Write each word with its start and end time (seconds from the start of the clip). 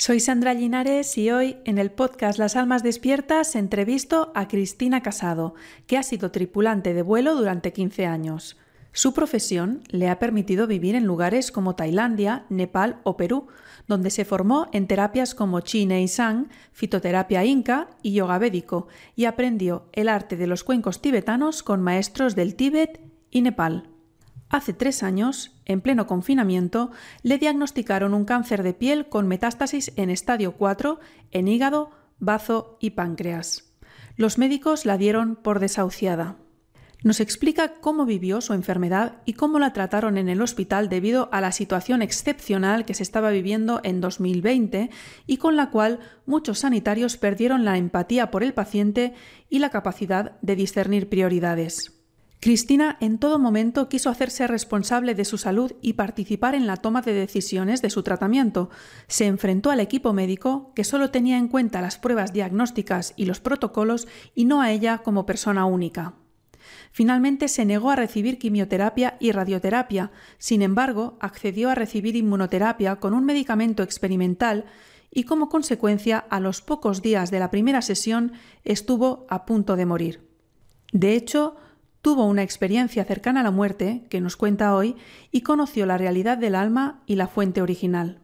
Soy 0.00 0.20
Sandra 0.20 0.54
Linares 0.54 1.18
y 1.18 1.32
hoy 1.32 1.56
en 1.64 1.76
el 1.76 1.90
podcast 1.90 2.38
Las 2.38 2.54
Almas 2.54 2.84
Despiertas 2.84 3.56
entrevisto 3.56 4.30
a 4.36 4.46
Cristina 4.46 5.02
Casado, 5.02 5.56
que 5.88 5.98
ha 5.98 6.04
sido 6.04 6.30
tripulante 6.30 6.94
de 6.94 7.02
vuelo 7.02 7.34
durante 7.34 7.72
15 7.72 8.06
años. 8.06 8.56
Su 8.92 9.12
profesión 9.12 9.82
le 9.88 10.08
ha 10.08 10.20
permitido 10.20 10.68
vivir 10.68 10.94
en 10.94 11.04
lugares 11.04 11.50
como 11.50 11.74
Tailandia, 11.74 12.46
Nepal 12.48 13.00
o 13.02 13.16
Perú, 13.16 13.48
donde 13.88 14.10
se 14.10 14.24
formó 14.24 14.68
en 14.72 14.86
terapias 14.86 15.34
como 15.34 15.62
Chi 15.62 15.92
y 15.92 16.06
Sang, 16.06 16.48
fitoterapia 16.70 17.44
inca 17.44 17.88
y 18.00 18.12
yoga 18.12 18.38
védico, 18.38 18.86
y 19.16 19.24
aprendió 19.24 19.88
el 19.92 20.08
arte 20.08 20.36
de 20.36 20.46
los 20.46 20.62
cuencos 20.62 21.02
tibetanos 21.02 21.64
con 21.64 21.82
maestros 21.82 22.36
del 22.36 22.54
Tíbet 22.54 23.00
y 23.32 23.42
Nepal. 23.42 23.97
Hace 24.50 24.72
tres 24.72 25.02
años, 25.02 25.52
en 25.66 25.82
pleno 25.82 26.06
confinamiento, 26.06 26.90
le 27.22 27.38
diagnosticaron 27.38 28.14
un 28.14 28.24
cáncer 28.24 28.62
de 28.62 28.72
piel 28.72 29.08
con 29.08 29.28
metástasis 29.28 29.92
en 29.96 30.08
estadio 30.08 30.52
4 30.52 31.00
en 31.32 31.48
hígado, 31.48 31.90
bazo 32.18 32.78
y 32.80 32.90
páncreas. 32.90 33.74
Los 34.16 34.38
médicos 34.38 34.86
la 34.86 34.96
dieron 34.96 35.36
por 35.36 35.60
desahuciada. 35.60 36.36
Nos 37.04 37.20
explica 37.20 37.74
cómo 37.74 38.06
vivió 38.06 38.40
su 38.40 38.54
enfermedad 38.54 39.18
y 39.24 39.34
cómo 39.34 39.60
la 39.60 39.72
trataron 39.72 40.18
en 40.18 40.28
el 40.28 40.42
hospital 40.42 40.88
debido 40.88 41.28
a 41.30 41.40
la 41.40 41.52
situación 41.52 42.02
excepcional 42.02 42.84
que 42.84 42.94
se 42.94 43.04
estaba 43.04 43.30
viviendo 43.30 43.80
en 43.84 44.00
2020 44.00 44.90
y 45.26 45.36
con 45.36 45.56
la 45.56 45.70
cual 45.70 46.00
muchos 46.26 46.60
sanitarios 46.60 47.16
perdieron 47.16 47.64
la 47.64 47.76
empatía 47.76 48.32
por 48.32 48.42
el 48.42 48.54
paciente 48.54 49.14
y 49.48 49.60
la 49.60 49.70
capacidad 49.70 50.40
de 50.40 50.56
discernir 50.56 51.08
prioridades. 51.08 51.97
Cristina 52.40 52.96
en 53.00 53.18
todo 53.18 53.40
momento 53.40 53.88
quiso 53.88 54.10
hacerse 54.10 54.46
responsable 54.46 55.16
de 55.16 55.24
su 55.24 55.38
salud 55.38 55.72
y 55.82 55.94
participar 55.94 56.54
en 56.54 56.68
la 56.68 56.76
toma 56.76 57.02
de 57.02 57.12
decisiones 57.12 57.82
de 57.82 57.90
su 57.90 58.04
tratamiento. 58.04 58.70
Se 59.08 59.26
enfrentó 59.26 59.72
al 59.72 59.80
equipo 59.80 60.12
médico, 60.12 60.72
que 60.76 60.84
solo 60.84 61.10
tenía 61.10 61.36
en 61.36 61.48
cuenta 61.48 61.80
las 61.80 61.98
pruebas 61.98 62.32
diagnósticas 62.32 63.12
y 63.16 63.24
los 63.24 63.40
protocolos, 63.40 64.06
y 64.36 64.44
no 64.44 64.60
a 64.60 64.70
ella 64.70 64.98
como 64.98 65.26
persona 65.26 65.64
única. 65.64 66.14
Finalmente 66.92 67.48
se 67.48 67.64
negó 67.64 67.90
a 67.90 67.96
recibir 67.96 68.38
quimioterapia 68.38 69.16
y 69.18 69.32
radioterapia, 69.32 70.12
sin 70.38 70.62
embargo, 70.62 71.18
accedió 71.20 71.70
a 71.70 71.74
recibir 71.74 72.14
inmunoterapia 72.14 72.96
con 72.96 73.14
un 73.14 73.24
medicamento 73.24 73.82
experimental 73.82 74.64
y 75.10 75.24
como 75.24 75.48
consecuencia, 75.48 76.18
a 76.18 76.38
los 76.38 76.60
pocos 76.60 77.02
días 77.02 77.30
de 77.30 77.40
la 77.40 77.50
primera 77.50 77.82
sesión, 77.82 78.32
estuvo 78.64 79.26
a 79.30 79.46
punto 79.46 79.74
de 79.74 79.86
morir. 79.86 80.28
De 80.92 81.14
hecho, 81.14 81.56
tuvo 82.02 82.24
una 82.24 82.42
experiencia 82.42 83.04
cercana 83.04 83.40
a 83.40 83.44
la 83.44 83.50
muerte, 83.50 84.04
que 84.08 84.20
nos 84.20 84.36
cuenta 84.36 84.74
hoy, 84.74 84.96
y 85.30 85.42
conoció 85.42 85.86
la 85.86 85.98
realidad 85.98 86.38
del 86.38 86.54
alma 86.54 87.02
y 87.06 87.16
la 87.16 87.28
fuente 87.28 87.62
original. 87.62 88.20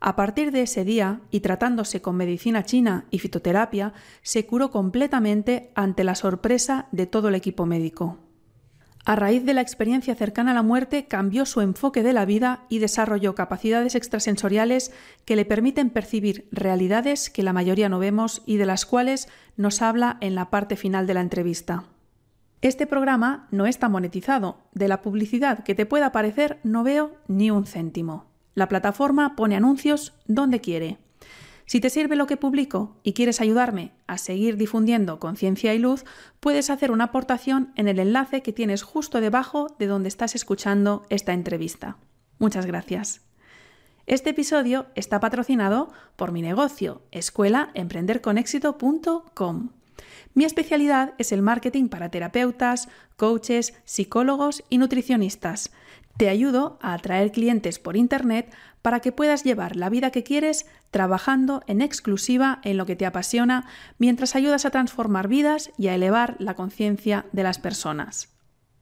A 0.00 0.16
partir 0.16 0.52
de 0.52 0.62
ese 0.62 0.84
día, 0.84 1.20
y 1.30 1.40
tratándose 1.40 2.02
con 2.02 2.16
medicina 2.16 2.64
china 2.64 3.06
y 3.10 3.20
fitoterapia, 3.20 3.94
se 4.22 4.44
curó 4.44 4.70
completamente 4.70 5.70
ante 5.74 6.04
la 6.04 6.14
sorpresa 6.14 6.88
de 6.92 7.06
todo 7.06 7.28
el 7.28 7.34
equipo 7.34 7.64
médico. 7.64 8.18
A 9.06 9.16
raíz 9.16 9.44
de 9.44 9.52
la 9.52 9.60
experiencia 9.60 10.14
cercana 10.14 10.52
a 10.52 10.54
la 10.54 10.62
muerte, 10.62 11.06
cambió 11.06 11.44
su 11.44 11.60
enfoque 11.60 12.02
de 12.02 12.14
la 12.14 12.24
vida 12.24 12.64
y 12.70 12.78
desarrolló 12.78 13.34
capacidades 13.34 13.94
extrasensoriales 13.94 14.92
que 15.26 15.36
le 15.36 15.44
permiten 15.44 15.90
percibir 15.90 16.48
realidades 16.50 17.28
que 17.28 17.42
la 17.42 17.52
mayoría 17.52 17.90
no 17.90 17.98
vemos 17.98 18.42
y 18.46 18.56
de 18.56 18.66
las 18.66 18.86
cuales 18.86 19.28
nos 19.56 19.82
habla 19.82 20.16
en 20.20 20.34
la 20.34 20.48
parte 20.48 20.76
final 20.76 21.06
de 21.06 21.14
la 21.14 21.20
entrevista. 21.20 21.84
Este 22.64 22.86
programa 22.86 23.46
no 23.50 23.66
está 23.66 23.90
monetizado. 23.90 24.56
De 24.72 24.88
la 24.88 25.02
publicidad 25.02 25.62
que 25.64 25.74
te 25.74 25.84
pueda 25.84 26.06
aparecer 26.06 26.60
no 26.62 26.82
veo 26.82 27.14
ni 27.28 27.50
un 27.50 27.66
céntimo. 27.66 28.24
La 28.54 28.68
plataforma 28.68 29.36
pone 29.36 29.54
anuncios 29.54 30.14
donde 30.24 30.62
quiere. 30.62 30.96
Si 31.66 31.80
te 31.80 31.90
sirve 31.90 32.16
lo 32.16 32.26
que 32.26 32.38
publico 32.38 32.96
y 33.02 33.12
quieres 33.12 33.42
ayudarme 33.42 33.92
a 34.06 34.16
seguir 34.16 34.56
difundiendo 34.56 35.20
conciencia 35.20 35.74
y 35.74 35.78
luz, 35.78 36.06
puedes 36.40 36.70
hacer 36.70 36.90
una 36.90 37.04
aportación 37.04 37.70
en 37.76 37.86
el 37.86 37.98
enlace 37.98 38.40
que 38.40 38.54
tienes 38.54 38.82
justo 38.82 39.20
debajo 39.20 39.66
de 39.78 39.86
donde 39.86 40.08
estás 40.08 40.34
escuchando 40.34 41.04
esta 41.10 41.34
entrevista. 41.34 41.98
Muchas 42.38 42.64
gracias. 42.64 43.20
Este 44.06 44.30
episodio 44.30 44.86
está 44.94 45.20
patrocinado 45.20 45.92
por 46.16 46.32
mi 46.32 46.40
negocio, 46.40 47.02
escuelaemprenderconexito.com. 47.10 49.68
Mi 50.34 50.44
especialidad 50.44 51.14
es 51.18 51.30
el 51.30 51.42
marketing 51.42 51.88
para 51.88 52.08
terapeutas, 52.08 52.88
coaches, 53.16 53.74
psicólogos 53.84 54.64
y 54.68 54.78
nutricionistas. 54.78 55.70
Te 56.16 56.28
ayudo 56.28 56.78
a 56.82 56.94
atraer 56.94 57.30
clientes 57.30 57.78
por 57.78 57.96
Internet 57.96 58.52
para 58.82 59.00
que 59.00 59.12
puedas 59.12 59.44
llevar 59.44 59.76
la 59.76 59.88
vida 59.90 60.10
que 60.10 60.24
quieres 60.24 60.66
trabajando 60.90 61.62
en 61.68 61.80
exclusiva 61.80 62.60
en 62.64 62.76
lo 62.76 62.84
que 62.84 62.96
te 62.96 63.06
apasiona 63.06 63.66
mientras 63.98 64.34
ayudas 64.34 64.64
a 64.64 64.70
transformar 64.70 65.28
vidas 65.28 65.70
y 65.78 65.86
a 65.86 65.94
elevar 65.94 66.36
la 66.40 66.54
conciencia 66.54 67.26
de 67.32 67.44
las 67.44 67.58
personas. 67.58 68.34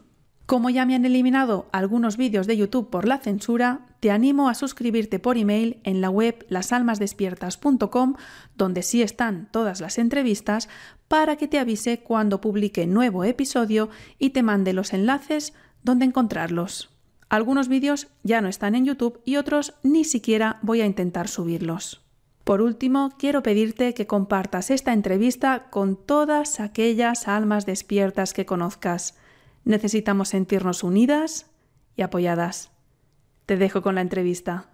Como 0.52 0.70
ya 0.70 0.86
me 0.86 0.96
han 0.96 1.06
eliminado 1.06 1.70
algunos 1.72 2.18
vídeos 2.18 2.46
de 2.46 2.58
YouTube 2.58 2.90
por 2.90 3.08
la 3.08 3.20
censura, 3.20 3.86
te 4.02 4.12
animo 4.12 4.50
a 4.50 4.54
suscribirte 4.54 5.18
por 5.18 5.38
email 5.38 5.80
en 5.86 6.02
la 6.02 6.10
web 6.10 6.46
lasalmasdespiertas.com, 6.50 8.16
donde 8.58 8.84
sí 8.84 9.02
están 9.02 9.48
todas 9.54 9.80
las 9.80 9.98
entrevistas, 9.98 10.68
para 11.08 11.38
que 11.38 11.48
te 11.48 11.58
avise 11.58 12.02
cuando 12.02 12.42
publique 12.42 12.86
nuevo 12.86 13.24
episodio 13.24 13.90
y 14.20 14.32
te 14.32 14.44
mande 14.44 14.74
los 14.74 14.92
enlaces 14.92 15.54
donde 15.84 16.04
encontrarlos. 16.04 16.90
Algunos 17.30 17.70
vídeos 17.70 18.10
ya 18.24 18.42
no 18.42 18.50
están 18.50 18.76
en 18.76 18.84
YouTube 18.84 19.22
y 19.24 19.38
otros 19.38 19.76
ni 19.84 20.04
siquiera 20.04 20.60
voy 20.64 20.82
a 20.82 20.86
intentar 20.86 21.30
subirlos. 21.30 22.02
Por 22.44 22.62
último, 22.62 23.14
quiero 23.18 23.42
pedirte 23.42 23.94
que 23.94 24.06
compartas 24.06 24.70
esta 24.70 24.92
entrevista 24.92 25.70
con 25.70 25.96
todas 25.96 26.60
aquellas 26.60 27.30
almas 27.30 27.66
despiertas 27.66 28.34
que 28.34 28.46
conozcas. 28.46 29.16
Necesitamos 29.64 30.30
sentirnos 30.30 30.84
unidas 30.84 31.50
y 31.96 32.02
apoyadas. 32.02 32.72
Te 33.46 33.58
dejo 33.58 33.82
con 33.82 33.96
la 33.96 34.02
entrevista. 34.02 34.68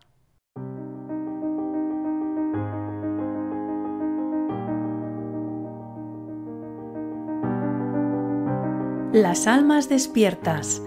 Las 9.13 9.47
Almas 9.47 9.89
Despiertas, 9.89 10.81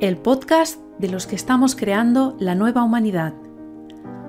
el 0.00 0.16
podcast 0.16 0.80
de 0.98 1.08
los 1.08 1.26
que 1.26 1.36
estamos 1.36 1.76
creando 1.76 2.36
la 2.40 2.54
nueva 2.54 2.82
humanidad. 2.82 3.34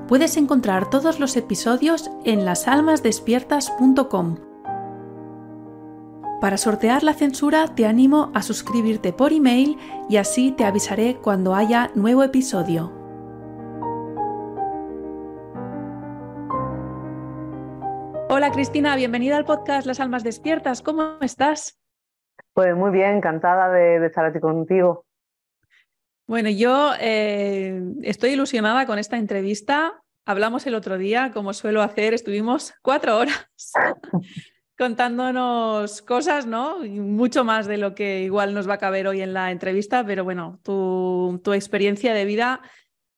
Puedes 0.07 0.37
encontrar 0.37 0.89
todos 0.89 1.19
los 1.19 1.35
episodios 1.35 2.09
en 2.23 2.45
lasalmasdespiertas.com 2.45 4.46
para 6.39 6.57
sortear 6.57 7.03
la 7.03 7.13
censura 7.13 7.67
te 7.75 7.85
animo 7.85 8.31
a 8.35 8.41
suscribirte 8.41 9.11
por 9.11 9.33
email 9.33 9.77
y 10.09 10.17
así 10.17 10.51
te 10.51 10.65
avisaré 10.65 11.15
cuando 11.15 11.55
haya 11.55 11.91
nuevo 11.95 12.23
episodio. 12.23 12.93
Hola 18.29 18.51
Cristina, 18.51 18.95
bienvenida 18.95 19.37
al 19.37 19.45
podcast 19.45 19.87
Las 19.87 19.99
Almas 19.99 20.23
Despiertas. 20.23 20.83
¿Cómo 20.83 21.17
estás? 21.21 21.79
Pues 22.53 22.75
muy 22.75 22.91
bien, 22.91 23.17
encantada 23.17 23.71
de, 23.71 24.05
estar 24.05 24.25
aquí 24.25 24.39
contigo. 24.39 25.05
Bueno, 26.27 26.49
yo 26.49 26.91
eh, 26.99 27.81
estoy 28.03 28.31
ilusionada 28.31 28.85
con 28.85 28.99
esta 28.99 29.17
entrevista. 29.17 30.03
Hablamos 30.25 30.67
el 30.67 30.75
otro 30.75 30.97
día, 30.97 31.31
como 31.33 31.53
suelo 31.53 31.81
hacer, 31.81 32.13
estuvimos 32.13 32.73
cuatro 32.81 33.17
horas 33.17 33.47
contándonos 34.77 36.01
cosas, 36.03 36.45
¿no? 36.45 36.79
Mucho 36.79 37.43
más 37.43 37.65
de 37.65 37.77
lo 37.77 37.95
que 37.95 38.21
igual 38.21 38.53
nos 38.53 38.69
va 38.69 38.75
a 38.75 38.79
caber 38.79 39.07
hoy 39.07 39.21
en 39.21 39.33
la 39.33 39.51
entrevista, 39.51 40.05
pero 40.05 40.23
bueno, 40.23 40.59
tu, 40.63 41.41
experiencia 41.53 42.13
de 42.13 42.25
vida 42.25 42.61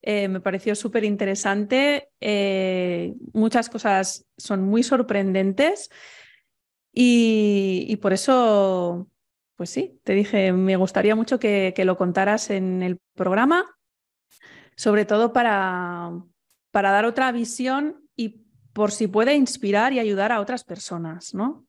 eh, 0.02 0.30
me 0.30 0.40
pareció 0.40 0.74
súper 0.76 1.04
interesante. 1.04 2.10
Eh, 2.22 3.14
muchas 3.34 3.70
cosas 3.70 4.26
son 4.38 4.64
muy 4.64 4.84
sorprendentes 4.84 5.90
y, 6.94 7.98
por 8.02 8.14
eso 8.14 9.10
pues 9.56 9.70
sí, 9.70 10.00
te 10.06 10.14
dije, 10.14 10.54
me 10.54 10.78
gustaría 10.78 11.18
mucho 11.18 11.38
que, 11.38 11.74
lo 11.84 11.98
contaras 11.98 12.50
en 12.50 12.82
el 12.82 12.98
programa, 13.16 13.66
sobre 14.78 15.04
todo 15.04 15.34
para, 15.34 16.14
para 16.72 16.92
dar 16.92 17.04
otra 17.04 17.34
visión 17.34 18.08
y 18.16 18.46
por 18.74 18.92
si 18.92 19.08
puede 19.08 19.36
inspirar 19.36 19.94
y 19.94 20.00
ayudar 20.00 20.32
a 20.32 20.40
otras 20.40 20.64
personas, 20.64 21.34
¿no? 21.34 21.66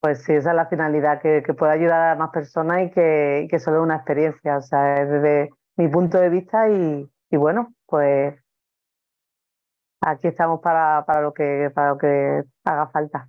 Pues 0.00 0.22
sí, 0.22 0.32
esa 0.32 0.50
es 0.50 0.56
la 0.56 0.66
finalidad, 0.66 1.20
que, 1.20 1.42
pueda 1.54 1.72
ayudar 1.72 2.10
a 2.10 2.14
más 2.16 2.30
personas 2.30 2.86
y 2.86 2.90
que, 2.90 3.48
que 3.50 3.58
solo 3.58 3.78
es 3.78 3.82
una 3.82 3.96
experiencia, 3.96 4.58
o 4.58 4.62
sea, 4.62 5.02
es 5.02 5.10
desde 5.10 5.50
mi 5.76 5.88
punto 5.88 6.18
de 6.18 6.28
vista 6.28 6.68
y, 6.68 7.08
bueno, 7.32 7.74
pues 7.86 8.34
aquí 10.00 10.28
estamos 10.28 10.60
para, 10.60 11.04
para, 11.06 11.22
lo, 11.22 11.34
que, 11.34 11.70
para 11.74 11.90
lo 11.90 11.98
que 11.98 12.42
haga 12.64 12.86
falta. 12.88 13.28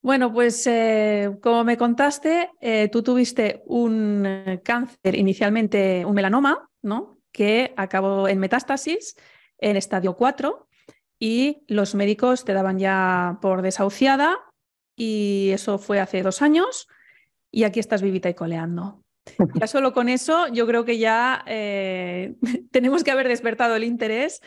Bueno, 0.00 0.32
pues 0.32 0.66
eh, 0.66 1.38
como 1.42 1.64
me 1.64 1.78
contaste, 1.78 2.50
eh, 2.60 2.88
tú 2.90 3.02
tuviste 3.02 3.62
un 3.66 4.24
eh, 4.26 4.60
cáncer, 4.62 5.14
inicialmente 5.14 6.04
un 6.04 6.14
melanoma, 6.14 6.68
¿no? 6.82 7.18
Que 7.32 7.72
acabó 7.76 8.28
en 8.28 8.38
metástasis 8.38 9.16
en 9.58 9.76
estadio 9.76 10.14
4 10.14 10.68
y 11.18 11.64
los 11.68 11.94
médicos 11.94 12.44
te 12.44 12.52
daban 12.52 12.78
ya 12.78 13.38
por 13.40 13.62
desahuciada 13.62 14.38
y 14.96 15.50
eso 15.52 15.78
fue 15.78 16.00
hace 16.00 16.22
dos 16.22 16.42
años 16.42 16.88
y 17.50 17.64
aquí 17.64 17.80
estás 17.80 18.02
vivita 18.02 18.28
y 18.28 18.34
coleando. 18.34 19.00
Ya 19.60 19.66
solo 19.66 19.94
con 19.94 20.08
eso 20.08 20.48
yo 20.48 20.66
creo 20.66 20.84
que 20.84 20.98
ya 20.98 21.44
eh, 21.46 22.34
tenemos 22.70 23.04
que 23.04 23.10
haber 23.10 23.28
despertado 23.28 23.76
el 23.76 23.84
interés 23.84 24.40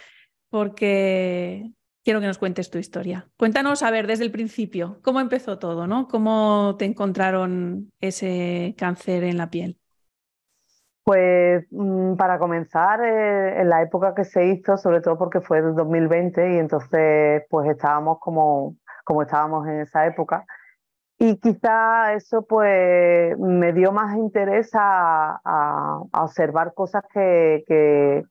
porque 0.49 1.71
quiero 2.03 2.21
que 2.21 2.27
nos 2.27 2.37
cuentes 2.37 2.69
tu 2.69 2.77
historia. 2.77 3.27
Cuéntanos, 3.37 3.83
a 3.83 3.91
ver, 3.91 4.07
desde 4.07 4.23
el 4.23 4.31
principio, 4.31 4.99
¿cómo 5.01 5.19
empezó 5.19 5.59
todo? 5.59 5.87
¿no? 5.87 6.07
¿Cómo 6.07 6.75
te 6.77 6.85
encontraron 6.85 7.89
ese 7.99 8.75
cáncer 8.77 9.23
en 9.23 9.37
la 9.37 9.49
piel? 9.49 9.77
Pues 11.07 11.65
mm, 11.71 12.15
para 12.17 12.37
comenzar, 12.37 12.99
eh, 13.01 13.61
en 13.61 13.69
la 13.69 13.81
época 13.81 14.13
que 14.13 14.25
se 14.25 14.45
hizo, 14.47 14.75
sobre 14.75 14.99
todo 14.99 15.17
porque 15.17 15.39
fue 15.39 15.59
el 15.59 15.73
2020 15.73 16.55
y 16.55 16.57
entonces 16.57 17.43
pues 17.49 17.69
estábamos 17.69 18.19
como 18.19 18.75
como 19.05 19.21
estábamos 19.21 19.65
en 19.67 19.79
esa 19.81 20.05
época. 20.05 20.45
Y 21.17 21.37
quizá 21.37 22.13
eso 22.13 22.41
pues 22.45 23.37
me 23.39 23.71
dio 23.71 23.93
más 23.93 24.17
interés 24.17 24.69
a, 24.73 25.39
observar 26.13 26.73
cosas 26.73 27.03
que, 27.13 27.63
que, 27.67 28.23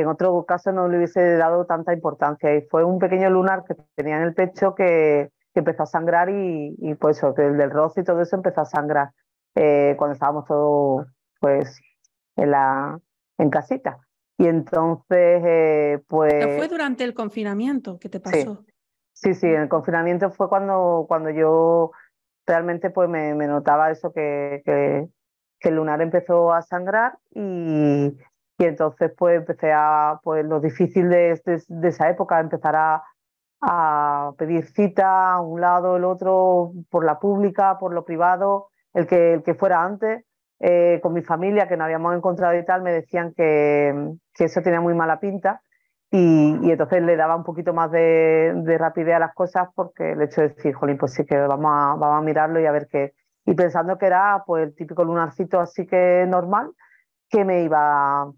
en 0.00 0.06
otro 0.06 0.44
caso 0.44 0.70
no 0.70 0.88
le 0.88 0.98
hubiese 0.98 1.36
dado 1.36 1.66
tanta 1.66 1.92
importancia. 1.92 2.54
Y 2.54 2.62
fue 2.68 2.84
un 2.84 3.00
pequeño 3.00 3.28
lunar 3.30 3.64
que 3.64 3.74
tenía 3.96 4.18
en 4.18 4.22
el 4.22 4.34
pecho 4.34 4.74
que, 4.76 5.30
empezó 5.54 5.84
a 5.84 5.86
sangrar 5.86 6.30
y, 6.30 6.76
y 6.78 6.94
pues 6.94 7.18
eso, 7.18 7.34
el 7.38 7.56
del 7.56 7.70
roce 7.72 8.02
y 8.02 8.04
todo 8.04 8.20
eso 8.22 8.36
empezó 8.36 8.60
a 8.60 8.66
sangrar 8.66 9.10
eh, 9.56 9.94
cuando 9.98 10.14
estábamos 10.14 10.46
todos 10.46 11.06
pues 11.40 11.80
en, 12.36 12.50
la, 12.50 13.00
en 13.38 13.50
casita. 13.50 13.98
Y 14.36 14.46
entonces, 14.46 15.42
eh, 15.44 16.02
pues... 16.08 16.56
fue 16.56 16.68
durante 16.68 17.04
el 17.04 17.14
confinamiento 17.14 17.98
que 17.98 18.08
te 18.08 18.20
pasó? 18.20 18.64
Sí, 19.12 19.32
sí, 19.34 19.46
el 19.46 19.68
confinamiento 19.68 20.30
fue 20.30 20.48
cuando, 20.48 21.04
cuando 21.08 21.30
yo 21.30 21.92
realmente 22.46 22.90
pues 22.90 23.08
me, 23.08 23.34
notaba 23.34 23.90
eso 23.90 24.12
que, 24.12 24.62
que, 24.64 25.08
el 25.60 25.76
lunar 25.76 26.02
empezó 26.02 26.52
a 26.52 26.60
sangrar 26.60 27.16
y, 27.30 28.08
y, 28.58 28.64
entonces 28.64 29.10
pues 29.16 29.38
empecé 29.38 29.72
a, 29.72 30.20
pues 30.22 30.44
lo 30.44 30.60
difícil 30.60 31.08
de, 31.08 31.40
de, 31.68 31.88
esa 31.88 32.10
época, 32.10 32.38
empezar 32.38 32.76
a, 32.76 33.02
a, 33.62 34.32
pedir 34.36 34.66
cita 34.66 35.32
a 35.32 35.40
un 35.40 35.62
lado, 35.62 35.96
el 35.96 36.04
otro, 36.04 36.72
por 36.90 37.06
la 37.06 37.18
pública, 37.18 37.78
por 37.78 37.94
lo 37.94 38.04
privado, 38.04 38.68
el 38.92 39.06
que, 39.06 39.34
el 39.34 39.42
que 39.42 39.54
fuera 39.54 39.82
antes. 39.82 40.26
Eh, 40.66 40.98
con 41.02 41.12
mi 41.12 41.20
familia 41.20 41.68
que 41.68 41.76
nos 41.76 41.84
habíamos 41.84 42.16
encontrado 42.16 42.56
y 42.58 42.64
tal, 42.64 42.80
me 42.80 42.90
decían 42.90 43.34
que, 43.36 44.14
que 44.32 44.44
eso 44.44 44.62
tenía 44.62 44.80
muy 44.80 44.94
mala 44.94 45.20
pinta 45.20 45.60
y, 46.10 46.70
entonces 46.70 47.02
le 47.02 47.16
daba 47.16 47.36
un 47.36 47.44
poquito 47.44 47.74
más 47.74 47.90
de, 47.90 48.76
rapidez 48.78 49.16
a 49.16 49.18
las 49.18 49.34
cosas 49.34 49.68
porque 49.74 50.12
el 50.12 50.22
hecho 50.22 50.40
de 50.40 50.48
decir, 50.48 50.72
jolín, 50.72 50.96
pues 50.96 51.12
sí 51.12 51.26
que 51.26 51.36
vamos 51.36 51.70
a, 51.70 51.96
vamos 51.96 52.18
a 52.18 52.22
mirarlo 52.22 52.60
y 52.60 52.66
a 52.66 52.72
ver 52.72 52.88
qué. 52.90 53.12
Y 53.44 53.52
pensando 53.54 53.98
que 53.98 54.06
era 54.06 54.42
pues 54.46 54.68
el 54.68 54.74
típico 54.74 55.04
lunarcito 55.04 55.60
así 55.60 55.86
que 55.86 56.24
normal, 56.26 56.70
que 57.28 57.44
me 57.44 57.62
iba 57.62 58.22
a 58.22 58.32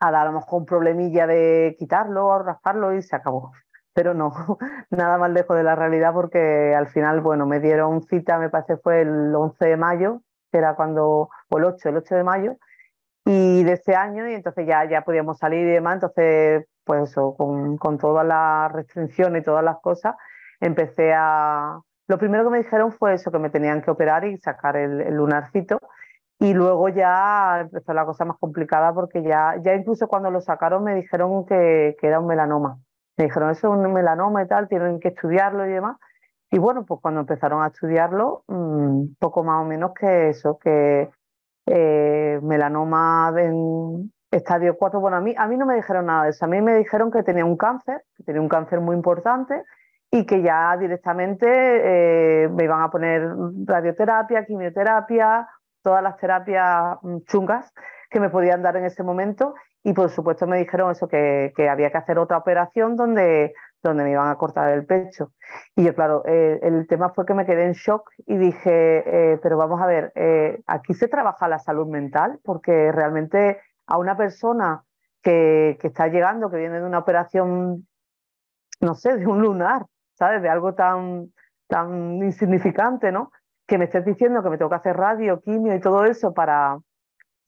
dar 0.00 0.14
a 0.14 0.24
lo 0.26 0.32
mejor 0.32 0.60
un 0.60 0.66
problemilla 0.66 1.26
de 1.26 1.76
quitarlo 1.78 2.26
o 2.26 2.42
rasparlo 2.42 2.94
y 2.94 3.02
se 3.02 3.16
acabó. 3.16 3.52
Pero 3.92 4.14
no, 4.14 4.32
nada 4.90 5.18
más 5.18 5.30
lejos 5.30 5.58
de 5.58 5.64
la 5.64 5.74
realidad 5.74 6.14
porque 6.14 6.74
al 6.74 6.86
final, 6.86 7.20
bueno, 7.20 7.44
me 7.44 7.60
dieron 7.60 8.02
cita, 8.02 8.38
me 8.38 8.48
parece 8.48 8.78
fue 8.78 9.02
el 9.02 9.34
11 9.34 9.62
de 9.66 9.76
mayo, 9.76 10.22
que 10.50 10.58
era 10.58 10.74
cuando, 10.74 11.30
o 11.48 11.58
el 11.58 11.64
8, 11.64 11.88
el 11.90 11.96
8 11.98 12.14
de 12.16 12.24
mayo, 12.24 12.56
y 13.24 13.62
de 13.64 13.72
ese 13.74 13.94
año, 13.94 14.28
y 14.28 14.34
entonces 14.34 14.66
ya, 14.66 14.84
ya 14.88 15.02
podíamos 15.02 15.38
salir 15.38 15.66
y 15.66 15.72
demás, 15.72 15.94
entonces 15.94 16.66
pues 16.84 17.10
eso, 17.10 17.34
con, 17.36 17.76
con 17.76 17.98
todas 17.98 18.26
las 18.26 18.72
restricciones 18.72 19.42
y 19.42 19.44
todas 19.44 19.64
las 19.64 19.78
cosas, 19.80 20.16
empecé 20.60 21.12
a... 21.14 21.78
Lo 22.08 22.18
primero 22.18 22.44
que 22.44 22.50
me 22.50 22.58
dijeron 22.58 22.92
fue 22.92 23.14
eso, 23.14 23.30
que 23.30 23.38
me 23.38 23.50
tenían 23.50 23.82
que 23.82 23.90
operar 23.90 24.24
y 24.24 24.36
sacar 24.38 24.76
el, 24.76 25.14
lunarcito. 25.14 25.78
Y 26.40 26.54
luego 26.54 26.88
ya 26.88 27.60
empezó 27.60 27.92
la 27.92 28.04
cosa 28.04 28.24
más 28.24 28.38
complicada 28.38 28.92
porque 28.92 29.22
ya, 29.22 29.54
ya 29.62 29.74
incluso 29.74 30.08
cuando 30.08 30.30
lo 30.30 30.40
sacaron 30.40 30.82
me 30.82 30.94
dijeron 30.96 31.46
que, 31.46 31.96
que 32.00 32.06
era 32.08 32.18
un 32.18 32.26
melanoma. 32.26 32.78
Me 33.16 33.26
dijeron, 33.26 33.50
eso 33.50 33.72
es 33.72 33.78
un 33.78 33.92
melanoma 33.92 34.42
y 34.42 34.48
tal, 34.48 34.66
tienen 34.66 34.98
que 34.98 35.08
estudiarlo 35.08 35.66
y 35.66 35.70
demás. 35.70 35.96
Y 36.50 36.58
bueno, 36.58 36.84
pues 36.84 37.00
cuando 37.00 37.20
empezaron 37.20 37.62
a 37.62 37.68
estudiarlo, 37.68 38.44
mmm, 38.48 39.14
poco 39.18 39.44
más 39.44 39.62
o 39.62 39.64
menos 39.64 39.92
que 39.94 40.30
eso, 40.30 40.58
que 40.58 41.08
eh, 41.66 42.40
melanoma 42.42 43.32
en, 43.36 44.12
estadio 44.30 44.76
4, 44.76 45.00
bueno, 45.00 45.16
a 45.16 45.20
mí, 45.20 45.34
a 45.36 45.46
mí 45.46 45.56
no 45.56 45.66
me 45.66 45.74
dijeron 45.74 46.06
nada 46.06 46.24
de 46.24 46.30
eso, 46.30 46.44
a 46.44 46.48
mí 46.48 46.60
me 46.60 46.76
dijeron 46.76 47.10
que 47.10 47.22
tenía 47.22 47.44
un 47.44 47.56
cáncer, 47.56 48.04
que 48.16 48.22
tenía 48.22 48.40
un 48.40 48.48
cáncer 48.48 48.80
muy 48.80 48.94
importante 48.94 49.64
y 50.10 50.24
que 50.26 50.42
ya 50.42 50.76
directamente 50.76 51.46
eh, 51.46 52.48
me 52.48 52.64
iban 52.64 52.82
a 52.82 52.90
poner 52.90 53.28
radioterapia, 53.64 54.44
quimioterapia, 54.44 55.48
todas 55.82 56.02
las 56.02 56.16
terapias 56.16 56.98
mm, 57.02 57.18
chungas 57.26 57.72
que 58.10 58.20
me 58.20 58.30
podían 58.30 58.62
dar 58.62 58.76
en 58.76 58.84
ese 58.84 59.02
momento. 59.02 59.54
Y 59.82 59.92
por 59.94 60.10
supuesto 60.10 60.46
me 60.46 60.58
dijeron 60.58 60.90
eso, 60.90 61.08
que, 61.08 61.52
que 61.56 61.68
había 61.68 61.90
que 61.90 61.98
hacer 61.98 62.18
otra 62.18 62.38
operación 62.38 62.96
donde, 62.96 63.54
donde 63.82 64.04
me 64.04 64.12
iban 64.12 64.28
a 64.28 64.36
cortar 64.36 64.72
el 64.72 64.86
pecho. 64.86 65.32
Y 65.76 65.84
yo, 65.84 65.94
claro, 65.94 66.22
eh, 66.26 66.58
el 66.62 66.86
tema 66.86 67.10
fue 67.10 67.26
que 67.26 67.34
me 67.34 67.46
quedé 67.46 67.64
en 67.64 67.72
shock 67.72 68.10
y 68.26 68.36
dije, 68.36 69.32
eh, 69.32 69.38
pero 69.42 69.56
vamos 69.56 69.80
a 69.80 69.86
ver, 69.86 70.12
aquí 70.66 70.94
se 70.94 71.08
trabaja 71.08 71.48
la 71.48 71.58
salud 71.58 71.86
mental 71.86 72.38
porque 72.44 72.92
realmente 72.92 73.60
a 73.86 73.98
una 73.98 74.16
persona 74.16 74.84
que, 75.22 75.78
está 75.82 76.08
llegando, 76.08 76.50
que 76.50 76.56
viene 76.56 76.80
de 76.80 76.86
una 76.86 76.98
operación, 76.98 77.86
no 78.80 78.94
sé, 78.94 79.16
de 79.16 79.26
un 79.26 79.40
lunar, 79.42 79.86
¿sabes? 80.14 80.42
De 80.42 80.48
algo 80.48 80.74
tan, 80.74 81.32
tan 81.66 82.22
insignificante, 82.22 83.12
¿no? 83.12 83.30
Que 83.66 83.78
me 83.78 83.84
estés 83.84 84.04
diciendo 84.04 84.42
que 84.42 84.50
me 84.50 84.58
tengo 84.58 84.70
que 84.70 84.76
hacer 84.76 84.96
radio, 84.96 85.40
quimio 85.40 85.74
y 85.74 85.80
todo 85.80 86.04
eso 86.04 86.32
para 86.32 86.78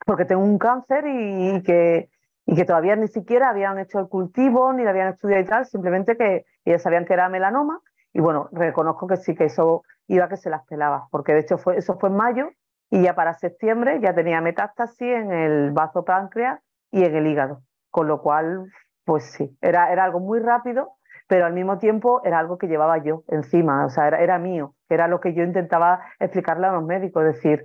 porque 0.05 0.25
tengo 0.25 0.43
un 0.43 0.59
cáncer 0.59 1.05
y, 1.07 1.63
que, 1.63 2.11
y 2.47 2.55
que 2.55 2.65
todavía 2.65 2.97
ni 2.97 3.09
siquiera 3.09 3.51
habían 3.51 3.79
hecho 3.79 3.99
el 4.01 4.09
cultivo, 4.09 4.73
ni 4.73 4.83
lo 4.83 4.91
habían 4.91 5.09
estudiado 5.09 5.43
y 5.43 5.47
tal, 5.47 5.67
simplemente 5.67 6.17
que 6.17 6.45
ellos 6.65 6.83
sabían 6.83 7.05
que 7.05 7.15
era 7.15 7.29
melanoma. 7.29 7.81
Y 8.13 8.21
bueno, 8.21 8.49
reconozco 8.53 9.07
que 9.07 9.17
sí, 9.17 9.35
que 9.35 9.45
eso 9.45 9.83
iba 10.09 10.29
que 10.29 10.37
se 10.37 10.51
las 10.51 10.67
pelaba, 10.67 11.09
porque 11.11 11.33
de 11.33 11.41
hecho 11.41 11.59
fue, 11.59 11.79
eso 11.79 11.99
fue 11.99 12.09
en 12.09 12.17
mayo 12.17 12.51
y 12.91 13.03
ya 13.03 13.15
para 13.15 13.35
septiembre 13.35 14.01
ya 14.01 14.15
tenía 14.15 14.41
metástasis 14.41 15.01
en 15.01 15.33
el 15.33 15.71
vaso 15.71 16.05
páncreas 16.05 16.61
y 16.91 17.05
en 17.05 17.15
el 17.15 17.27
hígado, 17.27 17.63
con 17.91 18.07
lo 18.09 18.21
cual, 18.21 18.67
pues 19.05 19.25
sí, 19.25 19.57
era, 19.63 19.91
era 19.93 20.05
algo 20.05 20.21
muy 20.21 20.41
rápido, 20.41 20.97
pero 21.27 21.47
al 21.47 21.55
mismo 21.55 21.79
tiempo 21.79 22.21
era 22.25 22.39
algo 22.39 22.59
que 22.59 22.67
llevaba 22.67 22.99
yo 22.99 23.25
encima, 23.29 23.87
o 23.87 23.89
sea, 23.89 24.09
era, 24.09 24.21
era 24.21 24.39
mío, 24.39 24.75
era 24.91 25.09
lo 25.09 25.21
que 25.21 25.33
yo 25.33 25.43
intentaba 25.43 26.01
explicarle 26.21 26.67
a 26.67 26.73
los 26.73 26.85
médicos, 26.85 27.25
decir, 27.25 27.65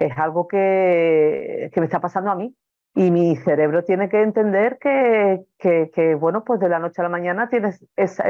es 0.00 0.18
algo 0.18 0.48
que, 0.48 1.70
que 1.72 1.80
me 1.80 1.86
está 1.86 2.00
pasando 2.00 2.32
a 2.32 2.34
mí, 2.34 2.56
y 2.94 3.10
mi 3.10 3.36
cerebro 3.36 3.82
tiene 3.82 4.08
que 4.08 4.22
entender 4.22 4.78
que, 4.80 5.44
que, 5.58 6.14
bueno, 6.14 6.44
pues 6.44 6.60
de 6.60 6.68
la 6.68 6.78
noche 6.78 7.00
a 7.00 7.04
la 7.04 7.08
mañana 7.08 7.48
tienes 7.48 7.84
ese, 7.96 8.22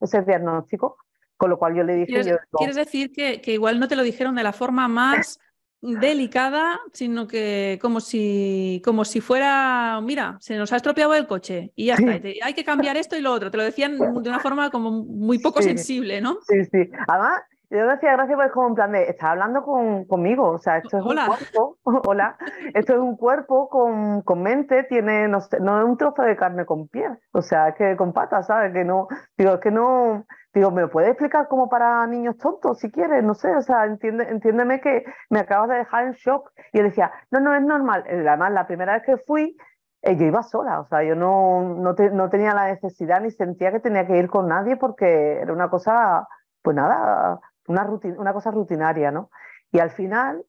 ese, 0.00 0.22
diagnóstico, 0.22 0.96
con 1.36 1.50
lo 1.50 1.58
cual 1.58 1.76
yo 1.76 1.84
le 1.84 1.94
dije... 1.94 2.06
¿Quieres, 2.06 2.38
¿quieres 2.50 2.76
decir 2.76 3.12
que, 3.12 3.40
que, 3.40 3.52
igual 3.52 3.78
no 3.78 3.86
te 3.86 3.94
lo 3.94 4.02
dijeron 4.02 4.34
de 4.34 4.42
la 4.42 4.52
forma 4.52 4.88
más 4.88 5.38
delicada, 5.80 6.80
sino 6.92 7.28
que 7.28 7.78
como 7.80 8.00
si, 8.00 8.82
como 8.84 9.04
si 9.04 9.20
fuera, 9.20 10.00
mira, 10.02 10.36
se 10.40 10.56
nos 10.56 10.72
ha 10.72 10.76
estropeado 10.76 11.14
el 11.14 11.28
coche 11.28 11.72
y 11.76 11.86
ya 11.86 11.94
está, 11.94 12.12
hay 12.42 12.54
que 12.54 12.64
cambiar 12.64 12.96
esto 12.96 13.16
y 13.16 13.20
lo 13.20 13.32
otro. 13.32 13.50
Te 13.50 13.56
lo 13.56 13.62
decían 13.62 13.96
de 13.96 14.28
una 14.28 14.40
forma 14.40 14.70
como 14.70 14.90
muy 14.90 15.38
poco 15.38 15.62
sensible, 15.62 16.20
¿no? 16.20 16.38
Sí, 16.48 16.64
sí. 16.64 16.90
Además, 17.06 17.42
yo 17.70 17.86
decía 17.86 18.12
gracias 18.12 18.36
porque 18.36 18.48
es 18.48 18.52
como 18.52 18.68
en 18.68 18.74
plan 18.74 18.92
de, 18.92 19.04
estás 19.04 19.30
hablando 19.30 19.62
con, 19.62 20.04
conmigo, 20.04 20.50
o 20.50 20.58
sea, 20.58 20.78
esto 20.78 20.98
es 20.98 21.04
un 21.04 21.16
cuerpo, 21.26 21.78
hola, 22.08 22.36
esto 22.74 22.94
es 22.94 22.98
un 22.98 23.16
cuerpo 23.16 23.68
con, 23.68 24.22
con 24.22 24.42
mente, 24.42 24.84
tiene, 24.84 25.28
no, 25.28 25.38
no 25.60 25.78
es 25.78 25.84
un 25.84 25.96
trozo 25.96 26.22
de 26.22 26.36
carne 26.36 26.66
con 26.66 26.88
piel, 26.88 27.18
o 27.32 27.42
sea, 27.42 27.68
es 27.68 27.76
que 27.76 27.96
con 27.96 28.12
patas, 28.12 28.46
¿sabes? 28.46 28.72
Que 28.72 28.84
no, 28.84 29.08
digo, 29.36 29.54
es 29.54 29.60
que 29.60 29.70
no, 29.70 30.26
Digo, 30.52 30.72
¿me 30.72 30.80
lo 30.82 30.90
puedes 30.90 31.10
explicar 31.10 31.46
como 31.46 31.68
para 31.68 32.04
niños 32.08 32.36
tontos 32.36 32.80
si 32.80 32.90
quieres? 32.90 33.22
No 33.22 33.34
sé, 33.34 33.54
o 33.54 33.62
sea, 33.62 33.84
entiende, 33.84 34.24
entiéndeme 34.28 34.80
que 34.80 35.04
me 35.28 35.38
acabas 35.38 35.68
de 35.68 35.76
dejar 35.76 36.06
en 36.06 36.12
shock. 36.14 36.50
Y 36.72 36.78
él 36.80 36.86
decía, 36.86 37.12
no, 37.30 37.38
no, 37.38 37.54
es 37.54 37.62
normal. 37.62 38.04
Además, 38.08 38.50
la 38.52 38.66
primera 38.66 38.94
vez 38.94 39.04
que 39.04 39.16
fui, 39.18 39.56
eh, 40.02 40.16
yo 40.16 40.26
iba 40.26 40.42
sola, 40.42 40.80
o 40.80 40.86
sea, 40.88 41.04
yo 41.04 41.14
no, 41.14 41.62
no, 41.76 41.94
no, 41.94 42.30
tenía 42.30 42.54
la 42.54 42.68
necesidad 42.68 43.20
ni 43.20 43.30
sentía 43.30 43.70
que 43.70 43.80
tenía 43.80 44.06
que 44.06 44.16
ir 44.16 44.28
con 44.28 44.48
nadie 44.48 44.76
porque 44.76 45.38
era 45.40 45.52
una 45.52 45.68
cosa, 45.70 46.26
pues 46.62 46.74
nada, 46.74 47.38
una, 47.70 47.84
rutina, 47.84 48.16
una 48.18 48.32
cosa 48.32 48.50
rutinaria, 48.50 49.10
¿no? 49.10 49.30
Y 49.72 49.78
al 49.78 49.90
final, 49.90 50.44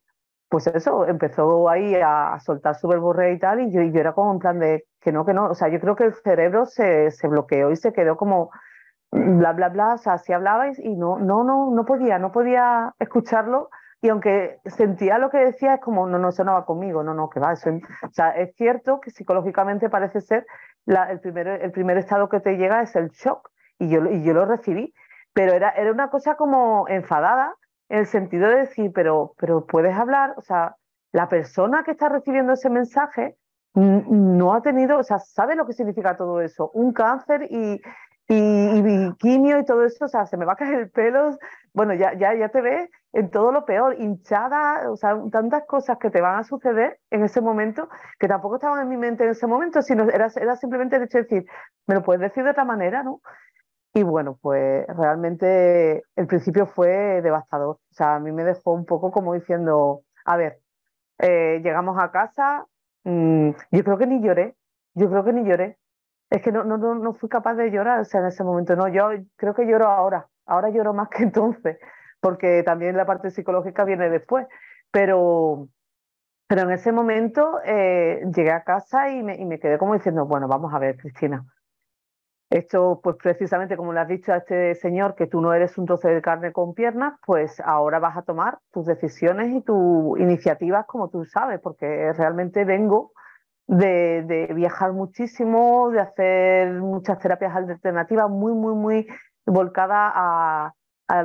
pues 0.50 0.68
eso, 0.68 1.06
empezó 1.08 1.70
ahí 1.70 1.96
a, 1.96 2.38
soltar 2.40 2.76
su 2.76 2.88
verborrea 2.88 3.32
y 3.32 3.40
tal, 3.40 3.62
y 3.62 3.72
yo, 3.72 3.82
y 3.82 3.92
yo 3.92 4.00
era 4.00 4.14
como 4.14 4.34
en 4.34 4.40
plan 4.40 4.60
de 4.60 4.86
que 5.00 5.12
no, 5.12 5.26
que 5.26 5.34
no, 5.34 5.46
o 5.50 5.56
sea, 5.56 5.70
yo 5.70 5.80
creo 5.80 5.96
que 5.96 6.06
el 6.06 6.14
cerebro 6.14 6.66
se, 6.66 7.12
se 7.12 7.28
bloqueó 7.28 7.72
y 7.72 7.76
se 7.76 7.94
quedó 7.94 8.18
como 8.18 8.52
bla, 9.12 9.54
bla, 9.54 9.70
bla, 9.70 9.94
o 9.94 9.98
sea, 9.98 10.18
si 10.18 10.34
hablabais 10.34 10.80
y 10.80 10.96
no, 10.96 11.20
no, 11.20 11.44
no, 11.44 11.72
no 11.72 11.86
podía, 11.86 12.18
no 12.18 12.32
podía 12.32 12.94
escucharlo 13.00 13.70
y 14.02 14.10
aunque 14.10 14.60
sentía 14.66 15.20
lo 15.20 15.30
que 15.30 15.38
decía, 15.38 15.76
es 15.76 15.82
como, 15.82 16.08
no, 16.08 16.18
no, 16.18 16.32
sonaba 16.32 16.66
conmigo, 16.66 17.04
no, 17.04 17.14
no, 17.14 17.30
que 17.30 17.40
va, 17.40 17.54
eso, 17.54 17.70
o 17.70 18.12
sea, 18.12 18.32
es 18.32 18.56
cierto 18.56 19.00
que 19.00 19.12
psicológicamente 19.12 19.90
parece 19.90 20.22
ser 20.22 20.48
la, 20.86 21.12
el, 21.12 21.20
primer, 21.20 21.48
el 21.48 21.72
primer 21.72 21.98
estado 21.98 22.28
que 22.28 22.40
te 22.40 22.58
llega 22.58 22.82
es 22.82 22.96
el 22.96 23.10
shock, 23.10 23.52
y 23.78 23.90
yo, 23.90 24.04
y 24.10 24.24
yo 24.24 24.34
lo 24.34 24.46
recibí, 24.46 24.94
pero 25.34 25.54
era, 25.54 25.70
era 25.72 25.92
una 25.92 26.10
cosa 26.10 26.36
como 26.36 26.88
enfadada, 26.88 27.56
en 27.90 28.00
el 28.00 28.08
sentido 28.08 28.50
de 28.50 28.58
decir, 28.58 28.92
pero, 28.94 29.34
pero 29.38 29.66
puedes 29.66 29.96
hablar, 29.96 30.34
o 30.38 30.42
sea, 30.42 30.76
la 31.12 31.28
persona 31.28 31.84
que 31.84 31.92
está 31.92 32.08
recibiendo 32.10 32.54
ese 32.54 32.70
mensaje 32.70 33.36
no 33.74 34.54
ha 34.54 34.62
tenido, 34.62 34.98
o 34.98 35.04
sea, 35.04 35.20
sabe 35.20 35.56
lo 35.56 35.66
que 35.66 35.74
significa 35.74 36.16
todo 36.16 36.42
eso, 36.42 36.72
un 36.74 36.94
cáncer 36.94 37.48
y, 37.50 37.82
y, 38.28 39.14
quimio 39.16 39.60
y 39.60 39.66
todo 39.66 39.86
eso, 39.86 40.06
o 40.06 40.08
sea, 40.08 40.26
se 40.26 40.38
me 40.38 40.46
va 40.46 40.54
a 40.54 40.56
caer 40.56 40.76
el 40.76 40.90
pelo, 40.90 41.38
bueno, 41.74 41.94
ya, 41.94 42.14
ya, 42.14 42.34
ya 42.34 42.50
te 42.50 42.62
ves 42.62 42.90
en 43.14 43.30
todo 43.30 43.52
lo 43.52 43.66
peor, 43.66 43.96
hinchada, 44.00 44.90
o 44.90 44.96
sea, 44.96 45.18
tantas 45.32 45.66
cosas 45.66 45.98
que 45.98 46.10
te 46.10 46.22
van 46.22 46.40
a 46.40 46.44
suceder 46.44 47.00
en 47.10 47.24
ese 47.24 47.42
momento 47.42 47.90
que 48.20 48.28
tampoco 48.28 48.56
estaban 48.56 48.82
en 48.82 48.90
mi 48.90 48.98
mente 48.98 49.26
en 49.26 49.32
ese 49.32 49.48
momento, 49.48 49.82
sino 49.82 50.10
era, 50.10 50.28
era 50.36 50.56
simplemente 50.56 50.96
el 50.96 51.04
hecho 51.04 51.18
de 51.18 51.24
decir, 51.24 51.46
me 51.88 51.96
lo 51.96 52.04
puedes 52.04 52.22
decir 52.22 52.44
de 52.44 52.52
otra 52.52 52.66
manera, 52.66 53.04
¿no? 53.04 53.22
Y 53.94 54.04
bueno, 54.04 54.38
pues 54.42 54.86
realmente 54.88 56.04
el 56.16 56.28
principio 56.28 56.66
fue 56.66 57.22
devastador, 57.22 57.76
o 57.76 57.94
sea, 57.94 58.16
a 58.16 58.20
mí 58.20 58.32
me 58.32 58.46
dejó 58.46 58.72
un 58.74 58.86
poco 58.86 59.12
como 59.12 59.34
diciendo, 59.34 60.04
a 60.24 60.38
ver, 60.38 60.62
eh, 61.20 61.60
llegamos 61.64 61.98
a 62.00 62.12
casa, 62.12 62.66
mm, 63.04 63.50
yo 63.72 63.84
creo 63.84 63.98
que 63.98 64.08
ni 64.08 64.22
lloré, 64.22 64.56
yo 64.94 65.10
creo 65.10 65.26
que 65.26 65.34
ni 65.34 65.44
lloré, 65.44 65.78
es 66.30 66.42
que 66.42 66.52
no, 66.54 66.64
no, 66.64 66.78
no, 66.78 67.14
fui 67.16 67.28
capaz 67.30 67.56
de 67.56 67.70
llorar, 67.72 68.00
o 68.00 68.06
sea, 68.06 68.22
en 68.22 68.28
ese 68.28 68.44
momento, 68.46 68.76
no, 68.78 68.88
yo 68.88 69.10
creo 69.36 69.54
que 69.54 69.66
lloro 69.68 69.88
ahora, 69.88 70.28
ahora 70.46 70.70
lloro 70.70 70.94
más 70.94 71.10
que 71.12 71.24
entonces, 71.24 71.78
porque 72.22 72.64
también 72.64 72.96
la 72.96 73.06
parte 73.06 73.30
psicológica 73.32 73.84
viene 73.84 74.10
después, 74.10 74.48
pero, 74.92 75.68
pero 76.48 76.62
en 76.64 76.72
ese 76.72 76.94
momento 76.94 77.60
eh, 77.66 78.22
llegué 78.34 78.52
a 78.52 78.64
casa 78.64 79.10
y 79.10 79.22
me, 79.24 79.36
y 79.36 79.46
me 79.46 79.60
quedé 79.60 79.78
como 79.78 79.96
diciendo, 79.96 80.26
bueno, 80.26 80.48
vamos 80.48 80.74
a 80.74 80.80
ver, 80.80 80.98
Cristina, 80.98 81.46
esto, 82.52 83.00
pues 83.02 83.16
precisamente 83.16 83.78
como 83.78 83.94
le 83.94 84.02
has 84.02 84.10
dicho 84.10 84.34
a 84.34 84.38
este 84.38 84.76
señor, 84.76 85.16
que 85.16 85.26
tú 85.26 85.40
no 85.40 85.54
eres 85.54 85.78
un 85.78 85.86
trozo 85.86 86.10
de 86.10 86.22
carne 86.22 86.52
con 86.52 86.74
piernas, 86.74 87.14
pues 87.26 87.62
ahora 87.62 88.00
vas 88.00 88.18
a 88.18 88.24
tomar 88.24 88.60
tus 88.72 88.86
decisiones 88.86 89.56
y 89.56 89.62
tus 89.62 90.20
iniciativas 90.20 90.86
como 90.86 91.10
tú 91.10 91.24
sabes, 91.24 91.62
porque 91.62 92.12
realmente 92.12 92.66
vengo 92.66 93.14
de, 93.68 94.52
viajar 94.54 94.92
muchísimo, 94.92 95.92
de 95.92 96.02
hacer 96.02 96.74
muchas 96.74 97.20
terapias 97.20 97.56
alternativas, 97.56 98.30
muy, 98.30 98.52
muy, 98.52 98.76
muy 98.76 99.08
volcada 99.46 100.12
a, 100.14 100.74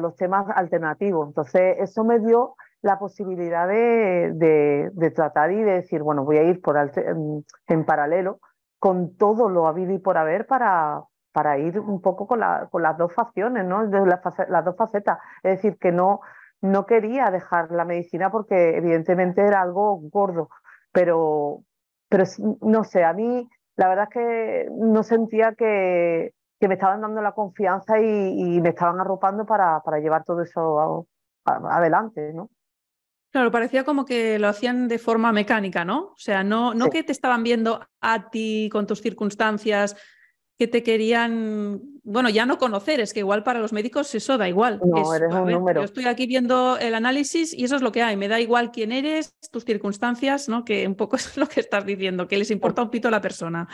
los 0.01 0.17
temas 0.17 0.47
alternativos. 0.55 1.29
Entonces, 1.29 1.77
eso 1.79 2.03
me 2.03 2.19
dio 2.19 2.55
la 2.83 2.99
posibilidad 2.99 3.69
de, 3.69 4.91
tratar 5.15 5.53
y 5.53 5.63
de 5.63 5.75
decir, 5.75 6.03
bueno, 6.03 6.25
voy 6.25 6.39
a 6.39 6.43
ir 6.43 6.61
por 6.61 6.77
en, 6.77 7.85
paralelo 7.85 8.41
con 8.81 9.17
todo 9.17 9.49
lo 9.49 9.67
habido 9.67 9.93
y 9.93 9.99
por 9.99 10.19
haber 10.19 10.47
para, 10.47 11.05
para 11.37 11.59
ir 11.59 11.79
un 11.79 12.01
poco 12.01 12.27
con, 12.27 12.41
con 12.71 12.83
las 12.83 12.97
dos 12.97 13.13
facciones, 13.13 13.63
¿no? 13.67 13.85
Las, 13.85 14.23
las, 14.49 14.65
dos 14.65 14.75
facetas. 14.75 15.19
Es 15.43 15.57
decir, 15.57 15.77
que 15.77 15.93
no, 15.93 16.23
no 16.63 16.87
quería 16.87 17.31
dejar 17.31 17.71
la 17.73 17.85
medicina 17.85 18.31
porque 18.31 18.75
evidentemente 18.75 19.43
era 19.43 19.61
algo 19.61 20.01
gordo, 20.01 20.49
pero, 20.93 21.61
pero 22.09 22.25
no 22.63 22.85
sé, 22.85 23.05
a 23.05 23.13
mí 23.13 23.47
la 23.77 23.89
verdad 23.89 24.09
es 24.09 24.15
que 24.15 24.69
no 24.73 25.03
sentía 25.03 25.55
que, 25.55 26.33
me 26.59 26.73
estaban 26.73 27.03
dando 27.03 27.21
la 27.21 27.33
confianza 27.33 28.01
y, 28.01 28.59
me 28.63 28.71
estaban 28.71 28.99
arropando 28.99 29.45
para, 29.45 29.81
para 29.81 29.99
llevar 29.99 30.25
todo 30.25 30.41
eso 30.41 31.07
adelante, 31.45 32.33
¿no? 32.33 32.49
Claro, 33.31 33.51
parecía 33.51 33.85
como 33.85 34.07
que 34.07 34.39
lo 34.39 34.49
hacían 34.49 34.89
de 34.89 34.99
forma 34.99 35.33
mecánica, 35.33 35.85
¿no? 35.85 36.13
O 36.13 36.17
sea, 36.17 36.43
no, 36.43 36.73
no 36.73 36.89
que 36.89 37.03
te 37.03 37.13
estaban 37.13 37.43
viendo 37.43 37.87
a 38.01 38.31
ti 38.31 38.71
con 38.73 38.87
tus 38.87 39.03
circunstancias, 39.03 39.97
que 40.59 40.67
te 40.67 40.83
querían, 40.83 41.83
bueno, 42.03 42.31
ya 42.31 42.47
no 42.47 42.57
conocer, 42.57 43.01
es 43.01 43.13
que 43.13 43.21
igual 43.21 43.43
para 43.43 43.61
los 43.61 43.75
médicos 43.75 44.15
eso 44.15 44.39
da 44.39 44.49
igual. 44.49 44.81
No, 44.83 45.15
eres 45.15 45.33
un 45.33 45.51
número. 45.51 45.83
Yo 45.83 45.85
estoy 45.85 46.07
aquí 46.07 46.27
viendo 46.27 46.79
el 46.79 46.95
análisis 46.95 47.53
y 47.53 47.65
eso 47.65 47.77
es 47.77 47.83
lo 47.83 47.93
que 47.93 48.03
hay, 48.03 48.17
me 48.17 48.29
da 48.29 48.41
igual 48.41 48.71
quién 48.71 48.91
eres, 48.91 49.37
tus 49.51 49.65
circunstancias, 49.65 50.49
¿no? 50.49 50.65
Que 50.65 50.87
un 50.87 50.95
poco 50.95 51.17
es 51.17 51.37
lo 51.37 51.47
que 51.47 51.61
estás 51.61 51.85
diciendo, 51.85 52.27
que 52.27 52.39
les 52.39 52.51
importa 52.51 52.83
un 52.83 52.91
pito 52.91 53.09
a 53.09 53.11
la 53.11 53.21
persona. 53.21 53.69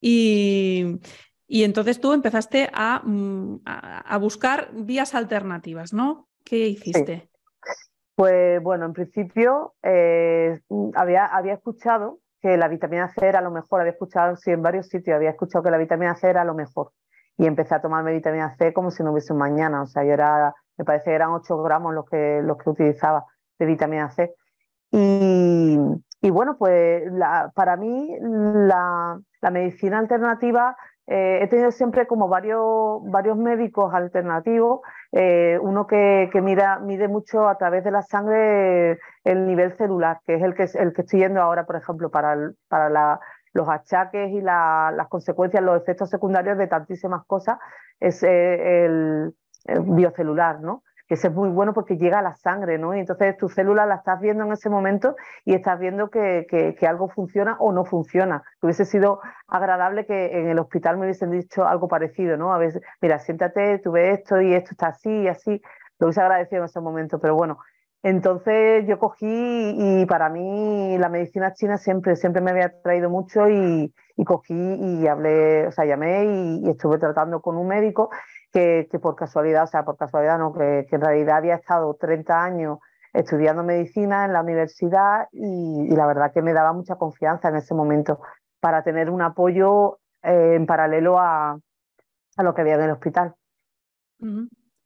Y, 0.00 1.00
y 1.46 1.64
entonces 1.64 2.00
tú 2.00 2.14
empezaste 2.14 2.70
a, 2.72 3.02
mm, 3.04 3.60
a, 3.66 4.18
buscar 4.18 4.70
vías 4.72 5.14
alternativas, 5.14 5.92
¿no? 5.92 6.28
¿Qué 6.44 6.68
hiciste? 6.68 7.28
Pues 8.14 8.62
bueno, 8.62 8.86
en 8.86 8.94
principio 8.94 9.74
eh, 9.82 10.60
había, 10.94 11.26
había 11.26 11.54
escuchado 11.54 12.20
que 12.46 12.56
la 12.56 12.68
vitamina 12.68 13.08
C 13.08 13.26
era 13.26 13.40
lo 13.40 13.50
mejor. 13.50 13.80
Había 13.80 13.92
escuchado, 13.92 14.36
sí, 14.36 14.52
en 14.52 14.62
varios 14.62 14.86
sitios 14.86 15.16
había 15.16 15.30
escuchado 15.30 15.64
que 15.64 15.70
la 15.70 15.78
vitamina 15.78 16.14
C 16.14 16.28
era 16.28 16.44
lo 16.44 16.54
mejor. 16.54 16.92
Y 17.36 17.46
empecé 17.46 17.74
a 17.74 17.80
tomarme 17.80 18.12
vitamina 18.12 18.54
C 18.56 18.72
como 18.72 18.92
si 18.92 19.02
no 19.02 19.10
hubiese 19.10 19.32
un 19.32 19.40
mañana. 19.40 19.82
O 19.82 19.86
sea, 19.86 20.04
yo 20.04 20.12
era, 20.12 20.54
me 20.78 20.84
parece 20.84 21.06
que 21.06 21.14
eran 21.14 21.30
8 21.30 21.62
gramos 21.62 21.92
los 21.92 22.08
que, 22.08 22.40
los 22.42 22.56
que 22.58 22.70
utilizaba 22.70 23.24
de 23.58 23.66
vitamina 23.66 24.10
C. 24.10 24.32
Y, 24.92 26.30
bueno, 26.30 26.56
pues 26.56 27.10
la, 27.12 27.50
para 27.54 27.76
mí 27.76 28.16
la, 28.20 29.18
medicina 29.50 29.98
alternativa 29.98 30.76
eh, 31.06 31.40
he 31.42 31.46
tenido 31.48 31.70
siempre 31.70 32.06
como 32.06 32.28
varios, 32.28 33.00
varios 33.04 33.36
médicos 33.36 33.92
alternativos, 33.94 34.80
eh, 35.12 35.58
uno 35.60 35.86
que, 35.86 36.30
mide 36.42 37.08
mucho 37.08 37.48
a 37.48 37.58
través 37.58 37.84
de 37.84 37.90
la 37.90 38.02
sangre 38.02 38.98
el 39.26 39.46
nivel 39.46 39.76
celular, 39.76 40.20
que 40.24 40.36
es 40.36 40.42
el 40.42 40.54
que, 40.54 40.66
el 40.78 40.92
que 40.92 41.02
estoy 41.02 41.20
yendo 41.20 41.42
ahora, 41.42 41.66
por 41.66 41.76
ejemplo, 41.76 42.10
para, 42.10 42.52
para 42.68 42.88
la, 42.88 43.20
los 43.52 43.68
achaques 43.68 44.30
y 44.30 44.40
las 44.40 45.08
consecuencias, 45.08 45.62
los 45.62 45.80
efectos 45.80 46.10
secundarios 46.10 46.56
de 46.58 46.68
tantísimas 46.68 47.24
cosas, 47.26 47.58
es 47.98 48.22
eh, 48.22 48.84
el, 48.84 49.34
el 49.64 49.80
biocelular, 49.82 50.60
¿no? 50.60 50.82
que 51.08 51.14
es 51.14 51.32
muy 51.32 51.48
bueno 51.48 51.72
porque 51.72 51.96
llega 51.96 52.18
a 52.18 52.22
la 52.22 52.34
sangre, 52.34 52.78
¿no? 52.78 52.94
Y 52.94 52.98
entonces 52.98 53.36
tu 53.36 53.48
célula 53.48 53.86
la 53.86 53.96
estás 53.96 54.20
viendo 54.20 54.44
en 54.44 54.52
ese 54.52 54.68
momento 54.68 55.14
y 55.44 55.54
estás 55.54 55.78
viendo 55.78 56.10
que, 56.10 56.46
que, 56.48 56.86
algo 56.86 57.08
funciona 57.08 57.56
o 57.60 57.72
no 57.72 57.84
funciona. 57.84 58.42
hubiese 58.60 58.84
sido 58.84 59.20
agradable 59.46 60.04
que 60.04 60.40
en 60.40 60.48
el 60.48 60.58
hospital 60.58 60.96
me 60.96 61.04
hubiesen 61.04 61.30
dicho 61.30 61.64
algo 61.64 61.86
parecido, 61.86 62.36
¿no? 62.36 62.52
A 62.52 62.58
veces, 62.58 62.82
mira, 63.00 63.20
siéntate, 63.20 63.78
tú 63.78 63.92
ves 63.92 64.18
esto 64.18 64.40
y 64.40 64.52
esto 64.52 64.70
está 64.72 64.88
así 64.88 65.10
y 65.10 65.28
así. 65.28 65.62
Lo 66.00 66.08
hubiese 66.08 66.20
agradecido 66.20 66.62
en 66.62 66.66
ese 66.66 66.80
momento, 66.80 67.20
pero 67.20 67.36
bueno, 67.36 67.58
entonces 68.02 68.86
yo 68.86 68.98
cogí 68.98 69.26
y 69.26 70.06
para 70.06 70.28
mí 70.28 70.96
la 70.98 71.08
medicina 71.08 71.54
china 71.54 71.78
siempre, 71.78 72.16
siempre 72.16 72.40
me 72.40 72.52
había 72.52 72.80
traído 72.82 73.10
mucho 73.10 73.48
y, 73.48 73.92
cogí 74.24 74.54
y 74.54 75.06
hablé, 75.06 75.66
o 75.66 75.72
sea, 75.72 75.84
llamé 75.84 76.24
y, 76.24 76.70
estuve 76.70 76.98
tratando 76.98 77.40
con 77.40 77.56
un 77.56 77.66
médico 77.66 78.10
que, 78.52 78.88
por 79.02 79.16
casualidad, 79.16 79.64
o 79.64 79.66
sea, 79.66 79.84
por 79.84 79.96
casualidad 79.96 80.38
no, 80.38 80.52
que, 80.52 80.86
en 80.90 81.00
realidad 81.00 81.38
había 81.38 81.56
estado 81.56 81.94
30 81.94 82.44
años 82.44 82.78
estudiando 83.12 83.62
medicina 83.62 84.24
en 84.24 84.32
la 84.32 84.42
universidad 84.42 85.28
y, 85.32 85.88
la 85.94 86.06
verdad 86.06 86.32
que 86.32 86.42
me 86.42 86.52
daba 86.52 86.72
mucha 86.72 86.96
confianza 86.96 87.48
en 87.48 87.56
ese 87.56 87.74
momento 87.74 88.20
para 88.60 88.82
tener 88.82 89.10
un 89.10 89.22
apoyo 89.22 89.98
eh, 90.22 90.54
en 90.54 90.66
paralelo 90.66 91.18
a, 91.18 91.58
lo 92.38 92.54
que 92.54 92.60
había 92.60 92.74
en 92.74 92.82
el 92.82 92.90
hospital. 92.90 93.34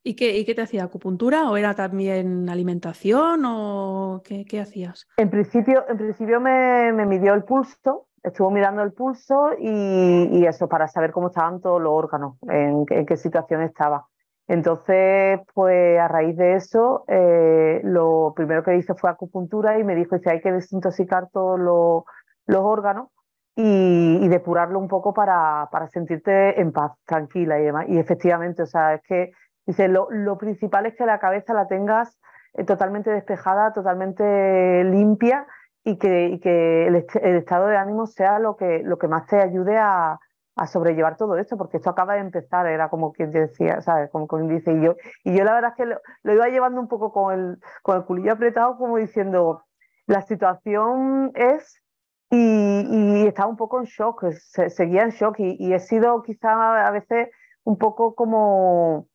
¿Y 0.02 0.14
qué, 0.16 0.38
¿Y 0.38 0.45
qué, 0.45 0.54
te 0.54 0.62
hacía? 0.62 0.85
¿Acupuntura 0.85 1.50
o 1.50 1.57
era 1.57 1.75
también 1.75 2.49
alimentación 2.49 3.42
o 3.45 4.23
qué, 4.25 4.61
hacías? 4.61 5.07
En 5.19 5.28
principio, 5.28 5.85
en 5.88 5.99
principio 5.99 6.40
me, 6.40 6.92
midió 7.07 7.35
el 7.35 7.45
pulso 7.45 8.07
estuvo 8.23 8.50
mirando 8.50 8.83
el 8.83 8.92
pulso 8.92 9.50
y, 9.59 10.45
eso, 10.45 10.69
para 10.69 10.88
saber 10.88 11.11
cómo 11.11 11.28
estaban 11.28 11.61
todos 11.61 11.80
los 11.80 11.92
órganos, 11.92 12.37
en, 12.49 12.85
qué 12.87 13.16
situación 13.16 13.62
estaba. 13.62 14.07
Entonces, 14.47 15.40
pues 15.54 15.99
a 15.99 16.09
raíz 16.09 16.37
de 16.37 16.54
eso, 16.54 17.04
eh, 17.07 17.80
lo 17.85 18.33
primero 18.35 18.62
que 18.64 18.76
hice 18.76 18.95
fue 18.95 19.09
acupuntura 19.09 19.78
y 19.78 19.85
me 19.85 19.95
dijo, 19.95 20.21
que 20.21 20.28
hay 20.28 20.40
que 20.40 20.52
desintoxicar 20.52 21.28
todos 21.33 21.59
los, 21.59 22.04
órganos 22.61 23.09
y, 23.54 24.28
depurarlo 24.28 24.78
un 24.78 24.88
poco 24.88 25.14
para, 25.14 25.69
para, 25.71 25.88
sentirte 25.88 26.61
en 26.61 26.73
paz, 26.73 26.92
tranquila 27.07 27.61
y 27.61 27.62
demás. 27.62 27.87
Y 27.88 27.99
efectivamente, 27.99 28.62
o 28.64 28.66
sea, 28.66 28.95
es 28.95 29.02
que 29.02 29.30
dice, 29.70 29.88
lo, 29.88 30.08
lo 30.10 30.38
principal 30.38 30.86
es 30.86 30.94
que 30.96 31.06
la 31.06 31.18
cabeza 31.18 31.54
la 31.54 31.66
tengas 31.66 32.18
eh, 32.54 32.64
totalmente 32.64 33.10
despejada, 33.10 33.72
totalmente 33.72 34.84
limpia 34.84 35.46
y 35.84 35.96
que, 35.98 36.26
y 36.26 36.40
que 36.40 36.86
el, 36.86 36.96
estado 37.36 37.68
de 37.68 37.76
ánimo 37.76 38.06
sea 38.06 38.38
lo 38.38 38.56
que, 38.56 38.82
lo 38.84 38.98
que 38.98 39.08
más 39.08 39.26
te 39.26 39.40
ayude 39.40 39.78
a, 39.78 40.18
a 40.56 40.66
sobrellevar 40.66 41.16
todo 41.16 41.36
esto, 41.36 41.56
porque 41.56 41.78
esto 41.78 41.90
acaba 41.90 42.14
de 42.14 42.20
empezar, 42.20 42.66
era 42.66 42.90
como 42.90 43.12
quien 43.12 43.30
decía, 43.30 43.80
¿sabes? 43.80 44.10
Como 44.10 44.26
quien 44.26 44.48
dice, 44.48 44.72
y 44.72 44.82
yo, 44.82 44.96
y 45.24 45.36
yo 45.36 45.44
la 45.44 45.54
verdad 45.54 45.70
es 45.70 45.76
que 45.76 45.86
lo, 45.86 46.34
iba 46.34 46.48
llevando 46.48 46.80
un 46.80 46.88
poco 46.88 47.12
con 47.12 47.32
el, 47.32 47.58
con 47.82 47.96
el 47.96 48.04
culillo 48.04 48.32
apretado, 48.32 48.76
como 48.76 48.96
diciendo, 48.98 49.64
la 50.06 50.22
situación 50.22 51.32
es 51.34 51.80
y, 52.30 53.26
estaba 53.26 53.48
un 53.48 53.56
poco 53.56 53.80
en 53.80 53.86
shock, 53.86 54.24
seguía 54.30 55.02
en 55.02 55.10
shock 55.10 55.36
y, 55.38 55.72
he 55.72 55.78
sido 55.80 56.22
quizá 56.22 56.86
a 56.86 56.90
veces 56.90 57.28
un 57.64 57.78
poco 57.78 58.14
como, 58.14 59.06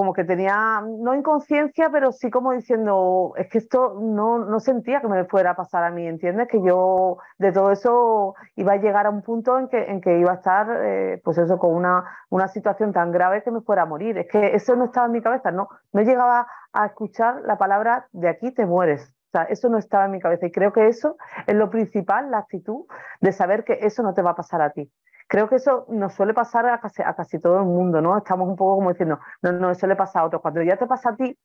como 0.00 0.14
que 0.14 0.24
tenía, 0.24 0.82
no 0.82 1.14
inconsciencia, 1.14 1.90
pero 1.90 2.10
sí 2.10 2.30
como 2.30 2.52
diciendo, 2.52 3.34
es 3.36 3.50
que 3.50 3.58
esto 3.58 3.98
no, 4.00 4.38
no 4.38 4.58
sentía 4.58 5.02
que 5.02 5.08
me 5.08 5.26
fuera 5.26 5.50
a 5.50 5.54
pasar 5.54 5.84
a 5.84 5.90
mí, 5.90 6.06
¿entiendes? 6.06 6.48
Que 6.48 6.62
yo 6.62 7.18
de 7.36 7.52
todo 7.52 7.70
eso 7.70 8.34
iba 8.56 8.72
a 8.72 8.76
llegar 8.78 9.04
a 9.04 9.10
un 9.10 9.20
punto 9.20 9.58
en 9.58 9.68
que, 9.68 9.90
en 9.90 10.00
que 10.00 10.18
iba 10.18 10.32
a 10.32 10.36
estar, 10.36 10.68
eh, 10.86 11.20
pues 11.22 11.36
eso, 11.36 11.58
con 11.58 11.74
una, 11.74 12.02
una 12.30 12.48
situación 12.48 12.94
tan 12.94 13.12
grave 13.12 13.42
que 13.42 13.50
me 13.50 13.60
fuera 13.60 13.82
a 13.82 13.84
morir. 13.84 14.16
Es 14.16 14.28
que 14.28 14.54
eso 14.54 14.74
no 14.74 14.86
estaba 14.86 15.04
en 15.04 15.12
mi 15.12 15.20
cabeza, 15.20 15.50
no, 15.50 15.68
no 15.92 16.00
llegaba 16.00 16.46
a 16.72 16.86
escuchar 16.86 17.42
la 17.44 17.58
palabra 17.58 18.06
de 18.12 18.30
aquí 18.30 18.52
te 18.52 18.64
mueres. 18.64 19.02
O 19.02 19.32
sea, 19.32 19.42
eso 19.50 19.68
no 19.68 19.76
estaba 19.76 20.06
en 20.06 20.12
mi 20.12 20.20
cabeza 20.20 20.46
y 20.46 20.50
creo 20.50 20.72
que 20.72 20.88
eso 20.88 21.18
es 21.46 21.54
lo 21.54 21.68
principal, 21.68 22.30
la 22.30 22.38
actitud 22.38 22.86
de 23.20 23.32
saber 23.32 23.64
que 23.64 23.80
eso 23.82 24.02
no 24.02 24.14
te 24.14 24.22
va 24.22 24.30
a 24.30 24.34
pasar 24.34 24.62
a 24.62 24.70
ti. 24.70 24.90
Creo 25.30 25.48
que 25.48 25.54
eso 25.54 25.86
nos 25.88 26.14
suele 26.14 26.34
pasar 26.34 26.66
a 26.66 26.80
casi, 26.80 27.02
a 27.02 27.14
casi 27.14 27.38
todo 27.38 27.60
el 27.60 27.64
mundo, 27.64 28.00
¿no? 28.00 28.18
Estamos 28.18 28.48
un 28.48 28.56
poco 28.56 28.74
como 28.74 28.90
diciendo, 28.90 29.20
no, 29.42 29.52
no, 29.52 29.70
eso 29.70 29.86
le 29.86 29.94
pasa 29.94 30.18
a 30.18 30.24
otros. 30.24 30.42
Cuando 30.42 30.60
ya 30.60 30.76
te 30.76 30.88
pasa 30.88 31.10
a 31.10 31.16
ti, 31.16 31.38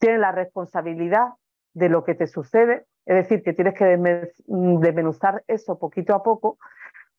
tienes 0.00 0.18
la 0.18 0.32
responsabilidad 0.32 1.28
de 1.72 1.88
lo 1.88 2.02
que 2.02 2.16
te 2.16 2.26
sucede, 2.26 2.86
es 3.06 3.14
decir, 3.14 3.44
que 3.44 3.52
tienes 3.52 3.74
que 3.74 3.84
desmenuzar 3.86 5.44
eso 5.46 5.78
poquito 5.78 6.16
a 6.16 6.24
poco 6.24 6.58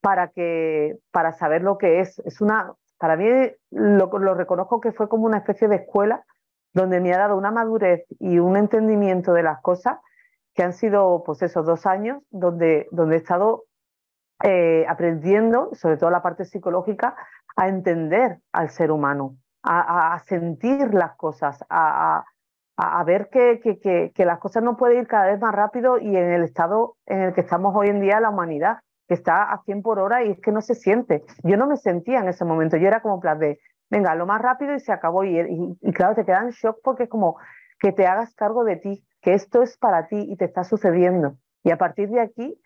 para, 0.02 0.28
que, 0.28 0.98
para 1.12 1.32
saber 1.32 1.64
lo 1.64 1.78
que 1.78 2.02
es. 2.02 2.20
Es 2.26 2.42
una, 2.42 2.74
para 2.98 3.16
mí 3.16 3.26
lo, 3.72 4.08
lo 4.20 4.34
reconozco 4.34 4.82
que 4.82 4.92
fue 4.92 5.08
como 5.08 5.26
una 5.26 5.38
especie 5.38 5.70
de 5.70 5.78
escuela 5.78 6.26
donde 6.74 7.00
me 7.00 7.14
ha 7.14 7.18
dado 7.18 7.38
una 7.38 7.52
madurez 7.52 8.04
y 8.20 8.40
un 8.40 8.58
entendimiento 8.58 9.32
de 9.32 9.44
las 9.44 9.62
cosas 9.62 10.00
que 10.54 10.64
han 10.64 10.74
sido, 10.74 11.24
pues 11.26 11.42
esos 11.44 11.66
dos 11.66 11.86
años 11.86 12.22
donde, 12.30 12.90
donde 12.92 13.16
he 13.16 13.20
estado 13.20 13.64
eh, 14.44 14.86
aprendiendo, 14.88 15.70
sobre 15.74 15.98
todo 15.98 16.10
la 16.10 16.22
parte 16.22 16.46
psicológica, 16.46 17.16
a 17.56 17.68
entender 17.68 18.40
al 18.54 18.70
ser 18.70 18.92
humano, 18.92 19.36
a, 19.64 20.18
sentir 20.26 20.94
las 20.94 21.16
cosas, 21.18 21.64
a, 21.70 22.24
a 22.78 23.04
ver 23.04 23.30
que, 23.30 23.60
que, 23.60 24.12
que, 24.14 24.26
las 24.26 24.40
cosas 24.40 24.64
no 24.64 24.78
pueden 24.78 25.00
ir 25.00 25.08
cada 25.08 25.26
vez 25.26 25.40
más 25.42 25.54
rápido 25.54 25.98
y 26.00 26.16
en 26.16 26.32
el 26.32 26.44
estado 26.44 26.96
en 27.06 27.22
el 27.22 27.34
que 27.34 27.42
estamos 27.42 27.76
hoy 27.76 27.90
en 27.90 28.00
día 28.00 28.22
la 28.22 28.30
humanidad, 28.30 28.80
que 29.10 29.16
está 29.16 29.52
a 29.52 29.62
100 29.64 29.82
por 29.82 30.00
hora 30.00 30.24
y 30.24 30.32
es 30.32 30.40
que 30.40 30.54
no 30.54 30.62
se 30.62 30.76
siente. 30.76 31.26
Yo 31.44 31.58
no 31.58 31.68
me 31.68 31.76
sentía 31.76 32.20
en 32.20 32.30
ese 32.30 32.46
momento, 32.46 32.78
yo 32.78 32.88
era 32.88 33.02
como 33.02 33.20
plan 33.20 33.40
de, 33.40 33.60
venga, 33.90 34.16
lo 34.16 34.26
más 34.26 34.42
rápido 34.42 34.74
y 34.74 34.80
se 34.80 34.94
acabó. 34.94 35.26
Y, 35.26 35.38
y, 35.38 35.78
y 35.82 35.92
claro, 35.92 36.16
te 36.16 36.24
queda 36.24 36.42
en 36.42 36.52
shock 36.52 36.80
porque 36.82 37.04
es 37.04 37.10
como 37.10 37.38
que 37.80 37.92
te 37.92 38.08
hagas 38.08 38.34
cargo 38.36 38.64
de 38.64 38.78
ti, 38.78 39.06
que 39.22 39.34
esto 39.34 39.62
es 39.64 39.78
para 39.78 40.08
ti 40.08 40.18
y 40.18 40.38
te 40.38 40.46
está 40.46 40.64
sucediendo. 40.64 41.36
Y 41.64 41.72
a 41.72 41.78
partir 41.78 42.10
de 42.10 42.22
aquí, 42.22 42.58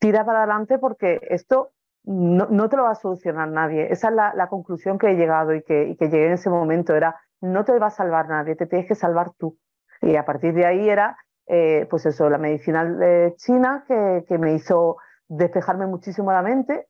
tira 0.00 0.24
para 0.24 0.40
adelante 0.40 0.78
porque 0.78 1.20
esto 1.30 1.70
no, 2.04 2.46
no 2.50 2.68
te 2.68 2.76
lo 2.76 2.84
va 2.84 2.92
a 2.92 2.96
solucionar 2.96 3.48
nadie. 3.48 3.92
Esa 3.92 4.08
es 4.08 4.14
la, 4.14 4.48
conclusión 4.48 4.98
que 4.98 5.10
he 5.10 5.14
llegado 5.14 5.54
y 5.54 5.62
que, 5.62 5.96
que, 5.98 6.08
llegué 6.08 6.26
en 6.26 6.32
ese 6.32 6.50
momento. 6.50 6.94
Era, 6.96 7.20
no 7.40 7.64
te 7.64 7.78
va 7.78 7.86
a 7.86 7.90
salvar 7.90 8.28
nadie, 8.28 8.56
te 8.56 8.66
tienes 8.66 8.88
que 8.88 8.94
salvar 8.94 9.30
tú. 9.38 9.56
Y 10.02 10.16
a 10.16 10.24
partir 10.24 10.54
de 10.54 10.66
ahí 10.66 10.88
era, 10.88 11.16
eh, 11.46 11.86
pues 11.90 12.06
eso, 12.06 12.28
la 12.30 12.38
medicina 12.38 12.84
de 12.84 13.34
china 13.36 13.84
que, 13.86 14.24
que, 14.26 14.38
me 14.38 14.54
hizo 14.54 14.96
despejarme 15.28 15.86
muchísimo 15.86 16.32
la 16.32 16.42
mente. 16.42 16.86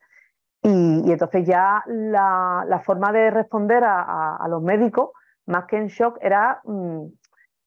Y, 0.62 1.02
y 1.08 1.12
entonces 1.12 1.46
ya 1.46 1.82
la, 1.86 2.64
la, 2.68 2.80
forma 2.80 3.12
de 3.12 3.30
responder 3.30 3.82
a, 3.82 4.36
a, 4.36 4.48
los 4.48 4.62
médicos, 4.62 5.10
más 5.46 5.64
que 5.64 5.78
en 5.78 5.86
shock, 5.86 6.18
era 6.20 6.60
mmm, 6.64 7.06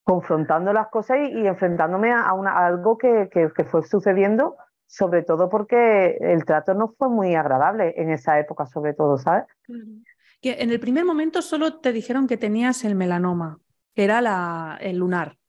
confrontando 0.04 0.74
las 0.74 0.90
cosas 0.90 1.18
y, 1.24 1.40
y 1.40 1.48
enfrentándome 1.48 2.14
a, 2.14 2.32
una, 2.34 2.66
algo 2.66 2.98
que, 2.98 3.30
que, 3.34 3.64
fue 3.66 3.84
sucediendo, 3.84 4.56
sobre 4.94 5.24
todo 5.24 5.50
porque 5.50 6.18
el 6.20 6.46
trato 6.46 6.76
no 6.76 6.94
fue 6.96 7.10
muy 7.10 7.34
agradable 7.34 7.96
en 7.98 8.12
esa 8.12 8.40
época, 8.40 8.68
sobre 8.68 8.94
todo, 8.94 9.18
¿sabes? 9.18 9.46
Que 10.40 10.62
en 10.62 10.70
el 10.70 10.80
primer 10.80 11.04
momento 11.04 11.42
solo 11.42 11.80
te 11.80 11.92
dijeron 11.92 12.28
que 12.28 12.38
tenías 12.38 12.84
el 12.86 12.94
melanoma, 12.94 13.58
que 13.96 14.04
era 14.04 14.22
la, 14.22 14.78
el 14.80 14.98
lunar. 14.98 15.40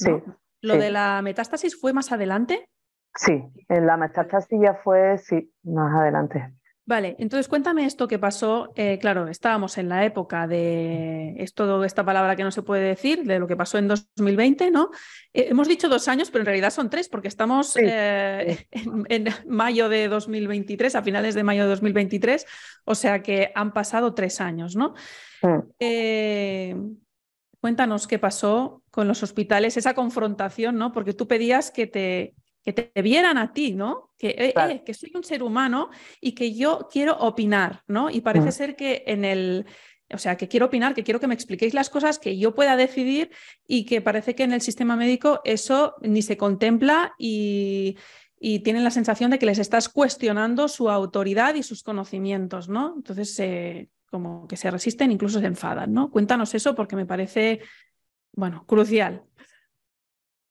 ¿no? 0.00 0.18
Sí. 0.18 0.32
¿Lo 0.62 0.74
sí. 0.74 0.80
de 0.80 0.90
la 0.90 1.22
metástasis 1.22 1.80
fue 1.80 1.92
más 1.92 2.10
adelante? 2.10 2.68
Sí, 3.14 3.40
en 3.68 3.86
la 3.86 3.96
metástasis 3.96 4.58
ya 4.60 4.74
fue, 4.74 5.16
sí, 5.18 5.52
más 5.62 5.94
adelante. 5.94 6.54
Vale, 6.88 7.16
entonces 7.18 7.48
cuéntame 7.48 7.84
esto 7.84 8.08
que 8.08 8.18
pasó. 8.18 8.72
Eh, 8.74 8.98
claro, 8.98 9.28
estábamos 9.28 9.76
en 9.76 9.90
la 9.90 10.06
época 10.06 10.46
de 10.46 11.34
esto, 11.36 11.84
esta 11.84 12.02
palabra 12.02 12.34
que 12.34 12.44
no 12.44 12.50
se 12.50 12.62
puede 12.62 12.82
decir, 12.82 13.24
de 13.24 13.38
lo 13.38 13.46
que 13.46 13.56
pasó 13.56 13.76
en 13.76 13.88
2020, 13.88 14.70
¿no? 14.70 14.88
Eh, 15.34 15.48
hemos 15.50 15.68
dicho 15.68 15.90
dos 15.90 16.08
años, 16.08 16.30
pero 16.30 16.40
en 16.40 16.46
realidad 16.46 16.70
son 16.70 16.88
tres, 16.88 17.10
porque 17.10 17.28
estamos 17.28 17.74
sí. 17.74 17.80
eh, 17.82 18.66
en, 18.70 19.04
en, 19.10 19.28
mayo 19.46 19.90
de 19.90 20.08
2023, 20.08 20.94
a 20.94 21.02
finales 21.02 21.34
de 21.34 21.44
mayo 21.44 21.64
de 21.64 21.68
2023, 21.68 22.46
o 22.86 22.94
sea 22.94 23.22
que 23.22 23.52
han 23.54 23.74
pasado 23.74 24.14
tres 24.14 24.40
años, 24.40 24.74
¿no? 24.74 24.94
Sí. 25.42 26.74
cuéntanos 27.60 28.06
qué 28.06 28.18
pasó 28.18 28.82
con 28.90 29.06
los 29.06 29.22
hospitales, 29.22 29.76
esa 29.76 29.92
confrontación, 29.92 30.78
¿no? 30.78 30.92
Porque 30.92 31.12
tú 31.12 31.28
pedías 31.28 31.70
que 31.70 31.86
te, 31.86 32.34
que 32.68 32.82
te 32.82 33.02
vieran 33.02 33.38
a 33.38 33.54
ti, 33.54 33.72
¿no? 33.72 34.10
Que, 34.18 34.34
eh, 34.36 34.52
claro. 34.52 34.72
eh, 34.72 34.82
que 34.84 34.92
soy 34.92 35.10
un 35.14 35.24
ser 35.24 35.42
humano 35.42 35.88
y 36.20 36.32
que 36.32 36.52
yo 36.52 36.86
quiero 36.92 37.16
opinar, 37.16 37.82
¿no? 37.86 38.10
Y 38.10 38.20
parece 38.20 38.48
mm. 38.48 38.52
ser 38.52 38.76
que 38.76 39.04
en 39.06 39.24
el, 39.24 39.64
o 40.12 40.18
sea, 40.18 40.36
que 40.36 40.48
quiero 40.48 40.66
opinar, 40.66 40.94
que 40.94 41.02
quiero 41.02 41.18
que 41.18 41.26
me 41.26 41.34
expliquéis 41.34 41.72
las 41.72 41.88
cosas, 41.88 42.18
que 42.18 42.36
yo 42.36 42.54
pueda 42.54 42.76
decidir 42.76 43.30
y 43.66 43.86
que 43.86 44.02
parece 44.02 44.34
que 44.34 44.42
en 44.42 44.52
el 44.52 44.60
sistema 44.60 44.96
médico 44.96 45.40
eso 45.44 45.94
ni 46.02 46.20
se 46.20 46.36
contempla 46.36 47.14
y, 47.16 47.96
y 48.38 48.58
tienen 48.58 48.84
la 48.84 48.90
sensación 48.90 49.30
de 49.30 49.38
que 49.38 49.46
les 49.46 49.58
estás 49.58 49.88
cuestionando 49.88 50.68
su 50.68 50.90
autoridad 50.90 51.54
y 51.54 51.62
sus 51.62 51.82
conocimientos, 51.82 52.68
¿no? 52.68 52.96
Entonces, 52.96 53.40
eh, 53.40 53.88
como 54.10 54.46
que 54.46 54.58
se 54.58 54.70
resisten, 54.70 55.10
incluso 55.10 55.40
se 55.40 55.46
enfadan, 55.46 55.94
¿no? 55.94 56.10
Cuéntanos 56.10 56.54
eso 56.54 56.74
porque 56.74 56.96
me 56.96 57.06
parece, 57.06 57.60
bueno, 58.32 58.66
crucial. 58.66 59.24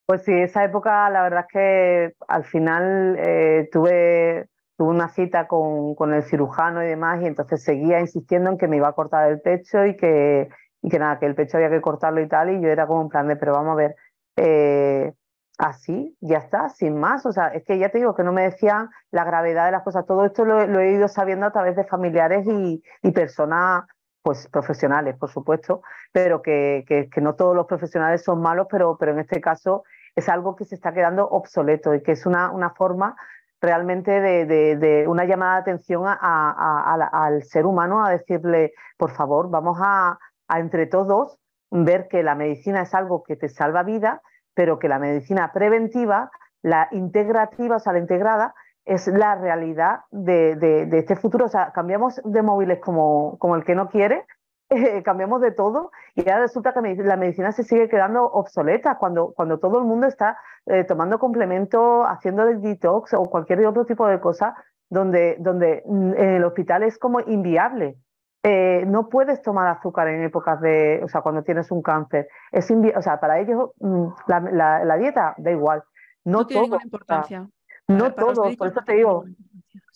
Pues 0.08 0.24
sí, 0.24 0.32
esa 0.32 0.64
época 0.64 1.10
la 1.10 1.22
verdad 1.22 1.42
es 1.42 1.48
que 1.52 2.16
al 2.30 2.46
final 2.46 3.18
eh, 3.20 3.68
tuve, 3.74 4.48
tuve 4.78 4.88
una 4.90 5.10
cita 5.10 5.48
con, 5.50 5.96
con, 5.96 6.14
el 6.14 6.24
cirujano 6.24 6.82
y 6.82 6.88
demás 6.88 7.22
y 7.22 7.26
entonces 7.26 7.62
seguía 7.62 8.00
insistiendo 8.00 8.50
en 8.50 8.58
que 8.58 8.70
me 8.70 8.78
iba 8.78 8.88
a 8.88 8.94
cortar 8.94 9.30
el 9.30 9.42
pecho 9.42 9.86
y 9.86 9.98
que, 9.98 10.48
y 10.82 10.90
que 10.90 10.98
nada, 11.00 11.20
que 11.20 11.26
el 11.26 11.36
pecho 11.36 11.58
había 11.58 11.70
que 11.70 11.82
cortarlo 11.82 12.22
y 12.22 12.28
tal 12.30 12.52
y 12.52 12.62
yo 12.62 12.70
era 12.70 12.88
como 12.88 13.02
en 13.02 13.10
plan 13.10 13.28
de, 13.28 13.36
pero 13.36 13.52
vamos 13.52 13.74
a 13.74 13.76
ver, 13.76 13.96
eh, 14.38 15.14
así, 15.58 16.16
ya 16.22 16.38
está, 16.38 16.70
sin 16.70 16.98
más, 16.98 17.26
o 17.26 17.34
sea, 17.34 17.50
es 17.50 17.66
que 17.66 17.78
ya 17.78 17.90
te 17.90 17.98
digo 17.98 18.16
que 18.16 18.24
no 18.24 18.32
me 18.32 18.44
decían 18.44 18.90
la 19.12 19.26
gravedad 19.26 19.66
de 19.66 19.74
las 19.74 19.84
cosas, 19.84 20.06
todo 20.06 20.24
esto 20.26 20.46
lo, 20.46 20.68
lo 20.68 20.80
he 20.80 20.94
ido 20.94 21.10
sabiendo 21.10 21.48
a 21.48 21.52
través 21.52 21.76
de 21.76 21.84
familiares 21.84 22.48
y, 22.48 22.82
y 23.02 23.12
personas 23.12 23.84
pues 24.22 24.48
profesionales, 24.48 25.18
por 25.18 25.32
supuesto, 25.32 25.82
pero 26.14 26.42
que, 26.42 26.86
que, 26.88 27.10
que, 27.10 27.22
no 27.22 27.36
todos 27.36 27.56
los 27.56 27.66
profesionales 27.66 28.24
son 28.24 28.42
malos, 28.42 28.68
pero, 28.70 28.98
pero 28.98 29.14
en 29.14 29.20
este 29.20 29.40
caso 29.40 29.84
es 30.18 30.28
algo 30.30 30.56
que 30.56 30.66
se 30.66 30.74
está 30.74 30.94
quedando 30.94 31.30
obsoleto 31.30 31.94
y 31.94 32.02
que 32.02 32.14
es 32.14 32.26
una, 32.26 32.50
una 32.50 32.72
forma 32.72 33.16
realmente 33.62 34.20
de, 34.20 34.76
de, 34.76 35.08
una 35.08 35.26
llamada 35.26 35.56
de 35.56 35.62
atención 35.62 36.06
al 36.08 37.44
ser 37.44 37.68
humano, 37.68 38.04
a 38.04 38.10
decirle, 38.10 38.74
por 38.98 39.12
favor, 39.12 39.50
vamos 39.52 39.78
a, 39.80 40.18
entre 40.50 40.88
todos 40.88 41.40
ver 41.70 42.08
que 42.08 42.24
la 42.24 42.34
medicina 42.34 42.82
es 42.82 42.96
algo 42.96 43.24
que 43.24 43.36
te 43.36 43.48
salva 43.48 43.84
vida, 43.84 44.22
pero 44.56 44.80
que 44.80 44.88
la 44.88 44.98
medicina 44.98 45.52
preventiva, 45.54 46.32
la 46.64 46.88
integrativa, 46.92 47.76
o 47.76 47.80
sea, 47.80 47.94
la 47.94 48.00
integrada, 48.00 48.56
es 48.86 49.06
la 49.06 49.36
realidad 49.36 50.00
de, 50.10 50.56
de, 50.56 50.98
este 50.98 51.16
futuro. 51.16 51.46
O 51.46 51.50
sea, 51.50 51.72
cambiamos 51.74 52.20
de 52.24 52.42
móviles 52.42 52.80
como, 52.80 53.38
como 53.38 53.56
el 53.56 53.64
que 53.64 53.76
no 53.76 53.90
quiere, 53.90 54.26
eh, 54.70 55.02
cambiamos 55.04 55.42
de 55.42 55.52
todo 55.52 55.92
y 56.16 56.22
ahora 56.22 56.42
resulta 56.42 56.74
que 56.74 56.96
la 57.04 57.18
medicina 57.18 57.52
se 57.52 57.64
sigue 57.64 57.90
quedando 57.90 58.26
obsoleta 58.26 58.98
cuando, 58.98 59.34
cuando 59.34 59.60
todo 59.60 59.80
el 59.80 59.86
mundo 59.86 60.08
está 60.08 60.38
eh, 60.66 60.84
tomando 60.84 61.20
complemento, 61.20 62.06
haciendo 62.06 62.46
detox 62.46 63.14
o 63.14 63.24
cualquier 63.24 63.66
otro 63.66 63.86
tipo 63.86 64.08
de 64.08 64.20
cosa 64.20 64.56
donde, 64.90 65.38
donde 65.40 65.84
mm, 65.86 66.14
en 66.14 66.30
el 66.30 66.44
hospital 66.44 66.84
es 66.84 66.98
como 66.98 67.20
inviable. 67.22 67.98
Eh, 68.44 68.86
no 68.88 69.10
puedes 69.10 69.42
tomar 69.42 69.68
azúcar 69.68 70.08
en 70.08 70.24
épocas 70.24 70.62
de, 70.62 71.02
o 71.04 71.08
sea, 71.08 71.22
cuando 71.22 71.44
tienes 71.44 71.72
un 71.72 71.82
cáncer. 71.82 72.28
Es 72.52 72.72
o 72.72 73.02
sea, 73.02 73.20
para 73.20 73.40
ellos 73.40 73.72
mm, 73.80 74.08
la, 74.28 74.40
la, 74.40 74.86
la, 74.86 74.98
dieta 74.98 75.34
da 75.38 75.52
igual. 75.52 75.84
No, 76.24 76.40
no 76.40 76.48
tiene 76.48 76.70
todo, 76.70 76.80
importancia. 76.82 77.50
No 77.88 78.14
todo, 78.14 78.44
por 78.58 78.68
eso 78.68 78.82
te 78.86 78.94
digo, 78.94 79.24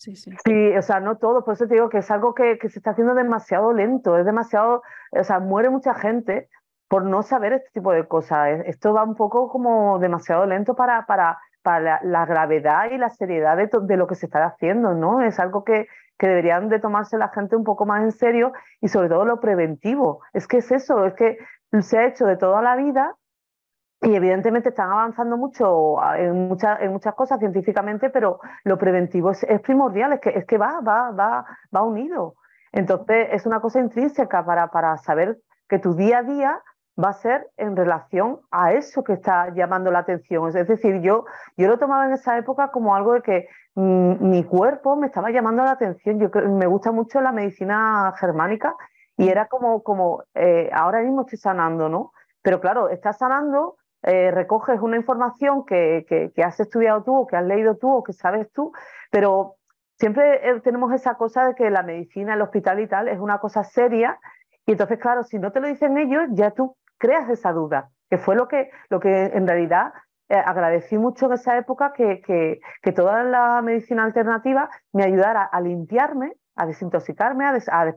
Sí, 0.02 0.16
sí. 0.16 0.32
Sí, 0.44 0.76
o 0.76 0.82
sea, 0.82 0.98
no 0.98 1.16
todo, 1.16 1.44
por 1.44 1.54
eso 1.54 1.68
te 1.68 1.74
digo 1.74 1.88
que 1.88 1.98
es 1.98 2.10
algo 2.10 2.34
que, 2.34 2.58
que 2.58 2.68
se 2.68 2.80
está 2.80 2.90
haciendo 2.90 3.14
demasiado 3.14 3.72
lento, 3.72 4.18
es 4.18 4.26
demasiado, 4.26 4.82
o 5.12 5.22
sea, 5.22 5.38
muere 5.38 5.70
mucha 5.70 5.94
gente 5.94 6.48
por 6.88 7.04
no 7.04 7.22
saber 7.22 7.52
este 7.52 7.70
tipo 7.74 7.92
de 7.92 8.08
cosas. 8.08 8.62
Esto 8.66 8.92
va 8.92 9.04
un 9.04 9.14
poco 9.14 9.48
como 9.48 10.00
demasiado 10.00 10.44
lento 10.44 10.74
para, 10.74 11.06
para, 11.06 11.38
para 11.62 12.00
la, 12.02 12.26
gravedad 12.26 12.90
y 12.90 12.98
la 12.98 13.10
seriedad 13.10 13.56
de, 13.56 13.70
de, 13.80 13.96
lo 13.96 14.08
que 14.08 14.16
se 14.16 14.26
está 14.26 14.44
haciendo, 14.44 14.92
¿no? 14.92 15.22
Es 15.22 15.38
algo 15.38 15.62
que, 15.62 15.86
que 16.18 16.26
deberían 16.26 16.68
de 16.68 16.80
tomarse 16.80 17.16
la 17.16 17.28
gente 17.28 17.54
un 17.54 17.62
poco 17.62 17.86
más 17.86 18.02
en 18.02 18.10
serio 18.10 18.52
y 18.80 18.88
sobre 18.88 19.08
todo 19.08 19.24
lo 19.24 19.38
preventivo. 19.38 20.22
Es 20.32 20.48
que 20.48 20.56
es 20.56 20.72
eso, 20.72 21.06
es 21.06 21.14
que 21.14 21.38
se 21.80 21.96
ha 21.96 22.06
hecho 22.08 22.26
de 22.26 22.36
toda 22.36 22.60
la 22.60 22.74
vida 22.74 23.14
y 24.02 24.14
evidentemente 24.14 24.70
están 24.70 24.90
avanzando 24.90 25.36
mucho 25.36 25.96
en, 26.16 26.48
muchas 26.48 26.80
en 26.80 26.92
muchas 26.92 27.14
cosas 27.14 27.38
científicamente, 27.38 28.10
pero 28.10 28.40
lo 28.64 28.76
preventivo 28.76 29.30
es, 29.30 29.44
primordial, 29.62 30.14
es 30.14 30.20
que, 30.20 30.30
es 30.30 30.44
que 30.44 30.58
va, 30.58 30.80
va, 30.80 31.12
va, 31.12 31.46
va 31.74 31.82
unido. 31.82 32.34
Entonces 32.72 33.28
es 33.30 33.46
una 33.46 33.60
cosa 33.60 33.78
intrínseca 33.78 34.44
para, 34.44 34.68
para 34.68 34.96
saber 34.96 35.38
que 35.68 35.78
tu 35.78 35.94
día 35.94 36.18
a 36.18 36.22
día 36.24 36.60
va 37.02 37.10
a 37.10 37.14
ser 37.14 37.48
en 37.56 37.76
relación 37.76 38.40
a 38.50 38.72
eso 38.72 39.04
que 39.04 39.12
está 39.12 39.54
llamando 39.54 39.90
la 39.90 40.00
atención. 40.00 40.48
Es 40.48 40.66
decir, 40.66 41.00
yo, 41.00 41.24
yo 41.56 41.68
lo 41.68 41.78
tomaba 41.78 42.06
en 42.06 42.12
esa 42.12 42.36
época 42.36 42.72
como 42.72 42.96
algo 42.96 43.14
de 43.14 43.22
que 43.22 43.48
mm, 43.76 44.28
mi 44.28 44.42
cuerpo 44.44 44.96
me 44.96 45.06
estaba 45.06 45.30
llamando 45.30 45.62
la 45.62 45.72
atención. 45.72 46.18
Yo 46.18 46.28
me 46.50 46.66
gusta 46.66 46.90
mucho 46.90 47.20
la 47.20 47.30
medicina 47.30 48.12
germánica 48.18 48.74
y 49.16 49.28
era 49.28 49.46
como, 49.46 49.82
como 49.82 50.24
eh, 50.34 50.70
ahora 50.72 51.02
mismo 51.02 51.22
estoy 51.22 51.38
sanando, 51.38 51.88
¿no? 51.88 52.12
Pero 52.42 52.60
claro, 52.60 52.88
estás 52.88 53.18
sanando 53.18 53.76
eh, 54.02 54.30
recoges 54.30 54.80
una 54.80 54.96
información 54.96 55.64
que, 55.64 56.04
que, 56.08 56.42
has 56.42 56.58
estudiado 56.58 57.02
tú 57.02 57.14
o 57.16 57.26
que 57.26 57.36
has 57.36 57.44
leído 57.44 57.76
tú 57.76 57.90
o 57.90 58.02
que 58.02 58.12
sabes 58.12 58.50
tú, 58.52 58.72
pero 59.10 59.56
siempre 59.98 60.48
eh, 60.48 60.60
tenemos 60.60 60.92
esa 60.92 61.14
cosa 61.14 61.46
de 61.46 61.54
que 61.54 61.70
la 61.70 61.82
medicina, 61.82 62.34
el 62.34 62.42
hospital 62.42 62.80
y 62.80 62.88
tal 62.88 63.08
es 63.08 63.20
una 63.20 63.38
cosa 63.38 63.62
seria 63.64 64.18
y 64.66 64.72
entonces, 64.72 64.98
claro, 64.98 65.24
si 65.24 65.38
no 65.38 65.52
te 65.52 65.60
lo 65.60 65.68
dicen 65.68 65.96
ellos, 65.98 66.24
ya 66.30 66.52
tú 66.52 66.76
creas 66.98 67.28
esa 67.28 67.52
duda, 67.52 67.90
que 68.08 68.18
fue 68.18 68.36
lo 68.36 68.48
que, 68.48 68.70
lo 68.90 69.00
que 69.00 69.24
en 69.26 69.46
realidad 69.46 69.92
eh, 70.28 70.36
agradecí 70.36 70.98
mucho 70.98 71.26
en 71.26 71.32
esa 71.32 71.56
época 71.58 71.92
que, 71.92 72.20
que, 72.20 72.60
que, 72.80 72.92
toda 72.92 73.24
la 73.24 73.60
medicina 73.62 74.04
alternativa 74.04 74.70
me 74.92 75.04
ayudara 75.04 75.42
a 75.42 75.60
limpiarme, 75.60 76.32
a 76.54 76.66
desintoxicarme, 76.66 77.44
a, 77.44 77.58
a 77.70 77.92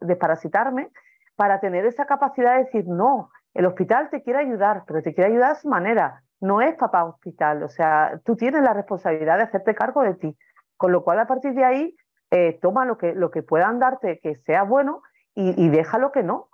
desparasitarme, 0.00 0.90
para 1.36 1.60
tener 1.60 1.86
esa 1.86 2.06
capacidad 2.06 2.56
de 2.56 2.64
decir, 2.64 2.84
no, 2.86 3.30
el 3.54 3.66
hospital 3.66 4.10
te 4.10 4.22
quiere 4.22 4.40
ayudar, 4.40 4.84
pero 4.86 5.02
te 5.02 5.14
quiere 5.14 5.30
ayudar 5.30 5.52
a 5.52 5.54
su 5.56 5.68
manera. 5.68 6.22
No 6.40 6.60
es 6.60 6.74
papá 6.76 7.04
hospital, 7.04 7.62
o 7.62 7.68
sea, 7.68 8.20
tú 8.24 8.36
tienes 8.36 8.62
la 8.62 8.72
responsabilidad 8.72 9.36
de 9.36 9.44
hacerte 9.44 9.74
cargo 9.74 10.02
de 10.02 10.14
ti. 10.14 10.36
Con 10.76 10.92
lo 10.92 11.04
cual, 11.04 11.18
a 11.18 11.26
partir 11.26 11.52
de 11.52 11.64
ahí, 11.64 11.96
eh, 12.30 12.58
toma 12.62 12.86
lo 12.86 12.96
que, 12.96 13.14
lo 13.14 13.30
que 13.30 13.42
puedan 13.42 13.78
darte 13.78 14.20
que 14.22 14.36
sea 14.36 14.62
bueno 14.62 15.02
y, 15.34 15.68
deja 15.68 15.98
lo 15.98 16.12
que 16.12 16.22
no, 16.22 16.48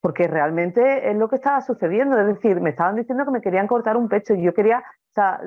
porque 0.00 0.26
realmente 0.26 1.10
es 1.10 1.16
lo 1.16 1.28
que 1.28 1.36
estaba 1.36 1.60
sucediendo. 1.60 2.18
Es 2.18 2.26
decir, 2.26 2.60
me 2.60 2.70
estaban 2.70 2.96
diciendo 2.96 3.24
que 3.24 3.30
me 3.30 3.40
querían 3.40 3.66
cortar 3.66 3.96
un 3.96 4.08
pecho 4.08 4.34
y 4.34 4.42
yo 4.42 4.54
quería 4.54 4.82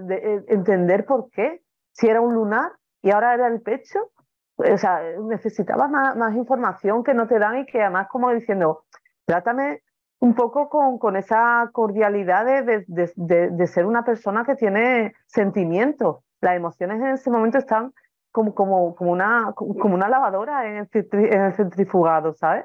eh, 0.09 0.43
entender 0.47 1.05
por 1.05 1.29
qué, 1.31 1.61
si 1.91 2.07
era 2.07 2.21
un 2.21 2.33
lunar 2.33 2.71
y 3.01 3.11
ahora 3.11 3.33
era 3.33 3.47
el 3.47 3.61
pecho. 3.61 4.11
O 4.55 4.77
sea, 4.77 5.01
necesitaba 5.21 5.87
más, 5.87 6.15
más 6.15 6.35
información 6.35 7.03
que 7.03 7.13
no 7.13 7.27
te 7.27 7.39
dan 7.39 7.59
y 7.59 7.65
que 7.65 7.81
además 7.81 8.07
como 8.09 8.31
diciendo, 8.31 8.83
trátame 9.25 9.81
un 10.23 10.35
poco 10.35 10.69
con, 10.69 10.99
con 10.99 11.17
esa 11.17 11.69
cordialidad 11.73 12.45
de, 12.45 12.85
de, 12.87 13.49
de, 13.49 13.67
ser 13.67 13.85
una 13.85 14.05
persona 14.05 14.45
que 14.45 14.55
tiene 14.55 15.13
sentimientos. 15.27 16.19
Las 16.39 16.55
emociones 16.55 17.01
en 17.01 17.07
ese 17.07 17.29
momento 17.29 17.57
están 17.57 17.91
como, 18.31 18.55
como, 18.55 18.95
como, 18.95 19.11
una, 19.11 19.51
como 19.53 19.95
una 19.95 20.07
lavadora 20.07 20.65
en 20.65 20.77
el, 20.77 20.89
en 21.11 21.41
el 21.41 21.53
centrifugado, 21.55 22.33
¿sabes? 22.35 22.63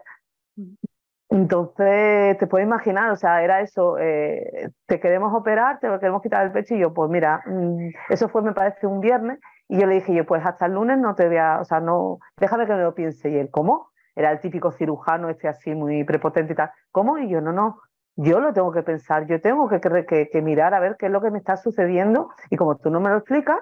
Entonces, 1.31 2.39
te 2.39 2.47
puedes 2.47 2.65
imaginar, 2.65 3.11
o 3.11 3.17
sea, 3.17 3.43
era 3.43 3.61
eso, 3.61 3.99
eh, 3.99 4.71
te 4.87 5.01
queremos 5.01 5.35
operar, 5.35 5.81
te 5.81 5.89
queremos 5.99 6.23
quitar 6.23 6.47
el 6.47 6.53
pecho 6.53 6.77
y 6.77 6.79
yo, 6.79 6.95
pues 6.95 7.11
mira, 7.11 7.43
mm, 7.45 7.89
eso 8.09 8.29
fue, 8.29 8.41
me 8.43 8.53
parece, 8.53 8.87
un 8.87 9.01
viernes 9.01 9.41
y 9.67 9.81
yo 9.81 9.87
le 9.89 9.97
dije, 9.97 10.15
yo, 10.15 10.25
pues 10.25 10.47
hasta 10.47 10.67
el 10.67 10.75
lunes 10.75 10.99
no 10.99 11.17
te 11.17 11.27
voy 11.27 11.39
a, 11.39 11.59
o 11.61 11.65
sea, 11.65 11.81
no, 11.81 12.21
déjame 12.37 12.67
que 12.67 12.75
me 12.75 12.83
lo 12.83 12.95
piense. 12.95 13.31
Y 13.31 13.37
él, 13.37 13.51
¿cómo? 13.51 13.88
Era 14.19 14.33
el 14.33 14.41
típico 14.41 14.73
cirujano 14.73 15.29
este 15.29 15.47
así 15.47 15.75
muy 15.77 16.03
prepotente 16.03 16.53
y 16.53 16.57
tal. 16.57 16.73
¿Cómo? 16.91 17.19
Y 17.19 17.29
yo, 17.29 17.41
no, 17.41 17.53
no, 17.53 17.81
yo 18.17 18.41
lo 18.41 18.53
tengo 18.53 18.73
que 18.73 18.83
pensar, 18.83 19.27
yo 19.27 19.41
tengo 19.41 19.69
que, 19.69 20.43
mirar 20.43 20.75
a 20.75 20.81
ver 20.81 20.97
qué 20.99 21.07
es 21.07 21.13
lo 21.13 21.21
que 21.21 21.31
me 21.31 21.39
está 21.39 21.57
sucediendo 21.57 22.31
y 22.51 22.57
como 22.57 22.77
tú 22.77 22.91
no 22.91 22.99
me 22.99 23.11
lo 23.11 23.19
explicas, 23.19 23.61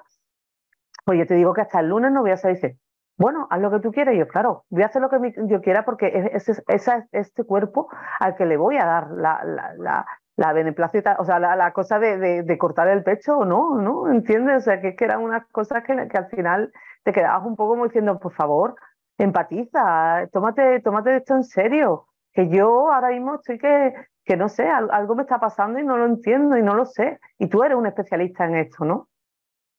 pues 1.05 1.19
yo 1.19 1.27
te 1.27 1.35
digo 1.35 1.53
que 1.53 1.61
hasta 1.61 1.81
el 1.81 1.91
lunes 1.91 2.11
no 2.11 2.23
voy 2.23 2.31
a 2.31 2.39
salir. 2.39 2.57
Dice, 2.57 2.79
bueno, 3.19 3.47
haz 3.51 3.61
lo 3.61 3.71
que 3.71 3.81
tú 3.81 3.93
quieras. 3.93 4.15
Y 4.15 4.19
yo, 4.19 4.29
claro, 4.29 4.65
voy 4.71 4.83
a 4.83 4.87
hacer 4.87 5.03
lo 5.03 5.11
que 5.11 5.35
yo 5.47 5.61
quiera 5.61 5.85
porque 5.85 6.31
es, 6.33 6.49
es, 6.49 6.65
es, 6.67 6.89
este 7.13 7.45
cuerpo 7.45 7.89
al 8.19 8.35
que 8.35 8.47
le 8.47 8.57
voy 8.57 8.79
a 8.79 8.87
dar 8.87 9.11
la, 9.11 9.45
la, 9.45 9.75
la, 9.77 10.07
la 10.37 11.17
o 11.19 11.25
sea, 11.27 11.39
la, 11.39 11.55
la 11.55 11.73
cosa 11.73 11.99
de, 11.99 12.17
de, 12.17 12.43
de, 12.45 12.59
cortar 12.59 12.89
el 12.89 13.03
pecho 13.03 13.37
o 13.37 13.45
no, 13.45 13.77
¿no? 13.77 14.11
¿Entiendes? 14.11 14.57
O 14.57 14.61
sea, 14.61 14.81
que, 14.81 14.97
que 14.97 15.05
eran 15.05 15.21
unas 15.21 15.47
cosas 15.49 15.85
que, 15.85 16.09
que 16.09 16.17
al 16.17 16.29
final 16.29 16.73
te 17.05 17.13
quedabas 17.13 17.45
un 17.45 17.57
poco 17.57 17.73
como 17.73 17.85
diciendo, 17.85 18.19
por 18.19 18.33
favor, 18.33 18.75
empatiza, 19.19 20.29
tómate, 20.33 20.81
tómate 20.81 21.17
esto 21.17 21.35
en 21.35 21.45
serio, 21.45 22.07
que 22.33 22.49
yo 22.49 22.93
ahora 22.93 23.11
mismo 23.11 23.37
estoy 23.37 23.59
que, 23.59 23.95
que 24.25 24.37
no 24.37 24.49
sé, 24.49 24.69
algo 24.69 25.15
me 25.15 25.23
está 25.23 25.41
pasando 25.41 25.79
y 25.79 25.85
no 25.85 25.97
lo 25.97 26.07
entiendo 26.07 26.57
y 26.57 26.63
no 26.63 26.75
lo 26.75 26.87
sé. 26.87 27.19
Y 27.39 27.49
tú 27.49 27.63
eres 27.63 27.79
un 27.79 27.87
especialista 27.87 28.45
en 28.45 28.57
esto, 28.57 28.85
¿no? 28.85 29.09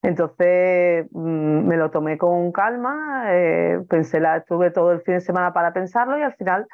Entonces 0.01 1.07
mm, 1.11 1.67
me 1.67 1.77
lo 1.77 1.91
tomé 1.91 2.17
con 2.17 2.51
calma, 2.51 3.25
eh, 3.33 3.79
pensé, 3.89 4.19
la, 4.19 4.41
tuve 4.43 4.71
todo 4.71 4.91
el 4.91 5.01
fin 5.01 5.15
de 5.15 5.21
semana 5.21 5.53
para 5.53 5.73
pensarlo 5.73 6.17
y 6.17 6.21
al 6.21 6.35
final, 6.35 6.67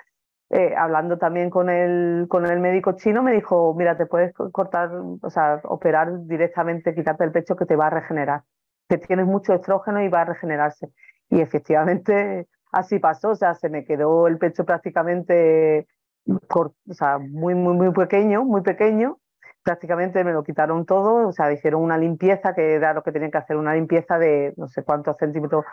eh, 0.50 0.76
hablando 0.78 1.18
también 1.18 1.50
con 1.50 1.70
el, 1.70 2.28
con 2.30 2.46
el 2.46 2.60
médico 2.60 2.94
chino, 2.96 3.24
me 3.24 3.32
dijo, 3.34 3.74
mira, 3.76 3.98
te 3.98 4.06
puedes 4.06 4.34
cortar, 4.34 4.92
o 5.22 5.30
sea, 5.30 5.62
operar 5.64 6.26
directamente, 6.28 6.94
quitarte 6.94 7.24
el 7.24 7.32
pecho 7.32 7.56
que 7.56 7.66
te 7.66 7.76
va 7.76 7.88
a 7.88 7.90
regenerar, 7.92 8.44
que 8.90 8.98
tienes 8.98 9.26
mucho 9.26 9.54
estrógeno 9.54 10.02
y 10.04 10.10
va 10.10 10.22
a 10.22 10.26
regenerarse. 10.26 10.90
Y 11.30 11.42
efectivamente 11.42 12.48
así 12.72 13.00
pasó, 13.00 13.30
o 13.30 13.36
sea, 13.36 13.54
se 13.56 13.70
me 13.70 13.86
quedó 13.86 14.28
el 14.28 14.38
pecho 14.38 14.66
prácticamente 14.66 15.88
o 16.26 16.94
sea, 16.94 17.20
muy, 17.20 17.56
muy, 17.56 17.76
muy 17.76 17.92
pequeño, 17.92 18.44
muy 18.44 18.62
pequeño. 18.62 19.20
Prácticamente 19.64 20.24
me 20.24 20.34
lo 20.34 20.44
quitaron 20.44 20.86
todo, 20.86 21.28
o 21.28 21.32
sea, 21.32 21.52
hicieron 21.52 21.82
una 21.82 21.98
limpieza, 21.98 22.54
que 22.54 22.76
era 22.76 22.94
lo 22.94 23.04
que 23.04 23.12
tenían 23.12 23.32
que 23.32 23.38
hacer, 23.38 23.56
una 23.56 23.74
limpieza 23.74 24.18
de 24.18 24.54
no 24.58 24.68
sé 24.68 24.84
cuántos 24.84 25.18
centímetros, 25.18 25.66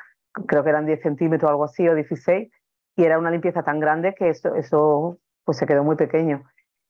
creo 0.46 0.62
que 0.62 0.70
eran 0.70 0.86
10 0.86 1.02
centímetros 1.02 1.48
o 1.48 1.50
algo 1.50 1.64
así, 1.64 1.88
o 1.88 1.94
16, 1.94 2.50
y 2.96 3.04
era 3.04 3.18
una 3.18 3.30
limpieza 3.30 3.62
tan 3.62 3.80
grande 3.80 4.14
que 4.14 4.28
eso, 4.28 4.54
eso 4.54 5.18
pues 5.44 5.58
se 5.58 5.66
quedó 5.66 5.82
muy 5.82 5.96
pequeño. 5.96 6.44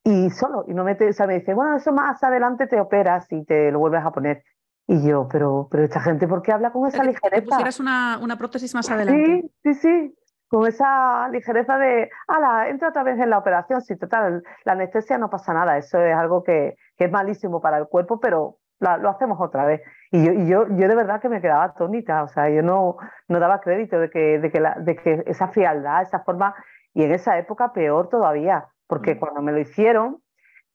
Y 0.05 0.31
solo, 0.31 0.65
y 0.67 0.75
no 0.75 0.85
me, 0.85 0.93
o 0.93 1.13
sea, 1.13 1.27
me 1.27 1.39
dice, 1.39 1.55
bueno, 1.55 1.77
eso 1.77 1.93
más 1.93 2.23
adelante 2.23 2.67
te 2.67 2.81
operas 2.81 3.31
y 3.33 3.45
te 3.45 3.71
lo 3.71 3.79
vuelves 3.79 4.05
a 4.05 4.13
poner. 4.13 4.45
Y 4.91 5.07
yo, 5.07 5.29
pero, 5.31 5.69
pero 5.71 5.85
esta 5.85 6.01
gente, 6.01 6.27
¿por 6.27 6.43
qué 6.43 6.51
habla 6.51 6.73
con 6.73 6.85
esa 6.89 7.05
ligereza? 7.05 7.31
Te 7.31 7.43
pusieras 7.43 7.79
una, 7.79 8.19
una 8.21 8.37
prótesis 8.37 8.75
más 8.75 8.91
adelante. 8.91 9.49
Sí, 9.63 9.75
sí, 9.75 9.75
sí. 9.75 10.15
Con 10.49 10.67
esa 10.67 11.29
ligereza 11.29 11.79
de, 11.79 12.11
ala, 12.27 12.69
entra 12.69 12.89
otra 12.89 13.05
vez 13.05 13.17
en 13.21 13.31
la 13.31 13.39
operación. 13.39 13.83
Sí, 13.83 13.97
total, 13.97 14.43
la 14.65 14.73
anestesia 14.73 15.17
no 15.17 15.31
pasa 15.31 15.55
nada. 15.55 15.79
Eso 15.79 16.01
es 16.01 16.13
algo 16.13 16.43
que, 16.43 16.75
que 16.99 17.05
es 17.05 17.13
malísimo 17.13 17.61
para 17.61 17.79
el 17.79 17.87
cuerpo, 17.87 18.19
pero 18.19 18.57
lo 18.81 19.09
hacemos 19.09 19.41
otra 19.41 19.65
vez. 19.65 19.81
Y 20.11 20.25
yo, 20.25 20.33
y 20.33 20.49
yo, 20.49 20.67
yo 20.71 20.89
de 20.89 20.97
verdad 20.97 21.21
que 21.21 21.29
me 21.29 21.41
quedaba 21.41 21.63
atónita. 21.63 22.25
O 22.25 22.29
sea, 22.29 22.51
yo 22.51 22.63
no, 22.63 22.97
no 23.29 23.39
daba 23.39 23.61
crédito 23.61 24.01
de 24.01 24.11
que, 24.11 24.41
de, 24.41 24.51
que 24.51 24.59
la, 24.59 24.75
de 24.75 24.97
que 24.97 25.23
esa 25.27 25.47
frialdad, 25.47 26.03
esa 26.03 26.25
forma, 26.25 26.53
y 26.95 27.05
en 27.05 27.13
esa 27.13 27.39
época 27.39 27.73
peor 27.73 28.09
todavía, 28.09 28.67
porque 28.89 29.15
mm. 29.15 29.19
cuando 29.21 29.41
me 29.41 29.53
lo 29.53 29.61
hicieron, 29.61 30.21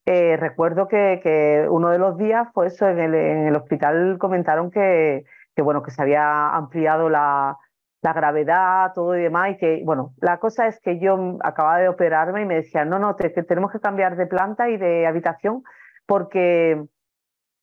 eh, 0.06 0.38
recuerdo 0.38 0.88
que, 0.88 1.66
uno 1.70 1.90
de 1.90 1.98
los 1.98 2.18
días 2.18 2.48
fue 2.54 2.68
eso, 2.68 2.88
en 2.88 3.00
el, 3.00 3.16
en 3.16 3.48
el 3.48 3.56
hospital 3.56 4.18
comentaron 4.20 4.70
que, 4.70 5.26
que, 5.56 5.62
bueno, 5.64 5.82
que 5.82 5.92
se 5.92 6.02
había 6.02 6.50
ampliado 6.50 7.10
la, 7.10 7.58
gravedad, 8.02 8.92
todo 8.94 9.18
y 9.18 9.24
demás, 9.24 9.54
y 9.54 9.58
que, 9.58 9.82
bueno, 9.84 10.14
la 10.22 10.38
cosa 10.38 10.68
es 10.68 10.80
que 10.80 11.00
yo 11.00 11.40
acababa 11.44 11.80
de 11.80 11.90
operarme 11.90 12.44
y 12.44 12.46
me 12.46 12.54
decían, 12.54 12.88
no, 12.88 13.00
no, 13.00 13.16
te, 13.16 13.32
tenemos 13.32 13.72
que 13.72 13.80
cambiar 13.80 14.16
de 14.16 14.28
planta 14.28 14.70
y 14.70 14.78
de 14.78 15.08
habitación 15.08 15.64
porque, 16.06 16.86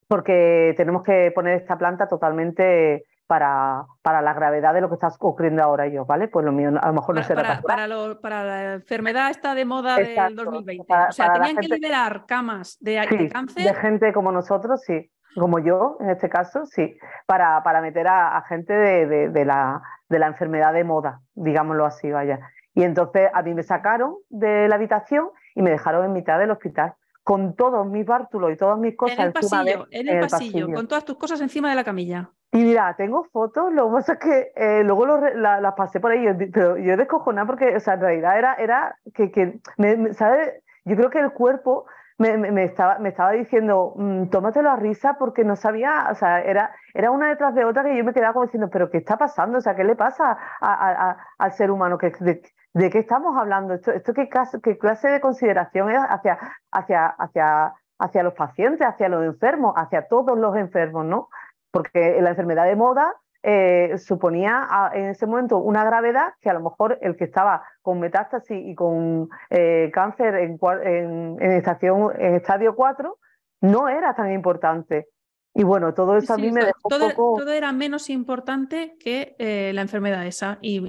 porque 0.09 0.75
tenemos 0.77 1.05
que 1.05 1.31
poner 1.33 1.61
esta 1.61 1.79
planta 1.79 2.09
totalmente 2.09 3.05
para, 3.33 3.87
para 4.03 4.21
la 4.21 4.35
gravedad 4.35 4.75
de 4.75 4.83
lo 4.83 4.91
que 4.91 4.97
está 4.97 5.09
ocurriendo 5.19 5.63
ahora 5.63 5.87
yo, 5.87 6.05
¿vale? 6.05 6.29
Pues 6.29 6.45
lo 6.45 6.53
mío 6.53 6.69
a 6.79 6.87
lo 6.89 6.93
mejor 6.93 7.15
no 7.15 7.23
será 7.23 7.43
para, 7.43 7.63
para, 7.63 7.87
lo, 7.87 8.21
para, 8.21 8.45
la 8.45 8.75
enfermedad 8.75 9.31
esta 9.31 9.55
de 9.55 9.65
moda 9.65 9.97
del 9.97 10.37
2020. 10.37 10.93
o 10.93 11.13
sea, 11.13 11.33
tenían 11.33 11.57
que 11.57 11.69
liberar 11.69 12.27
camas 12.27 12.77
de, 12.79 13.31
cáncer. 13.33 13.65
De 13.65 13.75
gente 13.75 14.13
como 14.13 14.33
nosotros, 14.33 14.83
sí. 14.83 15.11
Como 15.35 15.61
yo, 15.61 15.97
en 16.01 16.11
este 16.11 16.29
caso, 16.29 16.67
sí. 16.67 16.95
Para, 17.25 17.63
para 17.63 17.81
meter 17.81 18.07
a, 18.07 18.45
gente 18.47 18.75
de, 18.75 19.31
de, 19.31 19.45
la, 19.47 19.81
de 20.11 20.19
la 20.19 20.27
enfermedad 20.27 20.75
de 20.75 20.85
moda, 20.85 21.23
digámoslo 21.33 21.87
así, 21.87 22.11
vaya. 22.11 22.39
Y 22.75 22.83
entonces 22.83 23.31
a 23.33 23.41
mí 23.41 23.55
me 23.55 23.63
sacaron 23.63 24.17
de 24.29 24.69
la 24.69 24.75
habitación 24.75 25.31
y 25.55 25.63
me 25.63 25.71
dejaron 25.71 26.05
en 26.05 26.13
mitad 26.13 26.39
del 26.39 26.51
hospital 26.51 26.97
con 27.23 27.57
todos 27.57 27.87
mis 27.87 28.05
bártulos 28.05 28.53
y 28.53 28.57
todas 28.59 28.79
mis 28.79 28.95
cosas 28.95 29.19
en 29.19 29.25
el 29.25 29.33
pasillo, 29.33 29.87
en 29.91 30.09
el, 30.09 30.21
pasillo, 30.21 30.67
con 30.75 30.87
todas 30.87 31.07
tus 31.07 31.17
cosas 31.17 31.41
encima 31.41 31.71
de 31.71 31.77
la 31.77 31.85
camilla. 31.85 32.31
Y 32.55 32.65
mira, 32.65 32.95
tengo 32.97 33.25
fotos, 33.33 33.73
lo 33.73 33.89
que 33.89 33.93
pasa 33.95 34.13
es 34.13 34.19
que 34.19 34.53
eh, 34.57 34.85
luego 34.85 35.07
las 35.07 35.75
pasé 35.75 36.01
por 36.01 36.11
ahí, 36.13 36.27
pero 36.53 36.77
yo 36.77 36.99
descojonada 36.99 37.47
porque, 37.47 37.75
o 37.75 37.81
sea, 37.81 37.95
en 37.95 38.01
realidad 38.01 38.39
era, 38.39 38.55
era 38.55 38.99
que, 39.15 39.59
me, 39.79 40.13
¿sabes? 40.13 40.63
Yo 40.85 40.95
creo 40.97 41.09
que 41.09 41.21
el 41.21 41.33
cuerpo 41.33 41.87
me, 42.19 42.65
estaba, 42.65 42.99
me 42.99 43.09
estaba 43.09 43.33
diciendo, 43.33 43.95
mm, 43.97 44.27
tómatelo 44.27 44.71
a 44.71 44.77
risa 44.77 45.17
porque 45.19 45.45
no 45.45 45.57
sabía, 45.57 46.09
o 46.11 46.15
sea, 46.15 46.43
era, 46.43 46.75
era 46.93 47.11
una 47.11 47.31
detrás 47.31 47.55
de 47.55 47.65
otra 47.65 47.85
que 47.85 47.97
yo 47.97 48.05
me 48.05 48.13
quedaba 48.13 48.35
como 48.35 48.45
diciendo, 48.45 48.69
pero 48.71 48.91
¿qué 48.91 48.99
está 48.99 49.17
pasando? 49.17 49.57
O 49.57 49.61
sea, 49.63 49.75
¿qué 49.75 49.85
le 49.85 49.97
pasa 49.97 50.37
al 51.39 51.53
ser 51.53 51.71
humano? 51.71 51.97
¿Qué, 51.97 52.13
de, 52.21 52.91
qué 52.91 52.99
estamos 52.99 53.35
hablando? 53.35 53.73
¿Esto, 53.73 53.93
esto 53.93 54.13
qué, 54.13 54.29
qué, 54.63 54.77
clase 54.77 55.09
de 55.09 55.21
consideración 55.23 55.91
es 55.91 55.99
hacia, 55.99 56.39
hacia, 56.71 57.07
hacia, 57.07 57.73
hacia 57.99 58.23
los 58.23 58.35
pacientes, 58.35 58.87
hacia 58.87 59.09
los 59.09 59.25
enfermos, 59.25 59.73
hacia 59.77 60.07
todos 60.07 60.39
los 60.39 60.55
enfermos, 60.57 61.07
¿no? 61.07 61.29
Porque 61.73 62.21
la 62.21 62.31
enfermedad 62.31 62.67
de 62.67 62.77
moda 62.77 63.13
eh, 63.43 63.99
suponía 63.99 64.69
en 64.95 65.07
ese 65.07 65.27
momento 65.27 65.59
una 65.59 65.85
gravedad 65.85 66.35
que 66.41 66.49
a 66.49 66.55
lo 66.55 66.61
mejor 66.61 66.99
el 67.03 67.17
que 67.17 67.25
estaba 67.25 67.65
con 67.81 67.99
metástasis 67.99 68.57
y 68.57 68.77
con 68.77 69.29
eh, 69.51 69.91
cáncer 69.93 70.37
en, 70.37 70.59
en, 71.41 71.53
estación, 71.53 72.13
en 72.21 72.37
estadio 72.37 72.77
4 72.77 73.19
no 73.63 73.89
era 73.89 74.15
tan 74.15 74.33
importante. 74.33 75.09
Y 75.55 75.65
bueno, 75.65 75.93
todo 75.93 76.17
eso 76.17 76.35
a 76.35 76.39
mí 76.39 76.51
me 76.51 76.65
dejó 76.65 76.89
todo, 76.89 77.11
poco... 77.11 77.41
todo 77.41 77.53
era 77.53 77.73
menos 77.73 78.09
importante 78.11 78.97
que 78.99 79.35
eh, 79.39 79.73
la 79.75 79.83
enfermedad 79.83 80.25
esa 80.25 80.59
y, 80.63 80.89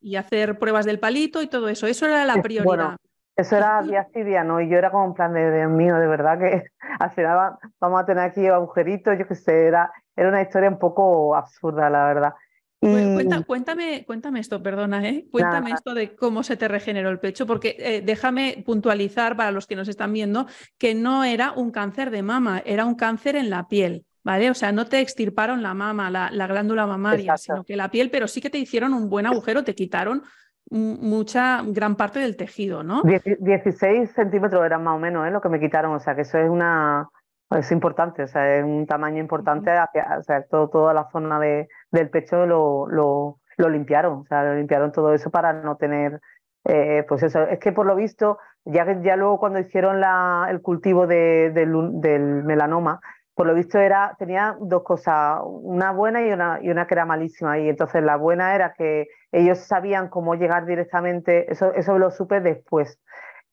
y, 0.00 0.16
hacer 0.16 0.58
pruebas 0.58 0.84
del 0.84 0.98
palito 0.98 1.42
y 1.42 1.46
todo 1.46 1.68
eso. 1.68 1.86
Eso 1.86 2.06
era 2.06 2.24
la 2.24 2.42
prioridad. 2.42 2.96
Eso 3.36 3.56
era 3.56 3.82
día 3.82 4.06
sí, 4.12 4.22
día 4.22 4.44
no, 4.44 4.60
y 4.60 4.68
yo 4.68 4.78
era 4.78 4.90
como 4.90 5.06
un 5.06 5.14
plan 5.14 5.32
de 5.32 5.58
Dios 5.58 5.70
mío, 5.70 5.96
de 5.96 6.06
verdad 6.06 6.38
que 6.38 6.64
al 7.00 7.10
final 7.10 7.56
vamos 7.80 8.00
a 8.00 8.06
tener 8.06 8.24
aquí 8.24 8.46
agujeritos, 8.46 9.18
yo 9.18 9.26
qué 9.26 9.34
sé, 9.34 9.66
era, 9.66 9.92
era 10.16 10.28
una 10.28 10.42
historia 10.42 10.68
un 10.68 10.78
poco 10.78 11.34
absurda, 11.34 11.90
la 11.90 12.04
verdad. 12.06 12.34
Y... 12.80 13.44
cuéntame, 13.46 14.04
cuéntame 14.06 14.40
esto, 14.40 14.62
perdona, 14.62 15.08
¿eh? 15.08 15.26
Cuéntame 15.30 15.70
esto 15.70 15.94
de 15.94 16.14
cómo 16.14 16.42
se 16.42 16.56
te 16.56 16.68
regeneró 16.68 17.08
el 17.08 17.18
pecho, 17.18 17.46
porque 17.46 17.76
eh, 17.78 18.02
déjame 18.04 18.62
puntualizar 18.64 19.36
para 19.36 19.50
los 19.50 19.66
que 19.66 19.76
nos 19.76 19.88
están 19.88 20.12
viendo 20.12 20.46
que 20.76 20.94
no 20.94 21.24
era 21.24 21.52
un 21.52 21.70
cáncer 21.70 22.10
de 22.10 22.22
mama, 22.22 22.62
era 22.64 22.84
un 22.84 22.94
cáncer 22.94 23.36
en 23.36 23.50
la 23.50 23.68
piel. 23.68 24.04
¿Vale? 24.22 24.48
O 24.48 24.54
sea, 24.54 24.72
no 24.72 24.86
te 24.86 25.00
extirparon 25.00 25.62
la 25.62 25.74
mama, 25.74 26.10
la, 26.10 26.46
glándula 26.46 26.86
mamaria, 26.86 27.36
sino 27.36 27.62
que 27.62 27.76
la 27.76 27.90
piel, 27.90 28.10
pero 28.10 28.26
sí 28.26 28.40
que 28.40 28.48
te 28.48 28.56
hicieron 28.56 28.94
un 28.94 29.10
buen 29.10 29.26
agujero, 29.26 29.64
te 29.64 29.74
quitaron 29.74 30.22
mucha, 30.70 31.60
gran 31.66 31.94
parte 31.94 32.20
del 32.20 32.34
tejido, 32.34 32.82
¿no? 32.82 33.02
16 33.02 34.10
centímetros 34.12 34.64
eran 34.64 34.82
más 34.82 34.96
o 34.96 34.98
menos 34.98 35.28
¿eh? 35.28 35.30
lo 35.30 35.42
que 35.42 35.50
me 35.50 35.60
quitaron, 35.60 35.94
o 35.94 36.00
sea 36.00 36.14
que 36.14 36.22
eso 36.22 36.38
es 36.38 36.48
una 36.48 37.06
es 37.50 37.70
importante, 37.72 38.22
o 38.22 38.26
sea, 38.26 38.56
es 38.56 38.64
un 38.64 38.86
tamaño 38.86 39.20
importante, 39.20 39.70
hacia, 39.70 40.18
o 40.18 40.22
sea, 40.22 40.42
todo, 40.44 40.68
toda 40.68 40.94
la 40.94 41.08
zona 41.10 41.38
de, 41.38 41.68
del 41.90 42.10
pecho 42.10 42.46
lo, 42.46 42.86
lo, 42.88 43.38
lo, 43.56 43.68
limpiaron, 43.68 44.20
o 44.20 44.24
sea, 44.26 44.44
lo 44.44 44.54
limpiaron 44.54 44.92
todo 44.92 45.14
eso 45.14 45.30
para 45.30 45.52
no 45.52 45.76
tener, 45.76 46.20
eh, 46.64 47.04
pues 47.08 47.22
eso, 47.22 47.42
es 47.42 47.58
que 47.58 47.72
por 47.72 47.86
lo 47.86 47.94
visto, 47.94 48.38
ya, 48.64 48.86
ya 49.02 49.16
luego 49.16 49.38
cuando 49.38 49.58
hicieron 49.58 50.00
la, 50.00 50.46
el 50.50 50.62
cultivo 50.62 51.06
de, 51.06 51.50
del, 51.50 52.00
del 52.00 52.44
melanoma, 52.44 53.00
por 53.34 53.46
lo 53.46 53.54
visto 53.54 53.78
era, 53.78 54.14
tenía 54.18 54.56
dos 54.60 54.84
cosas, 54.84 55.40
una 55.44 55.90
buena 55.90 56.22
y 56.22 56.32
una, 56.32 56.60
y 56.62 56.70
una 56.70 56.86
que 56.86 56.94
era 56.94 57.04
malísima. 57.04 57.58
Y 57.58 57.68
entonces 57.68 58.02
la 58.02 58.16
buena 58.16 58.54
era 58.54 58.74
que 58.74 59.08
ellos 59.32 59.58
sabían 59.58 60.08
cómo 60.08 60.36
llegar 60.36 60.66
directamente, 60.66 61.50
eso, 61.50 61.72
eso 61.74 61.98
lo 61.98 62.10
supe 62.10 62.40
después, 62.40 63.00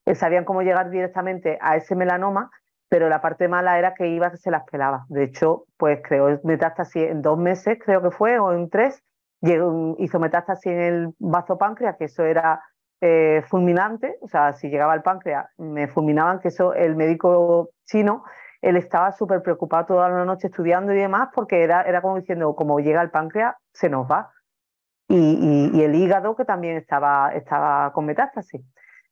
eh, 0.05 0.13
sabían 0.15 0.45
cómo 0.45 0.61
llegar 0.61 0.91
directamente 0.91 1.57
a 1.61 1.77
ese 1.77 1.95
melanoma, 1.95 2.51
pero 2.91 3.07
la 3.07 3.21
parte 3.21 3.47
mala 3.47 3.79
era 3.79 3.93
que 3.93 4.09
iba 4.09 4.31
que 4.31 4.37
se 4.37 4.51
las 4.51 4.65
pelaba. 4.69 5.05
De 5.07 5.23
hecho, 5.23 5.63
pues 5.77 6.01
creó 6.03 6.41
metástasis 6.43 7.03
en 7.03 7.21
dos 7.21 7.37
meses, 7.37 7.79
creo 7.81 8.01
que 8.01 8.11
fue, 8.11 8.37
o 8.37 8.51
en 8.51 8.69
tres, 8.69 9.01
hizo 9.97 10.19
metástasis 10.19 10.73
en 10.73 10.81
el 10.81 11.07
bazo 11.17 11.57
páncreas, 11.57 11.95
que 11.97 12.05
eso 12.05 12.25
era 12.25 12.61
eh, 12.99 13.43
fulminante, 13.47 14.17
o 14.19 14.27
sea, 14.27 14.51
si 14.51 14.67
llegaba 14.67 14.91
al 14.91 15.03
páncreas 15.03 15.47
me 15.57 15.87
fulminaban, 15.87 16.39
que 16.39 16.49
eso 16.49 16.73
el 16.73 16.97
médico 16.97 17.69
chino 17.85 18.25
él 18.59 18.75
estaba 18.75 19.13
súper 19.13 19.41
preocupado 19.41 19.85
toda 19.85 20.09
la 20.09 20.25
noche 20.25 20.47
estudiando 20.47 20.91
y 20.91 20.97
demás, 20.97 21.29
porque 21.33 21.63
era, 21.63 21.83
era 21.83 22.01
como 22.01 22.17
diciendo, 22.17 22.53
como 22.57 22.81
llega 22.81 23.01
el 23.01 23.09
páncreas, 23.09 23.55
se 23.71 23.89
nos 23.89 24.05
va. 24.05 24.31
Y, 25.07 25.81
el 25.81 25.95
hígado 25.95 26.35
que 26.35 26.43
también 26.43 26.75
estaba, 26.75 27.33
estaba 27.33 27.91
con 27.93 28.05
metástasis. 28.05 28.61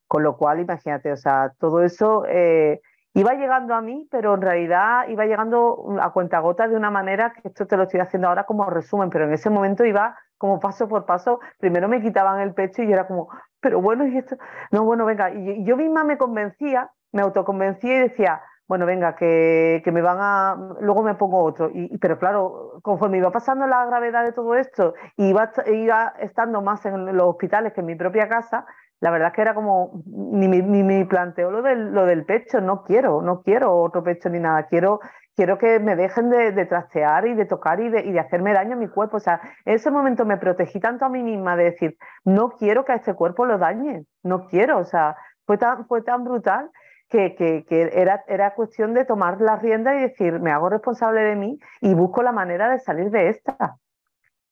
Con 0.06 0.24
lo 0.24 0.38
cual, 0.38 0.60
imagínate, 0.60 1.12
o 1.12 1.18
sea, 1.18 1.54
todo 1.60 1.82
eso 1.82 2.26
eh, 2.28 2.82
iba 3.14 3.34
llegando 3.34 3.74
a 3.74 3.82
mí, 3.82 4.08
pero 4.12 4.36
en 4.36 4.42
realidad 4.42 5.08
iba 5.08 5.26
llegando 5.26 5.86
a 6.00 6.40
gota 6.40 6.68
de 6.68 6.76
una 6.76 6.92
manera 6.92 7.34
que 7.34 7.48
esto 7.48 7.66
te 7.68 7.78
lo 7.78 7.84
estoy 7.84 8.00
haciendo 8.00 8.28
ahora 8.28 8.46
como 8.46 8.70
resumen, 8.70 9.10
pero 9.10 9.26
en 9.26 9.34
ese 9.34 9.50
momento 9.50 9.86
iba 9.86 10.18
como 10.38 10.60
paso 10.60 10.88
por 10.88 11.06
paso. 11.06 11.40
Primero 11.60 11.88
me 11.88 12.02
quitaban 12.02 12.40
el 12.40 12.54
pecho 12.54 12.82
y 12.82 12.88
yo 12.88 12.94
era 12.94 13.08
como, 13.08 13.30
pero 13.60 13.82
bueno, 13.82 14.08
y 14.08 14.18
esto, 14.18 14.38
no, 14.72 14.86
bueno, 14.86 15.06
venga. 15.06 15.32
Y 15.32 15.64
yo 15.66 15.76
misma 15.76 16.04
me 16.04 16.18
convencía, 16.18 16.92
me 17.12 17.22
autoconvencía 17.22 17.98
y 17.98 18.00
decía, 18.10 18.42
bueno, 18.70 18.86
venga, 18.86 19.16
que, 19.16 19.82
me 19.92 20.02
van 20.02 20.18
a, 20.20 20.76
luego 20.80 21.02
me 21.02 21.16
pongo 21.16 21.44
otro. 21.44 21.72
Y, 21.74 21.98
pero 21.98 22.20
claro, 22.20 22.80
conforme 22.84 23.18
iba 23.18 23.32
pasando 23.32 23.66
la 23.66 23.84
gravedad 23.86 24.24
de 24.24 24.32
todo 24.32 24.54
esto, 24.54 24.94
iba, 25.18 25.52
iba 25.66 26.14
estando 26.20 26.62
más 26.62 26.86
en 26.86 27.18
los 27.18 27.28
hospitales 27.30 27.74
que 27.74 27.82
en 27.82 27.88
mi 27.88 27.96
propia 27.96 28.30
casa, 28.30 28.68
la 29.02 29.12
verdad 29.12 29.30
es 29.30 29.34
que 29.34 29.42
era 29.42 29.54
como, 29.54 30.04
ni, 30.06 30.48
ni, 30.48 30.84
me 30.84 31.06
planteo 31.06 31.52
lo 31.52 31.62
del, 31.62 31.94
lo 31.94 32.06
del 32.06 32.26
pecho, 32.26 32.60
no 32.60 32.84
quiero, 32.84 33.22
no 33.22 33.42
quiero 33.42 33.76
otro 33.82 34.04
pecho 34.04 34.30
ni 34.30 34.40
nada, 34.40 34.64
quiero, 34.64 35.00
quiero 35.36 35.58
que 35.58 35.80
me 35.80 35.96
dejen 35.96 36.30
de, 36.30 36.66
trastear 36.66 37.26
y 37.26 37.34
de 37.34 37.46
tocar 37.46 37.80
y 37.80 37.90
de, 37.90 38.02
y 38.02 38.12
de, 38.12 38.20
hacerme 38.20 38.54
daño 38.54 38.74
a 38.74 38.80
mi 38.80 38.90
cuerpo. 38.90 39.18
O 39.18 39.22
sea, 39.22 39.40
en 39.66 39.76
ese 39.76 39.90
momento 39.90 40.26
me 40.26 40.38
protegí 40.38 40.80
tanto 40.80 41.06
a 41.06 41.10
mí 41.10 41.24
misma 41.24 41.56
de 41.56 41.66
decir, 41.66 41.98
no 42.26 42.50
quiero 42.50 42.84
que 42.84 42.92
a 42.92 42.96
este 42.96 43.14
cuerpo 43.14 43.46
lo 43.46 43.58
dañe, 43.58 44.04
no 44.24 44.48
quiero, 44.48 44.80
o 44.80 44.86
sea, 44.86 45.16
fue 45.46 45.58
tan, 45.58 45.88
fue 45.88 46.02
tan 46.02 46.26
brutal 46.26 46.70
que, 47.10 47.66
era, 47.94 48.24
era 48.28 48.54
cuestión 48.54 48.94
de 48.94 49.06
tomar 49.06 49.42
la 49.42 49.56
rienda 49.56 49.96
y 49.96 50.02
decir, 50.02 50.40
me 50.40 50.52
hago 50.52 50.70
responsable 50.70 51.22
de 51.22 51.36
mí 51.36 51.60
y 51.82 51.94
busco 51.94 52.22
la 52.22 52.32
manera 52.32 52.70
de 52.70 52.80
salir 52.80 53.10
de 53.10 53.30
esta. 53.30 53.78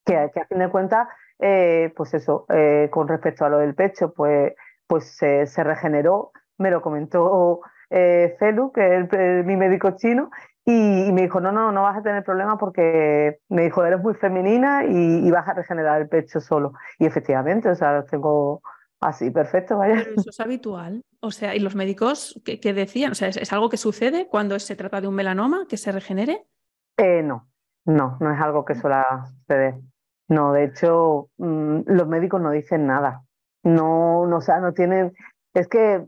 Que, 0.05 0.17
a 0.17 0.45
fin 0.47 0.59
de 0.59 0.69
cuentas, 0.69 1.07
eh, 1.39 1.93
pues 1.95 2.13
eso, 2.13 2.45
eh, 2.49 2.89
con 2.91 3.07
respecto 3.07 3.45
a 3.45 3.49
lo 3.49 3.59
del 3.59 3.75
pecho, 3.75 4.13
pues, 4.13 4.53
pues 4.87 5.15
se, 5.17 5.45
regeneró, 5.63 6.31
me 6.57 6.71
lo 6.71 6.81
comentó 6.81 7.61
eh, 7.89 8.35
Felu, 8.39 8.71
que 8.71 9.07
es 9.11 9.45
mi 9.45 9.55
médico 9.55 9.91
chino, 9.97 10.29
y, 10.65 11.11
me 11.13 11.21
dijo, 11.21 11.39
no, 11.39 11.51
no, 11.51 11.71
no 11.71 11.83
vas 11.83 11.97
a 11.97 12.01
tener 12.01 12.23
problema 12.23 12.57
porque 12.57 13.39
me 13.47 13.63
dijo, 13.63 13.85
eres 13.85 14.01
muy 14.01 14.13
femenina 14.15 14.83
y, 14.83 15.25
y, 15.25 15.31
vas 15.31 15.47
a 15.47 15.53
regenerar 15.53 16.01
el 16.01 16.09
pecho 16.09 16.41
solo. 16.41 16.73
Y 16.99 17.05
efectivamente, 17.05 17.69
o 17.69 17.75
sea, 17.75 18.03
tengo 18.03 18.61
Así, 18.99 19.29
perfecto, 19.29 19.77
vaya. 19.77 19.95
Pero 20.03 20.15
eso 20.15 20.29
es 20.29 20.39
habitual. 20.39 21.03
O 21.19 21.31
sea, 21.31 21.55
¿y 21.55 21.59
los 21.59 21.75
médicos 21.75 22.41
qué, 22.43 22.73
decían? 22.73 23.11
O 23.11 23.15
sea, 23.15 23.27
¿es, 23.27 23.53
algo 23.53 23.69
que 23.69 23.77
sucede 23.77 24.27
cuando 24.27 24.57
se 24.59 24.75
trata 24.75 25.01
de 25.01 25.07
un 25.07 25.15
melanoma, 25.15 25.65
que 25.69 25.77
se 25.77 25.91
regenere? 25.91 26.47
Eh, 26.97 27.21
no, 27.21 27.47
no, 27.85 28.17
no 28.19 28.33
es 28.33 28.41
algo 28.41 28.65
que 28.65 28.73
suele 28.73 28.97
suceder. 29.39 29.75
No, 30.29 30.51
de 30.53 30.65
hecho, 30.65 31.29
mm, 31.37 31.81
los 31.85 32.07
médicos 32.07 32.41
no 32.41 32.51
dicen 32.51 32.85
nada. 32.87 33.23
No, 33.63 34.25
no, 34.27 34.37
o 34.37 34.41
sea, 34.41 34.59
no 34.59 34.73
tienen. 34.73 35.13
Es 35.53 35.67
que 35.67 36.05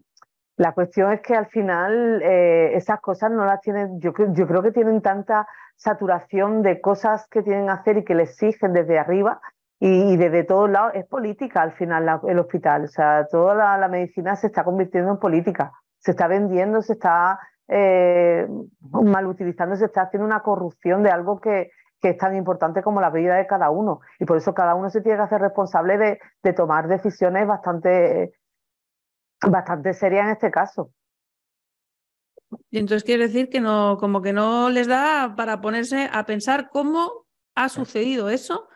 la 0.57 0.73
cuestión 0.73 1.11
es 1.13 1.21
que 1.21 1.35
al 1.35 1.47
final 1.47 2.21
eh, 2.21 2.75
esas 2.75 2.99
cosas 3.01 3.31
no 3.31 3.45
las 3.45 3.61
tienen. 3.61 3.99
Yo, 3.99 4.13
yo 4.33 4.47
creo 4.47 4.61
que 4.61 4.71
tienen 4.71 5.01
tanta 5.01 5.47
saturación 5.75 6.61
de 6.61 6.81
cosas 6.81 7.27
que 7.29 7.41
tienen 7.41 7.65
que 7.65 7.71
hacer 7.71 7.97
y 7.97 8.03
que 8.03 8.15
le 8.15 8.23
exigen 8.23 8.73
desde 8.73 8.99
arriba 8.99 9.39
y, 9.79 10.17
desde 10.17 10.43
todos 10.43 10.69
lados 10.69 10.91
es 10.93 11.05
política 11.05 11.61
al 11.61 11.71
final 11.71 12.19
el 12.27 12.39
hospital. 12.39 12.83
O 12.83 12.87
sea, 12.87 13.25
toda 13.31 13.77
la, 13.77 13.87
medicina 13.87 14.35
se 14.35 14.47
está 14.47 14.63
convirtiendo 14.63 15.11
en 15.11 15.19
política. 15.19 15.71
Se 15.99 16.11
está 16.11 16.27
vendiendo, 16.27 16.81
se 16.81 16.93
está 16.93 17.39
eh, 17.69 18.47
mal 18.91 19.27
utilizando, 19.27 19.75
se 19.77 19.85
está 19.85 20.03
haciendo 20.03 20.25
una 20.25 20.41
corrupción 20.41 21.03
de 21.03 21.11
algo 21.11 21.39
que, 21.39 21.71
que, 22.01 22.09
es 22.09 22.17
tan 22.17 22.35
importante 22.35 22.83
como 22.83 23.01
la 23.01 23.09
vida 23.09 23.35
de 23.35 23.47
cada 23.47 23.69
uno. 23.69 24.01
Y 24.19 24.25
por 24.25 24.37
eso 24.37 24.53
cada 24.53 24.75
uno 24.75 24.89
se 24.89 25.01
tiene 25.01 25.17
que 25.17 25.23
hacer 25.23 25.41
responsable 25.41 25.97
de, 25.97 26.19
de 26.43 26.53
tomar 26.53 26.87
decisiones 26.87 27.47
bastante, 27.47 28.33
bastante 29.41 29.93
serias 29.93 30.25
en 30.25 30.31
este 30.31 30.51
caso. 30.51 30.91
Y 32.71 32.79
entonces 32.79 33.03
quiere 33.03 33.27
decir 33.27 33.49
que 33.49 33.61
no, 33.61 33.97
como 33.99 34.21
que 34.21 34.33
no 34.33 34.69
les 34.69 34.87
da 34.87 35.35
para 35.35 35.61
ponerse 35.61 36.09
a 36.11 36.25
pensar 36.25 36.69
cómo 36.69 37.25
ha 37.55 37.69
sucedido 37.69 38.29
eso 38.29 38.69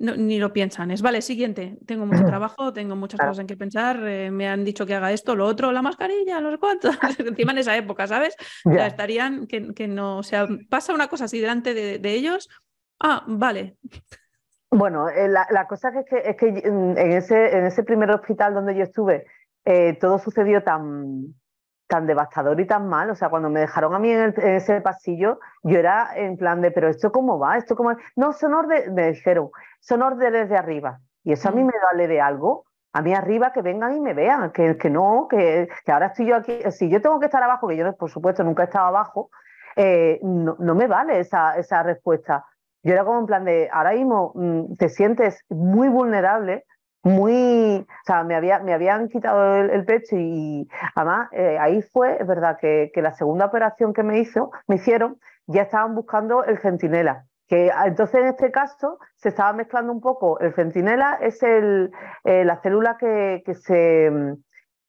ni 0.00 0.38
lo 0.38 0.52
piensan. 0.52 0.90
Es, 0.90 1.02
vale, 1.02 1.20
siguiente, 1.20 1.78
tengo 1.86 2.06
mucho 2.06 2.22
trabajo, 2.26 2.72
tengo 2.72 2.96
muchas 2.96 3.20
cosas 3.20 3.38
en 3.38 3.46
que 3.46 3.56
pensar, 3.56 4.00
eh, 4.06 4.30
me 4.30 4.48
han 4.48 4.64
dicho 4.64 4.86
que 4.86 4.94
haga 4.94 5.12
esto, 5.12 5.36
lo 5.36 5.46
otro, 5.46 5.72
la 5.72 5.82
mascarilla, 5.82 6.40
no 6.40 6.50
sé 6.50 6.58
cuánto. 6.58 6.90
Encima 7.18 7.52
en 7.52 7.58
esa 7.58 7.76
época, 7.76 8.06
¿sabes? 8.06 8.34
Ya 8.64 8.86
estarían, 8.86 9.46
que, 9.46 9.74
que, 9.74 9.86
no, 9.86 10.18
o 10.18 10.22
sea, 10.22 10.48
pasa 10.68 10.94
una 10.94 11.08
cosa 11.08 11.26
así 11.26 11.38
delante 11.38 11.74
de, 11.74 12.10
ellos. 12.10 12.48
Ah, 13.00 13.24
vale. 13.26 13.76
Bueno, 14.70 15.08
eh, 15.08 15.28
la, 15.28 15.66
cosa 15.66 15.88
es 15.88 16.04
que, 16.06 16.18
es 16.18 16.36
que 16.36 16.48
en, 16.64 16.96
ese, 16.96 17.56
en 17.56 17.66
ese 17.66 17.82
primer 17.82 18.10
hospital 18.10 18.54
donde 18.54 18.76
yo 18.76 18.84
estuve, 18.84 19.26
eh, 19.64 19.98
todo 20.00 20.18
sucedió 20.18 20.62
tan, 20.62 21.34
tan 21.88 22.06
devastador 22.06 22.60
y 22.60 22.66
tan 22.66 22.88
mal. 22.88 23.10
O 23.10 23.16
sea, 23.16 23.30
cuando 23.30 23.50
me 23.50 23.60
dejaron 23.60 23.94
a 23.94 23.98
mí 23.98 24.10
en, 24.10 24.32
ese 24.36 24.80
pasillo, 24.80 25.40
yo 25.62 25.78
era 25.78 26.10
en 26.14 26.36
plan 26.36 26.60
de, 26.60 26.70
pero 26.70 26.88
¿esto 26.88 27.10
cómo 27.10 27.38
va? 27.38 27.56
¿Esto 27.56 27.74
cómo 27.74 27.96
No, 28.14 28.32
son 28.32 28.54
órdenes, 28.54 28.92
me 28.92 29.10
dijeron, 29.10 29.50
son 29.80 30.02
órdenes 30.02 30.48
de 30.48 30.56
arriba. 30.56 31.00
Y 31.24 31.32
eso 31.32 31.48
a 31.48 31.52
mí 31.52 31.62
mm. 31.62 31.66
me 31.66 31.72
vale 31.90 32.06
de 32.06 32.20
algo. 32.20 32.64
A 32.92 33.02
mí 33.02 33.14
arriba 33.14 33.52
que 33.52 33.62
vengan 33.62 33.94
y 33.94 34.00
me 34.00 34.14
vean, 34.14 34.50
que, 34.50 34.76
que 34.76 34.90
no, 34.90 35.26
que, 35.28 35.68
que, 35.84 35.92
ahora 35.92 36.06
estoy 36.06 36.26
yo 36.26 36.36
aquí. 36.36 36.60
Si 36.70 36.88
yo 36.88 37.00
tengo 37.00 37.20
que 37.20 37.26
estar 37.26 37.42
abajo, 37.42 37.68
que 37.68 37.76
yo 37.76 37.96
por 37.96 38.10
supuesto 38.10 38.42
nunca 38.42 38.62
he 38.62 38.66
estado 38.66 38.86
abajo, 38.86 39.30
eh, 39.76 40.18
no, 40.22 40.56
no, 40.58 40.74
me 40.74 40.86
vale 40.86 41.20
esa, 41.20 41.56
esa 41.56 41.82
respuesta. 41.82 42.44
Yo 42.82 42.92
era 42.92 43.04
como 43.04 43.20
en 43.20 43.26
plan 43.26 43.44
de, 43.44 43.68
ahora 43.72 43.92
mismo 43.92 44.32
mm, 44.34 44.76
te 44.76 44.88
sientes 44.88 45.44
muy 45.48 45.88
vulnerable, 45.88 46.64
muy, 47.02 47.86
o 47.88 48.04
sea, 48.04 48.24
me, 48.24 48.34
había, 48.34 48.58
me 48.58 48.74
habían 48.74 49.08
quitado 49.08 49.56
el, 49.56 49.84
pecho 49.84 50.16
y 50.16 50.68
además 50.94 51.28
eh, 51.32 51.58
ahí 51.58 51.82
fue, 51.82 52.20
es 52.20 52.26
verdad, 52.26 52.58
que, 52.60 52.90
que, 52.92 53.00
la 53.00 53.12
segunda 53.12 53.46
operación 53.46 53.92
que 53.94 54.02
me 54.02 54.18
hizo, 54.18 54.50
me 54.66 54.76
hicieron, 54.76 55.18
ya 55.46 55.62
estaban 55.62 55.94
buscando 55.94 56.44
el 56.44 56.58
centinela. 56.58 57.26
Que 57.48 57.72
entonces 57.84 58.20
en 58.20 58.28
este 58.28 58.52
caso 58.52 58.98
se 59.16 59.30
estaba 59.30 59.52
mezclando 59.52 59.92
un 59.92 60.00
poco. 60.00 60.38
El 60.38 60.54
centinela 60.54 61.18
es 61.20 61.42
el, 61.42 61.90
eh, 62.22 62.44
la 62.44 62.60
célula 62.60 62.96
que, 62.96 63.42
que, 63.44 63.54
se, 63.54 64.36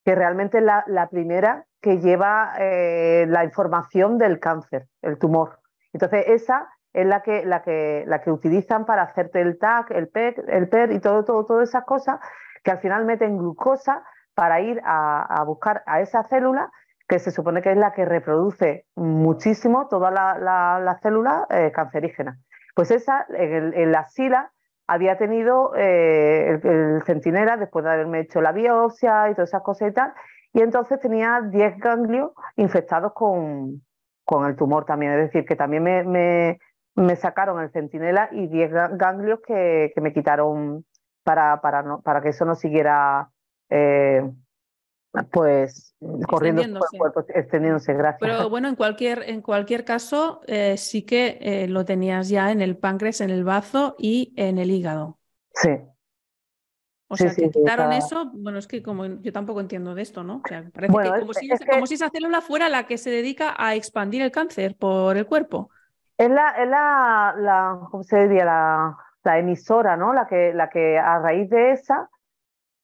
que 0.06 0.15
realmente 0.15 0.60
es 0.60 0.63
la, 0.63 0.84
la 0.86 1.10
primera 1.10 1.65
que 1.82 1.99
lleva 1.99 2.54
eh, 2.60 3.25
la 3.27 3.43
información 3.43 4.19
del 4.19 4.39
cáncer, 4.39 4.88
el 5.01 5.17
tumor. 5.17 5.60
Entonces 5.91 6.25
esa 6.27 6.69
es 6.93 7.06
la 7.06 7.21
que, 7.21 7.45
la 7.45 7.62
que, 7.62 8.04
la 8.06 8.21
que 8.21 8.32
utilizan 8.32 8.86
para 8.86 9.04
hacerte 9.04 9.41
el 9.41 9.58
TAC, 9.58 9.91
el 9.91 10.10
PER, 10.10 10.45
el 10.47 10.67
PER 10.67 10.91
y 10.91 10.99
todo, 10.99 11.23
todo, 11.23 11.45
todas 11.45 11.69
esas 11.69 11.86
cosas 11.86 12.19
que 12.63 12.71
al 12.71 12.80
final 12.80 13.06
meten 13.06 13.38
glucosa 13.38 14.04
para 14.34 14.62
ir 14.62 14.82
a, 14.84 15.43
buscar 15.45 15.84
a 15.86 16.01
esa 16.01 16.23
célula 16.23 16.71
que 17.08 17.19
se 17.19 17.32
supone 17.32 17.62
que 17.62 17.71
es 17.71 17.77
la 17.77 17.93
que 17.93 18.06
reproduce 18.06 18.86
muchísimo 18.95 19.88
toda 19.88 20.12
la, 20.12 20.38
la, 20.80 20.99
célula 21.01 21.45
eh, 21.49 21.71
cancerígena. 21.73 22.39
Pues 22.73 22.91
esa, 22.91 23.25
en, 23.30 23.91
la 23.91 24.08
sila, 24.08 24.51
había 24.88 25.17
tenido 25.17 25.73
eh, 25.75 26.60
el, 26.63 27.01
centinela 27.04 27.58
después 27.58 27.84
de 27.84 27.91
haberme 27.91 28.21
hecho 28.21 28.41
la 28.41 28.54
biopsia 28.54 29.30
y 29.30 29.34
todas 29.34 29.49
esas 29.49 29.62
cosas 29.62 29.89
y 29.89 29.93
tal, 29.93 30.13
y 30.54 30.62
entonces 30.62 30.99
tenía 30.99 31.41
10 31.41 31.77
ganglios 31.80 32.32
infectados 32.56 33.13
con, 33.13 33.82
con 34.23 34.45
el 34.45 34.56
tumor 34.56 34.86
también, 34.86 35.13
es 35.13 35.19
decir, 35.19 35.45
que 35.45 35.56
también 35.56 35.84
me 35.84 36.60
sacaron 37.19 37.62
el 37.62 37.71
centinela 37.71 38.30
y 38.32 38.47
10 38.47 38.71
ganglios 38.97 39.39
que, 39.45 39.93
me 40.01 40.13
quitaron 40.13 40.86
para, 41.23 41.62
para, 41.62 41.84
no, 41.84 42.01
para 42.01 42.21
que 42.21 42.30
eso 42.30 42.45
no 42.45 42.56
siguiera 42.56 43.30
eh, 43.69 44.30
pues 45.32 45.95
corriendo 46.27 46.62
el 46.62 46.80
cuerpo, 46.97 47.25
extendiéndose, 47.34 47.93
gracias. 47.93 48.19
Pero 48.19 48.49
bueno, 48.49 48.69
en 48.69 48.75
cualquier, 48.75 49.23
en 49.30 49.41
cualquier 49.41 49.84
caso, 49.84 50.41
eh, 50.47 50.77
sí 50.77 51.04
que 51.04 51.38
eh, 51.41 51.67
lo 51.67 51.86
tenías 51.86 52.30
ya 52.30 52.51
en 52.51 52.62
el 52.62 52.77
páncreas, 52.77 53.21
en 53.21 53.30
el 53.30 53.43
bazo 53.43 53.95
y 53.97 54.34
en 54.38 54.58
el 54.58 54.71
hígado. 54.71 55.19
Sí. 55.54 55.69
O 57.08 57.17
sea, 57.17 57.36
que 57.36 57.49
quitaron 57.49 57.91
eso, 57.91 58.32
bueno, 58.34 58.58
es 58.58 58.67
que 58.67 58.82
como 58.82 59.06
yo 59.06 59.34
tampoco 59.34 59.60
entiendo 59.60 59.93
de 59.93 60.01
esto, 60.01 60.23
¿no? 60.23 60.41
parece 60.41 60.71
que 60.71 61.19
como, 61.19 61.34
si, 61.34 61.49
como 61.69 61.86
si 61.86 61.95
esa 61.95 62.10
célula 62.10 62.39
fuera 62.39 62.69
la 62.69 62.88
que 62.88 62.97
se 62.97 63.10
dedica 63.10 63.54
a 63.58 63.75
expandir 63.75 64.21
el 64.21 64.32
cáncer 64.32 64.77
por 64.77 65.17
el 65.17 65.25
cuerpo. 65.25 65.71
Es 66.21 66.29
la, 66.29 66.49
es 66.49 66.69
la, 66.69 67.79
¿cómo 67.89 68.03
se 68.03 68.27
diría? 68.27 68.45
La, 68.45 68.95
la, 69.23 69.39
emisora, 69.39 69.97
¿no? 69.97 70.13
La 70.13 70.27
que, 70.27 70.53
la 70.53 70.69
que 70.69 70.99
a 70.99 71.17
raíz 71.17 71.49
de 71.49 71.71
esa 71.71 72.12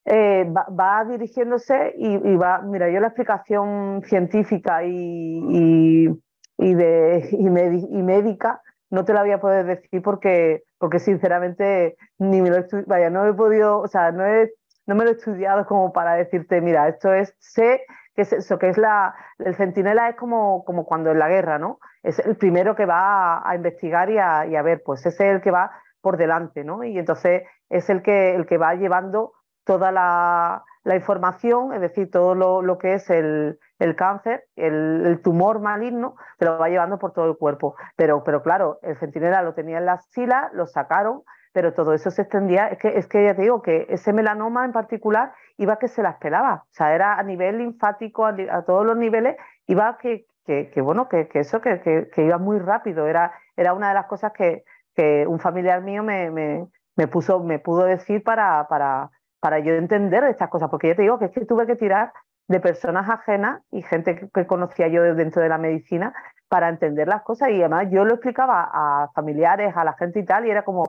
eh, 0.05 0.51
va, 0.51 1.05
dirigiéndose 1.05 1.93
y, 1.99 2.35
va, 2.35 2.63
mira, 2.63 2.89
yo 2.89 2.99
la 2.99 3.09
explicación 3.09 4.01
científica 4.07 4.83
y, 4.83 6.09
y, 6.57 6.73
de, 6.73 7.29
y, 7.31 8.01
médica 8.01 8.59
no 8.89 9.05
te 9.05 9.13
la 9.13 9.21
voy 9.21 9.33
a 9.33 9.39
poder 9.39 9.67
decir 9.67 10.01
porque, 10.01 10.63
porque 10.79 10.97
sinceramente 10.97 11.95
ni 12.17 12.41
me 12.41 12.49
lo 12.49 12.65
vaya, 12.87 13.11
no 13.11 13.23
he 13.27 13.33
podido, 13.35 13.81
o 13.81 13.87
sea, 13.87 14.11
no, 14.11 14.25
he, 14.25 14.51
no 14.87 14.95
me 14.95 15.03
lo 15.03 15.11
he 15.11 15.13
estudiado 15.13 15.67
como 15.67 15.93
para 15.93 16.15
decirte, 16.15 16.59
mira, 16.59 16.87
esto 16.87 17.13
es, 17.13 17.35
sé 17.37 17.81
que 18.17 18.23
es 18.23 18.57
que 18.59 18.69
es 18.69 18.77
la, 18.79 19.13
el 19.37 19.55
centinela 19.55 20.09
es 20.09 20.15
como, 20.15 20.65
como 20.65 20.85
cuando 20.85 21.11
en 21.11 21.19
la 21.19 21.29
guerra, 21.29 21.59
¿no? 21.59 21.79
Es 22.01 22.17
el 22.17 22.35
primero 22.35 22.75
que 22.75 22.87
va 22.87 23.47
a, 23.47 23.55
investigar 23.55 24.09
y 24.09 24.17
a, 24.17 24.47
y 24.47 24.55
a, 24.55 24.63
ver, 24.63 24.81
pues 24.83 25.05
ese 25.05 25.29
es 25.29 25.35
el 25.35 25.41
que 25.41 25.51
va 25.51 25.71
por 26.01 26.17
delante, 26.17 26.63
¿no? 26.63 26.83
Y 26.83 26.97
entonces 26.97 27.43
es 27.69 27.89
el 27.91 28.01
que, 28.01 28.33
el 28.33 28.47
que 28.47 28.57
va 28.57 28.73
llevando 28.73 29.33
toda 29.65 29.91
la, 29.91 30.63
la 30.83 30.95
información, 30.95 31.73
es 31.73 31.81
decir, 31.81 32.09
todo 32.09 32.33
lo, 32.33 32.63
lo 32.63 32.79
que 32.79 32.95
es 32.95 33.07
el, 33.11 33.59
el 33.77 33.95
cáncer, 33.95 34.45
el, 34.55 35.21
tumor 35.23 35.59
maligno, 35.59 36.15
te 36.39 36.45
lo 36.45 36.57
va 36.57 36.69
llevando 36.69 36.97
por 36.97 37.13
todo 37.13 37.29
el 37.29 37.37
cuerpo. 37.37 37.75
Pero, 37.95 38.23
pero 38.23 38.41
claro, 38.41 38.79
el 38.81 38.97
centinela 38.97 39.43
lo 39.43 39.53
tenía 39.53 39.77
en 39.77 39.85
la 39.85 39.99
sila, 39.99 40.49
lo 40.53 40.65
sacaron, 40.65 41.21
pero 41.57 41.73
todo 41.73 41.95
eso 41.95 42.11
se 42.11 42.21
extendía. 42.21 42.67
Es 42.67 42.77
que, 42.77 42.99
es 42.99 43.07
que 43.07 43.23
ya 43.23 43.33
te 43.33 43.41
digo 43.41 43.63
que 43.63 43.87
ese 43.89 44.13
melanoma 44.13 44.63
en 44.63 44.71
particular 44.71 45.33
iba 45.57 45.79
que 45.79 45.87
se 45.87 46.03
las 46.03 46.17
pelaba. 46.17 46.65
O 46.65 46.73
sea, 46.75 46.93
era 46.93 47.15
a 47.15 47.23
nivel 47.23 47.57
linfático, 47.57 48.27
a, 48.27 48.61
todos 48.61 48.85
los 48.85 48.95
niveles, 48.95 49.37
iba 49.65 49.97
que, 49.97 50.27
que, 50.45 50.81
bueno, 50.81 51.09
que, 51.09 51.27
que 51.27 51.39
eso, 51.39 51.59
que, 51.59 52.11
iba 52.17 52.37
muy 52.37 52.59
rápido. 52.59 53.07
Era, 53.07 53.33
era 53.55 53.73
una 53.73 53.87
de 53.87 53.95
las 53.95 54.05
cosas 54.05 54.33
que, 54.33 54.65
que 54.95 55.25
un 55.25 55.39
familiar 55.39 55.81
mío 55.81 56.03
me, 56.03 56.29
me, 56.29 56.67
me, 56.95 57.07
puso, 57.07 57.39
me 57.39 57.57
pudo 57.57 57.85
decir 57.85 58.21
para, 58.21 58.67
para, 58.67 59.09
para 59.39 59.57
yo 59.57 59.73
entender 59.73 60.25
estas 60.25 60.49
cosas, 60.49 60.69
porque 60.69 60.89
ya 60.89 60.95
te 60.95 61.01
digo 61.01 61.17
que 61.17 61.25
es 61.25 61.31
que 61.31 61.43
tuve 61.43 61.65
que 61.65 61.75
tirar 61.75 62.13
de 62.47 62.59
personas 62.59 63.09
ajenas 63.09 63.63
y 63.71 63.81
gente 63.81 64.29
que, 64.31 64.45
conocía 64.45 64.89
yo 64.89 65.01
dentro 65.15 65.41
de 65.41 65.49
la 65.49 65.57
medicina 65.57 66.13
para 66.49 66.69
entender 66.69 67.07
las 67.07 67.23
cosas 67.23 67.49
y 67.49 67.61
además 67.61 67.87
yo 67.89 68.05
lo 68.05 68.13
explicaba 68.13 68.69
a 68.71 69.09
familiares, 69.15 69.75
a 69.75 69.83
la 69.83 69.93
gente 69.93 70.19
y 70.19 70.23
tal, 70.23 70.45
y 70.45 70.51
era 70.51 70.63
como, 70.63 70.83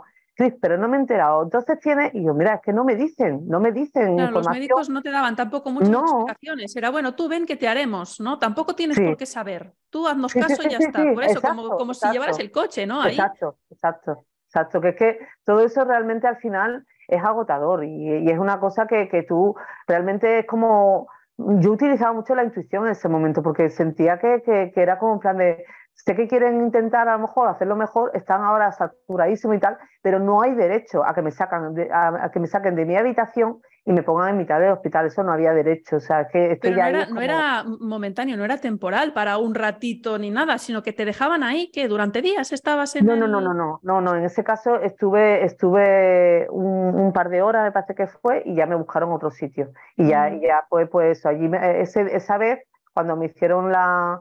pero 0.61 0.79
no 0.79 0.89
me 0.89 0.97
he 0.97 1.01
enterado. 1.01 1.43
Entonces 1.43 1.81
tiene, 1.81 2.11
y 2.15 2.25
yo, 2.25 2.33
mira, 2.33 2.55
es 2.55 2.61
que 2.63 2.73
no 2.73 2.85
me 2.85 2.95
dicen, 2.95 3.49
no 3.49 3.59
me 3.59 3.73
dicen. 3.73 4.17
los 4.33 4.49
médicos 4.49 4.89
no 4.89 5.03
te 5.03 5.11
daban 5.11 5.35
tampoco 5.35 5.71
muchas 5.71 5.91
explicaciones. 5.91 6.77
Era 6.77 6.91
bueno, 6.91 7.15
tú 7.15 7.29
ven 7.29 7.45
que 7.45 7.57
te 7.57 7.67
haremos, 7.67 8.21
¿no? 8.21 8.39
Tampoco 8.39 8.75
tienes 8.75 8.99
por 8.99 9.17
qué 9.17 9.27
saber. 9.27 9.73
Tú 9.91 10.07
haznos 10.07 10.33
caso 10.33 10.63
y 10.65 10.71
ya 10.71 10.79
está. 10.79 11.03
Por 11.13 11.25
eso, 11.25 11.41
como, 11.41 11.71
como 11.71 11.95
si 11.95 12.09
llevaras 12.11 12.39
el 12.39 12.53
coche, 12.53 12.87
¿no? 12.87 13.05
Exacto, 13.05 13.59
exacto, 13.71 14.27
exacto. 14.47 14.81
Que 14.81 14.89
es 14.91 14.97
que 14.97 15.19
todo 15.45 15.61
eso 15.61 15.85
realmente 15.85 16.29
al 16.29 16.37
final 16.37 16.87
es 17.09 17.25
agotador 17.25 17.85
y, 17.85 18.31
es 18.31 18.39
una 18.39 18.61
cosa 18.61 18.87
que, 18.87 19.09
que, 19.09 19.25
tú 19.25 19.57
realmente 19.87 20.41
es 20.41 20.47
como. 20.47 21.09
Yo 21.37 21.73
utilizaba 21.73 22.13
mucho 22.13 22.35
la 22.35 22.45
intuición 22.45 22.85
en 22.87 22.93
ese 22.93 23.09
momento 23.09 23.43
porque 23.43 23.71
sentía 23.71 24.19
que, 24.19 24.43
que, 24.45 24.73
que 24.75 24.83
era 24.83 24.99
como 24.99 25.15
un 25.15 25.21
plan 25.21 25.39
de 25.39 25.65
sé 26.05 26.15
que 26.15 26.29
quieren 26.29 26.61
intentar 26.61 27.09
a 27.09 27.15
lo 27.15 27.21
mejor 27.21 27.49
hacerlo 27.49 27.77
mejor, 27.77 28.13
están 28.15 28.43
ahora 28.43 28.71
saturadísimos 28.73 29.57
y 29.57 29.61
tal, 29.61 29.77
pero 30.01 30.21
no 30.21 30.43
hay 30.43 30.55
derecho 30.55 31.05
a 31.05 31.15
que 31.15 31.23
me 31.23 31.31
sacan 31.31 31.75
a, 31.93 32.31
que 32.31 32.41
me 32.41 32.47
saquen 32.47 32.77
de 32.77 32.87
mi 32.87 32.97
habitación 32.97 33.61
y 33.85 33.93
me 33.93 34.03
pongan 34.03 34.31
en 34.31 34.37
mitad 34.37 34.61
del 34.61 34.73
hospital. 34.73 35.07
Eso 35.07 35.23
no 35.23 35.33
había 35.33 35.53
derecho. 35.53 35.97
O 35.97 36.01
sea, 36.01 36.29
que 36.29 36.59
pero 36.61 36.77
no, 37.11 37.21
era, 37.21 37.65
momentáneo, 37.65 38.37
no 38.37 38.45
era 38.45 38.59
temporal 38.59 39.13
para 39.13 39.39
un 39.39 39.55
ratito 39.55 40.19
ni 40.19 40.31
nada, 40.31 40.59
sino 40.59 40.83
que 40.83 40.93
te 40.93 41.05
dejaban 41.05 41.43
ahí 41.43 41.71
que 41.73 41.89
durante 41.89 42.23
días 42.23 42.53
estabas 42.53 42.95
en. 42.97 43.07
No, 43.07 43.17
no, 43.17 43.27
no, 43.27 43.41
no, 43.41 43.55
no, 43.55 43.81
no, 43.83 44.01
no. 44.01 44.15
En 44.15 44.25
ese 44.25 44.45
caso 44.45 44.81
estuve, 44.81 45.45
estuve 45.45 46.47
un, 46.51 47.13
par 47.13 47.31
de 47.31 47.43
horas, 47.43 47.65
me 47.65 47.73
parece 47.73 47.95
que 47.95 48.07
fue, 48.07 48.43
y 48.45 48.55
ya 48.55 48.67
me 48.67 48.77
buscaron 48.77 49.11
otro 49.11 49.31
sitio. 49.31 49.71
Y 49.97 50.09
ya, 50.09 50.29
mm. 50.31 50.41
ya 50.43 50.67
pues, 50.69 50.89
pues 50.91 51.27
allí 51.27 51.51
esa 51.55 52.39
vez, 52.39 52.61
cuando 52.93 53.17
me 53.17 53.27
hicieron 53.27 53.73
la 53.73 54.21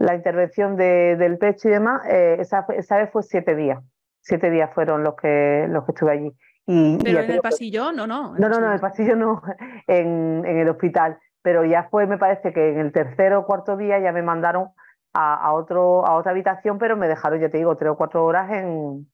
la 0.00 0.14
intervención 0.14 0.76
del 0.76 1.36
pecho 1.36 1.68
y 1.68 1.72
demás, 1.72 2.02
eh, 2.06 2.38
esa, 2.40 2.64
esa, 2.70 2.96
vez 2.96 3.10
fue 3.12 3.22
siete 3.22 3.54
días. 3.54 3.84
Siete 4.22 4.50
días 4.50 4.70
fueron 4.74 5.04
los 5.04 5.14
que, 5.14 5.66
los 5.68 5.84
que 5.84 5.92
estuve 5.92 6.12
allí. 6.12 6.32
Y, 6.66 6.98
¿Pero 7.04 7.20
en 7.20 7.30
el 7.30 7.40
pasillo? 7.40 7.92
No, 7.92 8.06
no. 8.06 8.34
No, 8.38 8.48
no, 8.48 8.60
no, 8.60 8.66
en 8.66 8.72
el 8.72 8.80
pasillo 8.80 9.14
no, 9.14 9.42
en, 9.86 10.42
en, 10.46 10.58
el 10.58 10.68
hospital. 10.70 11.18
Pero 11.42 11.66
ya 11.66 11.88
fue, 11.90 12.06
me 12.06 12.16
parece 12.16 12.52
que 12.54 12.70
en 12.70 12.78
el 12.78 12.92
tercer 12.92 13.34
o 13.34 13.44
cuarto 13.44 13.76
día 13.76 13.98
ya 13.98 14.10
me 14.10 14.22
mandaron 14.22 14.68
a, 15.12 15.34
a, 15.34 15.52
otro, 15.52 16.06
a 16.06 16.14
otra 16.14 16.32
habitación, 16.32 16.78
pero 16.78 16.96
me 16.96 17.06
dejaron, 17.06 17.38
ya 17.38 17.50
te 17.50 17.58
digo, 17.58 17.76
tres 17.76 17.90
o 17.90 17.96
cuatro 17.96 18.24
horas 18.24 18.50
en, 18.52 19.06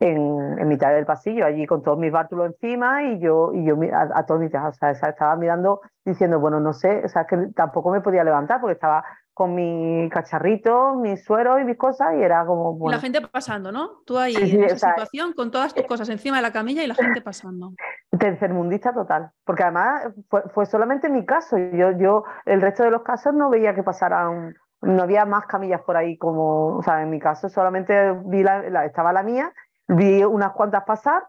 en, 0.00 0.58
en, 0.58 0.68
mitad 0.68 0.92
del 0.92 1.04
pasillo, 1.04 1.44
allí 1.44 1.66
con 1.66 1.82
todos 1.82 1.98
mis 1.98 2.10
bártulos 2.10 2.46
encima 2.46 3.02
y 3.04 3.20
yo, 3.20 3.52
y 3.52 3.64
yo 3.64 3.76
atónita, 4.14 4.66
o 4.68 4.72
sea, 4.72 4.90
estaba 4.90 5.36
mirando 5.36 5.80
diciendo, 6.04 6.40
bueno, 6.40 6.58
no 6.58 6.72
sé, 6.72 7.02
o 7.04 7.08
sea, 7.08 7.26
que 7.26 7.36
tampoco 7.54 7.90
me 7.90 8.00
podía 8.00 8.24
levantar 8.24 8.60
porque 8.60 8.74
estaba 8.74 9.04
con 9.34 9.54
mi 9.54 10.08
cacharrito, 10.10 10.94
mi 10.96 11.16
suero 11.16 11.58
y 11.58 11.64
mis 11.64 11.76
cosas 11.76 12.14
y 12.18 12.22
era 12.22 12.44
como... 12.44 12.74
Bueno. 12.74 12.92
Y 12.92 12.96
la 12.96 13.00
gente 13.00 13.20
pasando, 13.26 13.72
¿no? 13.72 14.02
Tú 14.04 14.18
ahí 14.18 14.34
en 14.34 14.64
esa 14.64 14.88
situación 14.90 15.32
con 15.34 15.50
todas 15.50 15.74
tus 15.74 15.86
cosas 15.86 16.08
encima 16.08 16.36
de 16.36 16.42
la 16.42 16.52
camilla 16.52 16.82
y 16.82 16.86
la 16.86 16.94
gente 16.94 17.20
pasando. 17.20 17.72
Tercermundista 18.18 18.92
total, 18.92 19.30
porque 19.44 19.62
además 19.62 20.12
fue, 20.28 20.42
fue 20.54 20.66
solamente 20.66 21.08
mi 21.08 21.24
caso, 21.24 21.56
yo, 21.58 21.92
yo 21.98 22.24
el 22.46 22.60
resto 22.60 22.82
de 22.82 22.90
los 22.90 23.02
casos 23.02 23.34
no 23.34 23.50
veía 23.50 23.74
que 23.74 23.82
pasaran 23.82 24.54
no 24.82 25.02
había 25.02 25.24
más 25.24 25.46
camillas 25.46 25.82
por 25.82 25.96
ahí 25.96 26.16
como, 26.16 26.78
o 26.78 26.82
sea, 26.82 27.02
en 27.02 27.10
mi 27.10 27.18
caso 27.18 27.48
solamente 27.48 28.12
vi 28.24 28.42
la, 28.42 28.84
estaba 28.84 29.12
la 29.12 29.22
mía 29.22 29.52
vi 29.96 30.24
unas 30.24 30.52
cuantas 30.52 30.84
pasar, 30.84 31.22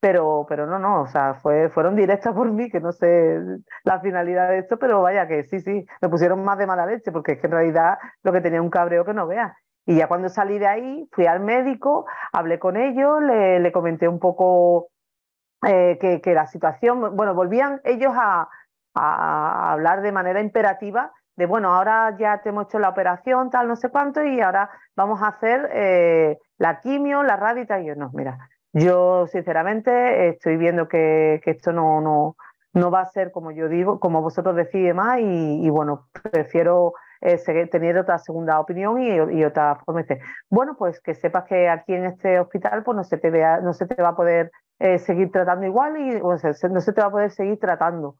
pero, 0.00 0.46
pero 0.48 0.66
no, 0.66 0.78
no, 0.78 1.02
o 1.02 1.06
sea, 1.06 1.34
fue, 1.34 1.68
fueron 1.70 1.96
directas 1.96 2.34
por 2.34 2.50
mí, 2.50 2.70
que 2.70 2.80
no 2.80 2.92
sé 2.92 3.40
la 3.84 4.00
finalidad 4.00 4.48
de 4.48 4.58
esto, 4.58 4.78
pero 4.78 5.02
vaya 5.02 5.26
que 5.26 5.44
sí, 5.44 5.60
sí, 5.60 5.86
me 6.00 6.08
pusieron 6.08 6.44
más 6.44 6.58
de 6.58 6.66
mala 6.66 6.86
leche, 6.86 7.12
porque 7.12 7.32
es 7.32 7.40
que 7.40 7.46
en 7.46 7.52
realidad 7.52 7.98
lo 8.22 8.32
que 8.32 8.40
tenía 8.40 8.62
un 8.62 8.70
cabreo 8.70 9.04
que 9.04 9.14
no 9.14 9.26
vea. 9.26 9.56
Y 9.86 9.96
ya 9.96 10.08
cuando 10.08 10.28
salí 10.28 10.58
de 10.58 10.66
ahí, 10.66 11.08
fui 11.12 11.26
al 11.26 11.40
médico, 11.40 12.06
hablé 12.32 12.58
con 12.58 12.76
ellos, 12.76 13.22
le, 13.22 13.72
comenté 13.72 14.08
un 14.08 14.18
poco 14.18 14.88
eh, 15.66 15.98
que, 16.00 16.34
la 16.34 16.46
situación, 16.46 17.16
bueno, 17.16 17.34
volvían 17.34 17.80
ellos 17.84 18.12
a 18.16 18.48
hablar 19.72 20.02
de 20.02 20.10
manera 20.10 20.40
imperativa 20.40 21.12
de, 21.36 21.46
bueno, 21.46 21.74
ahora 21.74 22.16
ya 22.18 22.40
te 22.42 22.48
hemos 22.48 22.66
hecho 22.66 22.78
la 22.78 22.88
operación, 22.88 23.50
tal, 23.50 23.68
no 23.68 23.76
sé 23.76 23.90
cuánto, 23.90 24.24
y 24.24 24.40
ahora 24.40 24.70
vamos 24.94 25.22
a 25.22 25.28
hacer 25.28 25.68
eh, 25.72 26.38
la 26.58 26.80
quimio, 26.80 27.22
la 27.22 27.36
radio 27.36 27.62
y. 27.62 27.82
Y 27.82 27.86
yo, 27.86 27.94
no, 27.94 28.10
mira, 28.14 28.38
yo 28.72 29.26
sinceramente 29.26 30.28
estoy 30.28 30.56
viendo 30.56 30.88
que, 30.88 31.40
que 31.44 31.52
esto 31.52 31.72
no, 31.72 32.00
no, 32.00 32.36
no 32.72 32.90
va 32.90 33.00
a 33.00 33.06
ser 33.06 33.32
como 33.32 33.50
yo 33.50 33.68
digo, 33.68 34.00
como 34.00 34.22
vosotros 34.22 34.54
decís 34.56 34.94
más, 34.94 35.18
y, 35.20 35.68
bueno, 35.70 36.08
prefiero 36.30 36.92
eh, 37.20 37.38
tener 37.70 37.98
otra 37.98 38.18
segunda 38.18 38.60
opinión 38.60 39.00
y, 39.00 39.38
y, 39.38 39.44
otra 39.44 39.76
forma. 39.76 40.02
de 40.02 40.20
bueno, 40.50 40.76
pues 40.78 41.00
que 41.00 41.14
sepas 41.14 41.44
que 41.44 41.68
aquí 41.68 41.94
en 41.94 42.04
este 42.04 42.38
hospital 42.38 42.82
pues 42.84 42.96
no 42.96 43.04
se 43.04 43.16
te, 43.18 43.30
vea, 43.30 43.60
no 43.60 43.72
se 43.72 43.86
te 43.86 44.02
va 44.02 44.10
a 44.10 44.16
poder 44.16 44.50
eh, 44.78 44.98
seguir 44.98 45.32
tratando 45.32 45.66
igual 45.66 45.96
y 45.96 46.20
no 46.20 46.38
se 46.80 46.92
te 46.92 47.00
va 47.00 47.06
a 47.06 47.10
poder 47.10 47.30
seguir 47.30 47.58
tratando. 47.58 48.16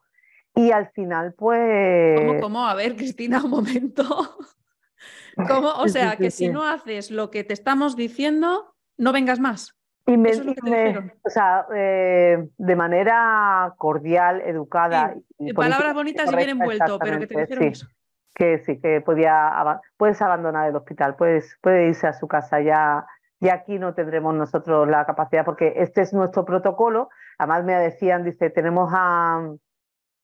Y 0.56 0.72
al 0.72 0.88
final, 0.88 1.34
pues... 1.34 2.18
¿Cómo, 2.18 2.40
cómo? 2.40 2.66
A 2.66 2.74
ver, 2.74 2.96
Cristina, 2.96 3.42
un 3.44 3.50
momento. 3.50 4.02
¿Cómo? 5.48 5.70
O 5.74 5.88
sea, 5.88 6.16
que 6.16 6.30
si 6.30 6.48
no 6.48 6.64
haces 6.64 7.10
lo 7.10 7.30
que 7.30 7.44
te 7.44 7.52
estamos 7.52 7.94
diciendo, 7.94 8.74
no 8.96 9.12
vengas 9.12 9.38
más. 9.38 9.76
Y 10.06 10.16
me, 10.16 10.30
o 10.30 11.30
sea, 11.30 11.66
eh, 11.74 12.48
de 12.56 12.76
manera 12.76 13.74
cordial, 13.76 14.40
educada. 14.46 15.14
y 15.38 15.52
palabras 15.52 15.94
bonitas 15.94 16.32
y 16.32 16.36
bien 16.36 16.50
envuelto, 16.50 16.98
pero 17.00 17.18
que 17.18 17.26
te 17.26 17.40
dijeron 17.40 17.64
sí, 17.64 17.68
eso. 17.68 17.86
Que 18.34 18.58
sí, 18.58 18.80
que 18.80 19.00
podía, 19.00 19.80
puedes 19.96 20.22
abandonar 20.22 20.68
el 20.68 20.76
hospital, 20.76 21.16
puedes, 21.16 21.58
puede 21.60 21.88
irse 21.88 22.06
a 22.06 22.12
su 22.12 22.28
casa 22.28 22.60
ya. 22.60 23.04
Y 23.40 23.48
aquí 23.48 23.78
no 23.78 23.94
tendremos 23.94 24.34
nosotros 24.34 24.88
la 24.88 25.04
capacidad, 25.04 25.44
porque 25.44 25.74
este 25.76 26.02
es 26.02 26.14
nuestro 26.14 26.44
protocolo. 26.44 27.10
Además 27.36 27.64
me 27.64 27.74
decían, 27.74 28.24
dice, 28.24 28.48
tenemos 28.48 28.90
a, 28.94 29.42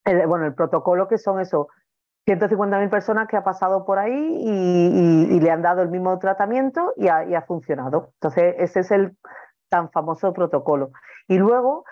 bueno, 0.04 0.46
el 0.46 0.54
protocolo 0.54 1.08
que 1.08 1.18
son 1.18 1.40
eso, 1.40 1.68
150.000 2.26 2.88
personas 2.88 3.28
que 3.28 3.36
ha 3.36 3.44
pasado 3.44 3.84
por 3.84 3.98
ahí 3.98 4.36
y, 4.40 5.40
le 5.40 5.50
han 5.50 5.62
dado 5.62 5.82
el 5.82 5.88
mismo 5.88 6.18
tratamiento 6.18 6.92
y 6.96 7.08
ha, 7.08 7.42
funcionado. 7.42 8.10
Entonces, 8.14 8.54
ese 8.58 8.80
es 8.80 8.90
el 8.92 9.16
tan 9.68 9.90
famoso 9.90 10.32
protocolo. 10.32 10.92
Y 11.26 11.38
luego, 11.38 11.84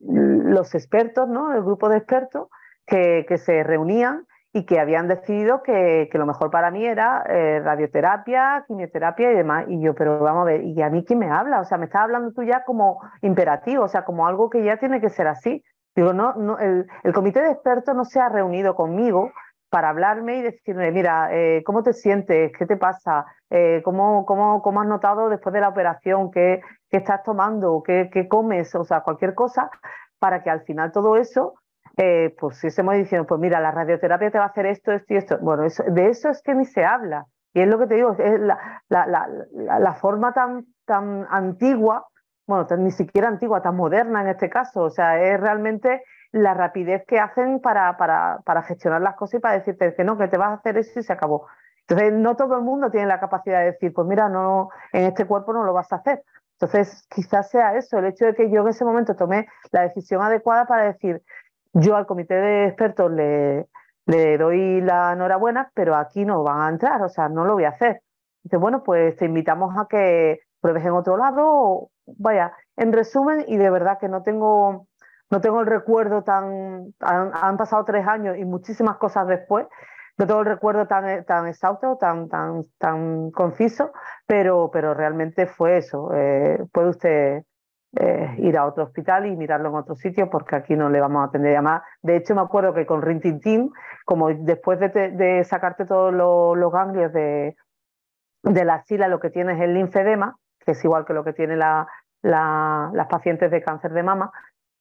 los 0.00 0.74
expertos, 0.74 1.28
¿no? 1.28 1.54
el 1.54 1.62
grupo 1.62 1.88
de 1.88 1.98
expertos 1.98 2.48
que, 2.86 3.24
se 3.38 3.62
reunían 3.62 4.26
y 4.52 4.66
que 4.66 4.78
habían 4.78 5.08
decidido 5.08 5.62
que, 5.62 6.10
que 6.12 6.18
lo 6.18 6.26
mejor 6.26 6.50
para 6.50 6.70
mí 6.70 6.84
era 6.84 7.24
eh, 7.26 7.60
radioterapia, 7.60 8.64
quimioterapia 8.68 9.32
y 9.32 9.36
demás. 9.36 9.64
Y 9.68 9.80
yo, 9.80 9.94
pero 9.94 10.18
vamos 10.18 10.42
a 10.42 10.52
ver, 10.52 10.62
¿y 10.62 10.82
a 10.82 10.90
mí 10.90 11.02
quién 11.06 11.20
me 11.20 11.30
habla? 11.30 11.60
O 11.60 11.64
sea, 11.64 11.78
me 11.78 11.86
estás 11.86 12.02
hablando 12.02 12.32
tú 12.32 12.42
ya 12.42 12.62
como 12.64 13.00
imperativo, 13.22 13.84
o 13.84 13.88
sea, 13.88 14.04
como 14.04 14.26
algo 14.26 14.50
que 14.50 14.62
ya 14.62 14.76
tiene 14.76 15.00
que 15.00 15.08
ser 15.08 15.26
así. 15.26 15.64
Digo, 15.94 16.12
no, 16.12 16.34
no 16.34 16.58
el, 16.58 16.86
comité 17.12 17.42
de 17.42 17.52
expertos 17.52 17.94
no 17.94 18.04
se 18.04 18.20
ha 18.20 18.28
reunido 18.28 18.74
conmigo 18.74 19.30
para 19.68 19.90
hablarme 19.90 20.38
y 20.38 20.42
decirme, 20.42 20.90
mira, 20.90 21.28
eh, 21.32 21.62
¿cómo 21.64 21.82
te 21.82 21.92
sientes? 21.92 22.52
¿Qué 22.58 22.66
te 22.66 22.76
pasa? 22.76 23.26
Eh, 23.50 23.82
¿cómo, 23.84 24.24
cómo, 24.26 24.62
cómo, 24.62 24.80
has 24.80 24.86
notado 24.86 25.28
después 25.28 25.52
de 25.52 25.60
la 25.60 25.68
operación? 25.68 26.30
¿Qué, 26.30 26.60
qué 26.90 26.98
estás 26.98 27.22
tomando? 27.22 27.82
¿Qué, 27.84 28.10
¿Qué, 28.12 28.28
comes? 28.28 28.74
O 28.74 28.84
sea, 28.84 29.00
cualquier 29.02 29.34
cosa, 29.34 29.70
para 30.18 30.42
que 30.42 30.50
al 30.50 30.62
final 30.62 30.92
todo 30.92 31.16
eso, 31.16 31.54
eh, 31.96 32.34
pues 32.38 32.58
si 32.58 32.68
estemos 32.68 32.94
diciendo, 32.94 33.26
pues 33.26 33.40
mira, 33.40 33.60
la 33.60 33.70
radioterapia 33.70 34.30
te 34.30 34.38
va 34.38 34.44
a 34.44 34.48
hacer 34.48 34.66
esto, 34.66 34.92
esto 34.92 35.14
y 35.14 35.16
esto. 35.16 35.38
Bueno, 35.40 35.64
eso, 35.64 35.84
de 35.86 36.08
eso 36.08 36.30
es 36.30 36.42
que 36.42 36.54
ni 36.54 36.64
se 36.64 36.84
habla. 36.84 37.26
Y 37.54 37.60
es 37.60 37.68
lo 37.68 37.78
que 37.78 37.86
te 37.86 37.94
digo, 37.96 38.14
es 38.18 38.40
la, 38.40 38.82
la, 38.88 39.06
la, 39.06 39.78
la 39.78 39.94
forma 39.94 40.32
tan, 40.32 40.64
tan 40.86 41.26
antigua 41.30 42.06
bueno, 42.52 42.82
ni 42.82 42.90
siquiera 42.90 43.28
antigua, 43.28 43.62
tan 43.62 43.76
moderna 43.76 44.22
en 44.22 44.28
este 44.28 44.50
caso. 44.50 44.82
O 44.82 44.90
sea, 44.90 45.22
es 45.22 45.40
realmente 45.40 46.02
la 46.32 46.54
rapidez 46.54 47.04
que 47.06 47.18
hacen 47.18 47.60
para, 47.60 47.96
para, 47.96 48.40
para 48.44 48.62
gestionar 48.62 49.00
las 49.02 49.16
cosas 49.16 49.34
y 49.34 49.40
para 49.40 49.58
decirte 49.58 49.94
que 49.94 50.04
no, 50.04 50.18
que 50.18 50.28
te 50.28 50.38
vas 50.38 50.50
a 50.50 50.54
hacer 50.54 50.78
eso 50.78 51.00
y 51.00 51.02
se 51.02 51.12
acabó. 51.12 51.46
Entonces, 51.88 52.12
no 52.12 52.36
todo 52.36 52.56
el 52.56 52.62
mundo 52.62 52.90
tiene 52.90 53.06
la 53.06 53.20
capacidad 53.20 53.60
de 53.60 53.72
decir, 53.72 53.92
pues 53.92 54.06
mira, 54.06 54.28
no, 54.28 54.70
en 54.92 55.04
este 55.04 55.26
cuerpo 55.26 55.52
no 55.52 55.64
lo 55.64 55.72
vas 55.72 55.92
a 55.92 55.96
hacer. 55.96 56.22
Entonces, 56.54 57.06
quizás 57.12 57.50
sea 57.50 57.76
eso, 57.76 57.98
el 57.98 58.06
hecho 58.06 58.26
de 58.26 58.34
que 58.34 58.50
yo 58.50 58.62
en 58.62 58.68
ese 58.68 58.84
momento 58.84 59.16
tomé 59.16 59.48
la 59.72 59.82
decisión 59.82 60.22
adecuada 60.22 60.64
para 60.66 60.84
decir, 60.84 61.22
yo 61.72 61.96
al 61.96 62.06
comité 62.06 62.34
de 62.34 62.66
expertos 62.66 63.10
le, 63.10 63.66
le 64.06 64.38
doy 64.38 64.80
la 64.80 65.12
enhorabuena, 65.12 65.70
pero 65.74 65.96
aquí 65.96 66.24
no 66.24 66.42
van 66.42 66.60
a 66.60 66.68
entrar, 66.68 67.02
o 67.02 67.08
sea, 67.08 67.28
no 67.28 67.44
lo 67.44 67.54
voy 67.54 67.64
a 67.64 67.70
hacer. 67.70 68.02
Dice, 68.44 68.56
bueno, 68.56 68.82
pues 68.84 69.16
te 69.16 69.24
invitamos 69.24 69.74
a 69.76 69.86
que 69.88 70.40
pruebes 70.62 70.84
en 70.84 70.92
otro 70.92 71.18
lado 71.18 71.90
vaya, 72.06 72.52
en 72.76 72.92
resumen, 72.92 73.44
y 73.46 73.56
de 73.56 73.70
verdad 73.70 73.98
que 73.98 74.08
no 74.08 74.22
tengo, 74.22 74.86
no 75.30 75.40
tengo 75.40 75.60
el 75.60 75.66
recuerdo 75.66 76.22
tan, 76.22 76.94
han, 77.00 77.56
pasado 77.56 77.84
tres 77.84 78.06
años 78.06 78.36
y 78.38 78.44
muchísimas 78.44 78.96
cosas 78.96 79.26
después, 79.26 79.66
no 80.18 80.26
tengo 80.26 80.40
el 80.40 80.46
recuerdo 80.46 80.86
tan, 80.86 81.24
tan 81.24 81.46
exhausto, 81.46 81.96
tan, 81.96 82.28
tan, 82.28 82.64
tan 82.78 83.30
conciso, 83.30 83.92
pero, 84.26 84.70
pero 84.70 84.92
realmente 84.94 85.46
fue 85.46 85.78
eso. 85.78 86.10
Eh, 86.14 86.62
puede 86.70 86.88
usted 86.90 87.42
eh, 87.98 88.34
ir 88.38 88.58
a 88.58 88.66
otro 88.66 88.84
hospital 88.84 89.24
y 89.26 89.36
mirarlo 89.36 89.70
en 89.70 89.76
otro 89.76 89.94
sitio 89.96 90.28
porque 90.28 90.54
aquí 90.54 90.76
no 90.76 90.90
le 90.90 91.00
vamos 91.00 91.22
a 91.22 91.28
atender 91.28 91.60
más. 91.62 91.82
De 92.02 92.16
hecho, 92.16 92.34
me 92.34 92.42
acuerdo 92.42 92.74
que 92.74 92.84
con 92.84 93.00
Rintintín, 93.00 93.72
como 94.04 94.28
después 94.28 94.78
de, 94.80 94.88
de 94.88 95.44
sacarte 95.44 95.86
todos 95.86 96.12
los, 96.12 96.72
ganglios 96.72 97.10
de, 97.14 97.56
de 98.42 98.64
la 98.66 98.74
axila, 98.74 99.08
lo 99.08 99.18
que 99.18 99.30
tienes 99.30 99.56
es 99.56 99.62
el 99.62 99.74
linfedema, 99.74 100.36
que 100.64 100.72
es 100.72 100.84
igual 100.84 101.04
que 101.04 101.14
lo 101.14 101.24
que 101.24 101.32
tienen 101.32 101.58
la, 101.58 101.86
las 102.22 103.06
pacientes 103.08 103.50
de 103.50 103.62
cáncer 103.62 103.92
de 103.92 104.02
mama, 104.02 104.32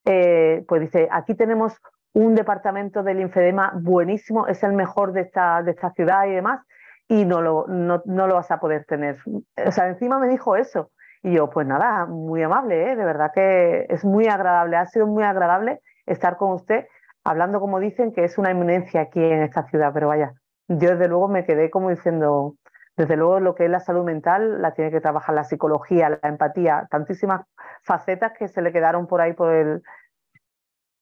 eh, 0.05 0.63
pues 0.67 0.81
dice, 0.81 1.07
aquí 1.11 1.35
tenemos 1.35 1.79
un 2.13 2.35
departamento 2.35 3.03
de 3.03 3.13
linfedema 3.13 3.71
buenísimo, 3.75 4.47
es 4.47 4.63
el 4.63 4.73
mejor 4.73 5.13
de 5.13 5.21
esta, 5.21 5.61
de 5.63 5.71
esta 5.71 5.91
ciudad 5.91 6.25
y 6.25 6.31
demás, 6.31 6.61
y 7.07 7.25
no 7.25 7.41
lo, 7.41 7.65
no, 7.67 8.01
no 8.05 8.27
lo 8.27 8.35
vas 8.35 8.51
a 8.51 8.59
poder 8.59 8.85
tener. 8.85 9.17
O 9.65 9.71
sea, 9.71 9.87
encima 9.87 10.19
me 10.19 10.27
dijo 10.27 10.55
eso. 10.55 10.91
Y 11.23 11.33
yo, 11.33 11.49
pues 11.49 11.67
nada, 11.67 12.05
muy 12.07 12.41
amable, 12.41 12.91
¿eh? 12.91 12.95
de 12.95 13.05
verdad 13.05 13.31
que 13.33 13.85
es 13.89 14.03
muy 14.03 14.27
agradable, 14.27 14.75
ha 14.75 14.85
sido 14.87 15.05
muy 15.05 15.23
agradable 15.23 15.81
estar 16.07 16.35
con 16.37 16.51
usted, 16.53 16.87
hablando 17.23 17.59
como 17.59 17.79
dicen 17.79 18.11
que 18.11 18.23
es 18.23 18.39
una 18.39 18.49
eminencia 18.49 19.01
aquí 19.01 19.23
en 19.23 19.43
esta 19.43 19.63
ciudad, 19.67 19.91
pero 19.93 20.07
vaya, 20.07 20.33
yo 20.67 20.89
desde 20.89 21.07
luego 21.07 21.27
me 21.27 21.45
quedé 21.45 21.69
como 21.69 21.91
diciendo, 21.91 22.55
desde 22.97 23.15
luego, 23.15 23.39
lo 23.39 23.55
que 23.55 23.65
es 23.65 23.71
la 23.71 23.79
salud 23.79 24.03
mental 24.03 24.61
la 24.61 24.73
tiene 24.73 24.91
que 24.91 25.01
trabajar 25.01 25.33
la 25.33 25.43
psicología, 25.43 26.09
la 26.09 26.29
empatía, 26.29 26.87
tantísimas 26.91 27.45
facetas 27.83 28.33
que 28.37 28.47
se 28.47 28.61
le 28.61 28.71
quedaron 28.71 29.07
por 29.07 29.21
ahí 29.21 29.33
por 29.33 29.53
el, 29.53 29.81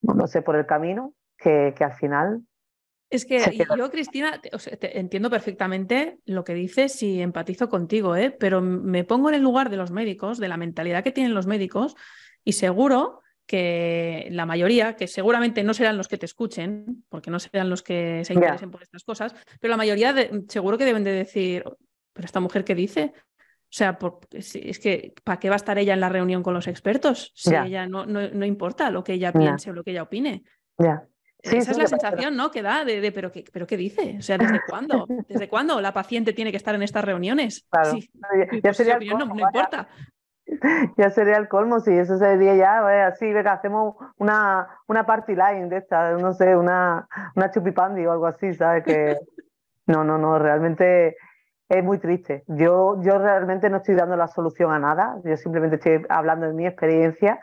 no 0.02 0.28
sé, 0.28 0.42
por 0.42 0.56
el 0.56 0.66
camino, 0.66 1.14
que, 1.38 1.74
que 1.78 1.84
al 1.84 1.94
final 1.94 2.44
es 3.10 3.26
que 3.26 3.40
yo, 3.76 3.90
Cristina, 3.90 4.40
entiendo 4.82 5.32
perfectamente 5.32 6.20
lo 6.26 6.44
que 6.44 6.54
dices 6.54 7.02
y 7.02 7.22
empatizo 7.22 7.68
contigo, 7.68 8.16
¿eh? 8.16 8.30
pero 8.30 8.62
me 8.62 9.04
pongo 9.04 9.30
en 9.30 9.36
el 9.36 9.42
lugar 9.42 9.72
de 9.72 9.78
los 9.78 9.90
médicos, 9.90 10.38
de 10.38 10.48
la 10.48 10.58
mentalidad 10.58 11.04
que 11.04 11.12
tienen 11.12 11.34
los 11.34 11.48
médicos, 11.48 11.96
y 12.44 12.54
seguro 12.54 13.22
que 13.50 14.28
la 14.30 14.46
mayoría, 14.46 14.96
que 14.96 15.08
seguramente 15.08 15.64
no 15.64 15.74
serán 15.74 15.98
los 15.98 16.08
que 16.08 16.20
te 16.20 16.28
escuchen, 16.28 17.04
porque 17.10 17.32
no 17.32 17.40
serán 17.40 17.68
los 17.68 17.82
que 17.82 18.24
se 18.24 18.36
interesen 18.36 18.70
por 18.70 18.84
estas 18.84 19.04
cosas, 19.04 19.34
pero 19.60 19.72
la 19.72 19.78
mayoría 19.78 20.14
seguro 20.48 20.78
que 20.78 20.86
deben 20.86 21.04
de 21.04 21.14
decir, 21.14 21.64
pero 22.14 22.26
esta 22.28 22.40
mujer 22.40 22.64
qué 22.64 22.76
dice? 22.76 23.12
O 23.16 23.72
sea, 23.72 23.98
es 24.32 24.80
que 24.80 25.16
¿para 25.24 25.40
qué 25.40 25.50
va 25.50 25.56
a 25.56 25.58
estar 25.58 25.80
ella 25.80 25.96
en 25.96 26.00
la 26.00 26.10
reunión 26.10 26.44
con 26.44 26.54
los 26.54 26.68
expertos? 26.68 27.32
Si 27.34 27.56
ella 27.56 27.88
no, 27.88 28.06
no, 28.06 28.46
importa 28.46 28.92
lo 28.92 29.04
que 29.04 29.14
ella 29.14 29.34
piense 29.34 29.72
o 29.72 29.74
lo 29.74 29.84
que 29.84 29.92
ella 29.92 30.04
opine. 30.04 30.44
Esa 31.42 31.72
es 31.72 31.78
la 31.80 31.88
sensación, 31.88 32.36
¿no? 32.36 32.52
Que 32.52 32.62
da 32.62 32.86
de, 32.86 33.12
pero, 33.12 33.32
qué, 33.32 33.46
pero 33.52 33.66
¿qué 33.66 33.78
dice? 33.78 34.18
O 34.20 34.22
sea, 34.22 34.38
¿desde 34.38 34.62
cuándo? 34.70 35.08
¿Desde 35.28 35.50
cuándo 35.50 35.82
la 35.82 35.92
paciente 35.92 36.34
tiene 36.34 36.52
que 36.52 36.58
estar 36.58 36.76
en 36.76 36.84
estas 36.84 37.04
reuniones? 37.04 37.66
Claro. 37.68 37.98
ya, 38.62 38.74
sería 38.76 39.00
no, 39.00 39.26
no, 39.26 39.40
importa 39.40 39.88
ya 40.98 41.10
sería 41.10 41.38
el 41.38 41.48
colmo 41.48 41.80
si 41.80 41.92
eso 41.98 42.18
sería 42.18 42.56
ya, 42.56 43.08
así, 43.08 43.32
venga, 43.32 43.54
hacemos 43.54 43.96
una, 44.18 44.68
una 44.88 45.06
party 45.06 45.36
line 45.36 45.70
de 45.70 45.78
esta, 45.78 46.14
no 46.14 46.34
sé, 46.34 46.56
una, 46.56 47.08
una 47.36 47.52
chupipandi 47.52 48.06
o 48.06 48.12
algo 48.12 48.28
así, 48.28 48.54
¿sabes? 48.54 48.84
Que 48.84 49.18
no, 49.88 50.04
no, 50.04 50.18
no, 50.18 50.40
realmente 50.40 51.16
es 51.68 51.84
muy 51.84 52.00
triste. 52.00 52.44
Yo, 52.48 53.00
yo 53.02 53.18
realmente 53.20 53.70
no 53.70 53.78
estoy 53.78 53.96
dando 53.96 54.16
la 54.16 54.28
solución 54.28 54.72
a 54.72 54.80
nada, 54.80 55.18
yo 55.24 55.38
simplemente 55.38 55.76
estoy 55.76 56.06
hablando 56.10 56.48
de 56.48 56.54
mi 56.54 56.66
experiencia. 56.66 57.40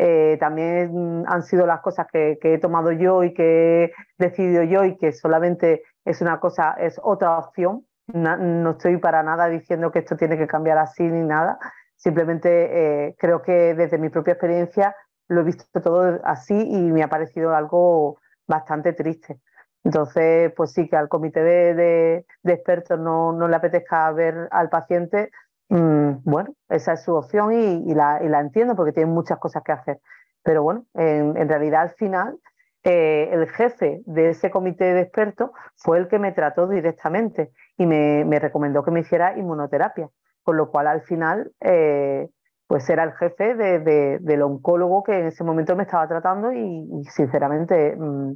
Eh, 0.00 0.36
también 0.38 1.24
han 1.26 1.42
sido 1.42 1.66
las 1.66 1.80
cosas 1.80 2.06
que, 2.12 2.38
que, 2.40 2.54
he 2.54 2.58
tomado 2.58 2.92
yo 2.92 3.24
y 3.24 3.34
que 3.34 3.84
he 3.84 3.92
decidido 4.16 4.62
yo 4.62 4.84
y 4.84 4.96
que 4.96 5.10
solamente 5.10 5.82
es 6.04 6.20
una 6.20 6.38
cosa, 6.38 6.76
es 6.78 7.00
otra 7.02 7.36
opción. 7.38 7.84
no 8.12 8.70
estoy 8.70 8.96
para 8.98 9.24
nada 9.24 9.48
diciendo 9.48 9.90
que 9.90 9.98
esto 9.98 10.16
tiene 10.16 10.38
que 10.38 10.46
cambiar 10.46 10.78
así 10.78 11.02
ni 11.02 11.26
nada 11.26 11.58
Simplemente 11.98 13.08
eh, 13.08 13.16
creo 13.18 13.42
que 13.42 13.74
desde 13.74 13.98
mi 13.98 14.08
propia 14.08 14.32
experiencia 14.32 14.96
lo 15.28 15.42
he 15.42 15.44
visto 15.44 15.66
todo 15.82 16.20
así 16.24 16.54
y 16.54 16.90
me 16.90 17.02
ha 17.02 17.08
parecido 17.08 17.54
algo 17.54 18.18
bastante 18.46 18.94
triste. 18.94 19.40
Entonces, 19.84 20.52
pues 20.56 20.72
sí, 20.72 20.88
que 20.88 20.96
al 20.96 21.08
comité 21.08 21.42
de, 21.42 22.24
expertos 22.44 22.98
no, 22.98 23.32
no, 23.32 23.48
le 23.48 23.56
apetezca 23.56 24.10
ver 24.12 24.48
al 24.50 24.68
paciente, 24.68 25.30
mm, 25.68 26.10
bueno, 26.24 26.54
esa 26.68 26.94
es 26.94 27.02
su 27.02 27.14
opción 27.14 27.52
y, 27.52 27.94
la, 27.94 28.18
entiendo 28.18 28.74
porque 28.74 28.92
tiene 28.92 29.10
muchas 29.10 29.38
cosas 29.38 29.62
que 29.62 29.72
hacer. 29.72 30.00
Pero 30.42 30.62
bueno, 30.62 30.86
en, 30.94 31.48
realidad 31.48 31.82
al 31.82 31.90
final 31.90 32.38
eh, 32.84 33.28
el 33.32 33.48
jefe 33.48 34.02
de 34.06 34.30
ese 34.30 34.50
comité 34.50 34.84
de 34.94 35.00
expertos 35.02 35.50
fue 35.76 35.98
el 35.98 36.08
que 36.08 36.18
me 36.18 36.32
trató 36.32 36.68
directamente 36.68 37.50
y 37.76 37.86
me, 37.86 38.38
recomendó 38.38 38.84
que 38.84 38.90
me 38.90 39.00
hiciera 39.00 39.36
inmunoterapia, 39.36 40.08
con 40.48 40.56
lo 40.56 40.70
cual 40.70 40.86
al 40.86 41.02
final 41.02 41.52
eh, 41.60 42.26
pues 42.66 42.88
era 42.88 43.04
el 43.04 43.12
jefe 43.12 43.54
del 43.54 44.40
oncólogo 44.40 45.02
que 45.02 45.18
en 45.18 45.26
ese 45.26 45.44
momento 45.44 45.76
me 45.76 45.82
estaba 45.82 46.08
tratando 46.08 46.54
y, 46.54 47.04
sinceramente 47.10 47.94
mm, 47.94 48.32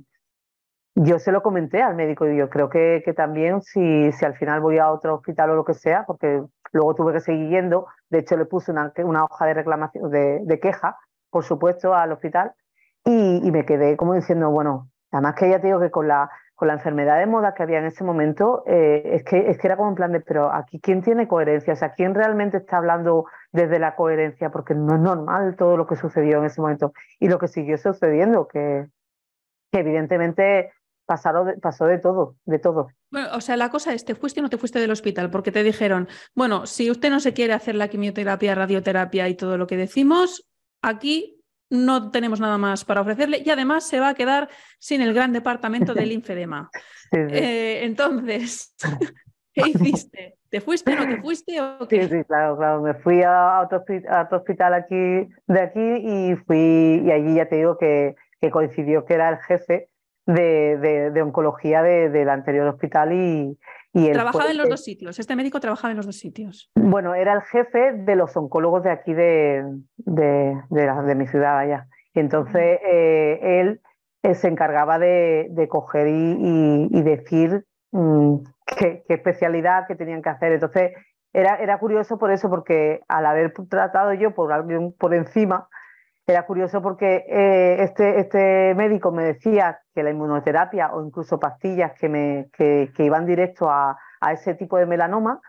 yo 0.96 1.18
se 1.18 1.32
lo 1.32 1.42
comenté 1.42 1.80
al 1.80 1.94
médico 1.94 2.28
y 2.28 2.36
yo 2.36 2.50
creo 2.50 2.68
que, 2.68 3.02
también 3.16 3.62
si, 3.62 4.12
si, 4.12 4.26
al 4.26 4.36
final 4.36 4.60
voy 4.60 4.76
a 4.76 4.90
otro 4.90 5.14
hospital 5.14 5.52
o 5.52 5.54
lo 5.54 5.64
que 5.64 5.72
sea, 5.72 6.04
porque 6.04 6.42
luego 6.72 6.94
tuve 6.94 7.14
que 7.14 7.20
seguir 7.20 7.48
yendo, 7.48 7.86
de 8.10 8.18
hecho 8.18 8.36
le 8.36 8.44
puse 8.44 8.72
una, 8.72 8.92
una 8.98 9.24
hoja 9.24 9.46
de 9.46 9.54
reclamación, 9.54 10.10
de, 10.10 10.60
queja, 10.60 10.98
por 11.30 11.44
supuesto, 11.44 11.94
al 11.94 12.12
hospital 12.12 12.52
y, 13.06 13.50
me 13.50 13.64
quedé 13.64 13.96
como 13.96 14.12
diciendo, 14.12 14.50
bueno, 14.50 14.90
además 15.10 15.34
que 15.36 15.48
ya 15.48 15.62
te 15.62 15.68
digo 15.68 15.80
que 15.80 15.90
con 15.90 16.08
la, 16.08 16.28
con 16.54 16.68
la 16.68 16.74
enfermedad 16.74 17.18
de 17.18 17.26
moda 17.26 17.54
que 17.54 17.62
había 17.62 17.78
en 17.78 17.86
ese 17.86 18.04
momento, 18.04 18.62
eh, 18.66 19.02
es, 19.04 19.24
que, 19.24 19.50
es 19.50 19.58
que 19.58 19.66
era 19.66 19.76
como 19.76 19.88
en 19.88 19.94
plan 19.94 20.12
de, 20.12 20.20
pero 20.20 20.52
aquí 20.52 20.80
quién 20.80 21.02
tiene 21.02 21.26
coherencia, 21.26 21.72
o 21.72 21.76
sea, 21.76 21.92
quién 21.92 22.14
realmente 22.14 22.58
está 22.58 22.76
hablando 22.76 23.24
desde 23.50 23.78
la 23.78 23.96
coherencia, 23.96 24.50
porque 24.50 24.74
no 24.74 24.94
es 24.94 25.00
normal 25.00 25.56
todo 25.56 25.76
lo 25.76 25.86
que 25.86 25.96
sucedió 25.96 26.38
en 26.38 26.44
ese 26.44 26.60
momento 26.60 26.92
y 27.18 27.28
lo 27.28 27.38
que 27.38 27.48
siguió 27.48 27.78
sucediendo, 27.78 28.46
que, 28.46 28.86
que 29.72 29.78
evidentemente 29.80 30.72
pasó 31.60 31.86
de 31.86 31.98
todo, 31.98 32.36
de 32.44 32.58
todo. 32.58 32.88
O 33.34 33.40
sea, 33.40 33.56
la 33.56 33.70
cosa 33.70 33.92
es, 33.92 34.04
¿te 34.04 34.14
fuiste 34.14 34.40
o 34.40 34.42
no 34.42 34.50
te 34.50 34.58
fuiste 34.58 34.78
del 34.78 34.90
hospital? 34.90 35.30
Porque 35.30 35.52
te 35.52 35.62
dijeron, 35.62 36.08
bueno, 36.34 36.66
si 36.66 36.90
usted 36.90 37.10
no 37.10 37.20
se 37.20 37.34
quiere 37.34 37.52
hacer 37.52 37.74
la 37.74 37.88
quimioterapia, 37.88 38.54
radioterapia 38.54 39.28
y 39.28 39.34
todo 39.34 39.58
lo 39.58 39.66
que 39.66 39.76
decimos, 39.76 40.48
aquí 40.80 41.41
no 41.72 42.10
tenemos 42.10 42.38
nada 42.38 42.58
más 42.58 42.84
para 42.84 43.00
ofrecerle 43.00 43.42
y 43.44 43.48
además 43.48 43.88
se 43.88 43.98
va 43.98 44.10
a 44.10 44.14
quedar 44.14 44.50
sin 44.78 45.00
el 45.00 45.14
gran 45.14 45.32
departamento 45.32 45.94
del 45.94 46.10
linfedema. 46.10 46.70
Eh, 47.14 47.84
entonces, 47.84 48.74
¿qué 49.52 49.68
hiciste? 49.68 50.38
¿Te 50.48 50.62
fuiste 50.62 50.94
o 50.94 50.96
no 50.96 51.06
te 51.06 51.20
fuiste? 51.20 51.60
O 51.60 51.86
Sí, 51.86 52.00
sí, 52.04 52.24
claro, 52.26 52.56
claro. 52.56 52.80
Me 52.80 52.94
fui 52.94 53.22
a 53.22 53.60
otro, 53.60 53.84
hospital 54.30 54.72
aquí, 54.72 55.28
de 55.46 55.60
aquí 55.60 55.78
y 55.78 56.36
fui, 56.46 57.02
y 57.04 57.10
allí 57.10 57.34
ya 57.34 57.50
te 57.50 57.56
digo 57.56 57.76
que, 57.76 58.16
que 58.40 58.50
coincidió 58.50 59.04
que 59.04 59.12
era 59.12 59.28
el 59.28 59.40
jefe 59.40 59.90
de, 60.24 61.20
oncología 61.22 61.82
del 61.82 62.30
anterior 62.30 62.66
hospital 62.68 63.12
y, 63.12 63.58
y 63.94 64.10
Trabajaba 64.10 64.50
en 64.50 64.56
los 64.56 64.68
dos 64.70 64.82
sitios, 64.82 65.18
este 65.18 65.36
médico 65.36 65.60
trabajaba 65.60 65.90
en 65.90 65.98
los 65.98 66.06
dos 66.06 66.16
sitios. 66.16 66.70
Bueno, 66.74 67.14
era 67.14 67.34
el 67.34 67.42
jefe 67.42 67.92
de 67.92 68.16
los 68.16 68.34
oncólogos 68.36 68.82
de 68.84 68.90
aquí 68.90 69.12
de, 69.12 69.62
de, 69.96 71.14
mi 71.14 71.26
ciudad 71.26 71.58
allá. 71.58 71.88
Y 72.14 72.20
entonces 72.20 72.80
eh, 72.84 73.60
él 73.60 73.82
eh, 74.22 74.34
se 74.34 74.48
encargaba 74.48 74.98
de, 74.98 75.66
coger 75.68 76.08
y, 76.08 77.02
decir 77.02 77.66
mm, 77.90 78.36
qué, 78.66 79.04
qué, 79.06 79.14
especialidad 79.14 79.86
que 79.86 79.94
tenían 79.94 80.22
que 80.22 80.30
hacer. 80.30 80.52
Entonces 80.52 80.92
era, 81.34 81.56
era 81.56 81.78
curioso 81.78 82.18
por 82.18 82.32
eso, 82.32 82.48
porque 82.48 83.00
al 83.08 83.26
haber 83.26 83.52
tratado 83.68 84.14
yo 84.14 84.34
por 84.34 84.54
alguien 84.54 84.94
por 84.98 85.12
encima, 85.12 85.68
era 86.26 86.46
curioso 86.46 86.80
porque 86.80 87.24
eh, 87.28 87.82
este, 87.82 88.20
este 88.20 88.74
médico 88.74 89.10
me 89.10 89.24
decía 89.24 89.80
que 89.94 90.02
la 90.02 90.10
inmunoterapia 90.10 90.92
o 90.92 91.04
incluso 91.04 91.40
pastillas 91.40 91.92
que, 91.98 92.08
me, 92.08 92.48
que, 92.52 92.92
iban 92.98 93.26
directo 93.26 93.68
a, 93.68 93.96
ese 94.32 94.54
tipo 94.54 94.78
de 94.78 94.86
melanoma 94.86 95.40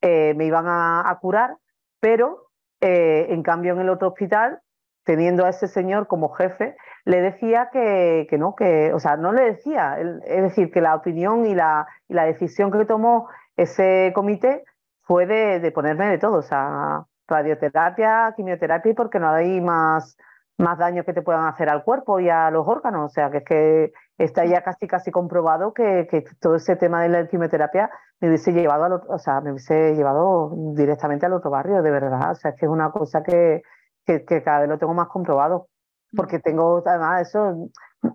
eh, 0.00 0.32
me 0.34 0.46
iban 0.46 0.64
a, 0.66 1.18
curar, 1.20 1.56
pero 2.00 2.48
eh, 2.80 3.26
en 3.28 3.42
cambio 3.42 3.74
en 3.74 3.80
el 3.80 3.90
otro 3.90 4.08
hospital, 4.08 4.60
teniendo 5.04 5.44
a 5.44 5.50
ese 5.50 5.68
señor 5.68 6.06
como 6.06 6.30
jefe, 6.30 6.74
le 7.04 7.20
decía 7.20 7.68
que, 7.70 8.26
no, 8.38 8.54
que, 8.54 8.94
o 8.94 9.00
sea, 9.00 9.18
no 9.18 9.32
le 9.32 9.42
decía, 9.42 9.98
es 9.98 10.42
decir, 10.42 10.70
que 10.70 10.80
la 10.80 10.94
opinión 10.94 11.44
y 11.44 11.54
la, 11.54 11.86
y 12.08 12.14
la 12.14 12.24
decisión 12.24 12.70
que 12.70 12.86
tomó 12.86 13.28
ese 13.56 14.12
comité 14.14 14.64
fue 15.02 15.26
de, 15.26 15.60
de 15.60 15.70
ponerme 15.70 16.08
de 16.08 16.18
todo, 16.18 16.38
o 16.38 16.42
sea, 16.42 17.04
radioterapia, 17.26 18.32
quimioterapia 18.36 18.92
y 18.92 18.94
porque 18.94 19.18
no 19.18 19.28
hay 19.30 19.60
más, 19.60 20.16
más 20.58 20.78
daño 20.78 21.04
que 21.04 21.12
te 21.12 21.22
puedan 21.22 21.46
hacer 21.46 21.68
al 21.68 21.84
cuerpo 21.84 22.20
y 22.20 22.28
a 22.28 22.50
los 22.50 22.66
órganos. 22.66 23.10
O 23.10 23.14
sea, 23.14 23.30
que 23.30 23.38
es 23.38 23.44
que 23.44 23.92
está 24.18 24.44
ya 24.44 24.62
casi 24.62 24.86
casi 24.86 25.10
comprobado 25.10 25.72
que, 25.72 26.06
que 26.10 26.24
todo 26.40 26.56
ese 26.56 26.76
tema 26.76 27.02
de 27.02 27.08
la 27.08 27.28
quimioterapia 27.28 27.90
me 28.20 28.28
hubiese 28.28 28.52
llevado 28.52 28.84
al 28.84 28.92
o 28.92 29.18
sea, 29.18 29.40
me 29.40 29.50
hubiese 29.50 29.94
llevado 29.94 30.52
directamente 30.74 31.26
al 31.26 31.32
otro 31.32 31.50
barrio, 31.50 31.82
de 31.82 31.90
verdad. 31.90 32.30
O 32.30 32.34
sea, 32.34 32.52
es 32.52 32.56
que 32.56 32.66
es 32.66 32.72
una 32.72 32.90
cosa 32.90 33.22
que, 33.22 33.62
que, 34.06 34.24
que 34.24 34.42
cada 34.42 34.60
vez 34.60 34.68
lo 34.68 34.78
tengo 34.78 34.94
más 34.94 35.08
comprobado. 35.08 35.68
Porque 36.16 36.38
tengo, 36.38 36.82
además, 36.86 37.28
eso, 37.28 37.68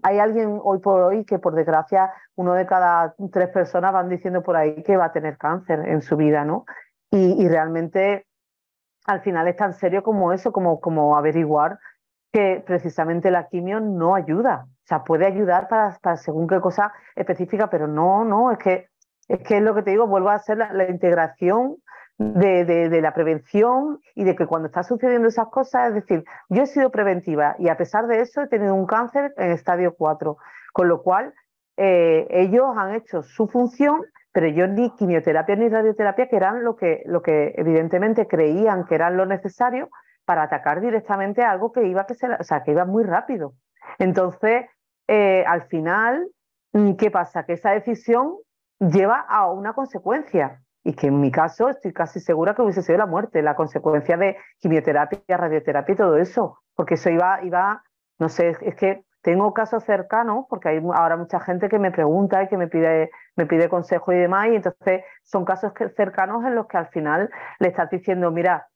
hay 0.03 0.19
alguien 0.19 0.59
hoy 0.63 0.79
por 0.79 1.01
hoy 1.01 1.25
que 1.25 1.39
por 1.39 1.53
desgracia 1.53 2.13
uno 2.35 2.53
de 2.53 2.65
cada 2.65 3.13
tres 3.31 3.49
personas 3.49 3.91
van 3.91 4.07
diciendo 4.07 4.41
por 4.41 4.55
ahí 4.55 4.81
que 4.83 4.95
va 4.95 5.05
a 5.05 5.11
tener 5.11 5.37
cáncer 5.37 5.87
en 5.87 6.01
su 6.01 6.15
vida, 6.15 6.45
¿no? 6.45 6.65
Y, 7.11 7.43
y 7.43 7.49
realmente 7.49 8.25
al 9.05 9.21
final 9.21 9.47
es 9.47 9.55
tan 9.55 9.73
serio 9.73 10.03
como 10.03 10.33
eso, 10.33 10.51
como, 10.51 10.79
como 10.79 11.17
averiguar 11.17 11.79
que 12.31 12.63
precisamente 12.65 13.31
la 13.31 13.47
quimio 13.47 13.79
no 13.79 14.15
ayuda. 14.15 14.67
O 14.67 14.87
sea, 14.87 15.03
puede 15.03 15.25
ayudar 15.25 15.67
para, 15.67 15.97
para 16.01 16.17
según 16.17 16.47
qué 16.47 16.59
cosa 16.59 16.93
específica, 17.15 17.69
pero 17.69 17.87
no, 17.87 18.23
no, 18.23 18.51
es 18.51 18.59
que 18.59 18.89
es 19.29 19.39
que 19.43 19.57
es 19.57 19.63
lo 19.63 19.75
que 19.75 19.83
te 19.83 19.91
digo, 19.91 20.07
vuelvo 20.07 20.29
a 20.29 20.33
hacer 20.33 20.57
la, 20.57 20.89
integración 20.89 21.77
de, 22.17 22.65
de, 22.65 23.01
la 23.01 23.13
prevención 23.13 23.99
y 24.15 24.23
de 24.23 24.35
que 24.35 24.47
cuando 24.47 24.65
está 24.65 24.83
sucediendo 24.83 25.27
esas 25.27 25.47
cosas, 25.49 25.89
es 25.89 25.93
decir, 25.93 26.25
yo 26.49 26.63
he 26.63 26.65
sido 26.65 26.89
preventiva 26.89 27.55
y 27.59 27.69
a 27.69 27.77
pesar 27.77 28.07
de 28.07 28.21
eso 28.21 28.41
he 28.41 28.47
tenido 28.47 28.73
un 28.73 28.87
cáncer 28.87 29.33
en 29.37 29.51
estadio 29.51 29.93
4, 29.95 30.37
con 30.73 30.87
lo 30.89 31.03
cual 31.03 31.33
eh, 31.79 32.27
ellos 32.29 32.65
han 32.77 32.93
hecho 32.93 33.23
su 33.23 33.47
función 33.47 34.01
pero 34.31 34.47
yo 34.47 34.67
ni 34.67 34.91
quimioterapia 34.91 35.55
ni 35.55 35.69
radioterapia, 35.69 36.27
que 36.27 36.35
eran 36.35 36.63
lo 36.63 36.75
que, 36.75 37.03
evidentemente 37.57 38.27
creían 38.27 38.85
que 38.85 38.95
eran 38.95 39.17
lo 39.17 39.25
necesario 39.25 39.89
para 40.25 40.43
atacar 40.43 40.81
directamente 40.81 41.43
algo 41.43 41.71
que 41.71 41.87
iba, 41.87 42.05
que 42.05 42.13
o 42.13 42.43
sea, 42.43 42.63
que 42.63 42.71
iba 42.71 42.85
muy 42.85 43.03
rápido. 43.03 43.53
Entonces, 43.97 44.65
eh, 45.07 45.43
al 45.47 45.63
final, 45.63 46.29
mm, 46.73 46.93
¿qué 46.93 47.09
pasa? 47.09 47.43
Que 47.43 47.53
esa 47.53 47.71
decisión 47.71 48.35
lleva 48.79 49.19
a 49.19 49.51
una 49.51 49.73
consecuencia 49.73 50.61
y 50.83 50.93
que 50.93 51.07
en 51.07 51.19
mi 51.19 51.31
caso 51.31 51.69
estoy 51.69 51.91
casi 51.91 52.19
segura 52.19 52.53
que 52.53 52.61
hubiese 52.61 52.83
sido 52.83 52.99
la 52.99 53.07
muerte, 53.07 53.41
la 53.41 53.55
consecuencia 53.55 54.15
de 54.17 54.37
quimioterapia, 54.59 55.37
radioterapia 55.37 55.93
y 55.93 55.97
todo 55.97 56.17
eso, 56.17 56.59
porque 56.75 56.93
eso 56.93 57.09
iba, 57.09 57.43
iba 57.43 57.83
no 58.19 58.29
sé, 58.29 58.55
es 58.61 58.75
que 58.75 59.03
tengo 59.29 59.53
casos 59.53 59.83
cercanos, 59.83 60.45
porque 60.49 60.69
hay 60.69 60.81
ahora 60.95 61.15
mucha 61.15 61.39
gente 61.39 61.69
que 61.69 61.77
me 61.77 61.91
pregunta 61.91 62.41
y 62.41 62.47
que 62.47 62.57
me 62.57 62.67
pide, 62.67 63.11
me 63.35 63.45
pide 63.45 63.69
consejo 63.69 64.11
y 64.11 64.17
demás, 64.17 64.47
y 64.47 64.55
entonces 64.55 65.03
son 65.21 65.45
casos 65.45 65.71
cercanos 65.95 66.43
en 66.45 66.55
los 66.55 66.65
que 66.65 66.77
al 66.77 66.87
final 66.87 67.29
le 67.59 67.67
estás 67.67 67.91
diciendo, 67.91 68.31
mira, 68.31 68.69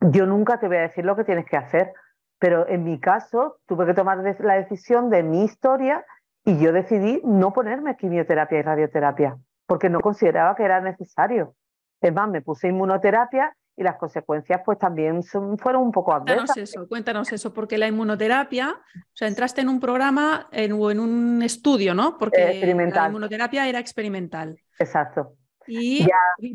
yo 0.00 0.26
nunca 0.26 0.60
te 0.60 0.68
voy 0.68 0.76
a 0.76 0.82
decir 0.82 1.04
lo 1.04 1.16
que 1.16 1.24
tienes 1.24 1.44
que 1.44 1.56
hacer, 1.56 1.92
pero 2.38 2.68
en 2.68 2.84
mi 2.84 3.00
caso 3.00 3.58
tuve 3.66 3.84
que 3.84 3.94
tomar 3.94 4.18
la 4.18 4.54
decisión 4.54 5.10
de 5.10 5.24
mi 5.24 5.42
historia 5.42 6.04
y 6.44 6.56
yo 6.60 6.72
decidí 6.72 7.20
no 7.24 7.52
ponerme 7.52 7.96
quimioterapia 7.96 8.60
y 8.60 8.62
radioterapia, 8.62 9.38
porque 9.66 9.90
no 9.90 9.98
consideraba 9.98 10.54
que 10.54 10.64
era 10.66 10.80
necesario. 10.80 11.54
Es 12.00 12.14
más, 12.14 12.28
me 12.28 12.42
puse 12.42 12.68
inmunoterapia 12.68 13.56
y 13.80 13.82
las 13.82 13.96
consecuencias 13.96 14.60
pues 14.64 14.78
también 14.78 15.22
son, 15.22 15.56
fueron 15.58 15.82
un 15.82 15.90
poco 15.90 16.12
adversas. 16.12 16.50
Cuéntanos 16.52 16.68
eso, 16.68 16.88
cuéntanos 16.88 17.32
eso, 17.32 17.54
porque 17.54 17.78
la 17.78 17.88
inmunoterapia, 17.88 18.76
o 18.76 19.16
sea, 19.16 19.26
entraste 19.26 19.62
en 19.62 19.70
un 19.70 19.80
programa 19.80 20.48
o 20.52 20.90
en 20.90 21.00
un 21.00 21.42
estudio, 21.42 21.94
¿no? 21.94 22.18
Porque 22.18 22.60
la 22.92 23.06
inmunoterapia 23.08 23.66
era 23.66 23.78
experimental. 23.78 24.60
Exacto. 24.78 25.34
¿Y, 25.66 26.06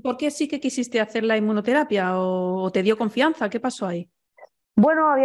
por 0.04 0.18
qué 0.18 0.30
sí 0.30 0.48
que 0.48 0.60
quisiste 0.60 1.00
hacer 1.00 1.24
la 1.24 1.36
inmunoterapia 1.38 2.20
o 2.20 2.70
te 2.72 2.84
dio 2.84 2.98
confianza? 2.98 3.50
¿Qué 3.50 3.60
pasó 3.60 3.88
ahí? 3.88 4.10
Bueno, 4.78 5.16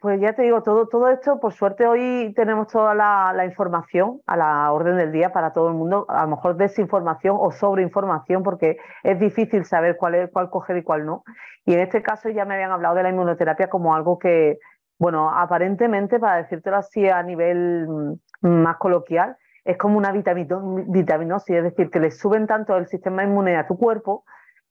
pues 0.00 0.20
ya 0.20 0.34
te 0.34 0.42
digo, 0.42 0.62
todo, 0.62 0.86
todo 0.86 1.08
esto, 1.08 1.40
por 1.40 1.54
suerte 1.54 1.86
hoy 1.86 2.34
tenemos 2.36 2.68
toda 2.68 2.94
la, 2.94 3.42
información 3.46 4.20
a 4.26 4.36
la 4.36 4.70
orden 4.70 4.98
del 4.98 5.12
día 5.12 5.32
para 5.32 5.54
todo 5.54 5.68
el 5.68 5.74
mundo, 5.76 6.04
a 6.10 6.24
lo 6.24 6.28
mejor 6.28 6.56
desinformación 6.58 7.34
o 7.40 7.50
sobreinformación, 7.50 8.42
porque 8.42 8.76
es 9.02 9.18
difícil 9.18 9.64
saber 9.64 9.96
cuál, 9.96 10.14
es, 10.14 10.30
cuál 10.30 10.50
coger 10.50 10.76
y 10.76 10.82
cuál 10.82 11.06
no. 11.06 11.24
Y 11.64 11.72
en 11.72 11.80
este 11.80 12.02
caso 12.02 12.28
ya 12.28 12.44
me 12.44 12.54
habían 12.54 12.70
hablado 12.70 12.96
de 12.96 13.02
la 13.02 13.08
inmunoterapia 13.08 13.70
como 13.70 13.94
algo 13.94 14.18
que, 14.18 14.58
bueno, 14.98 15.30
aparentemente, 15.30 16.18
para 16.20 16.42
decírtelo 16.42 16.76
así 16.76 17.08
a 17.08 17.22
nivel 17.22 17.88
mm, 17.88 18.48
más 18.48 18.76
coloquial, 18.76 19.38
es 19.64 19.78
como 19.78 19.96
una 19.96 20.12
vitaminosis, 20.12 21.56
es 21.56 21.64
decir, 21.64 21.88
que 21.88 22.00
le 22.00 22.10
suben 22.10 22.46
tanto 22.46 22.76
el 22.76 22.86
sistema 22.88 23.24
inmune 23.24 23.56
a 23.56 23.66
tu 23.66 23.78
cuerpo 23.78 24.24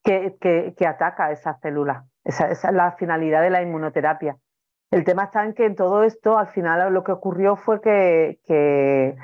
que, 0.03 0.38
que, 0.39 0.75
que 0.77 0.85
ataca 0.85 1.31
esas 1.31 1.59
células. 1.59 2.03
Esa, 2.28 2.51
es 2.51 2.61
la 2.73 2.91
finalidad 2.91 3.41
de 3.41 3.49
la 3.49 3.61
inmunoterapia. 3.61 4.38
El 4.91 5.05
tema 5.05 5.23
está 5.23 5.45
en 5.45 5.53
que 5.53 5.65
en 5.65 5.75
todo 5.75 6.03
esto, 6.03 6.38
al 6.38 6.47
final 6.47 6.93
lo 6.93 7.03
que 7.03 7.13
ocurrió 7.13 7.55
fue 7.55 7.80
que, 7.80 8.39
que 8.45 9.15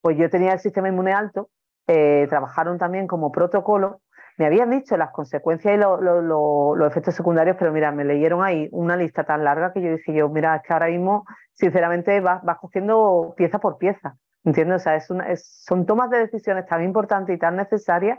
pues 0.00 0.16
yo 0.16 0.30
tenía 0.30 0.52
el 0.52 0.60
sistema 0.60 0.88
inmune 0.88 1.12
alto, 1.12 1.50
eh, 1.88 2.26
trabajaron 2.28 2.78
también 2.78 3.08
como 3.08 3.32
protocolo, 3.32 4.00
me 4.38 4.46
habían 4.46 4.70
dicho 4.70 4.96
las 4.96 5.10
consecuencias 5.10 5.74
y 5.74 5.78
los 5.78 6.86
efectos 6.86 7.14
secundarios, 7.14 7.56
pero 7.58 7.72
mira, 7.72 7.90
me 7.90 8.04
leyeron 8.04 8.44
ahí 8.44 8.68
una 8.70 8.96
lista 8.96 9.24
tan 9.24 9.42
larga 9.42 9.72
que 9.72 9.82
yo 9.82 9.96
dije 9.96 10.12
yo, 10.14 10.28
mira, 10.28 10.56
es 10.56 10.62
que 10.62 10.72
ahora 10.72 10.86
mismo, 10.86 11.24
sinceramente, 11.54 12.20
vas, 12.20 12.42
cogiendo 12.60 13.34
pieza 13.36 13.58
por 13.58 13.78
pieza, 13.78 14.16
¿entiendes? 14.44 14.82
O 14.82 14.84
sea, 14.84 14.96
es 14.96 15.64
son 15.64 15.84
tomas 15.84 16.10
de 16.10 16.18
decisiones 16.18 16.66
tan 16.66 16.84
importantes 16.84 17.34
y 17.34 17.38
tan 17.38 17.56
necesarias 17.56 18.18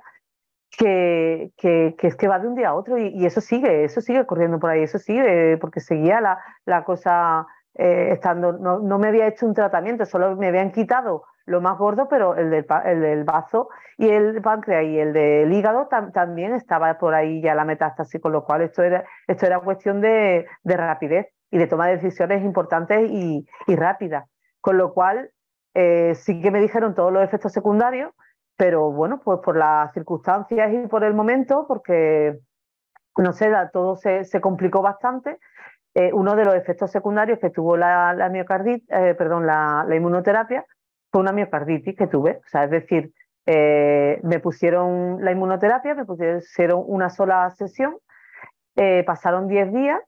que, 0.75 1.51
que, 1.57 1.95
es 1.99 2.15
que 2.15 2.27
va 2.27 2.39
de 2.39 2.47
un 2.47 2.55
día 2.55 2.69
a 2.69 2.75
otro 2.75 2.97
y, 2.97 3.25
eso 3.25 3.41
sigue, 3.41 3.83
eso 3.83 4.01
sigue 4.01 4.25
corriendo 4.25 4.59
por 4.59 4.69
ahí, 4.69 4.83
eso 4.83 4.99
sigue, 4.99 5.57
porque 5.57 5.79
seguía 5.79 6.21
la, 6.21 6.39
la 6.65 6.83
cosa 6.83 7.45
eh, 7.75 8.09
estando, 8.11 8.53
no, 8.53 8.79
no, 8.79 8.99
me 8.99 9.07
había 9.07 9.27
hecho 9.27 9.45
un 9.45 9.53
tratamiento, 9.53 10.05
solo 10.05 10.35
me 10.35 10.47
habían 10.47 10.71
quitado 10.71 11.23
lo 11.45 11.61
más 11.61 11.77
gordo, 11.77 12.07
pero 12.09 12.35
el 12.35 12.49
del, 12.49 12.65
el 12.85 13.01
del 13.01 13.23
bazo 13.23 13.69
y 13.97 14.09
el 14.09 14.41
páncreas 14.41 14.83
y 14.83 14.99
el 14.99 15.13
del 15.13 15.51
hígado 15.53 15.87
también 16.13 16.53
estaba 16.53 16.97
por 16.97 17.13
ahí 17.13 17.41
ya 17.41 17.55
la 17.55 17.63
metástasis, 17.63 18.21
con 18.21 18.33
lo 18.33 18.43
cual 18.43 18.61
esto 18.61 18.83
era, 18.83 19.05
esto 19.27 19.45
era 19.45 19.61
cuestión 19.61 20.01
de, 20.01 20.45
de 20.63 20.77
rapidez 20.77 21.27
y 21.49 21.57
de 21.57 21.67
tomar 21.67 21.89
decisiones 21.89 22.43
importantes 22.43 23.09
y, 23.09 23.47
y 23.65 23.75
rápidas. 23.75 24.25
Con 24.59 24.77
lo 24.77 24.93
cual, 24.93 25.31
eh, 25.73 26.15
sí 26.15 26.41
que 26.41 26.51
me 26.51 26.59
dijeron 26.59 26.95
todos 26.95 27.13
los 27.13 27.23
efectos 27.23 27.53
secundarios, 27.53 28.11
pero 28.57 28.91
bueno, 28.91 29.21
pues 29.23 29.39
por 29.39 29.55
las 29.55 29.93
circunstancias 29.93 30.73
y 30.73 30.87
por 30.87 31.03
el 31.03 31.13
momento, 31.13 31.65
porque 31.67 32.39
no 33.17 33.33
sé, 33.33 33.51
todo 33.71 33.95
se, 33.95 34.41
complicó 34.41 34.81
bastante. 34.81 35.37
Eh, 35.93 36.11
uno 36.13 36.35
de 36.35 36.45
los 36.45 36.55
efectos 36.55 36.91
secundarios 36.91 37.39
que 37.39 37.49
tuvo 37.49 37.77
la, 37.77 38.29
miocarditis, 38.31 38.87
eh, 38.89 39.15
perdón, 39.17 39.47
la, 39.47 39.85
la, 39.87 39.95
inmunoterapia 39.95 40.65
fue 41.11 41.21
una 41.21 41.31
miocarditis 41.31 41.95
que 41.95 42.07
tuve. 42.07 42.37
O 42.37 42.49
sea, 42.49 42.65
es 42.65 42.71
decir, 42.71 43.11
eh, 43.45 44.19
me 44.23 44.39
pusieron 44.39 45.23
la 45.23 45.31
inmunoterapia, 45.31 45.95
me 45.95 46.05
pusieron 46.05 46.83
una 46.85 47.09
sola 47.09 47.49
sesión, 47.51 47.97
pasaron 49.05 49.47
10 49.47 49.73
días 49.73 50.01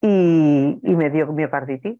y, 0.00 0.80
me 0.82 1.10
dio 1.10 1.26
miocarditis. 1.32 1.98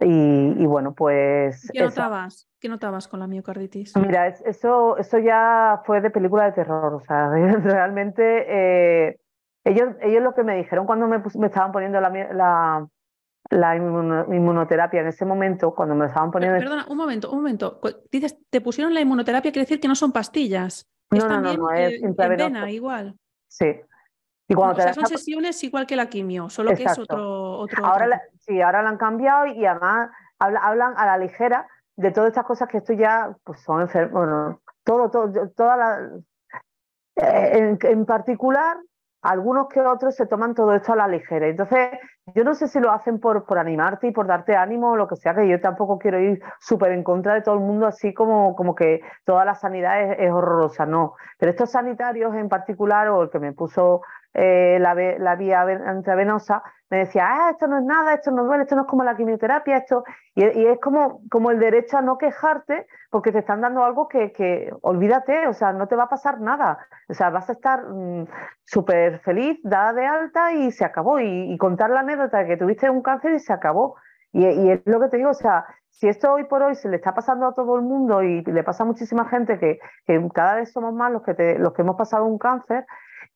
Y, 0.00 0.64
bueno, 0.66 0.94
pues... 0.94 1.68
¿Qué 1.72 1.82
notabas? 1.82 2.48
¿Qué 2.60 2.68
notabas 2.68 3.08
con 3.08 3.18
la 3.18 3.26
miocarditis? 3.26 3.96
Mira, 3.96 4.28
eso, 4.28 4.96
eso 4.96 5.18
ya 5.18 5.82
fue 5.84 6.00
de 6.00 6.10
película 6.10 6.44
de 6.44 6.52
terror. 6.52 6.94
O 6.94 7.00
sea, 7.00 7.30
realmente 7.62 8.44
eh, 8.48 9.18
ellos, 9.64 9.96
ellos 10.00 10.22
lo 10.22 10.34
que 10.34 10.44
me 10.44 10.56
dijeron 10.56 10.86
cuando 10.86 11.08
me, 11.08 11.18
me 11.18 11.46
estaban 11.46 11.72
poniendo 11.72 12.00
la, 12.00 12.10
la, 12.10 12.88
la 13.50 13.76
inmunoterapia 13.76 15.00
en 15.00 15.08
ese 15.08 15.24
momento, 15.24 15.74
cuando 15.74 15.94
me 15.94 16.06
estaban 16.06 16.30
poniendo... 16.30 16.58
Perdona, 16.58 16.86
un 16.88 16.96
momento, 16.96 17.30
un 17.30 17.38
momento. 17.38 17.80
Dices, 18.10 18.38
te 18.50 18.60
pusieron 18.60 18.94
la 18.94 19.00
inmunoterapia, 19.00 19.50
quiere 19.50 19.64
decir 19.64 19.80
que 19.80 19.88
no 19.88 19.96
son 19.96 20.12
pastillas. 20.12 20.86
No, 21.10 21.26
no, 21.26 21.40
no, 21.40 21.54
no, 21.54 21.70
es 21.72 22.00
intravenoso. 22.02 22.66
igual. 22.66 23.16
Sí. 23.48 23.80
Y 24.48 24.54
cuando 24.54 24.78
o 24.78 24.82
sea, 24.82 24.94
son 24.94 25.06
sesiones 25.06 25.62
igual 25.62 25.86
que 25.86 25.94
la 25.94 26.06
quimio, 26.06 26.48
solo 26.48 26.74
que 26.74 26.84
es 26.84 26.98
otro... 26.98 27.58
otro 27.58 27.84
ahora 27.84 28.22
sí, 28.40 28.62
ahora 28.62 28.82
la 28.82 28.88
han 28.88 28.96
cambiado 28.96 29.46
y 29.46 29.66
además 29.66 30.10
hablan 30.38 30.94
a 30.96 31.04
la 31.04 31.18
ligera 31.18 31.68
de 31.96 32.12
todas 32.12 32.28
estas 32.28 32.46
cosas 32.46 32.68
que 32.68 32.78
esto 32.78 32.94
ya 32.94 33.36
pues 33.44 33.60
son 33.60 33.82
enfermos, 33.82 34.12
bueno, 34.12 34.60
todo, 34.84 35.10
todo, 35.10 35.50
toda 35.50 35.76
la... 35.76 36.10
Eh, 37.16 37.76
en, 37.82 38.06
particular, 38.06 38.76
algunos 39.22 39.68
que 39.68 39.80
otros 39.80 40.14
se 40.14 40.26
toman 40.26 40.54
todo 40.54 40.72
esto 40.74 40.92
a 40.92 40.96
la 40.96 41.08
ligera. 41.08 41.48
Entonces, 41.48 41.90
yo 42.34 42.44
no 42.44 42.54
sé 42.54 42.68
si 42.68 42.78
lo 42.78 42.92
hacen 42.92 43.18
por, 43.18 43.44
por 43.44 43.58
animarte 43.58 44.06
y 44.06 44.12
por 44.12 44.28
darte 44.28 44.54
ánimo 44.54 44.92
o 44.92 44.96
lo 44.96 45.08
que 45.08 45.16
sea, 45.16 45.34
que 45.34 45.48
yo 45.48 45.60
tampoco 45.60 45.98
quiero 45.98 46.20
ir 46.20 46.40
súper 46.60 46.92
en 46.92 47.02
contra 47.02 47.34
de 47.34 47.42
todo 47.42 47.56
el 47.56 47.60
mundo, 47.60 47.86
así 47.86 48.14
como, 48.14 48.54
como 48.54 48.76
que 48.76 49.02
toda 49.24 49.44
la 49.44 49.56
sanidad 49.56 50.00
es, 50.00 50.20
es 50.20 50.30
horrorosa, 50.30 50.86
no. 50.86 51.16
Pero 51.38 51.50
estos 51.50 51.72
sanitarios 51.72 52.34
en 52.36 52.48
particular, 52.48 53.08
o 53.08 53.24
el 53.24 53.30
que 53.30 53.40
me 53.40 53.52
puso 53.52 54.02
eh, 54.34 54.78
la, 54.80 54.94
la, 54.94 55.36
vía 55.36 55.64
intravenosa, 55.94 56.62
me 56.90 56.98
decía, 56.98 57.26
ah, 57.28 57.50
esto 57.50 57.66
no 57.66 57.78
es 57.78 57.84
nada, 57.84 58.14
esto 58.14 58.30
no 58.30 58.44
duele, 58.44 58.62
esto 58.62 58.74
no 58.74 58.82
es 58.82 58.88
como 58.88 59.04
la 59.04 59.16
quimioterapia, 59.16 59.78
esto. 59.78 60.04
Y, 60.34 60.42
es 60.44 60.78
como, 60.80 61.20
como 61.30 61.50
el 61.50 61.58
derecho 61.58 61.98
a 61.98 62.02
no 62.02 62.16
quejarte 62.16 62.86
porque 63.10 63.32
te 63.32 63.40
están 63.40 63.60
dando 63.60 63.84
algo 63.84 64.08
que, 64.08 64.32
que 64.32 64.72
olvídate, 64.82 65.46
o 65.48 65.52
sea, 65.52 65.72
no 65.72 65.86
te 65.86 65.96
va 65.96 66.04
a 66.04 66.08
pasar 66.08 66.40
nada. 66.40 66.78
O 67.08 67.14
sea, 67.14 67.30
vas 67.30 67.48
a 67.50 67.52
estar 67.52 67.84
mm, 67.84 68.26
súper 68.64 69.20
feliz, 69.20 69.58
dada 69.62 69.92
de 69.92 70.06
alta 70.06 70.52
y 70.52 70.70
se 70.72 70.84
acabó. 70.84 71.20
Y, 71.20 71.56
contar 71.58 71.90
la 71.90 72.00
anécdota 72.00 72.38
de 72.38 72.46
que 72.46 72.56
tuviste 72.56 72.88
un 72.88 73.02
cáncer 73.02 73.34
y 73.34 73.38
se 73.38 73.52
acabó. 73.52 73.96
Y, 74.32 74.46
y, 74.46 74.70
es 74.70 74.80
lo 74.86 75.00
que 75.00 75.08
te 75.08 75.18
digo, 75.18 75.30
o 75.30 75.34
sea, 75.34 75.66
si 75.90 76.08
esto 76.08 76.32
hoy 76.32 76.44
por 76.44 76.62
hoy 76.62 76.74
se 76.74 76.88
le 76.88 76.96
está 76.96 77.12
pasando 77.14 77.46
a 77.46 77.54
todo 77.54 77.76
el 77.76 77.82
mundo 77.82 78.22
y 78.22 78.42
le 78.44 78.62
pasa 78.62 78.84
a 78.84 78.86
muchísima 78.86 79.28
gente 79.28 79.58
que, 79.58 79.78
que 80.06 80.28
cada 80.32 80.54
vez 80.54 80.72
somos 80.72 80.94
más 80.94 81.10
los 81.10 81.22
que, 81.22 81.58
los 81.58 81.72
que 81.72 81.82
hemos 81.82 81.96
pasado 81.96 82.24
un 82.24 82.38
cáncer, 82.38 82.86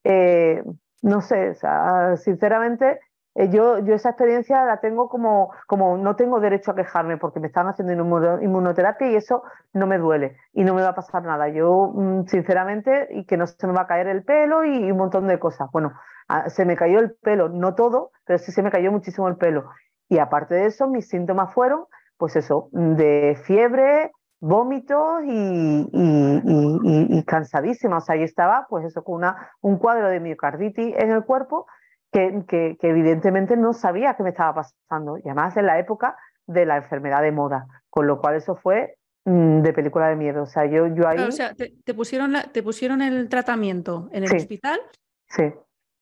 eh, 0.05 0.63
no 1.03 1.21
sé, 1.21 1.51
o 1.51 1.55
sea, 1.55 2.17
sinceramente, 2.17 3.01
eh, 3.35 3.49
yo, 3.51 3.79
yo 3.79 3.95
esa 3.95 4.11
experiencia 4.11 4.65
la 4.65 4.81
tengo 4.81 5.09
como, 5.09 5.53
como 5.67 5.97
no 5.97 6.17
tengo 6.17 6.39
derecho 6.41 6.71
a 6.71 6.77
quejarme 6.77 7.17
porque 7.17 7.41
me 7.41 7.49
están 7.49 7.67
haciendo 7.67 7.93
inmunoterapia 8.41 9.11
y 9.11 9.17
eso 9.17 9.43
no 9.73 9.87
me 9.87 9.99
duele 9.99 10.37
y 10.53 10.65
no 10.65 10.75
me 10.75 10.83
va 10.83 10.91
a 10.91 10.95
pasar 10.95 11.23
nada. 11.23 11.49
Yo, 11.49 11.93
mm, 11.95 12.27
sinceramente, 12.27 13.09
y 13.11 13.25
que 13.25 13.37
no 13.37 13.47
se 13.47 13.67
me 13.67 13.73
va 13.73 13.83
a 13.83 13.87
caer 13.87 14.07
el 14.07 14.23
pelo 14.25 14.65
y, 14.65 14.91
un 14.91 14.99
montón 14.99 15.27
de 15.29 15.39
cosas. 15.39 15.69
Bueno, 15.73 15.93
ah, 16.29 16.49
se 16.51 16.65
me 16.65 16.77
cayó 16.77 16.99
el 17.01 17.15
pelo, 17.15 17.49
no 17.49 17.75
todo, 17.75 18.11
pero 18.25 18.39
sí 18.39 18.53
se 18.53 18.63
me 18.63 18.71
cayó 18.71 18.93
muchísimo 18.93 19.29
el 19.29 19.37
pelo. 19.37 19.71
Y 20.09 20.19
aparte 20.19 20.55
de 20.55 20.67
eso, 20.67 20.89
mis 20.89 21.09
síntomas 21.09 21.55
fueron, 21.55 21.87
pues 22.19 22.37
eso, 22.37 22.69
de 22.73 23.39
fiebre, 23.45 24.13
vómitos 24.43 25.23
y, 25.25 25.89
y, 25.93 27.23
cansadísima. 27.25 27.99
O 27.99 28.01
sea, 28.01 28.17
yo 28.17 28.25
estaba, 28.25 28.67
pues 28.69 28.85
eso, 28.85 29.05
con 29.05 29.15
una, 29.15 29.53
un 29.61 29.79
cuadro 29.79 30.09
de 30.09 30.19
miocarditis 30.19 30.97
en 30.99 31.13
el 31.13 31.25
cuerpo 31.25 31.67
que, 32.11 32.43
que, 32.49 32.77
evidentemente 32.83 33.57
no 33.57 33.73
sabía 33.73 34.15
qué 34.15 34.25
me 34.25 34.31
estaba 34.31 34.55
pasando. 34.55 35.17
Y 35.19 35.29
además 35.29 35.57
en 35.57 35.67
la 35.67 35.79
época 35.79 36.17
de 36.47 36.67
la 36.67 36.79
enfermedad 36.79 37.23
de 37.23 37.31
moda, 37.31 37.67
con 37.89 38.09
lo 38.09 38.21
cual 38.21 38.35
eso 38.35 38.57
fue 38.57 38.97
mm, 39.25 39.63
de 39.63 39.73
película 39.73 40.09
de 40.09 40.17
miedo. 40.17 40.43
O 40.43 40.47
sea, 40.47 40.67
yo, 40.67 40.89
yo 40.89 41.07
ahí... 41.07 41.21
o 41.21 41.31
sea, 41.31 41.55
te, 41.55 41.95
pusieron 41.95 42.35
te 42.53 42.65
pusieron 42.65 43.01
el 43.01 43.29
tratamiento 43.29 44.09
en 44.11 44.25
el 44.25 44.35
hospital. 44.35 44.81
Sí. 45.29 45.45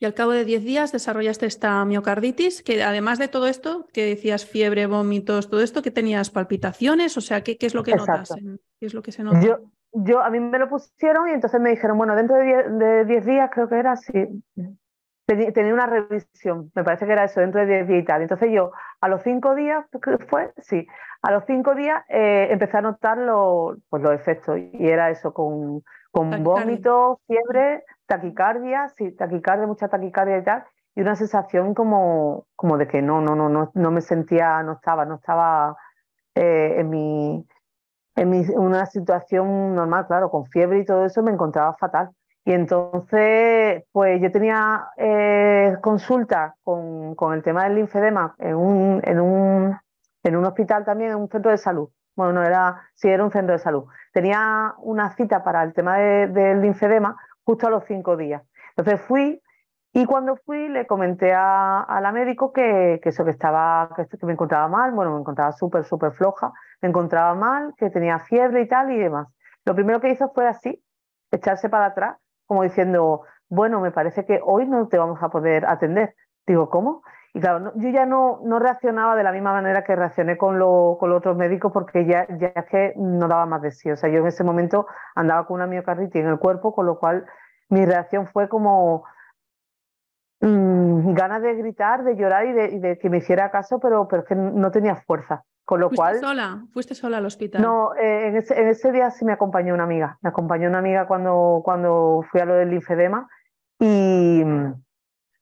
Y 0.03 0.07
al 0.07 0.15
cabo 0.15 0.31
de 0.31 0.47
10 0.47 0.65
días 0.65 0.93
desarrollaste 0.93 1.45
esta 1.45 1.85
miocarditis, 1.85 2.63
que 2.63 2.83
además 2.83 3.19
de 3.19 3.29
todo 3.29 3.47
esto, 3.47 3.87
que 3.93 4.07
decías 4.07 4.47
fiebre, 4.47 4.87
vómitos, 4.87 5.51
todo 5.51 5.61
esto, 5.61 5.83
que 5.83 5.91
tenías 5.91 6.31
palpitaciones, 6.31 7.19
o 7.19 7.21
sea, 7.21 7.43
¿qué, 7.43 7.59
qué 7.59 7.67
es 7.67 7.75
lo 7.75 7.83
que 7.83 7.95
notas? 7.95 8.35
¿Qué 8.81 8.87
es 8.87 8.95
lo 8.95 9.03
que 9.03 9.13
se 9.13 9.23
nota? 9.23 9.43
Yo, 9.43 9.59
yo, 9.93 10.23
a 10.23 10.31
mí 10.31 10.41
me 10.41 10.59
lo 10.59 10.71
pusieron 10.71 11.29
y 11.29 11.33
entonces 11.33 11.61
me 11.61 11.69
dijeron, 11.69 11.99
bueno, 11.99 12.17
dentro 12.17 12.37
de 12.37 13.05
10 13.05 13.27
días 13.27 13.51
creo 13.53 13.69
que 13.69 13.79
era 13.79 13.93
así. 13.93 14.43
Tenía 15.27 15.75
una 15.75 15.87
revisión, 15.87 16.73
me 16.75 16.83
parece 16.83 17.05
que 17.05 17.13
era 17.13 17.25
eso, 17.25 17.41
dentro 17.41 17.61
de 17.61 17.67
10 17.67 17.89
días 17.89 18.03
y 18.03 18.05
tal. 18.07 18.23
Entonces 18.23 18.51
yo, 18.51 18.73
a 19.03 19.09
los 19.09 19.23
5 19.23 19.55
días, 19.55 19.85
fue, 20.29 20.51
sí, 20.63 20.87
a 21.21 21.31
los 21.31 21.45
5 21.45 21.75
días 21.75 22.03
eh, 22.09 22.49
empecé 22.51 22.79
a 22.79 22.81
notar 22.81 23.19
pues 23.91 24.03
los 24.03 24.13
efectos 24.15 24.59
y 24.59 24.89
era 24.89 25.11
eso, 25.11 25.35
con, 25.35 25.85
con 26.11 26.43
vómitos, 26.43 27.19
fiebre, 27.27 27.85
taquicardia, 28.11 28.89
sí, 28.97 29.13
taquicardia, 29.13 29.69
mucha 29.69 29.89
taquicardia 29.89 30.39
y 30.39 30.43
tal, 30.43 30.65
y 30.97 31.01
una 31.01 31.15
sensación 31.15 31.75
como, 31.75 32.47
como 32.57 32.77
de 32.77 32.89
que 32.89 33.01
no, 33.03 33.21
no, 33.21 33.37
no, 33.37 33.49
no, 33.49 33.71
no 33.73 33.91
me 33.93 34.01
sentía, 34.01 34.63
no 34.65 34.73
estaba, 34.73 35.05
no 35.05 35.15
estaba 35.15 35.77
eh, 36.35 36.75
en 36.79 36.91
mi, 36.91 37.47
en 38.17 38.31
mi, 38.31 38.41
una 38.57 38.87
situación 38.87 39.77
normal, 39.77 40.09
claro, 40.09 40.29
con 40.29 40.47
fiebre 40.47 40.81
y 40.81 40.85
todo 40.85 41.05
eso 41.07 41.23
me 41.23 41.31
encontraba 41.31 41.77
fatal. 41.77 42.11
Y 42.45 42.53
entonces, 42.53 43.85
pues 43.93 44.21
yo 44.21 44.33
tenía 44.33 44.89
eh, 44.97 45.77
consulta 45.81 46.57
con, 46.65 47.15
con, 47.15 47.35
el 47.35 47.45
tema 47.45 47.65
del 47.65 47.77
linfedema 47.77 48.35
en 48.39 48.57
un, 48.57 49.01
en, 49.05 49.21
un, 49.21 49.77
en 50.25 50.37
un 50.37 50.45
hospital 50.45 50.85
también, 50.85 51.13
en 51.13 51.19
un 51.19 51.29
centro 51.29 51.53
de 51.53 51.59
salud. 51.59 51.89
Bueno, 52.17 52.33
no 52.33 52.43
era, 52.43 52.83
sí, 52.95 53.09
era 53.09 53.23
un 53.25 53.31
centro 53.31 53.53
de 53.53 53.61
salud. 53.61 53.85
Tenía 54.13 54.75
una 54.79 55.15
cita 55.15 55.45
para 55.45 55.63
el 55.63 55.73
tema 55.75 55.99
del 55.99 56.61
linfedema 56.61 57.17
justo 57.51 57.67
a 57.67 57.71
los 57.71 57.85
cinco 57.85 58.17
días. 58.17 58.43
Entonces 58.77 59.01
fui 59.09 59.43
y 59.93 60.05
cuando 60.07 60.37
fui 60.37 60.69
le 60.69 60.87
comenté 60.87 61.33
a, 61.35 61.99
la 62.01 62.13
médico 62.13 62.53
que, 62.53 63.01
que, 63.03 63.09
eso 63.09 63.25
que 63.25 63.33
estaba, 63.33 63.91
que, 63.97 64.07
me 64.25 64.35
encontraba 64.35 64.69
mal, 64.69 64.93
bueno, 64.93 65.15
me 65.15 65.21
encontraba 65.21 65.51
súper, 65.51 65.83
súper 65.83 66.13
floja, 66.13 66.53
me 66.81 66.91
encontraba 66.91 67.35
mal, 67.35 67.75
que 67.77 67.91
tenía 67.91 68.21
fiebre 68.21 68.63
y 68.63 68.69
tal 68.69 68.93
y 68.93 68.99
demás. 68.99 69.27
Lo 69.65 69.75
primero 69.75 70.01
que 70.01 70.11
hizo 70.11 70.31
fue 70.33 70.47
así, 70.47 70.81
echarse 71.33 71.69
para 71.69 71.87
atrás, 71.87 72.19
como 72.47 72.63
diciendo, 72.63 73.23
bueno, 73.49 73.81
me 73.81 73.91
parece 73.91 74.25
que 74.25 74.41
hoy 74.45 74.65
no 74.67 74.87
te 74.87 74.97
vamos 74.97 75.21
a 75.21 75.29
poder 75.29 75.67
atender. 75.67 76.15
Digo, 76.47 76.71
¿cómo? 76.71 77.03
Y 77.33 77.41
claro, 77.41 77.73
yo 77.77 77.91
ya 77.91 78.07
no, 78.07 78.41
no 78.45 78.59
reaccionaba 78.59 79.15
de 79.15 79.23
la 79.23 79.31
misma 79.31 79.53
manera 79.53 79.85
que 79.85 79.95
reaccioné 79.95 80.37
con, 80.37 80.59
lo, 80.59 80.97
con 80.99 81.11
los 81.11 81.19
otros 81.19 81.37
médicos 81.37 81.73
porque 81.73 82.05
ya, 82.05 82.27
ya 82.39 82.49
es 82.49 82.65
que 82.67 82.93
no 82.97 83.29
daba 83.29 83.47
más 83.47 83.63
de 83.63 83.71
sí. 83.71 83.91
O 83.91 83.97
sea, 83.97 84.11
yo 84.11 84.19
en 84.19 84.27
ese 84.27 84.43
momento 84.43 84.87
andaba 85.15 85.47
con 85.47 85.57
una 85.57 85.67
miocarditis 85.67 86.23
en 86.23 86.29
el 86.29 86.39
cuerpo, 86.39 86.75
con 86.75 86.87
lo 86.87 86.99
cual 86.99 87.25
mi 87.71 87.87
reacción 87.87 88.27
fue 88.27 88.49
como, 88.49 89.05
mm, 90.41 91.15
ganas 91.15 91.43
de 91.43 91.55
gritar, 91.55 92.05
de 92.05 92.17
llorar 92.17 92.47
y 92.47 92.79
de, 92.79 92.99
que 92.99 93.09
me 93.09 93.19
hiciera 93.19 93.51
caso, 93.51 93.81
pero, 93.81 94.07
pero 94.09 94.23
es 94.23 94.29
que 94.29 94.35
no 94.35 94.71
tenía 94.71 94.97
fuerza. 94.97 95.45
Con 95.65 95.79
lo 95.79 95.89
¿Fuiste 95.89 96.01
cual. 96.01 96.19
sola? 96.19 96.65
¿Fuiste 96.73 96.95
sola 96.97 97.19
al 97.19 97.27
hospital? 97.27 97.63
No, 97.63 97.95
eh, 97.95 98.27
en, 98.29 98.69
ese, 98.69 98.91
día 98.91 99.09
sí 99.13 99.25
me 99.25 99.33
acompañó 99.33 99.73
una 99.73 99.85
amiga. 99.85 100.19
Me 100.21 100.31
acompañó 100.31 100.69
una 100.69 100.79
amiga 100.79 101.07
cuando, 101.07 101.63
cuando 101.65 102.25
fui 102.29 102.41
a 102.41 102.45
lo 102.45 102.55
del 102.55 102.71
linfedema 102.71 103.29
y. 103.79 104.43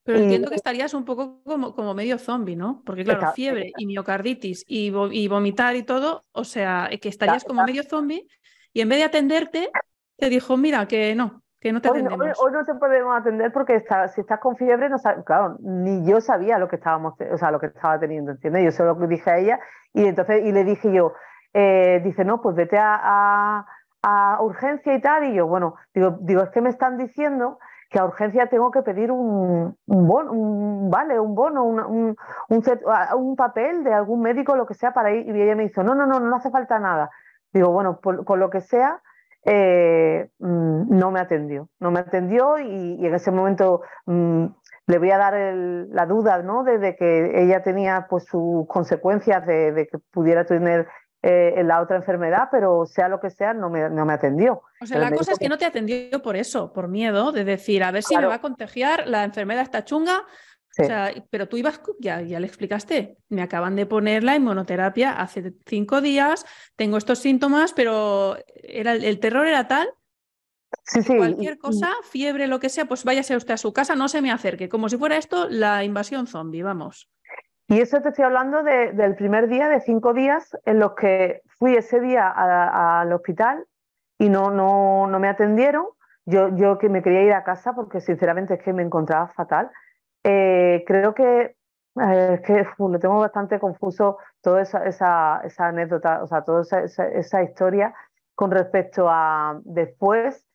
Pero 0.04 0.20
entiendo 0.20 0.48
que 0.48 0.56
estarías 0.56 0.92
un 0.94 1.04
poco 1.04 1.42
como, 1.44 1.74
como 1.74 1.94
medio 1.94 2.18
zombie, 2.18 2.56
¿no? 2.56 2.82
Porque 2.84 3.04
claro, 3.04 3.32
fiebre 3.32 3.72
y 3.76 3.86
miocarditis 3.86 4.64
y, 4.66 4.92
y, 5.12 5.28
vomitar 5.28 5.76
y 5.76 5.82
todo, 5.82 6.24
o 6.32 6.44
sea, 6.44 6.88
que 7.00 7.10
estarías 7.10 7.44
como 7.44 7.62
medio 7.64 7.82
zombie 7.82 8.26
y 8.72 8.80
en 8.80 8.88
vez 8.88 8.98
de 8.98 9.04
atenderte, 9.04 9.70
te 10.16 10.30
dijo, 10.30 10.56
mira, 10.56 10.88
que 10.88 11.14
no, 11.14 11.42
que 11.60 11.72
no 11.72 11.80
te 11.80 11.90
hoy. 11.90 12.00
Hoy, 12.00 12.52
no 12.52 12.64
te 12.64 12.74
podemos 12.74 13.18
atender 13.18 13.52
porque 13.52 13.84
si 14.14 14.20
estás 14.20 14.40
con 14.40 14.56
fiebre, 14.56 14.88
no 14.88 14.98
claro, 15.24 15.56
ni 15.60 16.04
yo 16.04 16.20
sabía 16.20 16.58
lo 16.58 16.68
que 16.68 16.76
estábamos, 16.76 17.14
o 17.32 17.38
sea, 17.38 17.50
lo 17.50 17.58
que 17.58 17.66
estaba 17.66 17.98
teniendo, 17.98 18.30
¿entiendes? 18.30 18.64
Yo 18.64 18.70
solo 18.72 18.94
dije 19.06 19.30
a 19.30 19.38
ella 19.38 19.60
y 19.92 20.06
entonces 20.06 20.44
y 20.44 20.52
le 20.52 20.64
dije 20.64 20.92
yo, 20.92 21.14
eh, 21.54 22.00
dice, 22.04 22.24
no, 22.24 22.40
pues 22.40 22.54
vete 22.54 22.78
a, 22.78 23.66
a, 24.02 24.38
urgencia 24.42 24.94
y 24.94 25.00
tal, 25.00 25.24
y 25.24 25.34
yo, 25.34 25.46
bueno, 25.46 25.74
digo, 25.94 26.18
digo, 26.20 26.42
es 26.42 26.50
que 26.50 26.60
me 26.60 26.70
están 26.70 26.96
diciendo 26.96 27.58
que 27.90 27.98
a 27.98 28.04
urgencia 28.04 28.48
tengo 28.48 28.70
que 28.70 28.82
pedir 28.82 29.10
un, 29.10 29.76
un 29.86 30.06
bono, 30.06 30.32
un, 30.32 30.90
vale, 30.90 31.18
un 31.18 31.34
bono, 31.34 31.64
un, 31.64 31.80
un, 31.80 32.62
un, 33.16 33.36
papel 33.36 33.82
de 33.82 33.94
algún 33.94 34.20
médico, 34.20 34.56
lo 34.56 34.66
que 34.66 34.74
sea, 34.74 34.92
para 34.92 35.10
ir. 35.10 35.34
Y 35.34 35.42
ella 35.42 35.56
me 35.56 35.64
dijo, 35.64 35.82
no, 35.82 35.94
no, 35.94 36.06
no, 36.06 36.20
no 36.20 36.36
hace 36.36 36.50
falta 36.50 36.78
nada. 36.78 37.10
Digo, 37.52 37.70
bueno, 37.70 37.98
con 38.00 38.38
lo 38.38 38.50
que 38.50 38.60
sea, 38.60 39.00
eh, 39.50 40.28
mm, 40.38 40.98
no 40.98 41.10
me 41.10 41.20
atendió. 41.20 41.70
No 41.80 41.90
me 41.90 42.00
atendió 42.00 42.58
y, 42.58 43.04
en 43.04 43.14
ese 43.14 43.30
momento 43.30 43.80
mm, 44.04 44.44
le 44.86 44.98
voy 44.98 45.10
a 45.10 45.16
dar 45.16 45.34
la 45.34 46.04
duda 46.04 46.42
¿no? 46.42 46.64
de, 46.64 46.96
que 46.96 47.42
ella 47.42 47.62
tenía 47.62 48.06
pues, 48.10 48.24
sus 48.24 48.66
consecuencias 48.68 49.46
de, 49.46 49.88
que 49.90 49.98
pudiera 50.10 50.44
tener 50.44 50.86
eh, 51.22 51.62
la 51.64 51.80
otra 51.80 51.96
enfermedad, 51.96 52.48
pero 52.50 52.84
sea 52.84 53.08
lo 53.08 53.20
que 53.20 53.30
sea, 53.30 53.54
no 53.54 53.70
me, 53.70 53.88
no 53.88 54.04
me 54.04 54.12
atendió. 54.12 54.62
O 54.80 54.86
sea, 54.86 54.98
la 54.98 55.10
cosa 55.10 55.32
es 55.32 55.38
que 55.38 55.48
no 55.48 55.56
te 55.56 55.64
atendió 55.64 56.20
por 56.22 56.36
eso, 56.36 56.72
por 56.72 56.88
miedo 56.88 57.32
de 57.32 57.44
decir, 57.44 57.82
a 57.82 57.90
ver 57.90 58.02
si 58.02 58.16
me 58.16 58.26
va 58.26 58.34
a 58.34 58.40
contagiar, 58.40 59.08
la 59.08 59.24
enfermedad 59.24 59.62
está 59.62 59.82
chunga, 59.84 60.24
pero 61.30 61.48
tú 61.48 61.56
ibas, 61.56 61.80
ya, 61.98 62.20
ya 62.20 62.40
le 62.40 62.46
explicaste, 62.46 63.18
me 63.28 63.42
acaban 63.42 63.76
de 63.76 63.86
poner 63.86 64.22
la 64.22 64.36
inmunoterapia 64.36 65.12
hace 65.12 65.52
cinco 65.66 66.00
días, 66.00 66.46
tengo 66.76 66.96
estos 66.96 67.18
síntomas, 67.18 67.72
pero 67.72 68.36
era, 68.62 68.92
el 68.92 69.18
terror 69.20 69.46
era 69.46 69.66
tal 69.66 69.88
Sí, 70.84 71.02
sí. 71.02 71.16
Cualquier 71.16 71.58
cosa, 71.58 71.88
fiebre, 72.10 72.46
lo 72.46 72.60
que 72.60 72.68
sea, 72.68 72.86
pues 72.86 73.04
váyase 73.04 73.36
usted 73.36 73.54
a 73.54 73.58
su 73.58 73.72
casa, 73.72 73.94
no 73.94 74.08
se 74.08 74.22
me 74.22 74.30
acerque. 74.30 74.68
Como 74.68 74.88
si 74.88 74.96
fuera 74.96 75.16
esto 75.16 75.48
la 75.48 75.84
invasión 75.84 76.26
zombie, 76.26 76.62
vamos. 76.62 77.10
Y 77.68 77.80
eso 77.80 78.00
te 78.00 78.08
estoy 78.08 78.24
hablando 78.24 78.62
del 78.62 79.14
primer 79.14 79.48
día, 79.48 79.68
de 79.68 79.80
cinco 79.80 80.14
días, 80.14 80.56
en 80.64 80.78
los 80.78 80.94
que 80.94 81.42
fui 81.58 81.74
ese 81.76 82.00
día 82.00 82.30
al 82.30 83.12
hospital 83.12 83.66
y 84.18 84.30
no, 84.30 84.50
no, 84.50 85.06
no 85.06 85.18
me 85.18 85.28
atendieron. 85.28 85.86
Yo, 86.24 86.54
yo 86.56 86.78
que 86.78 86.88
me 86.88 87.02
quería 87.02 87.22
ir 87.22 87.32
a 87.32 87.44
casa 87.44 87.74
porque 87.74 88.00
sinceramente 88.00 88.54
es 88.54 88.62
que 88.62 88.72
me 88.72 88.82
encontraba 88.82 89.28
fatal. 89.28 89.70
Eh, 90.24 90.84
creo 90.86 91.14
que 91.14 91.56
es 92.00 92.40
que 92.42 92.66
lo 92.78 92.98
tengo 92.98 93.18
bastante 93.18 93.58
confuso 93.58 94.18
toda 94.40 94.62
esa, 94.62 94.84
esa, 94.84 95.66
anécdota, 95.66 96.22
o 96.22 96.26
sea, 96.26 96.42
toda 96.42 96.62
esa, 96.62 97.42
historia 97.42 97.94
con 98.34 98.50
respecto 98.50 99.06
a 99.08 99.60
después 99.64 100.46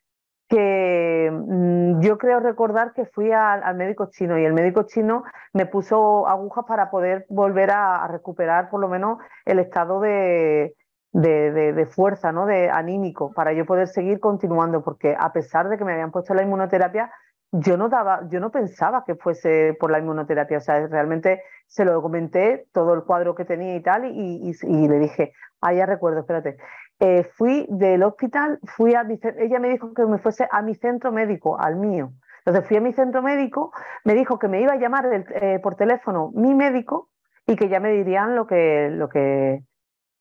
que 0.48 1.32
mm, 1.32 2.02
yo 2.02 2.18
creo 2.18 2.40
recordar 2.40 2.94
que 2.94 3.06
fui 3.06 3.32
al, 3.32 3.76
médico 3.76 4.10
chino 4.10 4.38
y 4.38 4.46
el 4.46 4.54
médico 4.54 4.84
chino 4.84 5.24
me 5.54 5.66
puso 5.66 6.28
agujas 6.28 6.66
para 6.66 6.90
poder 6.90 7.26
volver 7.30 7.72
a, 7.72 8.08
recuperar 8.08 8.70
por 8.70 8.80
lo 8.80 8.88
menos 8.88 9.18
el 9.46 9.60
estado 9.60 10.00
de, 10.00 10.76
de, 11.12 11.52
de, 11.52 11.86
fuerza, 11.86 12.32
¿no? 12.32 12.46
de 12.46 12.70
anímico, 12.70 13.34
para 13.34 13.54
yo 13.54 13.66
poder 13.66 13.88
seguir 13.88 14.20
continuando, 14.20 14.84
porque 14.84 15.16
a 15.18 15.34
pesar 15.34 15.70
de 15.70 15.78
que 15.78 15.86
me 15.86 15.94
habían 15.94 16.12
puesto 16.12 16.34
la 16.34 16.44
inmunoterapia, 16.44 17.12
yo 17.54 17.78
no 17.78 17.88
daba, 17.88 18.28
yo 18.30 18.40
no 18.40 18.50
pensaba 18.50 19.04
que 19.06 19.14
fuese 19.14 19.78
por 19.80 19.92
la 19.92 20.00
inmunoterapia, 20.00 20.58
o 20.58 20.62
sea, 20.62 20.88
realmente 20.88 21.44
se 21.68 21.86
lo 21.86 22.02
comenté 22.02 22.66
todo 22.74 22.96
el 22.96 23.04
cuadro 23.04 23.36
que 23.36 23.46
tenía 23.46 23.76
y 23.76 23.82
tal, 23.82 24.06
y, 24.06 24.54
le 24.88 25.00
dije, 25.00 25.34
ah, 25.62 25.72
ya 25.72 25.86
recuerdo, 25.86 26.22
espérate, 26.22 26.58
eh, 27.00 27.24
fui 27.36 27.68
del 27.70 28.02
hospital, 28.02 28.60
fui 28.64 28.96
a 28.96 29.06
ella 29.38 29.60
me 29.60 29.70
dijo 29.70 29.94
que 29.94 30.04
me 30.06 30.18
fuese 30.18 30.48
a 30.52 30.64
mi 30.64 30.74
centro 30.74 31.12
médico, 31.12 31.60
al 31.60 31.76
mío. 31.76 32.12
Entonces 32.44 32.68
fui 32.68 32.78
a 32.78 32.82
mi 32.82 32.92
centro 32.92 33.22
médico, 33.22 33.72
me 34.04 34.16
dijo 34.16 34.40
que 34.40 34.48
me 34.48 34.60
iba 34.60 34.74
a 34.74 34.78
llamar 34.78 35.06
eh, 35.14 35.60
por 35.62 35.76
teléfono 35.76 36.32
mi 36.34 36.56
médico 36.56 37.10
y 37.46 37.56
que 37.56 37.70
ya 37.70 37.80
me 37.80 37.92
dirían 37.92 38.36
lo 38.36 38.48
que, 38.48 38.90
lo 38.90 39.10
que, 39.10 39.62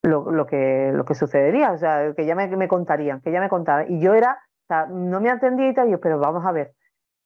lo, 0.02 0.46
que, 0.46 0.92
lo 0.92 1.04
que 1.06 1.14
sucedería, 1.14 1.72
o 1.72 1.78
sea, 1.78 2.12
que 2.14 2.26
ya 2.26 2.34
me, 2.34 2.46
me 2.56 2.68
contarían, 2.68 3.22
que 3.22 3.32
ya 3.32 3.40
me 3.40 3.48
contaran. 3.48 3.90
Y 3.90 4.00
yo 4.00 4.12
era, 4.12 4.32
o 4.32 4.66
sea, 4.68 4.86
no 4.86 5.20
me 5.20 5.30
atendía 5.30 5.68
y 5.70 5.74
tal, 5.74 5.88
yo, 5.88 5.98
pero 5.98 6.18
vamos 6.18 6.44
a 6.44 6.52
ver, 6.52 6.74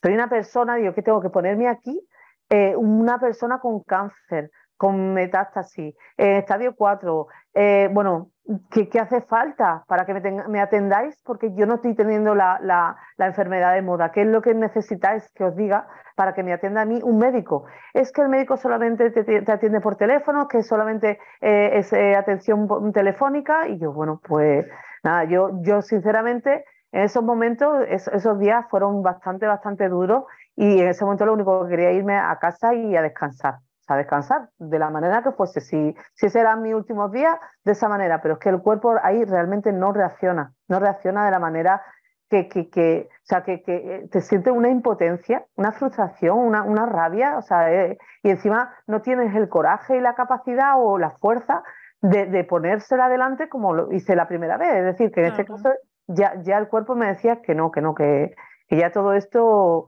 soy 0.02 0.14
una 0.14 0.28
persona, 0.28 0.76
digo 0.76 0.94
que 0.94 1.02
tengo 1.02 1.20
que 1.20 1.30
ponerme 1.30 1.68
aquí, 1.68 2.00
eh, 2.48 2.76
una 2.76 3.18
persona 3.18 3.58
con 3.58 3.82
cáncer, 3.82 4.50
con 4.76 5.14
metástasis, 5.14 5.96
eh, 6.16 6.38
estadio 6.38 6.76
4, 6.76 7.26
eh, 7.54 7.88
bueno, 7.92 8.30
¿qué, 8.70 8.88
hace 9.00 9.22
falta 9.22 9.84
para 9.88 10.04
que 10.06 10.14
me, 10.48 10.60
atendáis? 10.60 11.20
Porque 11.24 11.52
yo 11.54 11.66
no 11.66 11.76
estoy 11.76 11.94
teniendo 11.94 12.34
la, 12.36 12.96
enfermedad 13.18 13.74
de 13.74 13.82
moda. 13.82 14.12
¿Qué 14.12 14.22
es 14.22 14.28
lo 14.28 14.42
que 14.42 14.54
necesitáis 14.54 15.28
que 15.32 15.44
os 15.44 15.56
diga 15.56 15.88
para 16.14 16.34
que 16.34 16.44
me 16.44 16.52
atienda 16.52 16.82
a 16.82 16.84
mí 16.84 17.00
un 17.02 17.18
médico? 17.18 17.64
Es 17.94 18.12
que 18.12 18.20
el 18.22 18.28
médico 18.28 18.56
solamente 18.58 19.10
te, 19.10 19.50
atiende 19.50 19.80
por 19.80 19.96
teléfono, 19.96 20.46
que 20.46 20.62
solamente 20.62 21.18
es 21.40 21.92
atención 21.92 22.92
telefónica. 22.92 23.66
Y 23.66 23.78
yo, 23.78 23.92
bueno, 23.92 24.20
pues 24.22 24.66
nada, 25.02 25.24
yo, 25.24 25.50
yo 25.62 25.82
sinceramente 25.82 26.64
en 26.92 27.02
esos 27.02 27.22
momentos, 27.22 27.84
esos 27.88 28.38
días 28.38 28.64
fueron 28.70 29.02
bastante, 29.02 29.46
bastante 29.46 29.88
duros 29.88 30.24
y 30.54 30.80
en 30.80 30.88
ese 30.88 31.04
momento 31.04 31.26
lo 31.26 31.34
único 31.34 31.64
que 31.64 31.70
quería 31.70 31.92
irme 31.92 32.16
a 32.16 32.36
casa 32.38 32.74
y 32.74 32.96
a 32.96 33.02
descansar, 33.02 33.54
o 33.54 33.84
sea, 33.86 33.96
descansar 33.96 34.48
de 34.58 34.78
la 34.78 34.90
manera 34.90 35.22
que 35.22 35.32
fuese. 35.32 35.60
Si, 35.60 35.94
si 36.14 36.26
ese 36.26 36.40
eran 36.40 36.62
mis 36.62 36.74
últimos 36.74 37.12
días, 37.12 37.36
de 37.64 37.72
esa 37.72 37.88
manera, 37.88 38.22
pero 38.22 38.34
es 38.34 38.40
que 38.40 38.48
el 38.48 38.60
cuerpo 38.60 38.94
ahí 39.02 39.24
realmente 39.24 39.72
no 39.72 39.92
reacciona, 39.92 40.52
no 40.68 40.78
reacciona 40.78 41.24
de 41.24 41.30
la 41.32 41.38
manera 41.38 41.82
que, 42.30 42.48
que, 42.48 42.70
que 42.70 43.08
o 43.10 43.26
sea, 43.26 43.42
que, 43.42 43.62
que, 43.62 44.08
te 44.10 44.20
sientes 44.20 44.52
una 44.52 44.68
impotencia, 44.68 45.44
una 45.56 45.72
frustración, 45.72 46.38
una, 46.38 46.62
una 46.62 46.86
rabia, 46.86 47.36
o 47.38 47.42
sea, 47.42 47.72
eh, 47.72 47.98
y 48.22 48.30
encima 48.30 48.74
no 48.86 49.02
tienes 49.02 49.34
el 49.34 49.48
coraje 49.48 49.96
y 49.96 50.00
la 50.00 50.14
capacidad 50.14 50.74
o 50.76 50.98
la 50.98 51.10
fuerza 51.10 51.62
de, 52.00 52.26
de 52.26 52.44
ponérsela 52.44 53.06
adelante 53.06 53.48
como 53.48 53.74
lo 53.74 53.92
hice 53.92 54.16
la 54.16 54.28
primera 54.28 54.56
vez. 54.56 54.72
Es 54.74 54.84
decir, 54.84 55.10
que 55.12 55.20
en 55.20 55.26
este 55.26 55.44
caso 55.44 55.72
ya, 56.06 56.40
ya 56.42 56.58
el 56.58 56.68
cuerpo 56.68 56.94
me 56.94 57.06
decía 57.06 57.42
que 57.42 57.54
no, 57.54 57.70
que 57.70 57.80
no, 57.80 57.94
que, 57.94 58.34
que 58.68 58.76
ya 58.76 58.92
todo 58.92 59.12
esto, 59.14 59.86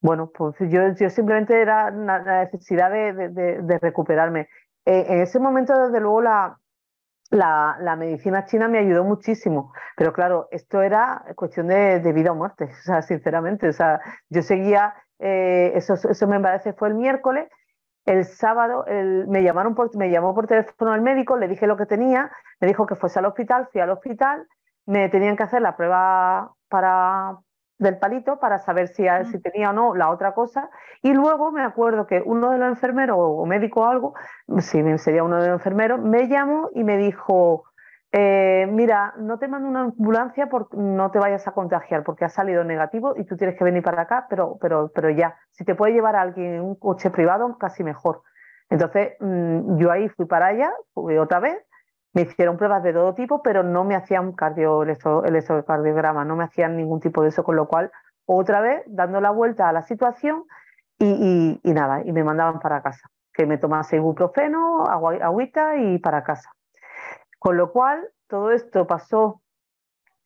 bueno, 0.00 0.30
pues 0.36 0.56
yo, 0.60 0.80
yo 0.98 1.10
simplemente 1.10 1.60
era 1.60 1.90
la 1.90 2.44
necesidad 2.44 2.90
de, 2.90 3.28
de, 3.30 3.78
recuperarme. 3.78 4.48
Eh, 4.84 5.06
en 5.08 5.20
ese 5.20 5.38
momento, 5.38 5.76
desde 5.78 6.00
luego, 6.00 6.22
la, 6.22 6.58
la, 7.32 7.96
medicina 7.96 8.44
china 8.44 8.68
me 8.68 8.78
ayudó 8.78 9.04
muchísimo, 9.04 9.72
pero 9.96 10.12
claro, 10.12 10.48
esto 10.50 10.82
era 10.82 11.24
cuestión 11.36 11.68
de, 11.68 12.12
vida 12.12 12.32
o 12.32 12.34
muerte, 12.34 12.64
o 12.80 12.82
sea, 12.84 13.02
sinceramente, 13.02 13.68
o 13.68 13.72
sea, 13.72 14.00
yo 14.28 14.42
seguía, 14.42 14.94
eh, 15.18 15.72
eso, 15.74 15.94
eso 15.94 16.26
me 16.26 16.40
parece 16.40 16.72
fue 16.72 16.88
el 16.88 16.94
miércoles, 16.94 17.48
el 18.04 18.24
sábado 18.24 18.84
el, 18.86 19.28
me, 19.28 19.42
llamaron 19.42 19.74
por, 19.74 19.96
me 19.96 20.10
llamó 20.10 20.34
por 20.34 20.46
teléfono 20.46 20.92
al 20.92 21.02
médico, 21.02 21.36
le 21.36 21.48
dije 21.48 21.66
lo 21.66 21.76
que 21.76 21.86
tenía, 21.86 22.30
me 22.60 22.66
dijo 22.66 22.86
que 22.86 22.96
fuese 22.96 23.20
al 23.20 23.26
hospital, 23.26 23.68
fui 23.70 23.80
al 23.80 23.90
hospital, 23.90 24.46
me 24.86 25.08
tenían 25.08 25.36
que 25.36 25.42
hacer 25.44 25.62
la 25.62 25.76
prueba 25.76 26.52
para, 26.68 27.38
del 27.78 27.98
palito 27.98 28.38
para 28.38 28.58
saber 28.58 28.88
si, 28.88 29.06
si, 29.30 29.40
tenía 29.40 29.70
o 29.70 29.72
no 29.72 29.94
la 29.94 30.10
otra 30.10 30.32
cosa. 30.32 30.70
Y 31.02 31.12
luego 31.12 31.52
me 31.52 31.62
acuerdo 31.62 32.06
que 32.06 32.22
uno 32.24 32.50
de 32.50 32.58
los 32.58 32.68
enfermeros 32.68 33.16
o 33.18 33.44
médico 33.46 33.82
o 33.82 33.86
algo, 33.86 34.14
si 34.58 34.82
sería 34.98 35.24
uno 35.24 35.40
de 35.40 35.48
los 35.48 35.58
enfermeros, 35.58 36.00
me 36.00 36.28
llamó 36.28 36.70
y 36.74 36.84
me 36.84 36.96
dijo, 36.96 37.64
eh, 38.12 38.66
mira, 38.70 39.14
no 39.18 39.38
te 39.38 39.48
mando 39.48 39.68
una 39.68 39.80
ambulancia 39.80 40.48
porque 40.48 40.76
no 40.76 41.10
te 41.10 41.18
vayas 41.18 41.46
a 41.48 41.52
contagiar 41.52 42.04
porque 42.04 42.24
ha 42.24 42.28
salido 42.28 42.62
negativo 42.62 43.14
y 43.16 43.24
tú 43.24 43.36
tienes 43.36 43.56
que 43.56 43.64
venir 43.64 43.82
para 43.82 44.02
acá, 44.02 44.26
pero, 44.28 44.58
pero, 44.60 44.90
pero 44.94 45.10
ya, 45.10 45.36
si 45.50 45.64
te 45.64 45.74
puede 45.74 45.94
llevar 45.94 46.16
a 46.16 46.22
alguien 46.22 46.54
en 46.54 46.60
un 46.60 46.74
coche 46.74 47.10
privado, 47.10 47.56
casi 47.58 47.82
mejor. 47.82 48.22
Entonces 48.68 49.14
mm, 49.20 49.78
yo 49.78 49.90
ahí 49.90 50.08
fui 50.10 50.26
para 50.26 50.46
allá, 50.46 50.72
fui 50.92 51.16
otra 51.16 51.40
vez 51.40 51.56
me 52.12 52.22
hicieron 52.22 52.56
pruebas 52.56 52.82
de 52.82 52.92
todo 52.92 53.14
tipo, 53.14 53.42
pero 53.42 53.62
no 53.62 53.84
me 53.84 53.94
hacían 53.94 54.32
cardio, 54.32 54.82
el 54.82 54.96
electrocardiograma, 55.24 56.24
no 56.24 56.36
me 56.36 56.44
hacían 56.44 56.76
ningún 56.76 57.00
tipo 57.00 57.22
de 57.22 57.28
eso, 57.28 57.42
con 57.42 57.56
lo 57.56 57.66
cual, 57.68 57.90
otra 58.26 58.60
vez, 58.60 58.82
dando 58.86 59.20
la 59.20 59.30
vuelta 59.30 59.68
a 59.68 59.72
la 59.72 59.82
situación 59.82 60.44
y, 60.98 61.60
nada, 61.64 62.02
y 62.04 62.12
me 62.12 62.22
mandaban 62.22 62.60
para 62.60 62.82
casa, 62.82 63.08
que 63.32 63.46
me 63.46 63.58
tomase 63.58 63.96
ibuprofeno, 63.96 64.84
agua, 64.84 65.16
agüita 65.20 65.76
y 65.76 65.98
para 65.98 66.22
casa. 66.22 66.52
Con 67.38 67.56
lo 67.56 67.72
cual, 67.72 68.08
todo 68.28 68.52
esto 68.52 68.86
pasó 68.86 69.42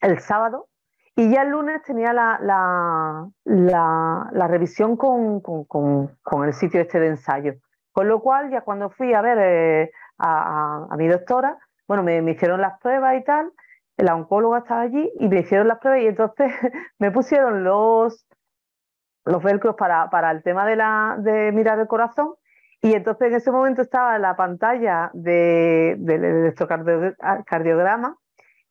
el 0.01 0.21
sábado 0.21 0.69
Y 1.17 1.31
ya 1.31 1.43
el 1.43 1.49
lunes 1.49 1.83
tenía 1.83 2.13
la, 2.13 2.39
la, 2.43 4.29
la, 4.31 4.49
revisión 4.49 4.97
con, 4.99 5.41
con, 5.41 5.65
con, 5.65 6.45
el 6.45 6.53
sitio 6.53 6.83
este 6.83 7.01
de 7.01 7.07
ensayo. 7.09 7.55
Con 7.93 8.09
lo 8.09 8.21
cual, 8.21 8.51
ya 8.51 8.61
cuando 8.61 8.91
fui 8.91 9.15
a 9.15 9.23
ver 9.23 9.39
eh, 9.41 9.91
a, 10.19 10.87
a, 10.91 10.97
mi 10.99 11.09
doctora, 11.09 11.59
bueno, 11.89 12.03
me, 12.03 12.19
hicieron 12.31 12.61
las 12.61 12.79
pruebas 12.81 13.17
y 13.17 13.25
tal, 13.25 13.53
la 13.97 14.15
oncóloga 14.15 14.59
estaba 14.59 14.83
allí 14.83 15.11
y 15.19 15.29
me 15.29 15.41
hicieron 15.41 15.69
las 15.69 15.79
pruebas 15.79 16.03
y 16.03 16.07
entonces 16.07 16.53
me 16.99 17.11
pusieron 17.11 17.65
los, 17.65 18.27
los 19.25 19.43
velcros 19.43 19.77
para, 19.77 20.11
para 20.11 20.31
el 20.31 20.43
tema 20.43 20.67
de, 20.67 20.77
la, 20.77 21.17
de 21.19 21.53
mirar 21.53 21.79
el 21.79 21.87
corazón 21.87 22.35
y 22.83 22.95
entonces 22.95 23.29
en 23.29 23.35
ese 23.35 23.51
momento 23.51 23.83
estaba 23.83 24.19
la 24.19 24.37
pantalla 24.37 25.11
del 25.15 26.05
de, 26.05 26.19
de 26.19 26.41
electrocardiograma 26.41 28.17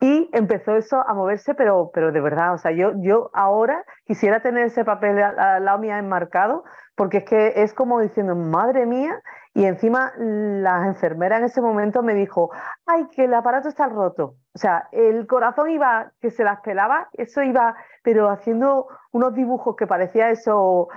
y 0.02 0.30
empezó 0.34 0.76
eso 0.76 1.04
a 1.08 1.14
moverse, 1.14 1.56
pero, 1.56 1.90
pero 1.94 2.12
de 2.12 2.22
verdad, 2.22 2.54
o 2.54 2.58
sea, 2.58 2.72
yo, 2.72 2.92
yo 2.98 3.30
ahora 3.34 3.84
quisiera 4.06 4.42
tener 4.42 4.66
ese 4.66 4.84
papel 4.84 5.22
al 5.22 5.64
lado 5.64 5.80
mía 5.80 5.98
enmarcado, 5.98 6.64
porque 6.96 7.18
es 7.20 7.24
que 7.26 7.54
es 7.56 7.74
como 7.74 8.02
diciendo, 8.02 8.36
madre 8.36 8.86
mía, 8.86 9.22
y 9.56 9.66
encima 9.66 10.12
la 10.18 10.86
enfermera 10.86 11.38
en 11.38 11.46
ese 11.46 11.62
momento 11.62 12.04
me 12.04 12.14
dijo, 12.14 12.52
ay, 12.86 13.08
que 13.08 13.24
el 13.24 13.34
aparato 13.34 13.70
está 13.70 13.88
roto. 13.88 14.36
O 14.54 14.60
sea, 14.60 14.90
el 14.92 15.26
corazón 15.28 15.70
iba, 15.70 16.12
que 16.20 16.30
se 16.30 16.44
las 16.44 16.60
pelaba, 16.60 17.08
eso 17.14 17.42
iba, 17.42 17.74
pero 18.04 18.30
haciendo 18.30 18.88
unos 19.14 19.34
dibujos 19.34 19.78
que 19.78 19.88
parecía 19.88 20.30
eso 20.30 20.90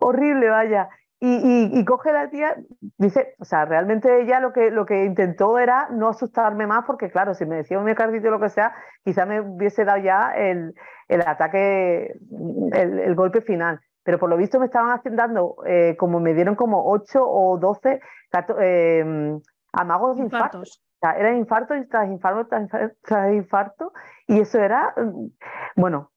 horrible, 0.00 0.48
vaya. 0.48 0.88
Y, 1.20 1.84
coge 1.84 2.12
la 2.12 2.30
tía, 2.30 2.56
dice, 2.96 3.34
o 3.40 3.44
sea, 3.44 3.64
realmente 3.64 4.22
ella 4.22 4.38
lo 4.38 4.52
que, 4.52 4.70
lo 4.70 4.86
que 4.86 5.04
intentó 5.04 5.58
era 5.58 5.88
no 5.90 6.08
asustarme 6.08 6.66
más, 6.66 6.84
porque 6.86 7.10
claro, 7.10 7.34
si 7.34 7.44
me 7.44 7.56
decía 7.56 7.78
un 7.78 7.84
miocardito 7.84 8.28
o 8.28 8.30
lo 8.30 8.40
que 8.40 8.48
sea, 8.48 8.72
quizá 9.04 9.26
me 9.26 9.40
hubiese 9.40 9.84
dado 9.84 9.98
ya 9.98 10.30
el, 10.30 10.74
el 11.08 11.20
ataque, 11.22 12.16
el, 12.72 13.14
golpe 13.16 13.40
final. 13.40 13.80
Pero 14.08 14.18
por 14.18 14.30
lo 14.30 14.38
visto 14.38 14.58
me 14.58 14.64
estaban 14.64 14.98
dando, 15.04 15.56
eh, 15.66 15.94
como 15.98 16.18
me 16.18 16.32
dieron 16.32 16.54
como 16.54 16.90
8 16.90 17.22
o 17.22 17.58
12 17.58 18.00
eh, 18.58 19.38
amagos 19.70 20.16
de 20.16 20.22
infarto. 20.22 20.60
O 20.60 20.64
sea, 20.98 21.12
era 21.12 21.36
infarto 21.36 21.74
tras 21.90 22.08
infarto 22.08 22.48
tras 23.02 23.34
infarto, 23.34 23.92
y 24.26 24.40
eso 24.40 24.60
era, 24.60 24.94
mm, 24.96 25.26
bueno, 25.76 26.10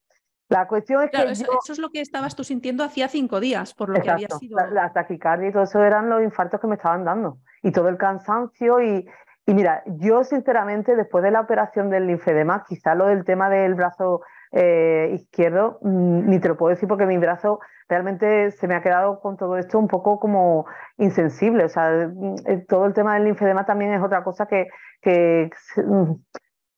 la 0.47 0.69
cuestión 0.69 1.03
es 1.03 1.11
que. 1.11 1.21
Eso, 1.31 1.73
es 1.73 1.79
lo 1.79 1.89
que 1.89 1.99
estabas 1.99 2.33
tú 2.33 2.45
sintiendo 2.45 2.85
hacía 2.85 3.09
cinco 3.09 3.41
días, 3.41 3.73
por 3.73 3.89
lo 3.89 4.01
que 4.01 4.09
había 4.09 4.29
sido. 4.39 4.57
La, 4.71 4.93
taquicardia 4.93 5.49
y 5.49 5.51
todo 5.51 5.63
eso 5.63 5.83
eran 5.83 6.09
los 6.09 6.23
infartos 6.23 6.61
que 6.61 6.67
me 6.67 6.75
estaban 6.75 7.03
dando. 7.03 7.39
Y 7.61 7.73
todo 7.73 7.89
el 7.89 7.97
cansancio. 7.97 8.79
Y, 8.79 9.05
y 9.45 9.53
mira, 9.53 9.83
yo 9.85 10.23
sinceramente, 10.23 10.95
después 10.95 11.25
de 11.25 11.31
la 11.31 11.41
operación 11.41 11.89
del 11.89 12.07
linfedema, 12.07 12.63
quizá 12.65 12.95
lo 12.95 13.07
del 13.07 13.25
tema 13.25 13.49
del 13.49 13.75
brazo 13.75 14.21
eh, 14.53 15.11
izquierdo, 15.13 15.79
mm, 15.81 16.29
ni 16.29 16.39
te 16.39 16.49
lo 16.49 16.57
puedo 16.57 16.71
decir 16.71 16.87
porque 16.87 17.05
mi 17.05 17.17
brazo 17.17 17.61
realmente 17.91 18.51
se 18.51 18.67
me 18.67 18.75
ha 18.75 18.81
quedado 18.81 19.19
con 19.19 19.35
todo 19.35 19.57
esto 19.57 19.77
un 19.77 19.89
poco 19.89 20.17
como 20.17 20.65
insensible. 20.97 21.65
O 21.65 21.69
sea, 21.69 22.07
mm, 22.07 22.35
eh, 22.45 22.65
todo 22.67 22.85
el 22.85 22.93
tema 22.93 23.15
del 23.15 23.25
linfedema 23.25 23.65
también 23.65 23.93
es 23.93 24.01
otra 24.01 24.23
cosa 24.23 24.45
que, 24.47 24.67
que 25.01 25.49
mm, 25.75 26.13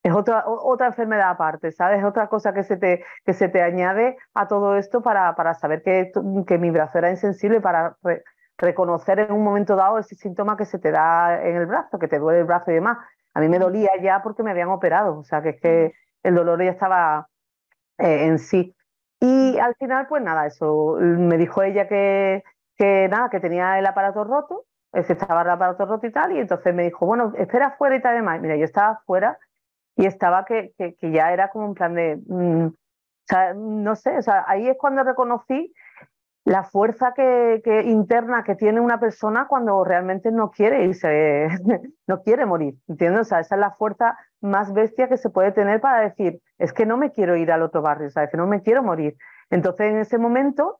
es 0.04 0.14
otra, 0.14 0.44
otra 0.48 0.88
enfermedad 0.88 1.30
aparte, 1.30 1.72
¿sabes? 1.72 2.00
Es 2.00 2.06
otra 2.06 2.28
cosa 2.28 2.54
que 2.54 2.64
se 2.64 2.78
te, 2.78 3.06
que 3.26 3.34
se 3.34 3.48
te 3.48 3.62
añade 3.62 4.18
a 4.34 4.48
todo 4.48 4.76
esto 4.76 5.02
para, 5.04 5.36
para 5.36 5.54
saber 5.54 5.84
que, 5.84 6.12
que, 6.48 6.58
mi 6.58 6.72
brazo 6.72 6.98
era 6.98 7.12
insensible, 7.12 7.62
para 7.62 7.96
reconocer 8.58 9.20
en 9.20 9.32
un 9.32 9.44
momento 9.44 9.76
dado 9.76 10.00
ese 10.00 10.16
síntoma 10.16 10.58
que 10.58 10.66
se 10.66 10.80
te 10.80 10.92
da 10.92 11.42
en 11.44 11.56
el 11.56 11.68
brazo, 11.68 12.00
que 12.00 12.08
te 12.08 12.20
duele 12.20 12.40
el 12.40 12.46
brazo 12.46 12.72
y 12.72 12.76
demás. 12.76 12.98
A 13.36 13.40
mí 13.40 13.50
me 13.50 13.60
dolía 13.60 13.92
ya 14.02 14.22
porque 14.24 14.44
me 14.44 14.52
habían 14.52 14.70
operado, 14.70 15.20
o 15.20 15.24
sea, 15.24 15.42
que 15.44 15.50
es 15.50 15.62
que 15.62 15.94
el 16.24 16.36
dolor 16.36 16.62
ya 16.64 16.72
estaba 16.72 17.28
eh, 18.00 18.26
en 18.26 18.40
sí. 18.40 18.76
Y 19.26 19.58
al 19.58 19.74
final, 19.76 20.08
pues 20.08 20.22
nada, 20.22 20.48
eso, 20.48 20.98
me 21.00 21.38
dijo 21.38 21.64
ella 21.64 21.88
que, 21.88 22.44
que 22.78 23.08
nada, 23.08 23.30
que 23.30 23.40
tenía 23.40 23.80
el 23.80 23.86
aparato 23.86 24.26
roto, 24.26 24.66
ese 24.92 25.14
estaba 25.14 25.44
el 25.44 25.50
aparato 25.50 25.86
roto 25.86 26.06
y 26.06 26.12
tal, 26.12 26.34
y 26.34 26.40
entonces 26.40 26.76
me 26.76 26.84
dijo, 26.84 27.06
bueno, 27.06 27.32
espera 27.38 27.68
afuera 27.68 27.96
y 27.96 28.02
tal, 28.02 28.16
demás. 28.16 28.42
Mira, 28.42 28.58
yo 28.58 28.66
estaba 28.66 28.96
afuera 28.96 29.40
y 29.96 30.08
estaba 30.08 30.44
que, 30.44 30.74
que, 30.78 30.98
ya 31.10 31.32
era 31.32 31.48
como 31.52 31.68
un 31.68 31.74
plan 31.74 31.96
de, 31.96 32.22
mm, 32.28 32.66
o 32.66 32.74
sea, 33.26 33.54
no 33.54 33.96
sé, 33.96 34.18
o 34.18 34.22
sea, 34.22 34.44
ahí 34.46 34.68
es 34.68 34.76
cuando 34.78 35.04
reconocí 35.04 35.74
la 36.46 36.64
fuerza 36.64 37.14
que, 37.14 37.62
interna 37.86 38.44
que 38.44 38.56
tiene 38.56 38.82
una 38.82 39.00
persona 39.00 39.48
cuando 39.48 39.84
realmente 39.84 40.32
no 40.32 40.52
quiere 40.52 40.84
irse, 40.84 41.48
no 42.08 42.22
quiere 42.22 42.46
morir, 42.46 42.76
¿entiendes? 42.88 43.32
O 43.32 43.38
esa 43.38 43.56
es 43.56 43.60
la 43.60 43.72
fuerza 43.72 44.18
más 44.42 44.74
bestia 44.74 45.08
que 45.08 45.18
se 45.18 45.30
puede 45.30 45.54
tener 45.54 45.80
para 45.80 46.02
decir, 46.02 46.42
es 46.58 46.74
que 46.74 46.86
no 46.86 46.98
me 46.98 47.12
quiero 47.12 47.38
ir 47.38 47.52
al 47.52 47.62
otro 47.62 47.82
barrio, 47.82 48.10
¿sabes? 48.10 48.30
Que 48.30 48.38
no 48.38 48.48
me 48.48 48.62
quiero 48.62 48.84
morir. 48.84 49.16
Entonces, 49.50 49.92
en 49.92 50.00
ese 50.00 50.18
momento, 50.18 50.78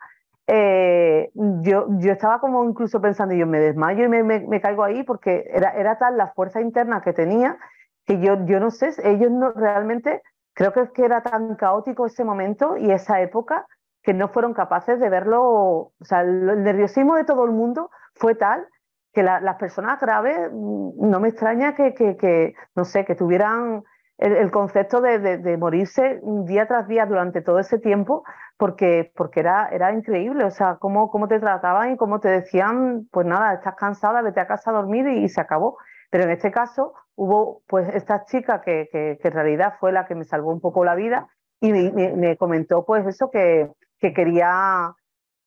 eh, 0.48 1.32
yo, 1.34 1.88
yo 2.00 2.12
estaba 2.12 2.42
como 2.42 2.66
incluso 2.66 3.00
pensando, 3.00 3.34
yo 3.34 3.48
me 3.48 3.60
desmayo 3.60 4.04
y 4.04 4.10
me, 4.10 4.24
me, 4.24 4.62
caigo 4.62 4.84
ahí 4.84 5.04
porque 5.04 5.46
era, 5.50 5.72
era 5.72 5.98
tal 5.98 6.18
la 6.18 6.34
fuerza 6.34 6.60
interna 6.60 7.02
que 7.02 7.14
tenía 7.14 7.58
que 8.06 8.20
yo, 8.20 8.46
yo 8.46 8.60
no 8.60 8.70
sé, 8.70 8.92
ellos 9.04 9.32
no 9.32 9.52
realmente, 9.52 10.22
creo 10.54 10.74
que 10.74 10.90
que 10.92 11.06
era 11.06 11.22
tan 11.22 11.56
caótico 11.56 12.06
ese 12.06 12.26
momento 12.26 12.76
y 12.76 12.92
esa 12.92 13.22
época 13.22 13.66
que 14.04 14.14
no 14.14 14.28
fueron 14.28 14.54
capaces 14.54 15.00
de 15.00 15.10
verlo, 15.10 15.42
o 15.44 15.94
sea, 16.02 16.22
el, 16.22 16.64
nerviosismo 16.64 17.16
de 17.16 17.24
todo 17.24 17.46
el 17.46 17.52
mundo 17.52 17.90
fue 18.16 18.36
tal 18.36 18.68
que 19.14 19.24
las 19.24 19.56
personas 19.58 20.00
graves, 20.00 20.50
mm, 20.52 21.10
no 21.10 21.20
me 21.20 21.30
extraña 21.30 21.76
que, 21.76 21.94
que, 21.94 22.18
que 22.18 22.56
no 22.76 22.84
sé, 22.84 23.06
que 23.06 23.16
tuvieran 23.16 23.84
el, 24.18 24.52
concepto 24.52 25.02
de, 25.02 25.58
morirse 25.58 26.22
día 26.46 26.68
tras 26.68 26.88
día 26.88 27.06
durante 27.06 27.42
todo 27.42 27.60
ese 27.60 27.80
tiempo, 27.80 28.24
porque, 28.58 29.12
porque 29.16 29.42
era, 29.42 29.68
era 29.70 29.92
increíble, 29.92 30.46
o 30.46 30.52
sea, 30.52 30.78
cómo, 30.80 31.10
cómo 31.10 31.28
te 31.28 31.40
trataban 31.40 31.94
y 31.94 31.98
cómo 31.98 32.20
te 32.20 32.30
decían, 32.30 33.08
pues 33.12 33.26
nada, 33.26 33.54
estás 33.54 33.76
cansada, 33.76 34.22
vete 34.22 34.40
a 34.40 34.48
casa 34.48 34.72
a 34.72 34.76
dormir 34.76 35.08
y 35.08 35.28
se 35.30 35.42
acabó. 35.42 35.78
Pero 36.10 36.26
en 36.26 36.30
este 36.32 36.52
caso 36.52 36.94
hubo 37.16 37.64
pues 37.68 37.90
esta 37.96 38.26
chica 38.26 38.62
que, 38.62 38.88
que, 38.92 39.18
en 39.22 39.34
realidad 39.34 39.74
fue 39.80 39.92
la 39.92 40.06
que 40.06 40.16
me 40.16 40.26
salvó 40.26 40.52
un 40.52 40.62
poco 40.62 40.86
la 40.86 40.96
vida 40.96 41.28
y 41.60 41.72
me, 41.72 42.38
comentó 42.38 42.86
pues 42.86 43.06
eso 43.08 43.32
que, 43.32 43.72
que, 44.04 44.14
quería, 44.14 44.94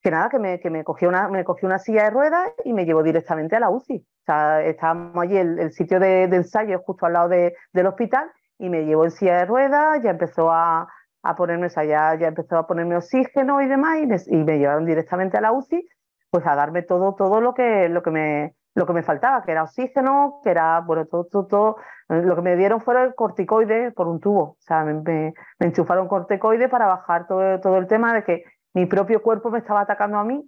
que 0.03 0.11
nada, 0.11 0.31
que 0.31 0.39
me, 0.39 0.59
que 0.61 0.71
me 0.71 0.83
cogió 0.83 1.11
una, 1.11 1.29
me 1.29 1.45
cogió 1.45 1.69
una 1.69 1.79
silla 1.79 2.05
de 2.05 2.11
ruedas 2.11 2.51
y 2.65 2.73
me 2.73 2.87
llevó 2.87 3.03
directamente 3.03 3.55
a 3.55 3.61
la 3.61 3.69
UCI. 3.69 3.99
O 3.99 4.25
sea, 4.25 4.63
estábamos 4.63 5.23
allí, 5.23 5.37
el, 5.37 5.73
sitio 5.73 6.01
de, 6.01 6.23
ensayo 6.23 6.79
justo 6.79 7.05
al 7.05 7.13
lado 7.13 7.29
de, 7.29 7.55
del 7.75 7.87
hospital 7.87 8.31
y 8.59 8.71
me 8.71 8.87
llevó 8.87 9.05
en 9.05 9.11
silla 9.11 9.37
de 9.41 9.45
ruedas, 9.45 10.03
ya 10.03 10.09
empezó 10.11 10.51
a, 10.51 10.89
a 11.23 11.37
ponerme, 11.37 11.67
o 11.67 11.71
sea, 11.71 11.85
ya, 11.85 12.15
ya, 12.19 12.29
empezó 12.29 12.57
a 12.57 12.67
ponerme 12.67 12.97
oxígeno 12.97 13.61
y 13.61 13.69
demás 13.69 13.99
y 13.99 14.07
me, 14.07 14.17
y 14.27 14.45
me 14.45 14.59
llevaron 14.59 14.87
directamente 14.87 15.37
a 15.37 15.43
la 15.43 15.53
UCI 15.53 15.87
pues 16.31 16.47
a 16.47 16.57
darme 16.57 16.83
todo, 16.83 17.15
todo 17.15 17.43
lo 17.43 17.53
que, 17.53 17.89
lo 17.91 18.03
que 18.03 18.11
me, 18.11 18.55
lo 18.77 18.87
que 18.87 18.93
me 18.93 19.03
faltaba, 19.03 19.43
que 19.43 19.53
era 19.53 19.63
oxígeno, 19.63 20.41
que 20.45 20.51
era, 20.51 20.81
bueno, 20.81 21.07
todo, 21.07 21.25
todo, 21.25 21.47
todo. 21.47 21.77
Lo 22.09 22.37
que 22.37 22.43
me 22.43 22.57
dieron 22.57 22.83
fue 22.83 23.03
el 23.03 23.15
corticoide 23.15 23.91
por 23.91 24.07
un 24.07 24.21
tubo. 24.21 24.43
O 24.43 24.57
sea, 24.61 24.85
me, 24.85 24.95
me, 25.03 25.35
enchufaron 25.61 26.09
corticoide 26.09 26.69
para 26.69 26.87
bajar 26.87 27.27
todo, 27.27 27.59
todo 27.61 27.79
el 27.79 27.87
tema 27.87 28.13
de 28.13 28.23
que 28.23 28.45
mi 28.75 28.85
propio 28.85 29.23
cuerpo 29.23 29.51
me 29.51 29.59
estaba 29.59 29.81
atacando 29.81 30.19
a 30.19 30.25
mí 30.25 30.47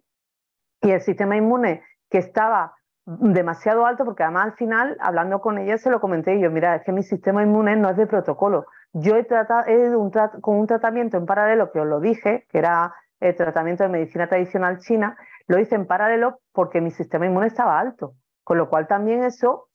y 0.83 0.91
el 0.91 1.01
sistema 1.01 1.37
inmune 1.37 1.83
que 2.11 2.19
estaba 2.19 2.75
demasiado 3.07 3.87
alto, 3.87 4.05
porque 4.05 4.25
además 4.25 4.45
al 4.45 4.53
final, 4.53 4.99
hablando 5.01 5.41
con 5.41 5.57
ella, 5.57 5.79
se 5.79 5.89
lo 5.89 5.99
comenté 5.99 6.37
y 6.37 6.43
yo, 6.43 6.51
mira, 6.51 6.75
es 6.77 6.83
que 6.85 6.93
mi 6.93 7.03
sistema 7.03 7.43
inmune 7.43 7.77
no 7.77 7.89
es 7.89 7.97
de 7.97 8.07
protocolo. 8.07 8.67
Yo 8.93 9.17
he 9.17 9.25
tratado 9.25 9.67
he 9.69 9.97
un 9.97 10.11
con 10.11 10.57
un 10.59 10.67
tratamiento 10.67 11.17
en 11.17 11.25
paralelo, 11.25 11.73
que 11.73 11.81
os 11.81 11.87
lo 11.87 11.99
dije, 12.01 12.47
que 12.51 12.59
era 12.59 12.95
el 13.21 13.37
tratamiento 13.37 13.85
de 13.85 13.91
medicina 13.91 14.29
tradicional 14.29 14.79
china, 14.79 15.17
lo 15.47 15.59
hice 15.59 15.75
en 15.75 15.87
paralelo 15.87 16.41
porque 16.53 16.81
mi 16.81 16.91
sistema 16.91 17.27
inmune 17.27 17.47
estaba 17.47 17.79
alto. 17.79 18.15
Con 18.45 18.59
lo 18.59 18.69
cual 18.69 18.87
también 18.87 19.25
eso, 19.25 19.69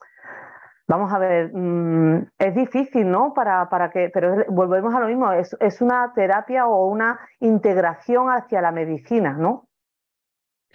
vamos 0.88 1.14
a 1.14 1.20
ver, 1.20 1.52
mm, 1.54 2.28
es 2.38 2.56
difícil, 2.56 3.10
¿no? 3.10 3.34
Para, 3.34 3.70
para 3.70 3.92
que, 3.92 4.10
pero 4.14 4.46
volvemos 4.50 4.94
a 4.96 5.00
lo 5.00 5.08
mismo, 5.08 5.32
es, 5.32 5.56
es 5.60 5.82
una 5.82 6.12
terapia 6.16 6.66
o 6.68 6.88
una 6.88 7.20
integración 7.40 8.28
hacia 8.30 8.62
la 8.62 8.72
medicina, 8.72 9.34
¿no? 9.34 9.68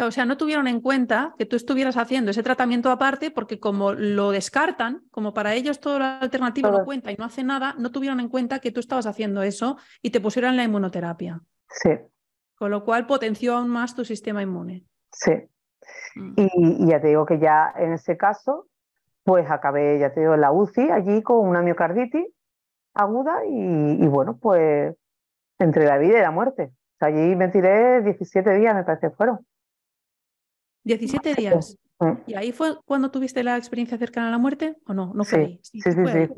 O 0.00 0.12
sea, 0.12 0.24
no 0.24 0.36
tuvieron 0.36 0.68
en 0.68 0.80
cuenta 0.80 1.34
que 1.38 1.44
tú 1.44 1.56
estuvieras 1.56 1.96
haciendo 1.96 2.30
ese 2.30 2.44
tratamiento 2.44 2.90
aparte 2.90 3.32
porque 3.32 3.58
como 3.58 3.94
lo 3.94 4.30
descartan, 4.30 5.02
como 5.10 5.34
para 5.34 5.54
ellos 5.54 5.80
toda 5.80 5.98
la 5.98 6.18
alternativa 6.18 6.70
no 6.70 6.84
cuenta 6.84 7.10
y 7.10 7.16
no 7.16 7.24
hace 7.24 7.42
nada, 7.42 7.74
no 7.78 7.90
tuvieron 7.90 8.20
en 8.20 8.28
cuenta 8.28 8.60
que 8.60 8.70
tú 8.70 8.78
estabas 8.78 9.06
haciendo 9.06 9.42
eso 9.42 9.76
y 10.00 10.10
te 10.10 10.20
pusieron 10.20 10.56
la 10.56 10.62
inmunoterapia. 10.62 11.40
Sí. 11.68 11.90
Con 12.58 12.70
lo 12.70 12.84
cual 12.84 13.06
potenció 13.06 13.56
aún 13.56 13.68
más 13.68 13.94
tu 13.94 14.04
sistema 14.04 14.42
inmune. 14.42 14.84
Sí. 15.12 15.32
Mm. 16.16 16.34
Y, 16.36 16.88
ya 16.88 17.00
te 17.00 17.08
digo 17.08 17.24
que 17.24 17.38
ya 17.38 17.72
en 17.76 17.92
ese 17.92 18.16
caso, 18.16 18.66
pues 19.22 19.48
acabé, 19.50 19.98
ya 19.98 20.12
te 20.12 20.20
digo, 20.20 20.34
en 20.34 20.40
la 20.40 20.52
UCI 20.52 20.90
allí 20.90 21.22
con 21.22 21.46
una 21.46 21.62
miocarditis 21.62 22.26
aguda 22.94 23.42
y, 23.46 24.06
bueno, 24.08 24.38
pues 24.38 24.96
entre 25.60 25.86
la 25.86 25.98
vida 25.98 26.18
y 26.18 26.22
la 26.22 26.30
muerte. 26.32 26.72
allí 27.00 27.36
me 27.36 27.48
tiré 27.48 28.02
17 28.02 28.54
días, 28.54 28.74
me 28.74 28.82
parece 28.82 29.08
que 29.08 29.14
fueron. 29.14 29.46
17 30.84 31.34
días. 31.34 31.76
Mm. 32.00 32.12
¿Y 32.26 32.34
ahí 32.34 32.52
fue 32.52 32.76
cuando 32.84 33.10
tuviste 33.10 33.44
la 33.44 33.56
experiencia 33.56 33.98
cercana 33.98 34.28
a 34.28 34.30
la 34.30 34.38
muerte 34.38 34.76
o 34.86 34.94
no? 34.94 35.12
No 35.14 35.24
fue 35.24 35.60
sí, 35.62 35.80
Sí, 35.80 35.92
sí, 35.92 36.06
sí, 36.06 36.28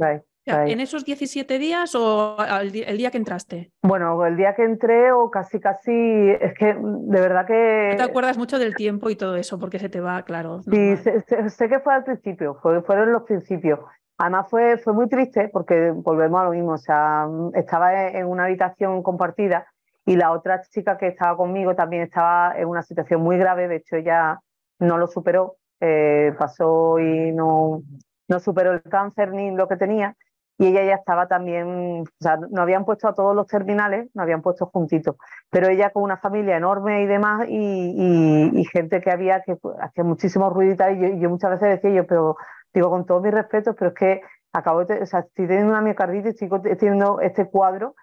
¿En 0.47 0.81
esos 0.81 1.05
17 1.05 1.59
días 1.59 1.95
o 1.95 2.37
el 2.61 2.73
día 2.73 3.11
que 3.11 3.19
entraste? 3.19 3.73
Bueno, 3.83 4.25
el 4.25 4.37
día 4.37 4.55
que 4.55 4.65
entré 4.65 5.13
o 5.13 5.31
casi, 5.31 5.61
casi, 5.61 5.93
es 5.93 6.55
que 6.55 6.75
de 6.75 7.21
verdad 7.21 7.47
que... 7.47 7.89
No 7.93 7.97
te 7.97 8.11
acuerdas 8.11 8.39
mucho 8.39 8.59
del 8.59 8.75
tiempo 8.75 9.11
y 9.11 9.17
todo 9.17 9.37
eso, 9.37 9.59
porque 9.59 9.79
se 9.79 9.89
te 9.89 10.01
va, 10.01 10.23
claro. 10.23 10.63
Sí, 10.63 10.97
sé, 10.97 11.69
que 11.69 11.81
fue 11.81 11.95
al 11.95 12.05
principio, 12.05 12.55
fue, 12.63 12.83
fueron 12.83 13.13
los 13.13 13.25
principios. 13.25 13.81
Además 14.19 14.49
fue, 14.51 14.79
fue 14.79 14.93
muy 14.93 15.09
triste 15.09 15.49
porque 15.53 15.93
volvemos 15.95 16.41
a 16.41 16.45
lo 16.45 16.51
mismo, 16.51 16.73
o 16.73 16.79
sea, 16.79 17.27
estaba 17.55 18.09
en 18.09 18.27
una 18.27 18.45
habitación 18.45 19.03
compartida 19.03 19.67
y 20.05 20.17
la 20.17 20.33
otra 20.33 20.61
chica 20.63 20.99
que 20.99 21.09
estaba 21.09 21.37
conmigo 21.37 21.75
también 21.75 22.03
estaba 22.03 22.55
en 22.57 22.67
una 22.67 22.83
situación 22.83 23.23
muy 23.23 23.39
grave, 23.39 23.69
de 23.69 23.77
hecho 23.77 23.97
ella 23.97 24.41
no 24.79 24.99
lo 24.99 25.07
superó, 25.07 25.57
eh, 25.81 26.35
pasó 26.39 26.99
y 26.99 27.33
no, 27.33 27.83
no 28.29 28.41
superó 28.41 28.73
el 28.73 28.83
cáncer 28.83 29.33
ni 29.33 29.51
lo 29.53 29.69
que 29.69 29.77
tenía 29.77 30.15
y 30.61 30.67
ella 30.67 30.85
ya 30.85 30.95
estaba 30.97 31.27
también, 31.27 32.03
o 32.03 32.23
sea, 32.23 32.37
no 32.37 32.61
habían 32.61 32.85
puesto 32.85 33.09
a 33.09 33.15
todos 33.15 33.35
los 33.35 33.47
terminales, 33.47 34.11
no 34.13 34.23
habían 34.23 34.43
puesto 34.43 34.67
juntitos, 34.67 35.17
pero 35.49 35.69
ella 35.69 35.89
con 35.89 36.03
una 36.03 36.19
familia 36.19 36.59
enorme 36.59 37.03
y 37.03 37.07
demás 37.07 37.47
y, 37.49 38.63
gente 38.71 39.01
que 39.01 39.11
había 39.11 39.41
que 39.41 39.57
hacía 39.81 40.05
muchísimo 40.05 40.51
ruido 40.51 40.75
y 40.75 40.77
tal, 40.77 41.03
y 41.03 41.19
yo, 41.19 41.31
muchas 41.31 41.53
veces 41.53 41.81
decía 41.81 41.97
yo, 41.97 42.07
pero 42.07 42.37
digo 42.75 42.91
con 42.91 43.07
todo 43.07 43.23
mi 43.23 43.31
respeto, 43.31 43.75
pero 43.75 43.89
es 43.89 43.97
que 43.97 44.21
acabo 44.53 44.85
de, 44.85 45.03
o 45.03 45.07
sea, 45.07 45.21
estoy 45.21 45.47
teniendo 45.47 45.71
una 45.71 45.81
miocarditis, 45.81 46.43
estoy 46.43 46.61
teniendo 46.77 47.21
este 47.21 47.47
cuadro 47.47 47.95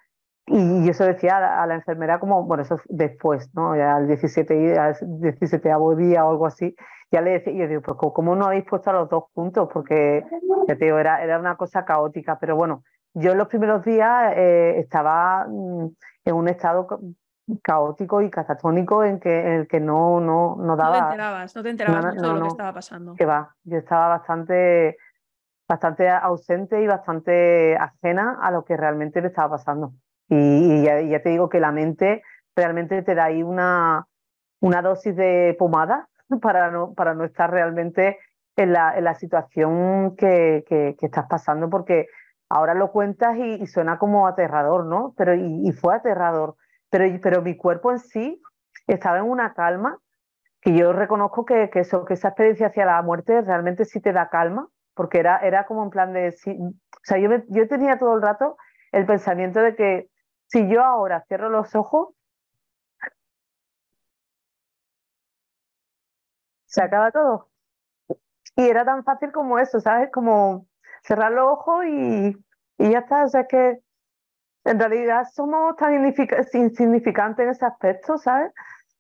y 0.48 0.86
yo 0.86 0.94
se 0.94 1.06
decía 1.06 1.62
a 1.62 1.68
la, 1.68 1.76
enfermera 1.76 2.20
como, 2.20 2.44
bueno, 2.46 2.64
eso 2.64 2.80
después, 2.88 3.54
¿no? 3.54 3.76
Ya 3.76 3.98
al 3.98 4.08
17, 4.08 4.80
al 4.80 4.96
17 5.02 5.70
día 5.98 6.26
o 6.26 6.32
algo 6.32 6.46
así, 6.46 6.74
ya 7.12 7.22
le 7.22 7.32
decía, 7.32 7.54
yo 7.54 7.68
digo, 7.68 7.82
pues 7.82 8.14
¿cómo 8.14 8.36
no 8.36 8.46
habéis 8.46 8.64
puesto 8.64 8.90
a 8.90 8.94
los 8.94 9.10
dos 9.10 9.26
juntos? 9.34 9.70
Porque, 9.72 10.24
ya 10.68 10.78
te 10.78 10.86
digo, 10.86 11.00
era, 11.00 11.22
era 11.22 11.38
una 11.38 11.58
cosa 11.58 11.84
caótica, 11.84 12.38
pero 12.40 12.56
bueno, 12.56 12.84
yo 13.14 13.32
en 13.32 13.38
los 13.38 13.50
primeros 13.50 13.84
días 13.84 14.34
eh, 14.38 14.80
estaba 14.80 15.46
mm, 15.50 15.88
en 16.26 16.36
un 16.36 16.48
estado 16.48 16.88
caótico 17.62 18.22
y 18.22 18.30
catatónico 18.30 19.04
en, 19.04 19.20
que, 19.20 19.40
en 19.40 19.54
el 19.54 19.68
que 19.68 19.82
no, 19.82 20.22
no, 20.22 20.56
no 20.58 20.76
daba... 20.78 20.90
No 20.90 21.08
te 21.08 21.12
enterabas, 21.12 21.56
no 21.56 21.64
te 21.64 21.70
enterabas 21.70 22.16
de 22.16 22.22
lo 22.22 22.42
que 22.42 22.48
estaba 22.48 22.74
pasando. 22.74 23.16
Que 23.16 23.26
va, 23.26 23.54
yo 23.64 23.78
estaba 23.78 24.08
bastante, 24.08 24.98
bastante 25.68 26.10
ausente 26.10 26.82
y 26.82 26.88
bastante 26.88 27.76
ajena 27.76 28.38
a 28.42 28.52
lo 28.52 28.64
que 28.64 28.78
realmente 28.78 29.22
le 29.22 29.28
estaba 29.28 29.58
pasando. 29.58 29.92
Y, 30.30 30.84
ya, 30.84 31.22
te 31.22 31.30
digo 31.30 31.50
que 31.50 31.60
la 31.60 31.72
mente 31.72 32.24
realmente 32.56 33.02
te 33.02 33.16
da 33.16 33.26
ahí 33.26 33.44
una, 33.44 34.08
una 34.60 34.82
dosis 34.82 35.16
de 35.16 35.56
pomada 35.58 36.10
para 36.42 36.72
no, 36.72 36.94
para 36.94 37.14
no 37.14 37.24
estar 37.24 37.50
realmente 37.52 38.20
en 38.56 38.74
la, 38.74 38.98
en 38.98 39.04
la 39.04 39.14
situación 39.14 40.16
que, 40.16 40.66
que, 40.68 40.96
estás 41.00 41.28
pasando, 41.30 41.70
porque 41.70 42.08
ahora 42.50 42.74
lo 42.74 42.92
cuentas 42.92 43.38
y, 43.38 43.66
suena 43.68 44.00
como 44.00 44.28
aterrador, 44.28 44.86
¿no? 44.86 45.14
Pero, 45.16 45.36
y, 45.36 45.72
fue 45.74 45.96
aterrador, 45.96 46.56
pero, 46.90 47.06
pero 47.22 47.42
mi 47.42 47.56
cuerpo 47.56 47.92
en 47.92 48.00
sí 48.00 48.42
estaba 48.88 49.20
en 49.20 49.26
una 49.26 49.54
calma 49.54 50.00
que 50.62 50.76
yo 50.76 50.92
reconozco 50.92 51.46
que, 51.46 51.70
que, 51.70 51.82
eso, 51.82 52.04
que 52.04 52.16
esa 52.16 52.30
experiencia 52.30 52.68
hacia 52.68 52.86
la 52.86 53.02
muerte 53.04 53.42
realmente 53.42 53.86
sí 53.86 54.02
te 54.02 54.12
da 54.12 54.30
calma, 54.30 54.68
porque 54.96 55.20
era, 55.20 55.38
era 55.38 55.66
como 55.66 55.84
en 55.84 55.92
plan 55.92 56.12
de... 56.12 56.32
Sí, 56.32 56.58
o 56.60 56.74
sea, 57.04 57.20
yo, 57.20 57.30
yo 57.50 57.68
tenía 57.68 58.00
todo 58.00 58.16
el 58.16 58.22
rato 58.24 58.58
el 58.92 59.06
pensamiento 59.06 59.62
de 59.62 59.76
que 59.76 60.10
si 60.48 60.68
yo 60.70 60.84
ahora 60.84 61.24
cierro 61.28 61.50
los 61.50 61.76
ojos, 61.76 62.10
se 66.66 66.82
acaba 66.82 67.12
todo. 67.12 67.50
Y 68.56 68.64
era 68.70 68.86
tan 68.86 69.04
fácil 69.04 69.32
como 69.32 69.60
eso, 69.60 69.80
¿sabes? 69.80 70.10
Como 70.12 70.68
cerrar 71.04 71.32
los 71.32 71.48
ojos 71.54 71.86
y, 71.86 72.38
ya 72.80 73.00
está. 73.00 73.26
O 73.26 73.30
sea, 73.30 73.42
es 73.42 73.48
que 73.48 73.80
en 74.66 74.80
realidad 74.80 75.26
somos 75.34 75.76
tan 75.78 75.94
insignificantes 76.54 77.44
en 77.46 77.50
ese 77.52 77.66
aspecto, 77.66 78.18
¿sabes? 78.18 78.52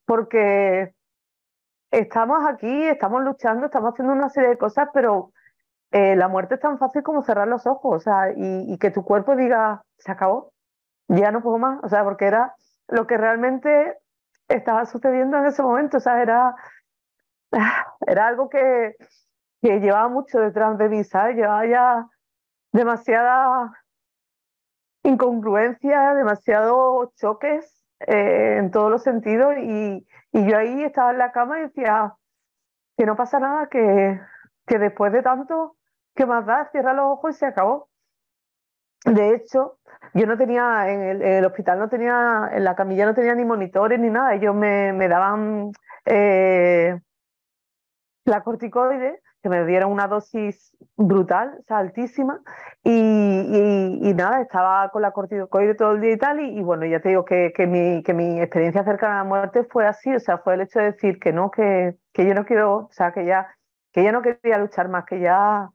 Porque 0.05 0.93
estamos 1.91 2.39
aquí, 2.47 2.83
estamos 2.87 3.23
luchando, 3.23 3.67
estamos 3.67 3.93
haciendo 3.93 4.13
una 4.13 4.29
serie 4.29 4.51
de 4.51 4.57
cosas, 4.57 4.89
pero 4.93 5.33
eh, 5.91 6.15
la 6.15 6.27
muerte 6.27 6.55
es 6.55 6.61
tan 6.61 6.79
fácil 6.79 7.03
como 7.03 7.23
cerrar 7.23 7.47
los 7.47 7.67
ojos, 7.67 7.97
o 7.97 7.99
sea, 7.99 8.31
y, 8.31 8.73
y 8.73 8.77
que 8.77 8.91
tu 8.91 9.03
cuerpo 9.03 9.35
diga, 9.35 9.83
se 9.97 10.11
acabó 10.11 10.53
ya 11.07 11.31
no 11.31 11.41
puedo 11.41 11.57
más, 11.57 11.79
o 11.83 11.89
sea, 11.89 12.03
porque 12.03 12.25
era 12.25 12.53
lo 12.87 13.07
que 13.07 13.17
realmente 13.17 13.97
estaba 14.47 14.85
sucediendo 14.85 15.37
en 15.37 15.45
ese 15.45 15.61
momento, 15.63 15.97
o 15.97 15.99
sea, 15.99 16.21
era, 16.21 16.55
era 18.07 18.27
algo 18.27 18.49
que, 18.49 18.95
que 19.61 19.79
llevaba 19.79 20.07
mucho 20.09 20.39
detrás 20.39 20.77
de 20.77 20.89
mí, 20.89 21.03
¿sabes? 21.03 21.35
Llevaba 21.35 21.65
ya 21.65 22.07
demasiada 22.71 23.71
incongruencia, 25.03 26.13
demasiados 26.13 27.13
choques 27.15 27.83
eh, 28.01 28.57
en 28.59 28.71
todos 28.71 28.91
los 28.91 29.03
sentidos 29.03 29.55
y, 29.57 30.05
y, 30.33 30.49
yo 30.49 30.57
ahí 30.57 30.83
estaba 30.83 31.11
en 31.11 31.17
la 31.17 31.31
cama 31.31 31.59
y 31.59 31.61
decía 31.63 32.13
que 32.97 33.05
no 33.05 33.15
pasa 33.15 33.39
nada, 33.39 33.67
que, 33.69 34.19
que 34.65 34.79
después 34.79 35.11
de 35.13 35.23
tanto, 35.23 35.77
¿qué 36.15 36.25
más 36.25 36.45
da? 36.45 36.69
Cierra 36.71 36.93
los 36.93 37.05
ojos 37.13 37.35
y 37.35 37.39
se 37.39 37.45
acabó. 37.45 37.89
De 39.05 39.35
hecho, 39.35 39.77
yo 40.13 40.25
no 40.25 40.37
tenía, 40.37 40.89
en 40.89 41.21
el, 41.21 41.45
hospital 41.45 41.79
no 41.79 41.89
tenía, 41.89 42.49
en 42.51 42.63
la 42.63 42.75
camilla 42.75 43.05
no 43.05 43.13
tenía 43.13 43.35
ni 43.35 43.45
monitores 43.45 43.99
ni 43.99 44.09
nada, 44.09 44.33
ellos 44.33 44.55
me, 44.55 44.93
me 44.93 45.07
daban 45.07 45.71
eh, 46.05 46.99
la 48.25 48.41
corticoide, 48.43 49.21
que 49.41 49.49
me 49.49 49.65
dieron 49.65 49.91
una 49.91 50.07
dosis 50.07 50.75
brutal, 50.95 51.57
o 51.59 51.63
sea, 51.63 51.77
altísima, 51.77 52.41
y, 52.83 54.13
nada, 54.15 54.41
estaba 54.41 54.89
con 54.89 55.01
la 55.01 55.11
corticoide 55.11 55.75
todo 55.75 55.93
el 55.93 56.01
día 56.01 56.13
y 56.13 56.17
tal, 56.17 56.39
y, 56.39 56.61
bueno, 56.63 56.85
ya 56.85 56.99
te 56.99 57.09
digo 57.09 57.23
que, 57.23 57.53
que, 57.55 57.67
mi, 57.67 58.03
que 58.03 58.13
mi 58.13 58.41
experiencia 58.41 58.83
cercana 58.83 59.21
a 59.21 59.23
la 59.23 59.29
muerte 59.29 59.63
fue 59.63 59.85
así, 59.85 60.13
o 60.13 60.19
sea, 60.19 60.39
fue 60.39 60.55
el 60.55 60.61
hecho 60.61 60.79
de 60.79 60.91
decir 60.91 61.19
que 61.19 61.31
no, 61.31 61.51
que, 61.51 61.95
que 62.13 62.25
yo 62.25 62.33
no 62.33 62.45
quiero, 62.45 62.75
o 62.75 62.89
sea, 62.91 63.11
que 63.11 63.25
ya, 63.25 63.47
que 63.91 64.03
ya 64.03 64.11
no 64.11 64.21
quería 64.21 64.57
luchar 64.57 64.89
más, 64.89 65.05
que 65.05 65.19
ya 65.19 65.69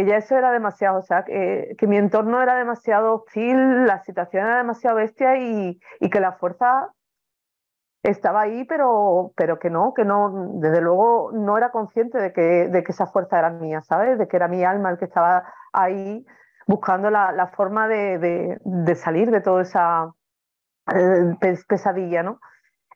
que 0.00 0.06
ya 0.06 0.16
eso 0.16 0.36
era 0.36 0.50
demasiado, 0.50 0.98
o 0.98 1.02
sea, 1.02 1.24
que, 1.24 1.76
mi 1.82 1.98
entorno 1.98 2.40
era 2.42 2.54
demasiado 2.54 3.16
hostil, 3.16 3.84
la 3.86 4.02
situación 4.02 4.46
era 4.46 4.56
demasiado 4.56 4.96
bestia 4.96 5.36
y, 5.36 5.78
y, 6.00 6.08
que 6.08 6.20
la 6.20 6.32
fuerza 6.32 6.90
estaba 8.02 8.40
ahí, 8.40 8.64
pero, 8.64 9.32
pero 9.36 9.58
que 9.58 9.68
no, 9.68 9.92
que 9.92 10.06
no, 10.06 10.52
desde 10.54 10.80
luego 10.80 11.32
no 11.32 11.58
era 11.58 11.70
consciente 11.70 12.16
de 12.16 12.32
que, 12.32 12.68
de 12.68 12.82
que 12.82 12.92
esa 12.92 13.08
fuerza 13.08 13.38
era 13.38 13.50
mía, 13.50 13.82
¿sabes? 13.82 14.18
De 14.18 14.26
que 14.26 14.38
era 14.38 14.48
mi 14.48 14.64
alma 14.64 14.90
el 14.90 14.96
que 14.96 15.04
estaba 15.04 15.44
ahí 15.74 16.24
buscando 16.66 17.10
la, 17.10 17.32
la 17.32 17.48
forma 17.48 17.86
de, 17.86 18.18
de, 18.18 18.58
de, 18.64 18.94
salir 18.94 19.30
de 19.30 19.42
toda 19.42 19.62
esa 19.62 20.14
eh, 20.94 21.36
pesadilla, 21.68 22.22
¿no? 22.22 22.40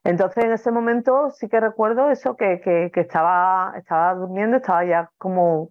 Entonces 0.04 0.44
en 0.44 0.52
ese 0.52 0.70
momento 0.70 1.30
sí 1.32 1.48
que 1.50 1.60
recuerdo 1.60 2.08
eso, 2.08 2.34
que, 2.34 2.62
que, 2.62 2.90
que 2.94 3.00
estaba, 3.00 3.74
estaba 3.76 4.14
durmiendo, 4.14 4.56
estaba 4.56 4.86
ya 4.86 5.10
como 5.18 5.68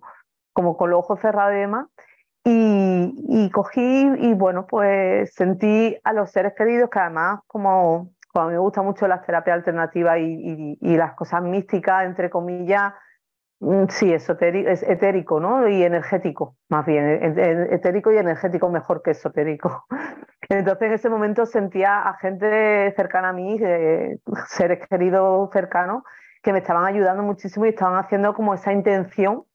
como 0.54 0.78
con 0.78 0.90
los 0.90 1.00
ojos 1.00 1.20
cerrados 1.20 1.54
y 1.56 1.60
demás. 1.60 1.88
Y, 2.46 3.50
cogí 3.52 3.82
y 4.18 4.34
bueno, 4.34 4.68
pues 4.68 5.34
sentí 5.34 5.98
a 6.04 6.12
los 6.14 6.32
seres 6.32 6.54
queridos 6.58 6.90
que 6.90 7.00
además 7.00 7.40
como, 7.48 8.12
como 8.34 8.46
a 8.46 8.48
mí 8.48 8.54
me 8.54 8.60
gusta 8.60 8.82
mucho 8.82 9.08
las 9.08 9.26
terapias 9.26 9.56
alternativas 9.56 10.18
y, 10.20 10.78
las 10.82 11.14
cosas 11.14 11.42
místicas, 11.42 12.06
entre 12.06 12.30
comillas, 12.30 12.94
mm, 13.62 13.86
sí, 13.90 14.14
esotérico, 14.14 14.70
es 14.70 14.84
etérico, 14.84 15.40
¿no? 15.40 15.68
Y 15.68 15.84
energético, 15.84 16.58
más 16.70 16.86
bien, 16.86 17.06
e, 17.06 17.28
e, 17.28 17.76
etérico 17.76 18.12
y 18.12 18.18
energético 18.18 18.70
mejor 18.70 19.02
que 19.02 19.12
esotérico. 19.12 19.86
Entonces 20.50 20.88
en 20.88 20.94
ese 20.94 21.10
momento 21.10 21.46
sentía 21.46 22.02
a 22.02 22.18
gente 22.18 22.94
cercana 22.96 23.30
a 23.30 23.34
mí, 23.34 23.58
seres 24.48 24.88
queridos 24.90 25.50
cercanos, 25.52 26.04
que 26.42 26.52
me 26.52 26.60
estaban 26.60 26.86
ayudando 26.86 27.24
muchísimo 27.24 27.66
y 27.66 27.70
estaban 27.70 27.98
haciendo 27.98 28.34
como 28.34 28.54
esa 28.54 28.74
intención 28.74 29.46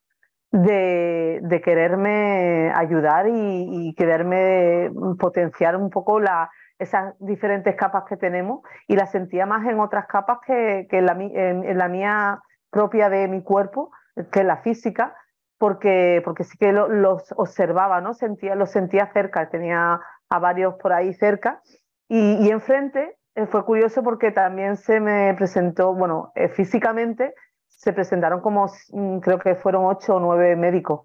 de, 0.51 1.61
quererme 1.65 2.73
ayudar 2.75 3.27
y, 3.29 3.95
quererme 3.97 4.91
potenciar 5.19 5.77
un 5.77 5.91
poco 5.91 6.21
la, 6.21 6.51
esas 6.79 7.15
diferentes 7.19 7.75
capas 7.77 8.05
que 8.09 8.17
tenemos 8.17 8.63
y 8.87 8.97
las 8.97 9.11
sentía 9.11 9.47
más 9.47 9.67
en 9.67 9.81
otras 9.81 10.07
capas 10.07 10.39
que, 10.47 10.87
en, 10.91 11.07
la, 11.07 11.13
en, 11.13 11.79
la, 11.79 11.89
mía 11.89 12.41
propia 12.71 13.09
de 13.09 13.29
mi 13.29 13.43
cuerpo, 13.43 13.91
que 14.33 14.41
es 14.41 14.47
la 14.47 14.59
física, 14.59 15.15
porque, 15.59 16.23
porque 16.25 16.45
sí 16.45 16.57
que 16.57 16.73
los 16.73 17.35
observaba, 17.37 18.01
¿no? 18.01 18.15
Sentía, 18.15 18.55
los 18.55 18.71
sentía 18.71 19.11
cerca, 19.13 19.49
tenía 19.49 20.01
a 20.31 20.39
varios 20.39 20.75
por 20.75 20.93
ahí 20.93 21.13
cerca 21.15 21.61
y, 22.09 22.47
y 22.47 22.51
enfrente 22.51 23.19
eh, 23.39 23.47
fue 23.47 23.65
curioso 23.65 24.03
porque 24.03 24.33
también 24.33 24.77
se 24.77 24.99
me 24.99 25.33
presentó, 25.35 25.95
bueno, 25.95 26.33
eh, 26.35 26.49
físicamente 26.49 27.35
se 27.79 27.93
presentaron 27.93 28.41
como, 28.41 28.67
mm, 28.91 29.19
creo 29.19 29.39
que 29.39 29.55
fueron 29.55 29.85
ocho 29.85 30.17
o 30.17 30.21
nueve 30.21 30.57
médicos 30.57 31.03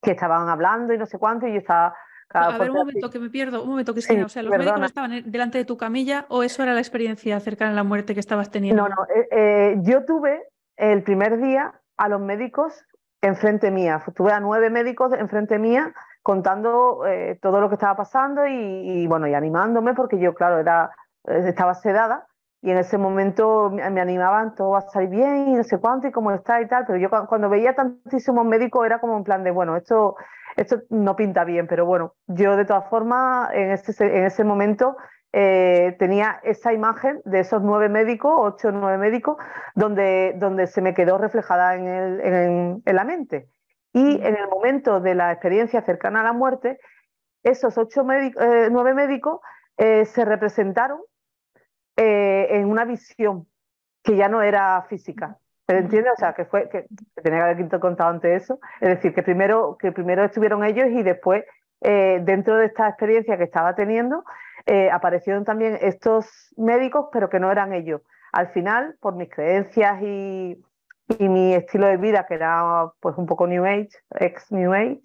que 0.00 0.12
estaban 0.12 0.48
hablando 0.48 0.94
y 0.94 0.98
no 0.98 1.04
sé 1.04 1.18
cuánto, 1.18 1.46
y 1.46 1.52
yo 1.52 1.58
estaba... 1.58 1.94
a 2.30 2.58
ver, 2.58 2.70
un 2.70 2.78
momento 2.78 3.10
que 3.10 3.18
me 3.18 3.28
pierdo, 3.28 3.62
un 3.62 3.68
momento 3.68 3.92
que 3.92 4.00
es 4.00 4.10
o 4.10 4.28
sea, 4.30 4.42
los 4.42 4.56
médicos 4.56 4.82
estaban 4.82 5.30
delante 5.30 5.58
de 5.58 5.66
tu 5.66 5.76
camilla 5.76 6.24
o 6.30 6.42
eso 6.42 6.62
era 6.62 6.72
la 6.72 6.80
experiencia 6.80 7.38
cercana 7.40 7.72
a 7.72 7.74
la 7.74 7.84
muerte 7.84 8.14
que 8.14 8.20
estabas 8.20 8.50
teniendo. 8.50 8.88
No, 8.88 8.88
no, 8.88 9.04
eh, 9.14 9.28
eh, 9.30 9.76
yo 9.82 10.06
tuve 10.06 10.48
el 10.76 11.02
primer 11.02 11.38
día 11.38 11.78
a 11.98 12.08
los 12.08 12.22
médicos 12.22 12.72
enfrente 13.20 13.70
mía. 13.70 14.02
Tuve 14.16 14.32
a 14.32 14.40
nueve 14.40 14.70
médicos 14.70 15.12
enfrente 15.12 15.58
mía 15.58 15.94
contando 16.22 17.04
eh, 17.06 17.38
todo 17.42 17.60
lo 17.60 17.68
que 17.68 17.74
estaba 17.74 17.96
pasando 17.96 18.46
y, 18.46 19.06
bueno, 19.06 19.28
y 19.28 19.34
animándome 19.34 19.92
porque 19.92 20.18
yo, 20.18 20.32
claro, 20.34 20.58
era, 20.58 20.90
estaba 21.24 21.74
sedada 21.74 22.26
y 22.62 22.70
en 22.70 22.78
ese 22.78 22.96
momento 22.96 23.70
me, 23.70 23.82
animaban, 23.82 24.54
todo 24.54 24.70
va 24.70 24.78
a 24.78 24.82
salir 24.82 25.10
bien 25.10 25.48
y 25.48 25.54
no 25.54 25.64
sé 25.64 25.78
cuánto 25.78 26.06
y 26.06 26.12
cómo 26.12 26.30
está 26.30 26.60
y 26.60 26.68
tal, 26.68 26.84
pero 26.86 26.98
yo 26.98 27.10
cuando, 27.26 27.50
veía 27.50 27.74
tantísimos 27.74 28.46
médicos 28.46 28.86
era 28.86 29.00
como 29.00 29.16
en 29.16 29.24
plan 29.24 29.42
de, 29.42 29.50
bueno, 29.50 29.76
esto, 29.76 30.14
esto 30.56 30.82
no 30.88 31.16
pinta 31.16 31.44
bien, 31.44 31.66
pero 31.66 31.84
bueno, 31.84 32.14
yo 32.28 32.56
de 32.56 32.64
todas 32.64 32.88
formas 32.88 33.50
en 33.52 33.72
ese, 33.72 34.04
en 34.04 34.24
ese 34.24 34.44
momento 34.44 34.96
eh, 35.32 35.96
tenía 35.98 36.38
esa 36.44 36.72
imagen 36.72 37.20
de 37.24 37.40
esos 37.40 37.62
nueve 37.62 37.88
médicos, 37.88 38.32
ocho 38.36 38.68
o 38.68 38.72
nueve 38.72 38.96
médicos, 38.96 39.38
donde, 39.74 40.34
donde 40.36 40.68
se 40.68 40.82
me 40.82 40.94
quedó 40.94 41.18
reflejada 41.18 41.74
en, 41.74 41.88
el, 41.88 42.20
en, 42.20 42.82
en 42.84 42.96
la 42.96 43.04
mente. 43.04 43.48
Y 43.92 44.22
en 44.22 44.36
el 44.36 44.48
momento 44.48 45.00
de 45.00 45.16
la 45.16 45.32
experiencia 45.32 45.82
cercana 45.82 46.20
a 46.20 46.24
la 46.24 46.32
muerte, 46.32 46.78
esos 47.42 47.76
ocho 47.76 48.06
eh, 48.10 48.68
nueve 48.70 48.94
médicos 48.94 49.40
eh, 49.76 50.04
se 50.04 50.24
representaron 50.24 51.00
eh, 51.96 52.48
en 52.50 52.66
una 52.66 52.84
visión 52.84 53.46
que 54.02 54.16
ya 54.16 54.28
no 54.28 54.42
era 54.42 54.82
física. 54.88 55.38
¿Entiendes? 55.68 56.12
O 56.14 56.16
sea, 56.16 56.34
que 56.34 56.44
fue 56.44 56.68
que, 56.68 56.86
tenía 57.22 57.54
que 57.54 57.62
haber 57.62 57.80
contado 57.80 58.10
antes 58.10 58.42
eso. 58.42 58.58
Es 58.80 58.88
decir, 58.88 59.14
que 59.14 59.22
primero, 59.22 59.76
que 59.78 59.92
primero 59.92 60.24
estuvieron 60.24 60.64
ellos 60.64 60.88
y 60.90 61.02
después, 61.02 61.44
dentro 61.80 62.56
de 62.56 62.66
esta 62.66 62.88
experiencia 62.88 63.38
que 63.38 63.44
estaba 63.44 63.74
teniendo, 63.74 64.24
aparecieron 64.92 65.44
también 65.44 65.78
estos 65.80 66.52
médicos, 66.58 67.06
pero 67.10 67.30
que 67.30 67.40
no 67.40 67.50
eran 67.50 67.72
ellos. 67.72 68.02
Al 68.32 68.48
final, 68.48 68.96
por 69.00 69.14
mis 69.14 69.30
creencias 69.30 70.02
y, 70.02 70.62
y 71.18 71.28
mi 71.28 71.54
estilo 71.54 71.86
de 71.86 71.96
vida, 71.96 72.26
que 72.26 72.34
era 72.34 72.90
pues 73.00 73.16
un 73.16 73.26
poco 73.26 73.46
New 73.46 73.64
Age, 73.64 73.90
ex 74.18 74.50
New 74.50 74.72
Age, 74.72 75.02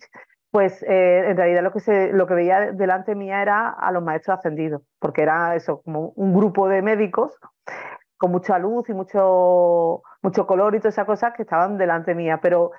pues 0.58 0.82
eh, 0.82 1.30
en 1.30 1.38
realidad 1.38 1.62
lo 1.62 1.72
que, 1.72 1.80
se, 1.80 2.12
lo 2.12 2.26
que 2.26 2.34
veía 2.34 2.72
delante 2.72 3.14
mía 3.14 3.44
era 3.44 3.70
a 3.70 3.92
los 3.92 4.02
maestros 4.02 4.40
ascendidos, 4.40 4.82
porque 4.98 5.22
era 5.22 5.56
eso, 5.56 5.84
como 5.84 6.14
un 6.16 6.34
grupo 6.34 6.68
de 6.68 6.82
médicos 6.82 7.32
con 8.18 8.32
mucha 8.32 8.58
luz 8.58 8.90
y 8.90 8.94
mucho, 8.96 10.02
mucho 10.24 10.48
color 10.48 10.74
y 10.74 10.80
todas 10.80 10.96
esas 10.96 11.06
cosas 11.06 11.36
que 11.36 11.44
estaban 11.44 11.78
delante 11.78 12.16
mía, 12.16 12.40
pero 12.42 12.72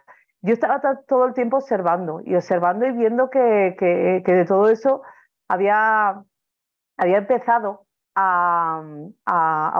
yo 0.42 0.54
estaba 0.54 0.80
todo 1.06 1.26
el 1.26 1.34
tiempo 1.34 1.58
observando 1.58 2.20
y 2.24 2.34
observando 2.34 2.84
y 2.84 2.90
viendo 2.90 3.30
que, 3.30 3.76
de 3.78 4.44
todo 4.44 4.70
eso 4.70 5.02
había, 5.46 6.20
había 6.96 7.18
empezado 7.18 7.86
a, 8.16 8.82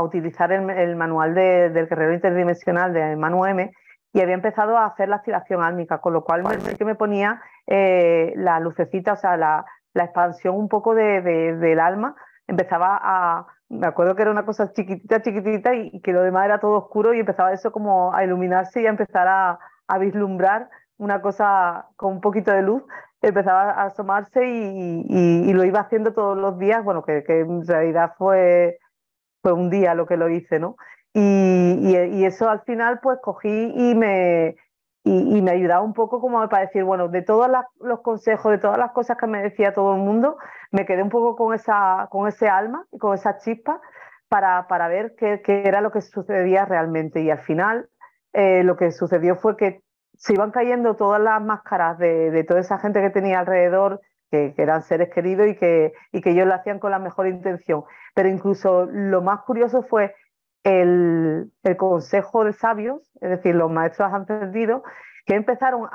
utilizar 0.05 0.53
el, 0.53 0.95
manual 0.95 1.35
del 1.35 1.89
guerrero 1.89 2.15
interdimensional 2.15 2.93
de 2.93 3.17
Manu 3.17 3.45
M 3.45 3.73
y 4.13 4.21
había 4.21 4.35
empezado 4.35 4.77
a 4.79 4.87
hacer 4.87 5.09
la 5.09 5.17
activación 5.17 5.63
álmica, 5.63 5.99
con 5.99 6.13
lo 6.13 6.25
cual 6.25 6.43
me, 6.43 6.75
que 6.75 6.85
me 6.85 6.95
ponía 6.95 7.41
eh, 7.67 8.33
la 8.37 8.61
lucecita, 8.61 9.13
o 9.13 9.17
sea, 9.17 9.37
la, 9.37 9.65
expansión 9.95 10.55
un 10.55 10.69
poco 10.69 10.95
de, 10.95 11.21
del 11.23 11.81
alma, 11.81 12.15
empezaba 12.47 13.01
a, 13.03 13.47
me 13.69 13.89
acuerdo 13.89 14.15
que 14.15 14.23
era 14.23 14.31
una 14.31 14.47
cosa 14.47 14.73
chiquitita, 14.73 15.23
chiquitita 15.23 15.75
y, 15.75 16.01
que 16.01 16.13
lo 16.13 16.23
demás 16.23 16.45
era 16.45 16.61
todo 16.61 16.77
oscuro 16.77 17.13
y 17.15 17.21
empezaba 17.21 17.53
eso 17.53 17.73
como 17.73 18.15
a 18.15 18.23
iluminarse 18.23 18.81
y 18.81 18.87
a 18.87 18.91
empezar 18.91 19.27
a, 19.27 19.59
a 19.89 19.99
vislumbrar 19.99 20.71
una 20.99 21.21
cosa 21.21 21.87
con 21.97 22.13
un 22.15 22.21
poquito 22.21 22.53
de 22.53 22.63
luz. 22.63 22.83
Empezaba 23.21 23.73
a 23.73 23.87
asomarse 23.87 24.47
y, 24.47 25.53
lo 25.53 25.65
iba 25.65 25.81
haciendo 25.81 26.13
todos 26.13 26.37
los 26.39 26.59
días, 26.59 26.85
bueno, 26.85 27.03
que, 27.03 27.25
en 27.27 27.67
realidad 27.67 28.15
fue, 28.17 28.79
fue 29.43 29.53
un 29.53 29.71
día 29.71 29.95
lo 29.95 30.07
que 30.07 30.17
lo 30.17 30.29
hice, 30.29 30.61
¿no? 30.61 30.77
Y, 31.15 32.25
eso 32.25 32.49
al 32.49 32.61
final 32.63 33.01
pues 33.01 33.19
cogí 33.23 33.73
y 33.75 33.95
me, 33.95 34.57
y, 35.05 35.43
me 35.43 35.51
ayudaba 35.53 35.83
un 35.83 35.95
poco 35.95 36.21
como 36.21 36.47
para 36.49 36.67
decir, 36.67 36.85
bueno, 36.85 37.09
de 37.09 37.23
todos 37.23 37.51
los 37.81 38.01
consejos, 38.01 38.53
de 38.53 38.59
todas 38.59 38.79
las 38.79 38.93
cosas 38.93 39.17
que 39.17 39.27
me 39.27 39.43
decía 39.43 39.73
todo 39.73 39.95
el 39.95 40.01
mundo, 40.01 40.37
me 40.71 40.85
quedé 40.85 41.03
un 41.03 41.09
poco 41.09 41.37
con, 41.37 41.55
esa, 41.55 42.09
con 42.11 42.29
ese 42.29 42.49
alma 42.49 42.87
y 42.93 42.99
con 42.99 43.15
esa 43.15 43.39
chispa 43.39 43.81
para, 44.29 44.69
para 44.69 44.89
ver 44.89 45.15
qué, 45.17 45.41
era 45.47 45.81
lo 45.81 45.91
que 45.91 46.03
sucedía 46.03 46.67
realmente. 46.67 47.23
Y 47.23 47.31
al 47.31 47.41
final 47.41 47.89
eh, 48.33 48.63
lo 48.63 48.77
que 48.77 48.93
sucedió 48.93 49.37
fue 49.37 49.57
que 49.57 49.83
se 50.15 50.35
iban 50.35 50.51
cayendo 50.51 50.97
todas 50.97 51.21
las 51.21 51.41
máscaras 51.41 51.99
de, 51.99 52.45
toda 52.47 52.61
esa 52.61 52.79
gente 52.79 53.01
que 53.01 53.11
tenía 53.11 53.39
alrededor, 53.39 54.01
que, 54.31 54.53
eran 54.59 54.83
seres 54.83 55.11
queridos 55.11 55.49
y 55.49 55.57
que, 55.57 55.93
y 56.13 56.21
que 56.21 56.31
ellos 56.31 56.47
lo 56.47 56.55
hacían 56.55 56.81
con 56.81 56.91
la 56.91 56.99
mejor 56.99 57.29
intención. 57.29 57.85
Pero 58.15 58.29
incluso 58.29 58.87
lo 58.91 59.23
más 59.23 59.41
curioso 59.43 59.83
fue 59.83 60.15
el, 60.65 61.51
consejo 61.77 62.45
de 62.45 62.53
sabios, 62.53 63.03
es 63.21 63.31
decir, 63.31 63.55
los 63.55 63.71
maestros 63.71 64.13
ascendidos, 64.13 64.83
que 65.27 65.35
empezaron 65.35 65.89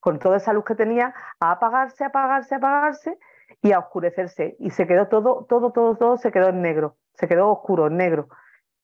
con 0.00 0.18
toda 0.18 0.38
esa 0.38 0.52
luz 0.52 0.64
que 0.64 0.74
tenía, 0.74 1.14
a 1.40 1.52
apagarse, 1.52 2.04
apagarse, 2.04 2.54
apagarse 2.54 3.18
y 3.62 3.72
a 3.72 3.78
oscurecerse. 3.78 4.56
Y 4.58 4.70
se 4.70 4.86
quedó 4.86 5.08
todo, 5.08 5.46
todo, 5.48 5.72
todo, 5.72 5.96
todo 5.96 6.16
se 6.16 6.32
quedó 6.32 6.48
en 6.48 6.62
negro, 6.62 6.96
se 7.14 7.28
quedó 7.28 7.50
oscuro, 7.50 7.86
en 7.86 7.96
negro. 7.96 8.28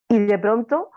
Y 0.08 0.24
de 0.24 0.38
pronto 0.38 0.90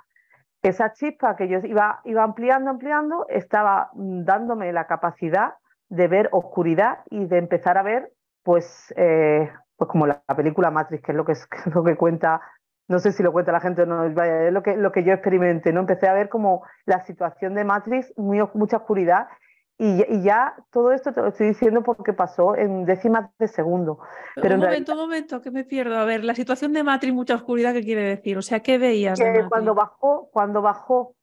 esa 0.61 0.93
chispa 0.93 1.35
que 1.35 1.47
yo 1.47 1.59
iba, 1.59 2.01
iba 2.03 2.23
ampliando, 2.23 2.69
ampliando, 2.69 3.25
estaba 3.29 3.91
mm, 3.93 4.23
dándome 4.23 4.73
la 4.73 4.87
capacidad 4.87 5.53
de 5.89 6.07
ver 6.07 6.29
oscuridad 6.31 6.99
y 7.09 7.25
de 7.25 7.37
empezar 7.37 7.77
a 7.77 7.83
ver, 7.83 8.11
pues, 8.43 8.93
eh, 8.97 9.49
pues 9.77 9.89
como 9.89 10.05
la, 10.05 10.21
película 10.35 10.69
Matrix, 10.69 11.03
que 11.03 11.11
es 11.11 11.17
lo 11.17 11.25
que, 11.25 11.31
es, 11.31 11.47
lo 11.73 11.83
que 11.83 11.95
cuenta, 11.95 12.41
no 12.89 12.99
sé 12.99 13.11
si 13.11 13.21
lo 13.23 13.31
cuenta 13.31 13.51
la 13.51 13.61
gente 13.61 13.83
o 13.83 13.85
no, 13.85 14.11
vaya, 14.13 14.47
es 14.47 14.53
lo 14.53 14.63
que, 14.63 14.75
lo 14.75 14.91
que 14.91 15.03
yo 15.03 15.13
experimenté, 15.13 15.71
¿no? 15.71 15.81
Empecé 15.81 16.07
a 16.07 16.13
ver 16.13 16.27
como 16.27 16.63
la 16.85 17.05
situación 17.05 17.53
de 17.53 17.63
Matrix, 17.63 18.11
muy, 18.17 18.41
mucha 18.55 18.77
oscuridad, 18.77 19.27
y, 19.81 20.23
ya 20.23 20.55
todo 20.71 20.91
esto 20.91 21.13
te 21.13 21.21
lo 21.21 21.29
estoy 21.29 21.47
diciendo 21.47 21.83
porque 21.83 22.11
pasó 22.11 22.53
en 22.57 22.83
décimas 22.83 23.29
de 23.37 23.47
segundo. 23.47 23.99
Pero 24.35 24.55
un 24.55 24.61
momento, 24.61 24.91
un 24.91 24.97
momento, 24.97 25.41
que 25.41 25.51
me 25.51 25.63
pierdo. 25.63 25.95
A 25.97 26.03
ver, 26.03 26.25
la 26.25 26.35
situación 26.35 26.73
de 26.73 26.83
Matrix, 26.83 27.13
mucha 27.13 27.35
oscuridad, 27.35 27.71
¿qué 27.71 27.83
quiere 27.83 28.01
decir? 28.01 28.37
O 28.37 28.41
sea, 28.41 28.59
¿qué 28.59 28.77
veías? 28.77 29.17
cuando 29.47 29.75
bajó, 29.75 30.29
cuando 30.33 30.61
bajó, 30.61 31.15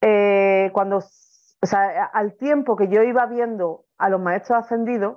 eh, 0.00 0.70
cuando, 0.72 0.98
o 0.98 1.66
sea, 1.66 2.04
al 2.04 2.36
tiempo 2.36 2.76
que 2.76 2.86
yo 2.86 3.02
iba 3.02 3.26
viendo 3.26 3.86
a 3.98 4.08
los 4.10 4.20
maestros 4.20 4.58
ascendidos, 4.58 5.16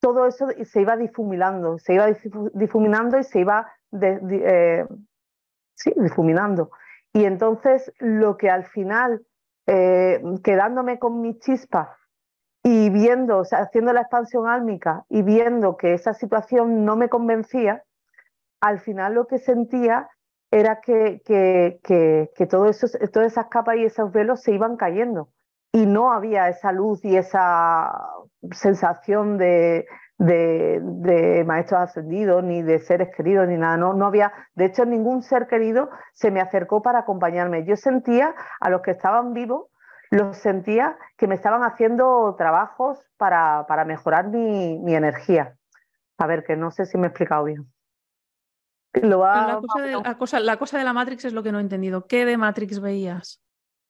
todo 0.00 0.26
eso 0.26 0.48
se 0.64 0.80
iba 0.82 0.98
difuminando, 0.98 1.78
se 1.78 1.94
iba 1.94 2.06
difuminando 2.52 3.18
y 3.18 3.24
se 3.24 3.40
iba 3.40 3.72
eh, 4.02 4.84
sí, 5.80 5.92
difuminando. 5.96 6.70
Y 7.12 7.24
entonces 7.24 7.92
lo 7.98 8.36
que 8.36 8.50
al 8.50 8.64
final, 8.66 9.24
eh, 9.66 10.22
quedándome 10.44 10.98
con 10.98 11.20
mi 11.20 11.38
chispa 11.38 11.96
y 12.62 12.90
viendo, 12.90 13.38
o 13.38 13.44
sea, 13.44 13.60
haciendo 13.60 13.92
la 13.92 14.02
expansión 14.02 14.46
álmica 14.46 15.04
y 15.08 15.22
viendo 15.22 15.76
que 15.76 15.94
esa 15.94 16.14
situación 16.14 16.84
no 16.84 16.96
me 16.96 17.08
convencía, 17.08 17.82
al 18.60 18.80
final 18.80 19.14
lo 19.14 19.26
que 19.26 19.38
sentía 19.38 20.08
era 20.50 20.80
que, 20.80 21.22
que, 21.24 21.80
que, 22.34 22.46
todo 22.46 22.66
eso, 22.66 22.86
todas 23.12 23.32
esas 23.32 23.46
capas 23.46 23.76
y 23.76 23.84
esos 23.84 24.12
velos 24.12 24.42
se 24.42 24.52
iban 24.52 24.76
cayendo 24.76 25.30
y 25.72 25.86
no 25.86 26.12
había 26.12 26.48
esa 26.48 26.72
luz 26.72 27.04
y 27.04 27.16
esa 27.16 27.92
sensación 28.52 29.38
de, 29.38 29.86
de, 30.20 30.80
de, 30.82 31.44
maestros 31.44 31.80
ascendidos, 31.80 32.44
ni 32.44 32.60
de 32.60 32.78
seres 32.78 33.08
queridos, 33.16 33.48
ni 33.48 33.56
nada. 33.56 33.78
No, 33.78 33.94
no 33.94 34.06
había, 34.06 34.32
de 34.54 34.66
hecho, 34.66 34.84
ningún 34.84 35.22
ser 35.22 35.46
querido 35.46 35.88
se 36.12 36.30
me 36.30 36.42
acercó 36.42 36.82
para 36.82 37.00
acompañarme. 37.00 37.64
Yo 37.64 37.74
sentía 37.76 38.34
a 38.60 38.68
los 38.68 38.82
que 38.82 38.90
estaban 38.90 39.32
vivos 39.32 39.68
los 40.10 40.36
sentía 40.36 40.98
que 41.16 41.28
me 41.28 41.36
estaban 41.36 41.62
haciendo 41.62 42.34
trabajos 42.36 42.98
para, 43.16 43.64
para 43.68 43.84
mejorar 43.84 44.26
mi, 44.26 44.78
mi, 44.80 44.94
energía. 44.94 45.54
A 46.18 46.26
ver, 46.26 46.44
que 46.44 46.56
no 46.56 46.72
sé 46.72 46.84
si 46.84 46.98
me 46.98 47.06
he 47.06 47.10
explicado 47.10 47.44
bien. 47.44 47.72
la, 48.92 49.60
cosa 49.60 49.82
de, 49.82 49.92
la, 49.92 50.18
cosa, 50.18 50.40
la 50.40 50.56
cosa 50.58 50.78
de 50.78 50.84
la 50.84 50.92
Matrix 50.92 51.26
es 51.26 51.32
lo 51.32 51.44
que 51.44 51.52
no 51.52 51.58
he 51.58 51.62
entendido. 51.62 52.06
¿Qué 52.06 52.26
de 52.26 52.36
Matrix 52.36 52.80
veías? 52.80 53.40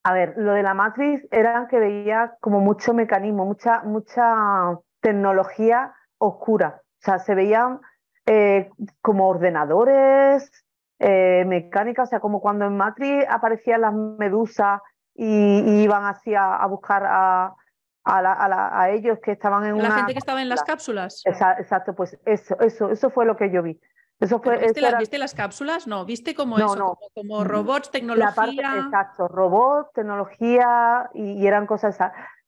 A 0.05 0.13
ver, 0.13 0.35
lo 0.37 0.53
de 0.53 0.63
la 0.63 0.75
Matrix 0.75 1.27
era 1.31 1.67
que 1.69 1.79
veía 1.79 2.37
como 2.41 2.61
mucho 2.61 2.93
mecanismo, 2.93 3.47
mucha, 3.47 3.83
mucha 3.83 4.79
tecnología 5.01 5.95
oscura. 6.21 6.83
O 6.83 7.03
sea, 7.03 7.19
se 7.19 7.35
veían 7.35 7.81
eh, 8.27 8.71
como 9.01 9.29
ordenadores, 9.29 10.51
eh, 10.99 11.45
mecánicas, 11.47 12.09
o 12.09 12.11
sea, 12.11 12.21
como 12.21 12.41
cuando 12.41 12.67
en 12.67 12.77
Matrix 12.77 13.27
aparecían 13.29 13.81
las 13.81 13.95
medusas 13.95 14.81
y, 15.15 15.83
iban 15.83 16.05
así 16.05 16.35
a, 16.35 16.65
buscar 16.67 17.03
a, 17.07 17.55
a, 18.05 18.91
ellos 18.91 19.19
que 19.23 19.33
estaban 19.33 19.65
en 19.65 19.71
la 19.71 19.75
una... 19.75 19.89
La 19.89 19.95
gente 19.97 20.13
que 20.13 20.19
estaba 20.19 20.43
en 20.43 20.49
las 20.49 20.63
cápsulas. 20.63 21.23
Exacto, 21.25 21.95
pues 21.95 22.19
eso, 22.27 22.59
eso, 22.61 22.91
eso 22.91 23.11
fue 23.11 23.25
lo 23.25 23.37
que 23.37 23.51
yo 23.51 23.63
vi. 23.63 23.81
Eso 24.21 24.39
fue, 24.39 24.59
¿Viste, 24.59 25.19
las 25.19 25.35
cápsulas? 25.35 25.87
No, 25.87 26.05
¿viste 26.05 26.35
como 26.35 26.59
eso? 26.59 26.99
Como, 27.15 27.43
robots, 27.43 27.91
tecnología. 27.91 28.77
exacto, 28.85 29.27
robots, 29.29 29.91
tecnología 29.95 31.09
y, 31.15 31.47
eran 31.47 31.67
cosas. 31.67 31.99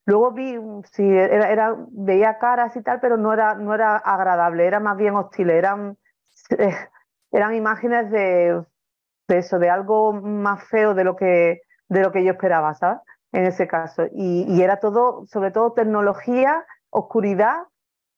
Luego 0.05 0.33
vi, 0.33 0.59
sí, 0.93 1.09
era, 1.09 1.77
veía 1.91 2.39
caras 2.39 2.77
y 2.77 2.83
tal, 2.83 3.01
pero 3.01 3.17
no 3.17 3.33
era, 3.33 3.55
no 3.55 3.75
era 3.75 3.97
agradable, 3.97 4.67
era 4.67 4.81
más 4.81 4.97
bien 4.97 5.15
hostil, 5.15 5.51
eran, 5.51 5.97
eran 7.31 7.55
imágenes 7.55 8.11
de, 8.11 8.65
de 9.29 9.39
eso, 9.39 9.59
de 9.59 9.71
algo 9.71 10.13
más 10.13 10.65
feo 10.65 10.95
de 10.95 11.05
lo 11.05 11.15
que, 11.15 11.63
de 11.89 12.01
lo 12.01 12.11
que 12.11 12.25
yo 12.25 12.33
esperaba, 12.33 12.75
¿sabes? 12.75 13.01
en 13.33 13.47
ese 13.47 13.67
caso. 13.67 14.05
Y, 14.13 14.63
era 14.63 14.79
todo, 14.79 15.27
sobre 15.27 15.51
todo 15.51 15.73
tecnología, 15.73 16.65
oscuridad, 16.91 17.63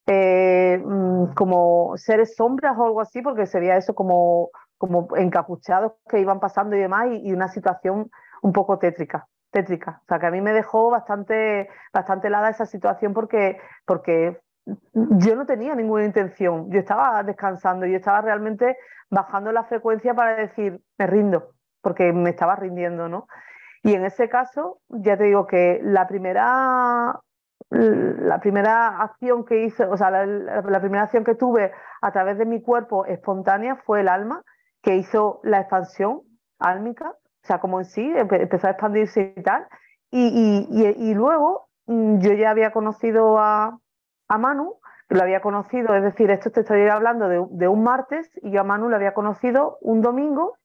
eh, 0.06 0.82
mm, 0.85 1.35
como 1.35 1.97
seres 1.97 2.35
sombras 2.36 2.77
o 2.77 2.85
algo 2.85 3.01
así, 3.01 3.23
porque 3.23 3.47
se 3.47 3.61
veía 3.61 3.77
eso 3.77 3.94
como, 3.94 4.51
como 4.77 5.09
encapuchados 5.16 5.93
que 6.09 6.20
iban 6.20 6.40
pasando 6.40 6.77
y 6.77 6.81
demás, 6.81 7.06
y, 7.11 7.32
una 7.32 7.48
situación 7.48 8.11
un 8.43 8.52
poco 8.52 8.78
tétrica. 8.78 9.27
Tétrica. 9.55 10.01
O 10.03 10.07
sea, 10.09 10.19
que 10.19 10.27
a 10.27 10.33
mí 10.33 10.41
me 10.41 10.53
dejó 10.53 10.91
bastante, 10.91 11.69
bastante 11.93 12.27
helada 12.27 12.51
esa 12.51 12.67
situación 12.67 13.15
porque, 13.15 13.57
porque 13.87 14.37
yo 14.67 15.37
no 15.37 15.47
tenía 15.47 15.77
ninguna 15.77 16.05
intención. 16.05 16.73
Yo 16.73 16.81
estaba 16.81 17.23
descansando, 17.23 17.87
yo 17.87 17.97
estaba 17.97 18.21
realmente 18.21 18.77
bajando 19.11 19.53
la 19.53 19.63
frecuencia 19.63 20.13
para 20.13 20.35
decir, 20.35 20.81
me 20.99 21.07
rindo, 21.07 21.53
porque 21.83 22.13
me 22.13 22.31
estaba 22.31 22.57
rindiendo, 22.57 23.09
¿no? 23.09 23.29
Y 23.85 23.95
en 23.95 24.05
ese 24.05 24.29
caso, 24.29 24.81
ya 24.89 25.17
te 25.17 25.25
digo 25.25 25.47
que 25.47 25.79
la 25.85 26.09
primera, 26.09 27.21
la 27.71 28.41
primera 28.41 29.03
acción 29.03 29.45
que 29.45 29.67
hice, 29.67 29.85
o 29.85 29.97
sea, 29.97 30.11
la, 30.11 30.81
primera 30.81 31.05
acción 31.05 31.23
que 31.23 31.37
tuve 31.37 31.71
a 32.03 32.11
través 32.11 32.39
de 32.39 32.45
mi 32.45 32.61
cuerpo 32.61 33.07
espontánea 33.07 33.77
fue 33.77 34.01
el 34.01 34.09
alma, 34.09 34.43
que 34.83 34.97
hizo 34.97 35.39
la 35.45 35.61
expansión 35.61 36.23
álmica, 36.59 37.15
o 37.45 37.47
sea, 37.47 37.59
como 37.59 37.79
en 37.79 37.85
sí, 37.85 38.11
empezó 38.16 38.66
a 38.66 38.71
expandirse 38.71 39.35
y 39.37 39.43
tal. 39.43 39.66
Y, 40.11 40.66
y, 40.71 41.11
y, 41.11 41.15
luego 41.15 41.69
mm, 41.85 42.21
yo 42.21 42.33
ya 42.33 42.51
había 42.51 42.71
conocido 42.73 43.39
a, 43.39 43.79
a 44.29 44.39
Manu, 44.39 44.77
lo 45.11 45.23
había 45.23 45.43
conocido, 45.43 45.95
es 45.95 46.03
decir, 46.03 46.31
esto 46.31 46.51
te 46.51 46.61
estoy 46.61 46.89
hablando 46.89 47.29
de, 47.29 47.45
de, 47.51 47.69
un 47.69 47.83
martes 47.83 48.31
y 48.43 48.51
yo 48.51 48.62
a 48.62 48.65
Manu 48.65 48.89
lo 48.89 48.97
había 48.97 49.12
conocido 49.12 49.77
un 49.83 50.01
domingo 50.01 50.57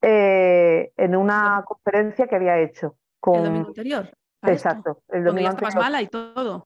eh, 0.00 0.92
en 0.96 1.16
una 1.16 1.64
conferencia 1.66 2.28
que 2.28 2.36
había 2.36 2.58
hecho. 2.58 2.94
Con... 3.18 3.38
El 3.38 3.44
domingo 3.44 3.68
anterior. 3.68 4.10
Exacto. 4.42 5.02
El 5.08 5.24
domingo 5.24 5.50
anterior. 5.50 5.82
mala 5.82 6.02
y 6.02 6.06
todo. 6.06 6.64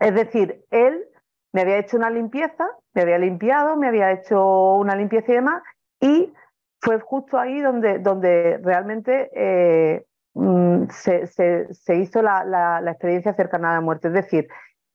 Es 0.00 0.14
decir, 0.14 0.64
él 0.70 1.04
me 1.52 1.60
había 1.60 1.78
hecho 1.78 1.96
una 1.96 2.10
limpieza, 2.10 2.66
me 2.94 3.02
había 3.02 3.18
limpiado, 3.18 3.76
me 3.76 3.86
había 3.86 4.10
hecho 4.10 4.74
una 4.74 4.96
limpieza 4.96 5.30
y 5.30 5.34
demás, 5.36 5.62
y 6.00 6.32
fue 6.82 6.98
justo 7.00 7.38
ahí 7.38 7.60
donde, 7.60 8.00
donde 8.00 8.58
realmente 8.62 9.30
eh, 9.34 10.04
mm, 10.34 10.84
se, 10.90 11.26
se, 11.26 11.96
hizo 11.96 12.22
la, 12.22 12.44
la, 12.44 12.90
experiencia 12.90 13.32
cercana 13.34 13.70
a 13.70 13.74
la 13.74 13.80
muerte. 13.80 14.08
Es 14.08 14.14
decir, 14.14 14.48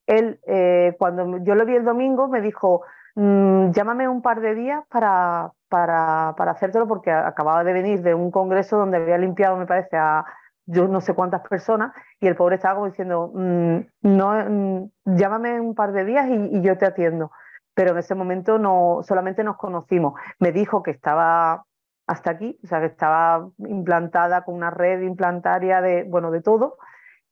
él, 0.05 0.39
eh, 0.45 0.95
cuando 0.99 1.37
yo 1.43 1.55
lo 1.55 1.65
vi 1.65 1.75
el 1.75 1.85
domingo, 1.85 2.27
me 2.27 2.41
dijo, 2.41 2.83
mm, 3.15 3.71
llámame 3.71 4.07
un 4.09 4.21
par 4.21 4.41
de 4.41 4.53
días 4.53 4.83
para, 4.89 5.51
para, 5.69 6.35
para 6.37 6.51
hacértelo 6.51 6.87
porque 6.87 7.09
acababa 7.11 7.63
de 7.63 7.73
venir 7.73 8.01
de 8.01 8.13
un 8.13 8.31
congreso 8.31 8.77
donde 8.77 8.97
había 8.97 9.17
limpiado, 9.17 9.55
me 9.57 9.65
parece, 9.65 9.95
a 9.97 10.25
yo 10.67 10.89
no 10.89 10.99
sé 10.99 11.13
cuántas 11.13 11.47
personas 11.47 11.93
y 12.19 12.27
el 12.27 12.35
pobre 12.35 12.55
estaba 12.55 12.75
como 12.75 12.87
diciendo, 12.87 13.31
mm, 13.33 13.77
no, 14.01 14.89
llámame 15.05 15.61
un 15.61 15.73
par 15.73 15.93
de 15.93 16.03
días 16.03 16.27
y, 16.29 16.61
yo 16.61 16.77
te 16.77 16.85
atiendo. 16.85 17.31
Pero 17.73 17.91
en 17.91 17.99
ese 17.99 18.15
momento 18.15 18.57
no, 18.59 18.99
solamente 19.03 19.43
nos 19.43 19.55
conocimos. 19.55 20.19
Me 20.39 20.51
dijo 20.51 20.83
que 20.83 20.91
estaba 20.91 21.63
hasta 22.07 22.31
aquí, 22.31 22.57
o 22.63 22.67
sea, 22.67 22.79
que 22.79 22.87
estaba 22.87 23.49
implantada 23.59 24.43
con 24.43 24.55
una 24.55 24.71
red 24.71 25.01
implantaria 25.01 25.81
de, 25.81 26.03
bueno, 26.03 26.31
de 26.31 26.41
todo. 26.41 26.77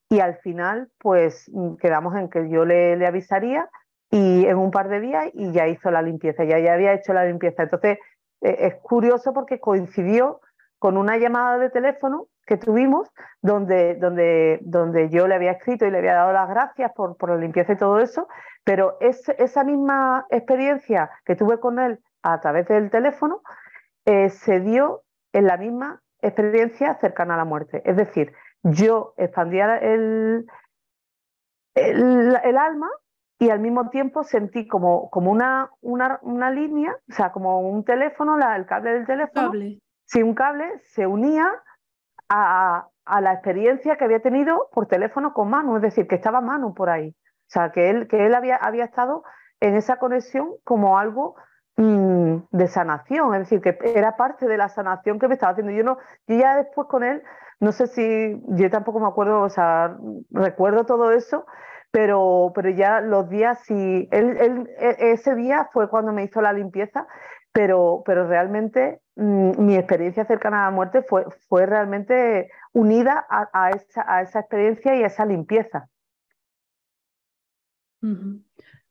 Y 0.09 0.19
al 0.19 0.35
final, 0.37 0.89
pues 0.99 1.49
mm, 1.51 1.75
quedamos 1.75 2.15
en 2.15 2.29
que 2.29 2.49
yo 2.49 2.65
le, 2.65 2.95
le 2.97 3.07
avisaría 3.07 3.69
y 4.11 4.45
en 4.45 4.57
un 4.57 4.71
par 4.71 4.89
de 4.89 4.99
días 4.99 5.29
y 5.33 5.51
ya 5.51 5.67
hizo 5.67 5.89
la 5.91 6.01
limpieza, 6.01 6.43
ya, 6.43 6.59
ya 6.59 6.73
había 6.73 6.93
hecho 6.93 7.13
la 7.13 7.25
limpieza. 7.25 7.63
Entonces, 7.63 7.97
eh, 8.41 8.57
es 8.59 8.75
curioso 8.75 9.33
porque 9.33 9.59
coincidió 9.59 10.41
con 10.77 10.97
una 10.97 11.17
llamada 11.17 11.57
de 11.57 11.69
teléfono 11.69 12.27
que 12.45 12.57
tuvimos 12.57 13.09
donde, 13.41 13.95
donde, 13.95 14.59
donde 14.61 15.09
yo 15.09 15.27
le 15.27 15.35
había 15.35 15.51
escrito 15.51 15.85
y 15.85 15.91
le 15.91 15.97
había 15.97 16.13
dado 16.13 16.33
las 16.33 16.49
gracias 16.49 16.91
por, 16.93 17.17
por 17.17 17.29
la 17.29 17.37
limpieza 17.37 17.73
y 17.73 17.77
todo 17.77 17.99
eso, 17.99 18.27
pero 18.63 18.97
esa 18.99 19.63
misma 19.63 20.27
experiencia 20.29 21.09
que 21.25 21.35
tuve 21.35 21.59
con 21.59 21.79
él 21.79 21.99
a 22.21 22.39
través 22.41 22.67
del 22.67 22.91
teléfono 22.91 23.41
eh, 24.05 24.29
se 24.29 24.59
dio 24.59 25.03
en 25.33 25.47
la 25.47 25.57
misma 25.57 26.01
experiencia 26.21 26.95
cercana 26.95 27.35
a 27.35 27.37
la 27.37 27.45
muerte. 27.45 27.81
Es 27.85 27.97
decir, 27.97 28.33
yo 28.63 29.13
expandía 29.17 29.77
el, 29.77 30.45
el, 31.75 32.37
el 32.43 32.57
alma 32.57 32.89
y 33.37 33.49
al 33.49 33.59
mismo 33.59 33.89
tiempo 33.89 34.23
sentí 34.23 34.67
como, 34.67 35.09
como 35.09 35.31
una, 35.31 35.69
una, 35.81 36.19
una 36.21 36.49
línea, 36.51 36.95
o 37.09 37.13
sea, 37.13 37.31
como 37.31 37.59
un 37.59 37.83
teléfono, 37.83 38.37
la, 38.37 38.55
el 38.55 38.65
cable 38.65 38.93
del 38.93 39.05
teléfono. 39.05 39.47
Cable. 39.51 39.79
Sí, 40.05 40.23
un 40.23 40.35
cable 40.35 40.79
se 40.83 41.05
unía 41.05 41.51
a, 42.29 42.87
a, 43.05 43.21
la 43.21 43.33
experiencia 43.33 43.97
que 43.97 44.05
había 44.05 44.21
tenido 44.21 44.69
por 44.71 44.87
teléfono 44.87 45.33
con 45.33 45.49
Manu, 45.49 45.75
es 45.77 45.81
decir, 45.81 46.07
que 46.07 46.15
estaba 46.15 46.41
Manu 46.41 46.73
por 46.73 46.89
ahí. 46.89 47.09
O 47.09 47.49
sea, 47.49 47.71
que 47.71 47.89
él, 47.89 48.07
que 48.07 48.25
él 48.25 48.35
había, 48.35 48.55
había 48.55 48.85
estado 48.85 49.23
en 49.59 49.75
esa 49.75 49.97
conexión 49.97 50.53
como 50.63 50.97
algo 50.97 51.35
mm, 51.77 52.37
de 52.51 52.67
sanación, 52.67 53.33
es 53.35 53.39
decir, 53.41 53.61
que 53.61 53.77
era 53.95 54.17
parte 54.17 54.47
de 54.47 54.57
la 54.57 54.69
sanación 54.69 55.19
que 55.19 55.27
me 55.27 55.35
estaba 55.35 55.51
haciendo. 55.51 55.71
Yo 55.73 55.83
no, 55.83 55.97
yo 56.27 56.37
ya 56.37 56.57
después 56.57 56.87
con 56.87 57.03
él, 57.03 57.23
no 57.59 57.71
sé 57.71 57.87
si, 57.87 58.41
yo 58.49 58.69
tampoco 58.69 58.99
me 58.99 59.07
acuerdo, 59.07 59.41
o 59.41 59.49
sea, 59.49 59.97
recuerdo 60.31 60.85
todo 60.85 61.11
eso, 61.11 61.45
pero, 61.91 62.51
pero 62.55 62.69
ya 62.69 63.01
los 63.01 63.29
días, 63.29 63.59
sí, 63.65 64.07
él, 64.11 64.67
e, 64.77 65.11
ese 65.13 65.35
día 65.35 65.69
fue 65.71 65.89
cuando 65.89 66.11
me 66.11 66.23
hizo 66.23 66.41
la 66.41 66.53
limpieza, 66.53 67.07
pero, 67.53 68.03
pero 68.05 68.27
realmente 68.27 69.01
mm, 69.15 69.63
mi 69.65 69.75
experiencia 69.77 70.25
cercana 70.25 70.63
a 70.63 70.69
la 70.69 70.75
muerte 70.75 71.03
fue, 71.03 71.25
fue 71.47 71.65
realmente 71.65 72.49
unida 72.73 73.25
a, 73.29 73.69
esa, 73.69 74.03
a 74.07 74.21
esa 74.21 74.41
experiencia 74.41 74.95
y 74.95 75.03
a 75.03 75.07
esa 75.07 75.25
limpieza. 75.25 75.87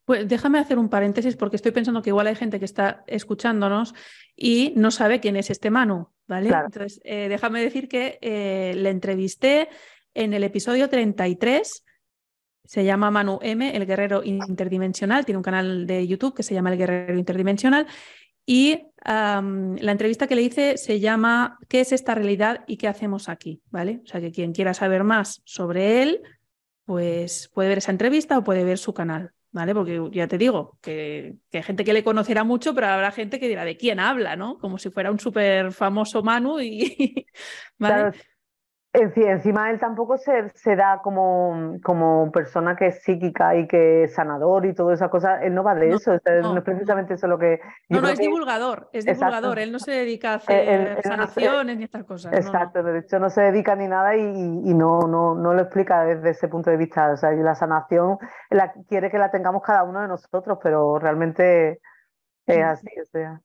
Pues 0.04 0.28
déjame 0.28 0.58
hacer 0.58 0.78
un 0.78 0.88
paréntesis 0.88 1.36
porque 1.36 1.56
estoy 1.56 1.72
pensando 1.72 2.02
que 2.02 2.10
igual 2.10 2.26
hay 2.26 2.34
gente 2.34 2.58
que 2.58 2.64
está 2.64 3.04
escuchándonos 3.06 3.94
y 4.36 4.72
no 4.76 4.90
sabe 4.90 5.20
quién 5.20 5.36
es 5.36 5.50
este 5.50 5.70
Manu, 5.70 6.10
¿vale? 6.26 6.50
Entonces, 6.50 7.00
eh, 7.04 7.28
déjame 7.28 7.62
decir 7.62 7.88
que 7.88 8.18
eh, 8.20 8.74
le 8.76 8.90
entrevisté 8.90 9.68
en 10.12 10.34
el 10.34 10.44
episodio 10.44 10.88
33 10.88 11.84
se 12.64 12.84
llama 12.84 13.10
Manu 13.10 13.38
M, 13.42 13.76
el 13.76 13.86
guerrero 13.86 14.22
interdimensional. 14.24 15.24
Tiene 15.24 15.36
un 15.36 15.42
canal 15.42 15.86
de 15.86 16.06
YouTube 16.06 16.34
que 16.34 16.42
se 16.42 16.54
llama 16.54 16.72
El 16.72 16.78
Guerrero 16.78 17.18
Interdimensional. 17.18 17.86
Y 18.46 18.86
la 19.04 19.92
entrevista 19.92 20.26
que 20.26 20.34
le 20.34 20.42
hice 20.42 20.76
se 20.78 21.00
llama 21.00 21.58
¿Qué 21.68 21.80
es 21.80 21.92
esta 21.92 22.14
realidad 22.14 22.64
y 22.66 22.76
qué 22.76 22.88
hacemos 22.88 23.28
aquí? 23.28 23.62
¿Vale? 23.70 24.00
O 24.04 24.06
sea 24.06 24.20
que 24.20 24.32
quien 24.32 24.52
quiera 24.52 24.72
saber 24.72 25.04
más 25.04 25.42
sobre 25.44 26.02
él, 26.02 26.22
pues 26.84 27.50
puede 27.52 27.68
ver 27.70 27.78
esa 27.78 27.92
entrevista 27.92 28.38
o 28.38 28.44
puede 28.44 28.64
ver 28.64 28.78
su 28.78 28.94
canal. 28.94 29.32
¿Vale? 29.54 29.72
Porque 29.72 30.08
ya 30.10 30.26
te 30.26 30.36
digo 30.36 30.78
que, 30.82 31.36
hay 31.52 31.62
gente 31.62 31.84
que 31.84 31.92
le 31.92 32.02
conocerá 32.02 32.42
mucho, 32.42 32.74
pero 32.74 32.88
habrá 32.88 33.12
gente 33.12 33.38
que 33.38 33.46
dirá 33.46 33.64
de 33.64 33.76
quién 33.76 34.00
habla, 34.00 34.34
¿no? 34.34 34.58
Como 34.58 34.78
si 34.78 34.90
fuera 34.90 35.12
un 35.12 35.20
súper 35.20 35.70
famoso 35.70 36.24
Manu 36.24 36.58
y. 36.58 37.28
¿vale? 37.78 38.18
Encima 38.96 39.72
él 39.72 39.80
tampoco 39.80 40.16
se, 40.16 40.50
se, 40.54 40.76
da 40.76 41.00
como, 41.02 41.78
como 41.82 42.30
persona 42.30 42.76
que 42.76 42.86
es 42.86 43.02
psíquica 43.02 43.56
y 43.56 43.66
que 43.66 44.04
es 44.04 44.14
sanador 44.14 44.66
y 44.66 44.72
toda 44.72 44.94
esa 44.94 45.08
cosa. 45.08 45.42
Él 45.42 45.52
no 45.52 45.64
va 45.64 45.74
de 45.74 45.90
eso, 45.90 46.12
no, 46.12 46.56
es 46.56 46.62
precisamente 46.62 47.14
eso 47.14 47.26
lo 47.26 47.36
que. 47.36 47.60
no, 47.88 48.00
no, 48.00 48.08
es 48.08 48.20
divulgador, 48.20 48.90
es 48.92 49.04
divulgador. 49.04 49.58
Él 49.58 49.72
no 49.72 49.80
se 49.80 49.90
dedica 49.90 50.34
a 50.34 50.34
hacer 50.36 51.02
sanaciones 51.02 51.76
ni 51.76 51.82
estas 51.82 52.04
cosas. 52.04 52.32
Exacto, 52.34 52.84
de 52.84 53.00
hecho 53.00 53.18
no 53.18 53.30
se 53.30 53.42
dedica 53.42 53.74
ni 53.74 53.88
nada 53.88 54.14
y, 54.16 54.20
y, 54.20 54.74
no, 54.74 55.00
no, 55.00 55.34
no 55.34 55.54
lo 55.54 55.62
explica 55.62 56.04
desde 56.04 56.30
ese 56.30 56.46
punto 56.46 56.70
de 56.70 56.76
vista. 56.76 57.10
O 57.10 57.16
sea, 57.16 57.32
la 57.32 57.56
sanación 57.56 58.18
la, 58.50 58.72
quiere 58.88 59.10
que 59.10 59.18
la 59.18 59.32
tengamos 59.32 59.62
cada 59.62 59.82
uno 59.82 60.02
de 60.02 60.06
nosotros, 60.06 60.58
pero 60.62 61.00
realmente 61.00 61.80
es 62.46 62.58
mm. 62.58 62.68
así. 62.68 62.88
O 63.02 63.04
sea. 63.06 63.40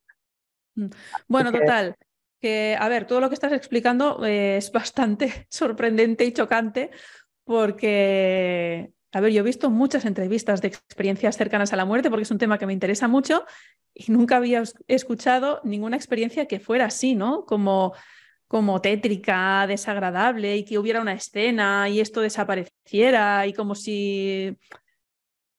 Mm. 0.76 0.90
Bueno, 1.26 1.50
total 1.50 1.96
que, 2.40 2.76
a 2.78 2.88
ver, 2.88 3.06
todo 3.06 3.20
lo 3.20 3.28
que 3.28 3.34
estás 3.34 3.52
explicando 3.52 4.24
eh, 4.24 4.56
es 4.56 4.72
bastante 4.72 5.46
sorprendente 5.50 6.24
y 6.24 6.32
chocante 6.32 6.90
porque, 7.44 8.92
a 9.12 9.20
ver, 9.20 9.32
yo 9.32 9.40
he 9.40 9.44
visto 9.44 9.70
muchas 9.70 10.04
entrevistas 10.04 10.60
de 10.62 10.68
experiencias 10.68 11.36
cercanas 11.36 11.72
a 11.72 11.76
la 11.76 11.84
muerte 11.84 12.10
porque 12.10 12.22
es 12.22 12.30
un 12.30 12.38
tema 12.38 12.58
que 12.58 12.66
me 12.66 12.72
interesa 12.72 13.08
mucho 13.08 13.44
y 13.94 14.10
nunca 14.12 14.36
había 14.36 14.62
escuchado 14.86 15.60
ninguna 15.64 15.96
experiencia 15.96 16.46
que 16.46 16.60
fuera 16.60 16.86
así, 16.86 17.14
¿no? 17.14 17.44
Como, 17.44 17.92
como 18.46 18.80
tétrica, 18.80 19.66
desagradable 19.66 20.56
y 20.56 20.64
que 20.64 20.78
hubiera 20.78 21.00
una 21.00 21.12
escena 21.12 21.88
y 21.88 22.00
esto 22.00 22.20
desapareciera 22.20 23.46
y 23.46 23.52
como 23.52 23.74
si 23.74 24.56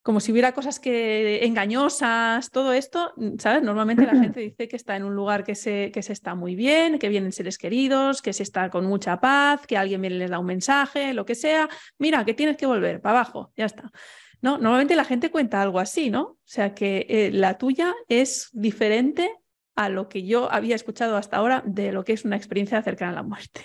como 0.03 0.19
si 0.19 0.31
hubiera 0.31 0.51
cosas 0.53 0.79
que 0.79 1.45
engañosas, 1.45 2.49
todo 2.49 2.73
esto, 2.73 3.13
¿sabes? 3.37 3.61
Normalmente 3.61 4.05
la 4.05 4.15
gente 4.15 4.39
dice 4.39 4.67
que 4.67 4.75
está 4.75 4.95
en 4.95 5.03
un 5.03 5.15
lugar 5.15 5.43
que 5.43 5.53
se, 5.53 5.91
que 5.91 6.01
se 6.01 6.13
está 6.13 6.33
muy 6.33 6.55
bien, 6.55 6.97
que 6.97 7.09
vienen 7.09 7.31
seres 7.31 7.57
queridos, 7.57 8.21
que 8.21 8.33
se 8.33 8.41
está 8.43 8.69
con 8.69 8.85
mucha 8.85 9.19
paz, 9.19 9.67
que 9.67 9.77
alguien 9.77 10.01
viene 10.01 10.15
y 10.15 10.19
les 10.19 10.31
da 10.31 10.39
un 10.39 10.47
mensaje, 10.47 11.13
lo 11.13 11.25
que 11.25 11.35
sea. 11.35 11.69
Mira, 11.99 12.25
que 12.25 12.33
tienes 12.33 12.57
que 12.57 12.65
volver 12.65 12.99
para 12.99 13.19
abajo, 13.19 13.51
ya 13.55 13.65
está. 13.65 13.91
No, 14.41 14.57
normalmente 14.57 14.95
la 14.95 15.05
gente 15.05 15.29
cuenta 15.29 15.61
algo 15.61 15.79
así, 15.79 16.09
¿no? 16.09 16.21
O 16.21 16.39
sea 16.45 16.73
que 16.73 17.05
eh, 17.07 17.29
la 17.31 17.59
tuya 17.59 17.93
es 18.07 18.49
diferente 18.53 19.31
a 19.75 19.87
lo 19.89 20.09
que 20.09 20.25
yo 20.25 20.51
había 20.51 20.75
escuchado 20.75 21.15
hasta 21.15 21.37
ahora 21.37 21.61
de 21.65 21.91
lo 21.91 22.03
que 22.03 22.13
es 22.13 22.25
una 22.25 22.37
experiencia 22.37 22.81
cercana 22.81 23.11
a 23.11 23.15
la 23.15 23.23
muerte. 23.23 23.61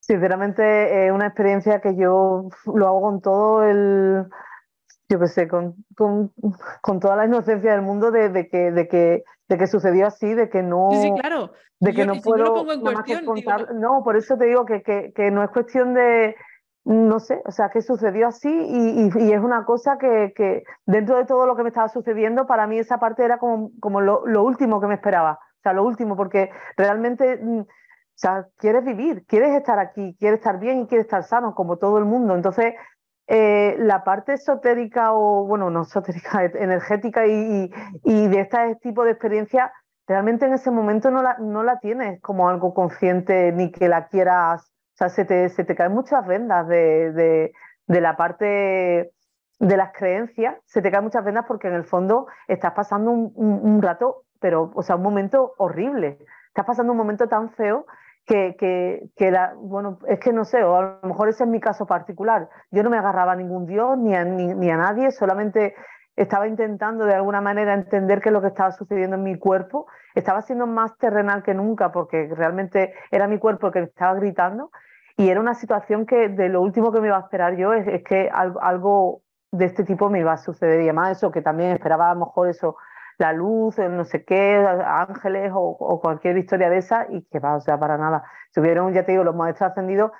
Sinceramente, 0.00 1.06
es 1.06 1.12
una 1.12 1.26
experiencia 1.26 1.80
que 1.80 1.96
yo 1.96 2.48
lo 2.66 2.86
hago 2.86 3.00
con 3.00 3.20
todo 3.20 3.64
el, 3.64 4.26
yo 5.08 5.18
qué 5.18 5.26
sé, 5.26 5.48
con, 5.48 5.74
con, 5.96 6.32
con, 6.82 7.00
toda 7.00 7.16
la 7.16 7.24
inocencia 7.24 7.72
del 7.72 7.82
mundo 7.82 8.10
de, 8.10 8.28
de, 8.28 8.48
que, 8.48 8.70
de, 8.70 8.88
que, 8.88 9.24
de 9.48 9.58
que 9.58 9.66
sucedió 9.66 10.06
así, 10.06 10.34
de 10.34 10.50
que 10.50 10.62
no, 10.62 10.90
sí, 10.92 11.10
claro. 11.18 11.52
de 11.80 11.94
que 11.94 12.04
no 12.04 12.20
puedo 12.20 12.66
contar. 13.24 13.74
No, 13.74 14.02
por 14.04 14.16
eso 14.16 14.36
te 14.36 14.46
digo 14.46 14.66
que, 14.66 14.82
que, 14.82 15.12
que, 15.14 15.30
no 15.30 15.42
es 15.42 15.50
cuestión 15.50 15.94
de, 15.94 16.36
no 16.84 17.20
sé, 17.20 17.40
o 17.46 17.50
sea, 17.50 17.70
que 17.70 17.80
sucedió 17.80 18.28
así 18.28 18.50
y, 18.50 19.08
y, 19.08 19.28
y 19.28 19.32
es 19.32 19.40
una 19.40 19.64
cosa 19.64 19.96
que, 19.98 20.32
que, 20.36 20.64
dentro 20.84 21.16
de 21.16 21.24
todo 21.24 21.46
lo 21.46 21.56
que 21.56 21.62
me 21.62 21.70
estaba 21.70 21.88
sucediendo, 21.88 22.46
para 22.46 22.66
mí 22.66 22.78
esa 22.78 22.98
parte 22.98 23.24
era 23.24 23.38
como, 23.38 23.70
como 23.80 24.02
lo, 24.02 24.26
lo 24.26 24.42
último 24.42 24.80
que 24.80 24.88
me 24.88 24.94
esperaba, 24.94 25.38
o 25.42 25.62
sea, 25.62 25.72
lo 25.72 25.84
último, 25.84 26.16
porque 26.16 26.50
realmente 26.76 27.38
mm, 27.42 27.60
o 28.18 28.20
sea, 28.20 28.48
quieres 28.56 28.84
vivir, 28.84 29.24
quieres 29.26 29.56
estar 29.56 29.78
aquí, 29.78 30.16
quieres 30.18 30.40
estar 30.40 30.58
bien 30.58 30.80
y 30.80 30.86
quieres 30.88 31.04
estar 31.04 31.22
sano, 31.22 31.54
como 31.54 31.76
todo 31.76 31.98
el 31.98 32.04
mundo. 32.04 32.34
Entonces, 32.34 32.74
eh, 33.30 33.76
la 33.78 34.04
parte 34.04 34.32
esotérica 34.32 35.12
o, 35.12 35.44
bueno, 35.44 35.68
no 35.68 35.82
esotérica, 35.82 36.44
energética 36.54 37.26
y, 37.26 37.70
y, 38.02 38.28
de 38.28 38.40
este 38.40 38.76
tipo 38.76 39.04
de 39.04 39.10
experiencia, 39.10 39.70
realmente 40.06 40.46
en 40.46 40.54
ese 40.54 40.70
momento 40.70 41.10
no 41.10 41.22
la, 41.22 41.36
no 41.38 41.62
la 41.62 41.78
tienes 41.78 42.22
como 42.22 42.48
algo 42.48 42.72
consciente 42.72 43.52
ni 43.52 43.70
que 43.70 43.88
la 43.88 44.08
quieras. 44.08 44.62
O 44.94 44.96
sea, 44.96 45.10
se 45.10 45.26
te, 45.26 45.50
se 45.50 45.64
te 45.64 45.76
caen 45.76 45.92
muchas 45.92 46.26
vendas 46.26 46.66
de, 46.68 47.12
de, 47.12 47.52
de 47.86 48.00
la 48.00 48.16
parte 48.16 49.12
de 49.60 49.76
las 49.76 49.92
creencias, 49.92 50.56
se 50.64 50.80
te 50.80 50.90
caen 50.90 51.04
muchas 51.04 51.24
vendas 51.24 51.44
porque 51.46 51.68
en 51.68 51.74
el 51.74 51.84
fondo 51.84 52.28
estás 52.46 52.72
pasando 52.72 53.10
un, 53.10 53.32
un, 53.34 53.60
un 53.62 53.82
rato, 53.82 54.24
pero, 54.40 54.70
o 54.74 54.82
sea, 54.82 54.96
un 54.96 55.02
momento 55.02 55.52
horrible. 55.58 56.18
Estás 56.46 56.64
pasando 56.64 56.92
un 56.92 56.98
momento 56.98 57.28
tan 57.28 57.50
feo 57.50 57.84
que, 58.28 58.56
que, 58.58 59.08
que 59.16 59.32
bueno, 59.56 59.98
es 60.06 60.20
que 60.20 60.34
no 60.34 60.44
sé, 60.44 60.62
o 60.62 60.76
a 60.76 60.98
lo 61.02 61.08
mejor 61.08 61.30
ese 61.30 61.44
es 61.44 61.50
mi 61.50 61.60
caso 61.60 61.86
particular. 61.86 62.48
Yo 62.70 62.82
no 62.82 62.90
me 62.90 62.98
agarraba 62.98 63.32
a 63.32 63.36
ningún 63.36 63.66
Dios 63.66 63.96
ni 63.96 64.14
a, 64.14 64.22
ni, 64.24 64.70
a 64.70 64.76
nadie, 64.76 65.10
solamente 65.10 65.74
estaba 66.14 66.46
intentando 66.46 67.06
de 67.06 67.14
alguna 67.14 67.40
manera 67.40 67.72
entender 67.72 68.20
qué 68.20 68.28
es 68.28 68.32
lo 68.34 68.42
que 68.42 68.48
estaba 68.48 68.70
sucediendo 68.72 69.16
en 69.16 69.22
mi 69.22 69.38
cuerpo. 69.38 69.86
Estaba 70.14 70.42
siendo 70.42 70.66
más 70.66 70.96
terrenal 70.98 71.42
que 71.42 71.54
nunca 71.54 71.90
porque 71.90 72.28
realmente 72.34 72.92
era 73.10 73.26
mi 73.28 73.38
cuerpo 73.38 73.70
que 73.70 73.80
estaba 73.80 74.14
gritando 74.14 74.70
y 75.16 75.30
era 75.30 75.40
una 75.40 75.54
situación 75.54 76.04
que 76.04 76.28
de 76.28 76.50
lo 76.50 76.60
último 76.60 76.92
que 76.92 77.00
me 77.00 77.06
iba 77.06 77.16
a 77.16 77.20
esperar 77.20 77.56
yo 77.56 77.72
es, 77.72 77.86
es 77.88 78.04
que 78.04 78.28
algo, 78.30 78.60
algo, 78.60 79.22
de 79.50 79.64
este 79.64 79.84
tipo 79.84 80.10
me 80.10 80.20
iba 80.20 80.32
a 80.32 80.36
suceder 80.36 80.82
y 80.82 80.84
además 80.84 81.16
eso 81.16 81.30
que 81.30 81.40
también 81.40 81.70
esperaba 81.70 82.10
a 82.10 82.14
lo 82.14 82.26
mejor 82.26 82.50
eso 82.50 82.76
la 83.18 83.32
luz, 83.32 83.78
no 83.78 84.04
sé 84.04 84.24
qué, 84.24 84.56
ángeles 84.86 85.52
o, 85.54 85.60
o, 85.60 86.00
cualquier 86.00 86.38
historia 86.38 86.70
de 86.70 86.78
esa, 86.78 87.06
y 87.10 87.22
que 87.24 87.40
va, 87.40 87.56
o 87.56 87.60
sea, 87.60 87.78
para 87.78 87.98
nada. 87.98 88.24
Tuvieron, 88.54 88.92
ya 88.94 89.04
te 89.04 89.12
digo, 89.12 89.24
los 89.24 89.34
maestros 89.34 89.70
ascendidos 89.70 90.12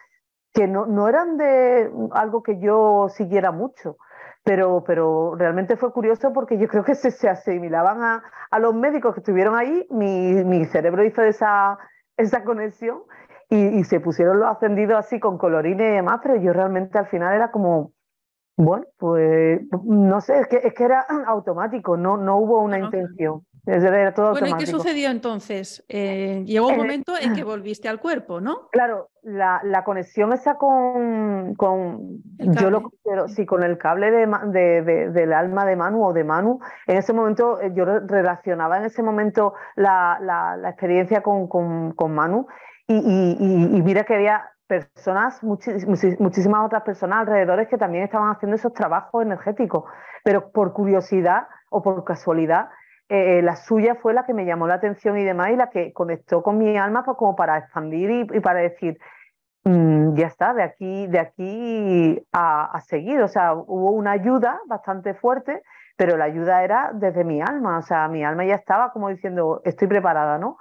que 0.52 0.66
no, 0.66 0.86
no 0.86 1.08
eran 1.08 1.36
de 1.36 1.90
algo 2.12 2.42
que 2.42 2.58
yo 2.58 3.08
siguiera 3.10 3.52
mucho, 3.52 3.96
pero, 4.42 4.82
pero 4.84 5.34
realmente 5.36 5.76
fue 5.76 5.92
curioso 5.92 6.32
porque 6.32 6.58
yo 6.58 6.68
creo 6.68 6.84
que 6.84 6.94
se, 6.94 7.10
se 7.10 7.28
asimilaban 7.28 8.02
a, 8.02 8.22
a, 8.50 8.58
los 8.58 8.74
médicos 8.74 9.14
que 9.14 9.20
estuvieron 9.20 9.54
ahí, 9.54 9.86
mi, 9.90 10.44
mi 10.44 10.64
cerebro 10.64 11.04
hizo 11.04 11.22
esa, 11.22 11.78
esa 12.16 12.44
conexión 12.44 13.02
y, 13.50 13.78
y, 13.78 13.84
se 13.84 14.00
pusieron 14.00 14.40
los 14.40 14.48
ascendidos 14.48 14.98
así 14.98 15.20
con 15.20 15.38
colorines 15.38 15.92
y 15.92 15.96
demás, 15.96 16.20
pero 16.22 16.36
yo 16.36 16.52
realmente 16.52 16.98
al 16.98 17.06
final 17.06 17.34
era 17.34 17.50
como, 17.50 17.92
bueno, 18.58 18.86
pues 18.98 19.60
no 19.84 20.20
sé, 20.20 20.40
es 20.40 20.48
que, 20.48 20.56
es 20.56 20.74
que 20.74 20.84
era 20.84 21.06
automático, 21.28 21.96
no, 21.96 22.16
no 22.16 22.38
hubo 22.38 22.60
una 22.60 22.78
intención. 22.78 23.44
Era 23.66 24.14
todo 24.14 24.30
bueno, 24.30 24.46
¿y 24.46 24.54
qué 24.54 24.66
sucedió 24.66 25.10
entonces? 25.10 25.84
Eh, 25.90 26.42
llegó 26.46 26.68
un 26.68 26.78
momento 26.78 27.12
en 27.20 27.34
que 27.34 27.44
volviste 27.44 27.86
al 27.86 28.00
cuerpo, 28.00 28.40
¿no? 28.40 28.68
Claro, 28.70 29.10
la, 29.22 29.60
la 29.62 29.84
conexión 29.84 30.32
esa 30.32 30.56
con, 30.56 31.54
con 31.54 32.22
yo 32.38 32.70
lo 32.70 32.82
considero, 32.82 33.28
sí, 33.28 33.44
con 33.44 33.62
el 33.62 33.76
cable 33.76 34.10
de, 34.10 34.26
de, 34.26 34.82
de, 34.82 35.10
del 35.10 35.32
alma 35.34 35.66
de 35.66 35.76
Manu 35.76 36.06
o 36.06 36.12
de 36.14 36.24
Manu, 36.24 36.60
en 36.86 36.96
ese 36.96 37.12
momento 37.12 37.60
eh, 37.60 37.72
yo 37.74 37.84
relacionaba 37.84 38.78
en 38.78 38.86
ese 38.86 39.02
momento 39.02 39.52
la, 39.76 40.18
la, 40.22 40.56
la 40.56 40.70
experiencia 40.70 41.22
con, 41.22 41.46
con, 41.46 41.92
con 41.92 42.14
Manu 42.14 42.46
y, 42.86 42.94
y, 42.96 43.76
y, 43.76 43.82
mira 43.82 44.04
que 44.04 44.14
había 44.14 44.50
personas, 44.68 45.42
muchísimas 45.42 46.66
otras 46.66 46.82
personas 46.82 47.20
alrededor 47.20 47.66
que 47.66 47.78
también 47.78 48.04
estaban 48.04 48.30
haciendo 48.30 48.54
esos 48.54 48.72
trabajos 48.72 49.22
energéticos, 49.22 49.84
pero 50.22 50.52
por 50.52 50.72
curiosidad 50.72 51.48
o 51.70 51.82
por 51.82 52.04
casualidad, 52.04 52.68
eh, 53.08 53.40
la 53.42 53.56
suya 53.56 53.94
fue 53.94 54.12
la 54.12 54.26
que 54.26 54.34
me 54.34 54.44
llamó 54.44 54.68
la 54.68 54.74
atención 54.74 55.16
y 55.16 55.24
demás 55.24 55.50
y 55.50 55.56
la 55.56 55.70
que 55.70 55.92
conectó 55.94 56.42
con 56.42 56.58
mi 56.58 56.76
alma 56.76 57.04
pues, 57.04 57.16
como 57.16 57.34
para 57.34 57.56
expandir 57.58 58.28
y, 58.32 58.40
para 58.40 58.60
decir, 58.60 58.98
mmm, 59.64 60.14
ya 60.14 60.26
está, 60.26 60.52
de 60.52 60.62
aquí, 60.62 61.06
de 61.06 61.18
aquí 61.18 62.26
a, 62.32 62.66
a, 62.66 62.80
seguir. 62.82 63.22
O 63.22 63.28
sea, 63.28 63.54
hubo 63.54 63.92
una 63.92 64.12
ayuda 64.12 64.60
bastante 64.66 65.14
fuerte, 65.14 65.62
pero 65.96 66.18
la 66.18 66.26
ayuda 66.26 66.62
era 66.62 66.90
desde 66.92 67.24
mi 67.24 67.40
alma, 67.40 67.78
o 67.78 67.82
sea, 67.82 68.06
mi 68.08 68.22
alma 68.22 68.44
ya 68.44 68.54
estaba 68.56 68.92
como 68.92 69.08
diciendo, 69.08 69.62
estoy 69.64 69.88
preparada, 69.88 70.38
¿no? 70.38 70.58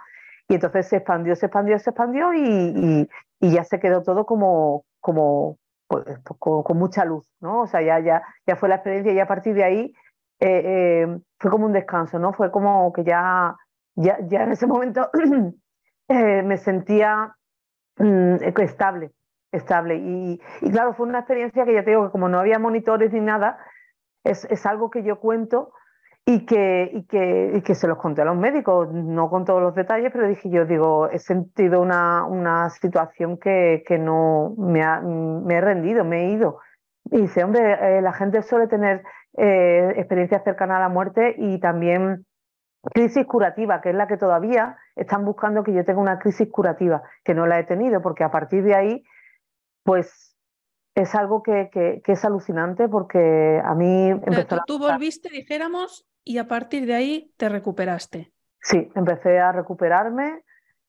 Y 0.49 0.56
entonces 0.56 0.88
se 0.88 0.98
expandió, 0.98 1.36
se 1.36 1.48
expandió, 1.48 1.78
se 1.80 1.90
expandió 1.90 2.34
y, 2.34 3.10
ya 3.41 3.64
se 3.64 3.80
quedó 3.80 4.02
todo 4.02 4.26
como, 4.26 4.86
como 4.99 5.57
pues, 5.88 6.06
con, 6.40 6.64
con, 6.64 6.78
mucha 6.78 7.06
luz, 7.06 7.30
¿no? 7.41 7.61
O 7.61 7.68
sea, 7.68 7.82
ya, 7.82 7.99
ya, 7.99 8.24
ya 8.45 8.56
fue 8.56 8.69
la 8.69 8.76
experiencia 8.76 9.14
y 9.14 9.19
a 9.19 9.28
partir 9.28 9.53
de 9.56 9.64
ahí 9.64 9.94
eh, 10.40 10.61
eh, 10.64 11.19
fue 11.40 11.52
como 11.52 11.65
un 11.65 11.74
descanso, 11.74 12.19
¿no? 12.19 12.32
Fue 12.34 12.52
como 12.52 12.94
que 12.94 13.03
ya, 13.03 13.56
ya, 13.95 14.18
ya 14.28 14.44
en 14.44 14.52
ese 14.52 14.68
momento 14.68 15.10
eh, 16.07 16.44
me 16.44 16.57
sentía 16.57 17.36
mm, 17.98 18.36
estable, 18.61 19.11
estable. 19.52 19.95
Y, 19.98 20.41
y, 20.61 20.72
claro, 20.72 20.94
fue 20.94 21.07
una 21.07 21.19
experiencia 21.19 21.65
que 21.65 21.74
ya 21.74 21.84
te 21.84 21.91
digo 21.91 22.06
que 22.06 22.11
como 22.11 22.30
no 22.30 22.40
había 22.40 22.60
monitores 22.60 23.11
ni 23.11 23.19
nada, 23.19 23.57
es, 24.24 24.45
es 24.45 24.65
algo 24.65 24.90
que 24.90 25.03
yo 25.03 25.19
cuento 25.19 25.74
y 26.29 26.45
que, 26.45 26.91
y, 26.93 27.03
que, 27.03 27.53
y 27.55 27.61
que 27.61 27.73
se 27.73 27.87
los 27.87 27.97
conté 27.97 28.21
a 28.21 28.25
los 28.25 28.35
médicos, 28.35 28.91
no 28.91 29.29
con 29.29 29.45
todos 29.45 29.61
los 29.61 29.73
detalles, 29.73 30.11
pero 30.11 30.27
dije 30.27 30.49
yo, 30.49 30.65
digo, 30.65 31.09
he 31.09 31.19
sentido 31.19 31.79
una, 31.79 32.25
una 32.25 32.69
situación 32.69 33.37
que, 33.37 33.81
que 33.87 33.97
no 33.97 34.53
me, 34.57 34.83
ha, 34.83 34.99
me 34.99 35.55
he 35.55 35.61
rendido, 35.61 36.03
me 36.03 36.25
he 36.25 36.31
ido. 36.33 36.59
Y 37.11 37.21
dice, 37.21 37.45
hombre, 37.45 37.77
eh, 37.79 38.01
la 38.01 38.11
gente 38.11 38.41
suele 38.41 38.67
tener 38.67 39.03
eh, 39.37 39.93
experiencias 39.95 40.43
cercanas 40.43 40.75
a 40.77 40.81
la 40.81 40.89
muerte 40.89 41.33
y 41.37 41.61
también 41.61 42.25
crisis 42.93 43.25
curativa, 43.25 43.79
que 43.79 43.91
es 43.91 43.95
la 43.95 44.07
que 44.07 44.17
todavía 44.17 44.75
están 44.97 45.23
buscando 45.23 45.63
que 45.63 45.73
yo 45.73 45.85
tenga 45.85 46.01
una 46.01 46.19
crisis 46.19 46.49
curativa, 46.51 47.03
que 47.23 47.35
no 47.35 47.47
la 47.47 47.57
he 47.57 47.63
tenido, 47.63 48.01
porque 48.01 48.25
a 48.25 48.31
partir 48.31 48.65
de 48.65 48.75
ahí, 48.75 49.03
pues 49.85 50.35
es 50.93 51.15
algo 51.15 51.41
que, 51.41 51.69
que, 51.71 52.01
que 52.03 52.11
es 52.11 52.25
alucinante 52.25 52.89
porque 52.89 53.61
a 53.63 53.75
mí 53.75 54.09
empezó 54.09 54.57
tú, 54.65 54.77
tú 54.77 54.79
volviste, 54.79 55.29
dijéramos, 55.29 56.05
y 56.27 56.37
a 56.39 56.47
partir 56.47 56.85
de 56.85 56.95
ahí 56.95 57.33
te 57.37 57.49
recuperaste. 57.49 58.31
Sí, 58.61 58.91
empecé 58.95 59.39
a 59.39 59.51
recuperarme. 59.51 60.43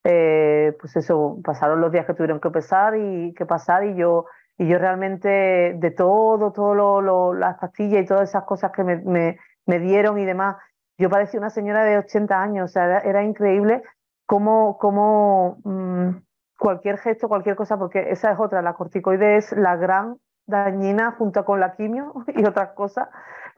Eh, 0.04 0.76
pues 0.80 0.96
eso, 0.96 1.38
pasaron 1.44 1.80
los 1.80 1.92
días 1.92 2.06
que 2.06 2.14
tuvieron 2.14 2.40
que 2.40 2.50
pasar 2.50 2.94
y 2.96 3.34
que 3.34 3.46
pasar 3.46 3.84
y 3.84 3.96
yo 3.96 4.26
y 4.58 4.66
yo 4.66 4.78
realmente 4.78 5.28
de 5.28 5.90
todo, 5.92 6.52
todo 6.52 6.74
lo, 6.74 7.32
las 7.32 7.58
pastillas 7.58 8.02
y 8.02 8.06
todas 8.06 8.28
esas 8.28 8.44
cosas 8.44 8.72
que 8.72 8.82
me, 8.82 9.36
me, 9.66 9.78
dieron 9.78 10.18
y 10.18 10.24
demás, 10.24 10.56
yo 10.98 11.08
parecía 11.08 11.38
una 11.38 11.50
señora 11.50 11.84
de 11.84 11.98
80 11.98 12.42
años, 12.42 12.70
o 12.70 12.72
sea, 12.72 12.98
era, 12.98 13.22
increíble 13.22 13.82
cómo, 14.26 14.76
cómo 14.78 15.58
mmm, 15.62 16.10
cualquier 16.58 16.98
gesto, 16.98 17.28
cualquier 17.28 17.54
cosa, 17.54 17.78
porque 17.78 18.10
esa 18.10 18.32
es 18.32 18.40
otra, 18.40 18.60
la 18.60 18.74
corticoide 18.74 19.36
es 19.36 19.52
la 19.52 19.76
gran 19.76 20.16
dañina 20.46 21.12
junto 21.12 21.44
con 21.44 21.60
la 21.60 21.76
quimio 21.76 22.12
y 22.34 22.44
otras 22.44 22.70
cosas, 22.72 23.08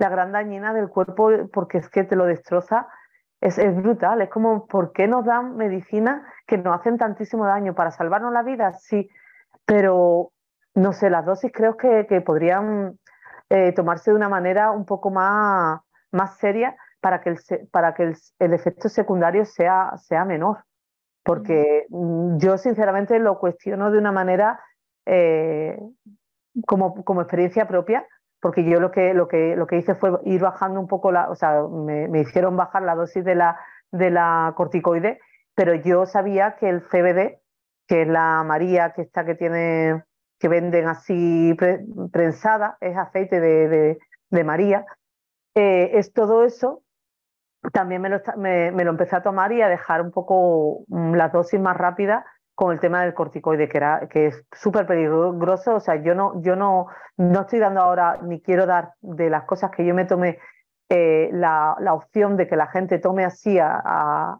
la 0.01 0.09
gran 0.09 0.33
dañina 0.33 0.73
del 0.73 0.89
cuerpo 0.89 1.31
porque 1.53 1.79
es 1.79 1.89
que 1.91 2.05
te 2.05 2.17
lo 2.17 2.25
destroza, 2.25 2.89
es, 3.41 3.59
es 3.59 3.77
brutal, 3.77 4.23
es 4.23 4.31
como, 4.31 4.67
¿por 4.67 4.93
qué 4.93 5.07
nos 5.07 5.25
dan 5.25 5.57
medicinas 5.57 6.23
que 6.47 6.59
nos 6.59 6.79
hacen 6.79 6.97
tantísimo 6.97 7.47
daño? 7.47 7.75
¿Para 7.75 7.91
salvarnos 7.91 8.33
la 8.33 8.43
vida? 8.43 8.73
Sí, 8.73 9.11
pero 9.67 10.33
no 10.75 10.93
sé, 10.95 11.11
las 11.11 11.27
dosis 11.27 11.53
creo 11.53 11.77
que, 11.77 12.07
que 12.09 12.23
podrían 12.23 12.99
eh, 13.51 13.73
tomarse 13.73 14.11
de 14.11 14.17
una 14.17 14.31
manera 14.31 14.71
un 14.71 14.87
poco 14.87 15.11
más, 15.11 15.81
más 16.13 16.37
seria 16.39 16.77
para 17.01 17.21
que, 17.21 17.31
el, 17.31 17.69
para 17.71 17.93
que 17.93 18.05
el, 18.05 18.17
el 18.39 18.55
efecto 18.55 18.89
secundario 18.89 19.45
sea, 19.45 19.93
sea 19.99 20.25
menor. 20.25 20.65
Porque 21.23 21.87
mm. 21.91 22.39
yo 22.39 22.57
sinceramente 22.57 23.19
lo 23.19 23.39
cuestiono 23.39 23.91
de 23.91 23.99
una 23.99 24.13
manera 24.13 24.61
eh, 25.05 25.79
como, 26.67 27.05
como 27.05 27.21
experiencia 27.21 27.69
propia, 27.69 28.07
porque 28.41 28.65
yo 28.65 28.81
lo 28.81 28.91
que, 28.91 29.15
lo 29.15 29.29
que, 29.29 29.55
lo 29.57 29.67
que 29.67 29.77
hice 29.77 29.95
fue 29.95 30.19
ir 30.25 30.41
bajando 30.41 30.81
un 30.81 30.87
poco 30.89 31.13
la, 31.13 31.31
o 31.31 31.35
sea, 31.35 31.63
me, 31.69 32.09
me 32.09 32.21
hicieron 32.21 32.57
bajar 32.57 32.83
la 32.83 32.95
dosis 32.95 33.25
de 33.25 33.35
la, 33.35 33.59
de 33.93 34.11
la 34.11 34.55
corticoide, 34.57 35.21
pero 35.55 35.75
yo 35.75 36.07
sabía 36.07 36.57
que 36.57 36.69
el 36.69 36.83
CBD, 36.83 37.39
que 37.87 38.03
es 38.03 38.09
la 38.09 38.43
María, 38.45 38.93
que 38.95 39.03
está 39.03 39.25
que 39.25 39.35
tiene, 39.35 40.03
que 40.39 40.49
venden 40.49 40.89
así 40.89 41.55
pre, 41.59 41.81
prensada, 42.13 42.79
es 42.81 42.97
aceite 42.97 43.41
de, 43.41 43.69
de, 43.69 43.99
de 44.31 44.45
María, 44.45 44.87
eh, 45.55 45.91
es 45.95 46.13
todo 46.13 46.45
eso. 46.45 46.83
También 47.75 48.01
me 48.01 48.09
lo, 48.09 48.21
me, 48.39 48.73
me 48.73 48.85
lo 48.85 48.91
empecé 48.91 49.17
a 49.17 49.23
tomar 49.23 49.53
y 49.53 49.61
a 49.61 49.69
dejar 49.69 50.01
un 50.01 50.13
poco 50.13 50.85
mm, 50.89 51.15
las 51.15 51.31
dosis 51.31 51.61
más 51.61 51.77
rápidas 51.77 52.25
con 52.61 52.73
el 52.73 52.79
tema 52.79 53.03
del 53.03 53.15
corticoide, 53.15 53.71
que, 53.71 53.79
era, 53.79 54.07
que 54.11 54.27
es 54.27 54.45
súper 54.53 54.87
peligroso. 54.87 55.77
O 55.77 55.81
sea, 55.81 55.95
yo 55.95 56.15
no, 56.15 56.43
yo 56.43 56.57
no, 56.57 56.89
no 57.17 57.41
estoy 57.41 57.59
dando 57.59 57.81
ahora, 57.81 58.19
ni 58.21 58.43
quiero 58.43 58.67
dar 58.67 58.93
de 59.01 59.31
las 59.31 59.45
cosas 59.45 59.71
que 59.71 59.83
yo 59.83 59.95
me 59.95 60.05
tomé 60.05 60.39
eh, 60.91 61.31
la, 61.33 61.75
la, 61.81 61.95
opción 61.95 62.37
de 62.37 62.47
que 62.47 62.57
la 62.57 62.67
gente 62.67 62.99
tome 62.99 63.25
así 63.25 63.59
a, 63.59 63.81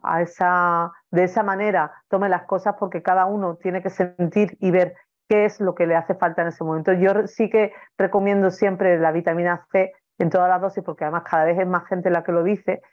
a, 0.03 0.21
esa, 0.21 0.91
de 1.09 1.23
esa 1.23 1.41
manera, 1.41 1.93
tome 2.09 2.29
las 2.29 2.43
cosas 2.43 2.75
porque 2.79 3.01
cada 3.01 3.25
uno 3.25 3.55
tiene 3.55 3.81
que 3.81 3.89
sentir 3.89 4.55
y 4.59 4.69
ver 4.69 4.93
qué 5.27 5.45
es 5.45 5.59
lo 5.59 5.73
que 5.73 5.87
le 5.87 5.95
hace 5.95 6.13
falta 6.13 6.43
en 6.43 6.49
ese 6.49 6.63
momento. 6.63 6.93
Yo 6.93 7.25
sí 7.25 7.49
que 7.49 7.73
recomiendo 7.97 8.51
siempre 8.51 8.99
la 8.99 9.11
vitamina 9.11 9.65
C 9.71 9.93
en 10.19 10.29
todas 10.29 10.47
las 10.47 10.61
dosis 10.61 10.83
porque 10.83 11.05
además 11.05 11.23
cada 11.27 11.45
vez 11.45 11.57
es 11.57 11.65
más 11.65 11.87
gente 11.87 12.11
la 12.11 12.23
que 12.23 12.33
lo 12.33 12.43
dice, 12.43 12.83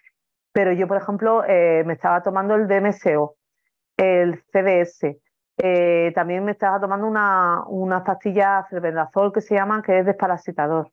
pero 0.55 0.73
yo, 0.73 0.89
por 0.89 0.97
ejemplo, 0.97 1.45
eh, 1.47 1.83
me 1.85 1.93
estaba 1.93 2.23
tomando 2.23 2.55
el 2.55 2.67
DMSO, 2.67 3.35
el 3.99 4.43
CDS, 4.51 5.19
eh, 5.59 6.13
también 6.15 6.45
me 6.45 6.53
estaba 6.53 6.81
tomando 6.81 7.07
una, 7.07 7.65
unas 7.67 8.03
pastillas 8.03 8.65
que 8.71 9.41
se 9.43 9.55
llaman, 9.55 9.83
que 9.83 9.99
es 9.99 10.07
desparasitador. 10.07 10.91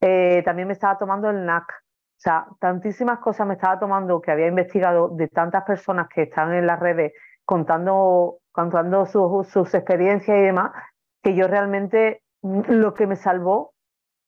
también 0.00 0.68
me 0.68 0.72
estaba 0.72 0.96
tomando 0.96 1.28
el 1.28 1.44
NAC, 1.44 1.84
o 2.16 2.20
sea, 2.24 2.46
tantísimas 2.58 3.18
cosas 3.18 3.46
me 3.46 3.54
estaba 3.54 3.78
tomando 3.78 4.22
que 4.22 4.30
había 4.30 4.46
investigado 4.46 5.08
de 5.10 5.28
tantas 5.28 5.64
personas 5.64 6.08
que 6.08 6.22
están 6.22 6.54
en 6.54 6.66
las 6.66 6.80
redes 6.80 7.12
contando, 7.44 8.38
contando 8.50 9.04
sus, 9.04 9.74
experiencias 9.74 10.38
y 10.38 10.40
demás, 10.40 10.72
que 11.22 11.34
yo 11.34 11.48
realmente 11.48 12.22
mm, 12.40 12.62
lo 12.68 12.94
que 12.94 13.06
me 13.06 13.16
salvó, 13.16 13.74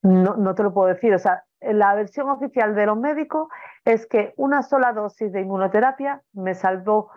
no, 0.03 0.35
no 0.35 0.53
te 0.53 0.63
lo 0.63 0.73
puedo 0.73 0.89
decir. 0.89 1.13
O 1.13 1.17
sea, 1.17 1.43
la 1.59 1.95
versión 1.95 2.29
oficial 2.29 2.75
de 2.75 2.85
los 2.85 2.97
médicos 2.97 3.47
es 3.83 4.05
que 4.05 4.33
una 4.37 4.61
sola 4.61 4.93
dosis 4.93 5.31
de 5.31 5.41
inmunoterapia 5.41 6.21
me 6.33 6.53
salvó 6.53 7.09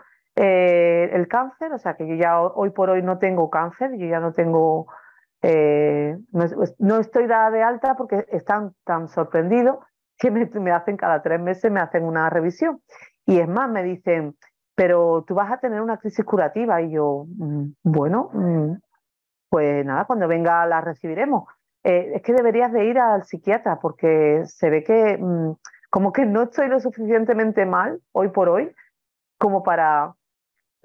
eh, 0.42 1.10
el 1.12 1.28
cáncer, 1.28 1.70
o 1.74 1.78
sea 1.78 1.94
que 1.94 2.08
yo 2.08 2.14
ya 2.14 2.40
hoy 2.40 2.70
por 2.70 2.88
hoy 2.88 3.02
no 3.02 3.18
tengo 3.18 3.50
cáncer, 3.50 3.90
yo 3.98 4.06
ya 4.06 4.20
no 4.20 4.32
tengo, 4.32 4.86
eh, 5.42 6.16
no, 6.32 6.44
no, 6.78 6.98
estoy 6.98 7.26
dada 7.26 7.50
de 7.50 7.62
alta 7.62 7.94
porque 7.94 8.24
están 8.30 8.72
tan 8.84 9.08
sorprendidos 9.08 9.80
que 10.18 10.30
me, 10.30 10.70
hacen 10.72 10.96
cada 10.96 11.20
tres 11.20 11.40
meses, 11.40 11.70
me 11.70 11.80
hacen 11.80 12.04
una 12.04 12.30
revisión. 12.30 12.80
Y 13.26 13.38
es 13.38 13.48
más, 13.48 13.68
me 13.68 13.82
dicen, 13.82 14.34
pero 14.74 15.24
tú 15.26 15.34
vas 15.34 15.52
a 15.52 15.58
tener 15.58 15.82
una 15.82 15.98
crisis 15.98 16.24
curativa. 16.24 16.80
Y 16.80 16.92
yo, 16.92 17.26
mm, 17.36 17.72
bueno, 17.82 18.30
mm, 18.32 18.72
pues 19.50 19.84
nada, 19.84 20.06
cuando 20.06 20.26
venga 20.26 20.64
la 20.64 20.80
recibiremos. 20.80 21.44
Eh, 21.84 22.12
es 22.14 22.22
que 22.22 22.32
deberías 22.32 22.72
de 22.72 22.86
ir 22.86 22.98
al 22.98 23.24
psiquiatra 23.24 23.78
porque 23.78 24.42
se 24.46 24.70
ve 24.70 24.84
que 24.84 25.18
mm, 25.18 25.52
como 25.90 26.12
que 26.14 26.24
no 26.24 26.44
estoy 26.44 26.68
lo 26.68 26.80
suficientemente 26.80 27.66
mal 27.66 28.00
hoy 28.12 28.28
por 28.28 28.48
hoy 28.48 28.74
como 29.38 29.62
para, 29.62 30.14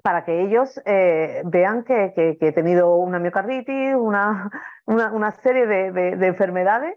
para 0.02 0.24
que 0.24 0.42
ellos 0.42 0.80
eh, 0.84 1.42
vean 1.44 1.84
que, 1.84 2.12
he 2.40 2.52
tenido 2.52 2.96
una 2.96 3.18
miocarditis, 3.18 3.94
una, 3.96 4.50
una, 4.86 5.32
serie 5.42 5.66
de 5.66 6.26
enfermedades 6.26 6.96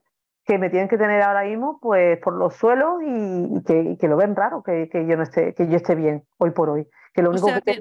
que 0.50 0.58
me 0.58 0.72
tienen 0.72 0.90
que 0.90 0.98
tener 0.98 1.22
ahora 1.22 1.44
mismo 1.44 1.78
pues 1.80 2.18
por 2.20 2.34
los 2.34 2.56
suelos 2.56 3.04
y, 3.06 3.96
que, 3.98 4.08
lo 4.08 4.18
ven 4.18 4.36
raro 4.36 4.64
que, 4.64 4.90
yo 5.08 5.16
no 5.16 5.22
esté 5.22 5.54
que 5.54 5.68
yo 5.68 5.76
esté 5.76 5.94
bien 5.94 6.24
hoy 6.40 6.50
por 6.50 6.72
hoy 6.72 6.88
que 7.14 7.22
lo 7.22 7.30
único 7.30 7.50
que 7.64 7.80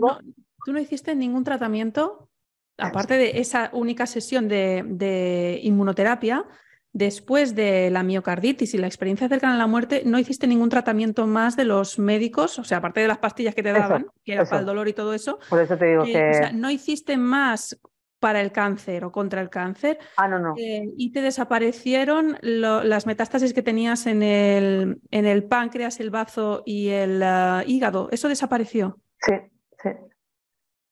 tú 0.65 0.73
no 0.75 0.79
hiciste 0.79 1.15
ningún 1.15 1.45
tratamiento 1.45 2.29
aparte 2.77 3.15
de 3.15 3.41
esa 3.41 3.71
única 3.73 4.05
sesión 4.05 4.49
de, 4.49 5.61
inmunoterapia 5.63 6.45
después 6.93 7.55
de 7.55 7.91
la 7.91 8.03
miocarditis 8.03 8.75
y 8.75 8.79
la 8.79 8.87
experiencia 8.87 9.29
cercana 9.29 9.55
a 9.55 9.59
la 9.59 9.67
muerte 9.67 10.03
no 10.05 10.19
hiciste 10.19 10.47
ningún 10.47 10.71
tratamiento 10.71 11.27
más 11.27 11.57
de 11.57 11.65
los 11.65 11.99
médicos 11.99 12.59
o 12.59 12.65
sea 12.65 12.79
aparte 12.79 13.01
de 13.01 13.09
las 13.09 13.19
pastillas 13.19 13.55
que 13.55 13.63
te 13.63 13.73
daban 13.73 14.07
que 14.25 14.33
era 14.33 14.45
para 14.45 14.61
el 14.61 14.67
dolor 14.67 14.89
y 14.89 14.95
todo 14.95 15.13
eso 15.13 15.39
por 15.51 15.61
eso 15.61 15.77
te 15.77 15.87
digo 15.87 16.05
eh, 16.05 16.13
que 16.13 16.53
no 16.55 16.71
hiciste 16.71 17.17
más 17.17 17.79
para 18.21 18.41
el 18.41 18.53
cáncer 18.53 19.05
o 19.05 19.13
contra 19.13 19.41
el 19.41 19.51
cáncer. 19.51 19.99
Ah, 20.17 20.29
no, 20.29 20.39
no. 20.39 20.55
Eh, 20.57 20.93
y 20.97 21.13
te 21.13 21.23
desaparecieron 21.23 22.37
las 22.43 23.07
metástasis 23.07 23.55
que 23.55 23.63
tenías 23.63 24.07
en 24.07 24.23
el, 24.23 25.01
en 25.11 25.27
el 25.27 25.45
páncreas, 25.45 26.01
el 26.01 26.11
bazo 26.11 26.63
y 26.67 26.89
el 26.89 27.23
ah, 27.23 27.63
hígado. 27.67 28.09
¿Eso 28.11 28.29
desapareció? 28.29 28.99
Sí, 29.21 29.35
sí. 29.83 29.91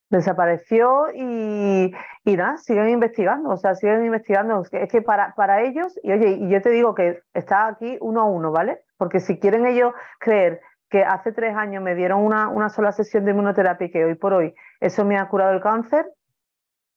Desapareció 0.08 1.06
y, 1.14 1.92
y 2.24 2.36
nada, 2.36 2.56
siguen 2.58 2.90
investigando, 2.90 3.50
o 3.50 3.56
sea, 3.56 3.74
siguen 3.74 4.04
investigando. 4.04 4.62
Es 4.70 4.90
que 4.90 5.02
para, 5.02 5.34
para 5.34 5.62
ellos, 5.62 5.98
y 6.02 6.12
oye, 6.12 6.38
y 6.40 6.48
yo 6.48 6.62
te 6.62 6.70
digo 6.70 6.94
que 6.94 7.20
está 7.34 7.66
aquí 7.66 7.98
uno 8.00 8.20
a 8.20 8.24
uno, 8.24 8.52
¿vale? 8.52 8.82
Porque 8.96 9.20
si 9.20 9.38
quieren 9.38 9.66
ellos 9.66 9.92
creer 10.20 10.60
que 10.88 11.02
hace 11.02 11.32
tres 11.32 11.56
años 11.56 11.82
me 11.82 11.94
dieron 11.94 12.20
una, 12.20 12.48
una 12.48 12.68
sola 12.68 12.92
sesión 12.92 13.24
de 13.24 13.32
inmunoterapia 13.32 13.88
y 13.88 13.90
que 13.90 14.04
hoy 14.04 14.14
por 14.14 14.32
hoy 14.32 14.54
eso 14.80 15.04
me 15.04 15.18
ha 15.18 15.28
curado 15.28 15.52
el 15.52 15.60
cáncer, 15.60 16.06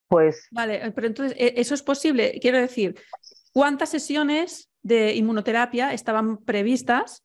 pues... 0.07 0.48
Vale, 0.52 0.86
eh, 0.86 0.91
pero 0.91 1.07
entonces, 1.07 1.36
¿e-, 1.40 1.53
¿eso 1.57 1.73
es 1.73 1.84
posible? 1.84 2.38
Quiero 2.41 2.57
decir, 2.57 2.95
¿cuántas 3.53 3.90
sesiones 3.90 4.69
de 4.81 5.14
inmunoterapia 5.15 5.94
estaban 5.94 6.38
previstas? 6.38 7.23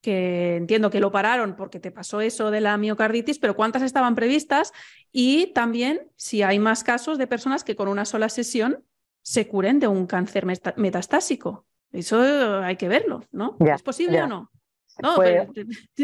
Que 0.00 0.56
entiendo 0.56 0.90
que 0.90 1.00
lo 1.00 1.12
pararon 1.12 1.56
porque 1.56 1.78
te 1.78 1.90
pasó 1.90 2.20
eso 2.20 2.50
de 2.50 2.60
la 2.60 2.76
miocarditis, 2.76 3.38
pero 3.38 3.54
¿cuántas 3.54 3.82
estaban 3.82 4.14
previstas? 4.14 4.72
Y 5.12 5.52
también 5.52 6.10
si 6.16 6.42
hay 6.42 6.58
más 6.58 6.84
casos 6.84 7.18
de 7.18 7.26
personas 7.26 7.64
que 7.64 7.76
con 7.76 7.88
una 7.88 8.04
sola 8.04 8.28
sesión 8.28 8.84
se 9.22 9.46
curen 9.46 9.78
de 9.78 9.88
un 9.88 10.06
cáncer 10.06 10.46
metastásico. 10.46 11.66
Eso 11.92 12.62
hay 12.62 12.76
que 12.76 12.88
verlo, 12.88 13.24
¿no? 13.32 13.56
¿Es 13.60 13.82
posible 13.82 14.22
o 14.22 14.26
no? 14.26 14.50
No, 15.02 15.16
pues 15.16 15.48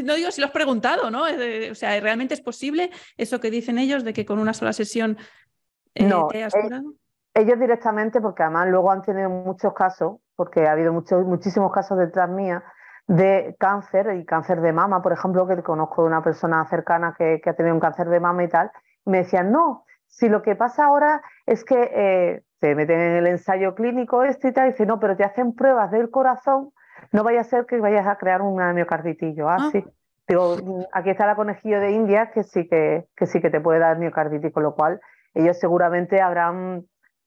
no 0.04 0.14
digo 0.14 0.30
si 0.30 0.40
lo 0.40 0.46
has 0.46 0.52
preguntado, 0.52 1.10
¿no? 1.10 1.24
O 1.70 1.74
sea, 1.74 1.98
¿realmente 2.00 2.34
es 2.34 2.40
posible 2.40 2.90
eso 3.16 3.40
que 3.40 3.50
dicen 3.50 3.78
ellos 3.78 4.04
de 4.04 4.12
que 4.12 4.24
con 4.24 4.38
una 4.38 4.54
sola 4.54 4.72
sesión 4.72 5.18
eh, 5.94 6.04
no, 6.04 6.28
eh, 6.32 6.48
ellos 7.34 7.58
directamente, 7.58 8.20
porque 8.20 8.42
además 8.42 8.68
luego 8.68 8.90
han 8.90 9.02
tenido 9.02 9.28
muchos 9.28 9.72
casos, 9.74 10.18
porque 10.36 10.66
ha 10.66 10.72
habido 10.72 10.92
muchos, 10.92 11.24
muchísimos 11.24 11.72
casos 11.72 11.98
detrás 11.98 12.28
mía, 12.28 12.62
de 13.06 13.54
cáncer 13.58 14.16
y 14.16 14.24
cáncer 14.24 14.60
de 14.60 14.72
mama, 14.72 15.02
por 15.02 15.12
ejemplo, 15.12 15.46
que 15.46 15.62
conozco 15.62 16.02
de 16.02 16.08
una 16.08 16.22
persona 16.22 16.64
cercana 16.66 17.14
que, 17.16 17.40
ha 17.44 17.52
tenido 17.54 17.74
un 17.74 17.80
cáncer 17.80 18.08
de 18.08 18.20
mama 18.20 18.44
y 18.44 18.48
tal, 18.48 18.70
me 19.04 19.18
decían, 19.18 19.52
no, 19.52 19.84
si 20.06 20.28
lo 20.28 20.42
que 20.42 20.56
pasa 20.56 20.86
ahora 20.86 21.22
es 21.46 21.64
que 21.64 21.90
eh, 21.94 22.42
te 22.58 22.74
meten 22.74 22.98
en 22.98 23.16
el 23.16 23.26
ensayo 23.26 23.74
clínico 23.74 24.24
este 24.24 24.48
y 24.48 24.52
tal, 24.52 24.68
y 24.68 24.70
dice, 24.72 24.86
no, 24.86 24.98
pero 24.98 25.16
te 25.16 25.24
hacen 25.24 25.54
pruebas 25.54 25.90
del 25.90 26.10
corazón, 26.10 26.72
no 27.12 27.22
vaya 27.22 27.40
a 27.40 27.44
ser 27.44 27.66
que 27.66 27.78
vayas 27.78 28.06
a 28.06 28.16
crear 28.16 28.42
un 28.42 28.56
miocarditis. 28.74 29.38
ah, 29.40 29.56
ah, 29.60 29.68
sí. 29.70 29.84
Digo, 30.28 30.56
aquí 30.92 31.10
está 31.10 31.24
la 31.24 31.36
conejillo 31.36 31.78
de 31.78 31.92
India 31.92 32.32
que 32.32 32.42
sí 32.42 32.66
que, 32.66 33.06
que 33.14 33.26
sí 33.26 33.40
que 33.40 33.48
te 33.48 33.60
puede 33.60 33.78
dar 33.78 33.96
miocarditis, 33.96 34.52
con 34.52 34.64
lo 34.64 34.74
cual 34.74 35.00
ellos 35.34 35.56
seguramente 35.58 36.20
habrán 36.20 36.84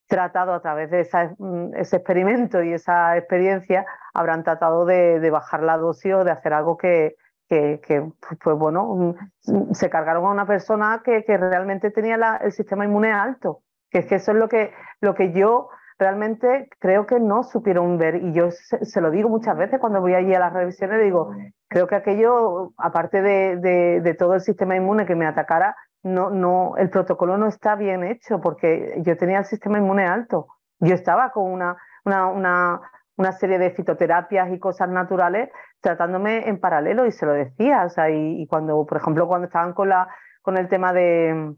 tratado 0.10 0.54
a 0.54 0.60
través 0.60 0.90
de 0.90 1.08
mm, 1.38 1.76
ese 1.76 1.98
experimento 1.98 2.62
y 2.62 2.74
esa 2.74 3.16
experiencia, 3.16 3.86
habrán 4.14 4.44
tratado 4.44 4.84
de, 4.84 5.30
bajar 5.30 5.64
la 5.64 5.78
dosis 5.78 6.14
o 6.14 6.24
de 6.26 6.32
hacer 6.32 6.52
algo 6.52 6.76
que, 6.76 7.16
pues 7.48 8.58
bueno, 8.58 9.16
mm, 9.46 9.72
se 9.72 9.90
cargaron 9.90 10.26
a 10.26 10.32
una 10.32 10.48
persona 10.48 11.02
que, 11.06 11.24
realmente 11.38 11.92
tenía 11.92 12.40
el 12.42 12.52
sistema 12.52 12.84
inmune 12.84 13.14
alto. 13.14 13.62
Que 13.92 14.00
es 14.00 14.06
que 14.08 14.16
eso 14.16 14.32
es 14.32 14.38
lo 14.38 14.50
que, 14.50 14.72
lo 15.00 15.16
que 15.16 15.32
yo 15.32 15.70
realmente 15.98 16.70
creo 16.80 17.06
que 17.06 17.20
no 17.20 17.44
supieron 17.44 17.98
ver. 17.98 18.16
Y 18.16 18.34
yo 18.34 18.50
se, 18.52 19.02
lo 19.02 19.12
digo 19.12 19.30
muchas 19.30 19.58
veces 19.58 19.80
cuando 19.80 20.02
voy 20.02 20.16
allí 20.16 20.34
a 20.34 20.40
las 20.40 20.54
revisiones, 20.54 21.04
digo, 21.04 21.32
creo 21.68 21.88
que 21.88 21.96
aquello, 21.96 22.74
aparte 22.78 23.22
de, 23.22 23.58
de 24.02 24.14
todo 24.16 24.34
el 24.36 24.42
sistema 24.42 24.76
inmune 24.76 25.06
que 25.06 25.16
me 25.16 25.28
atacara, 25.28 25.76
no, 26.04 26.30
no, 26.30 26.76
el 26.78 26.90
protocolo 26.90 27.38
no 27.38 27.48
está 27.48 27.76
bien 27.76 28.04
hecho 28.04 28.40
porque 28.40 29.02
yo 29.06 29.18
tenía 29.18 29.40
el 29.40 29.46
sistema 29.46 29.78
inmune 29.78 30.06
alto. 30.06 30.48
Yo 30.80 30.96
estaba 30.96 31.32
con 31.32 31.52
una, 31.52 31.78
una, 32.06 32.82
una, 33.18 33.32
serie 33.34 33.60
de 33.60 33.72
fitoterapias 33.72 34.52
y 34.52 34.60
cosas 34.60 34.90
naturales 34.90 35.50
tratándome 35.82 36.48
en 36.48 36.60
paralelo 36.60 37.06
y 37.06 37.12
se 37.12 37.26
lo 37.26 37.34
decía. 37.34 37.84
O 37.86 37.90
sea, 37.90 38.10
y, 38.10 38.48
cuando, 38.48 38.86
por 38.86 38.98
ejemplo, 38.98 39.28
cuando 39.28 39.48
estaban 39.48 39.74
con, 39.74 39.90
la, 39.90 40.08
con 40.42 40.58
el 40.58 40.70
tema 40.70 40.94
de, 40.94 41.54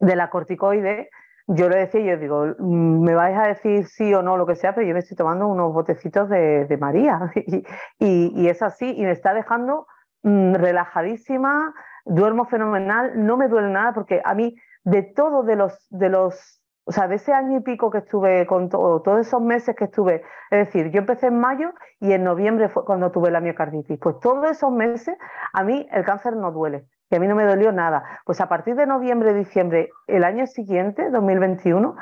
de 0.00 0.16
la 0.16 0.28
corticoide, 0.28 1.08
yo 1.46 1.68
le 1.68 1.78
decía, 1.78 2.00
yo 2.02 2.18
digo, 2.18 2.46
mm, 2.58 3.02
me 3.02 3.14
vais 3.14 3.36
a 3.38 3.46
decir 3.46 3.86
sí 3.86 4.12
o 4.14 4.22
no, 4.22 4.36
lo 4.36 4.46
que 4.46 4.54
sea, 4.54 4.74
pero 4.74 4.86
yo 4.86 4.92
me 4.92 5.00
estoy 5.00 5.16
tomando 5.16 5.48
unos 5.48 5.72
botecitos 5.72 6.28
de, 6.28 6.66
de 6.66 6.76
María. 6.76 7.32
y, 7.34 7.64
y, 7.98 8.48
es 8.48 8.62
así, 8.62 8.94
y 8.96 9.02
me 9.02 9.12
está 9.12 9.32
dejando 9.34 9.86
mm, 10.22 10.54
relajadísima, 10.54 11.74
duermo 12.04 12.46
fenomenal, 12.46 13.12
no 13.14 13.36
me 13.36 13.48
duele 13.48 13.70
nada 13.70 13.92
porque 13.92 14.20
a 14.24 14.34
mí 14.34 14.56
de 14.84 15.02
todo 15.02 15.42
de 15.42 15.56
los, 15.56 15.86
de 15.90 16.08
los, 16.08 16.62
o 16.84 16.92
sea, 16.92 17.08
de 17.08 17.16
ese 17.16 17.32
año 17.32 17.58
y 17.58 17.60
pico 17.60 17.90
que 17.90 17.98
estuve 17.98 18.46
con 18.46 18.68
todo, 18.68 19.02
todos 19.02 19.26
esos 19.26 19.40
meses 19.40 19.76
que 19.76 19.84
estuve, 19.84 20.22
es 20.50 20.66
decir, 20.66 20.90
yo 20.90 20.98
empecé 20.98 21.28
en 21.28 21.38
mayo 21.38 21.72
y 22.00 22.12
en 22.12 22.24
noviembre 22.24 22.68
fue 22.68 22.84
cuando 22.84 23.10
tuve 23.10 23.30
la 23.30 23.40
miocarditis, 23.40 23.98
pues 23.98 24.18
todos 24.20 24.50
esos 24.50 24.72
meses 24.72 25.16
a 25.52 25.62
mí 25.62 25.86
el 25.92 26.04
cáncer 26.04 26.36
no 26.36 26.50
duele, 26.50 26.86
y 27.12 27.16
a 27.16 27.20
mí 27.20 27.28
no 27.28 27.36
me 27.36 27.44
dolió 27.44 27.72
nada. 27.72 28.20
Pues 28.24 28.40
a 28.40 28.48
partir 28.48 28.74
de 28.74 28.86
noviembre, 28.86 29.34
diciembre, 29.34 29.90
el 30.06 30.24
año 30.24 30.46
siguiente, 30.46 31.10
2021, 31.10 31.94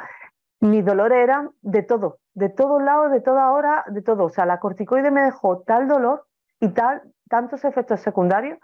mis 0.60 0.84
dolores 0.84 1.18
eran 1.18 1.50
de 1.62 1.82
todo, 1.82 2.18
de 2.34 2.48
todos 2.48 2.80
lados, 2.80 3.10
de 3.10 3.20
toda 3.20 3.50
hora, 3.50 3.84
de 3.88 4.02
todo. 4.02 4.26
O 4.26 4.28
sea, 4.28 4.46
la 4.46 4.60
corticoide 4.60 5.10
me 5.10 5.22
dejó 5.22 5.62
tal 5.62 5.88
dolor 5.88 6.26
y 6.60 6.68
tal, 6.68 7.02
tantos 7.28 7.64
efectos 7.64 8.00
secundarios 8.00 8.58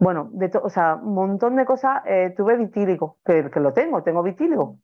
bueno, 0.00 0.30
de 0.32 0.50
o 0.60 0.68
sea, 0.68 0.96
un 0.96 1.14
montón 1.14 1.56
de 1.56 1.64
cosas. 1.64 2.02
Eh, 2.06 2.34
tuve 2.36 2.56
vitíligo, 2.56 3.18
que, 3.24 3.50
que, 3.50 3.60
lo 3.60 3.72
tengo, 3.72 4.02
tengo 4.02 4.22
vitíligo. 4.22 4.78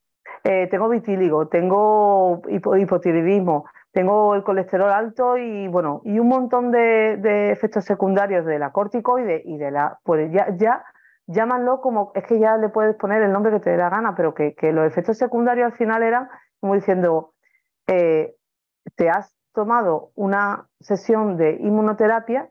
Eh, 0.44 0.68
tengo 0.70 0.88
vitíligo, 0.88 1.48
tengo 1.48 2.42
hipotiroidismo, 2.48 3.64
tengo 3.90 4.34
el 4.36 4.44
colesterol 4.44 4.90
alto 4.90 5.36
y 5.36 5.66
bueno, 5.66 6.02
y 6.04 6.20
un 6.20 6.28
montón 6.28 6.70
de, 6.70 7.50
efectos 7.50 7.84
secundarios 7.84 8.44
de 8.44 8.58
la 8.58 8.70
corticoide 8.70 9.42
y 9.44 9.56
de 9.56 9.72
la, 9.72 9.98
pues 10.04 10.30
ya, 10.30 10.54
ya 10.56 10.84
llámanlo 11.26 11.80
como, 11.80 12.12
es 12.14 12.24
que 12.24 12.38
ya 12.38 12.56
le 12.58 12.68
puedes 12.68 12.94
poner 12.94 13.22
el 13.22 13.32
nombre 13.32 13.50
que 13.50 13.60
te 13.60 13.70
dé 13.70 13.76
la 13.76 13.90
gana, 13.90 14.14
pero 14.14 14.34
que, 14.34 14.54
que 14.54 14.72
los 14.72 14.86
efectos 14.86 15.18
secundarios 15.18 15.72
al 15.72 15.76
final 15.76 16.04
eran 16.04 16.28
como 16.60 16.74
diciendo, 16.74 17.32
eh, 17.86 18.34
te 18.94 19.08
has 19.08 19.34
tomado 19.52 20.10
una 20.14 20.68
sesión 20.80 21.36
de 21.36 21.52
inmunoterapia 21.60 22.48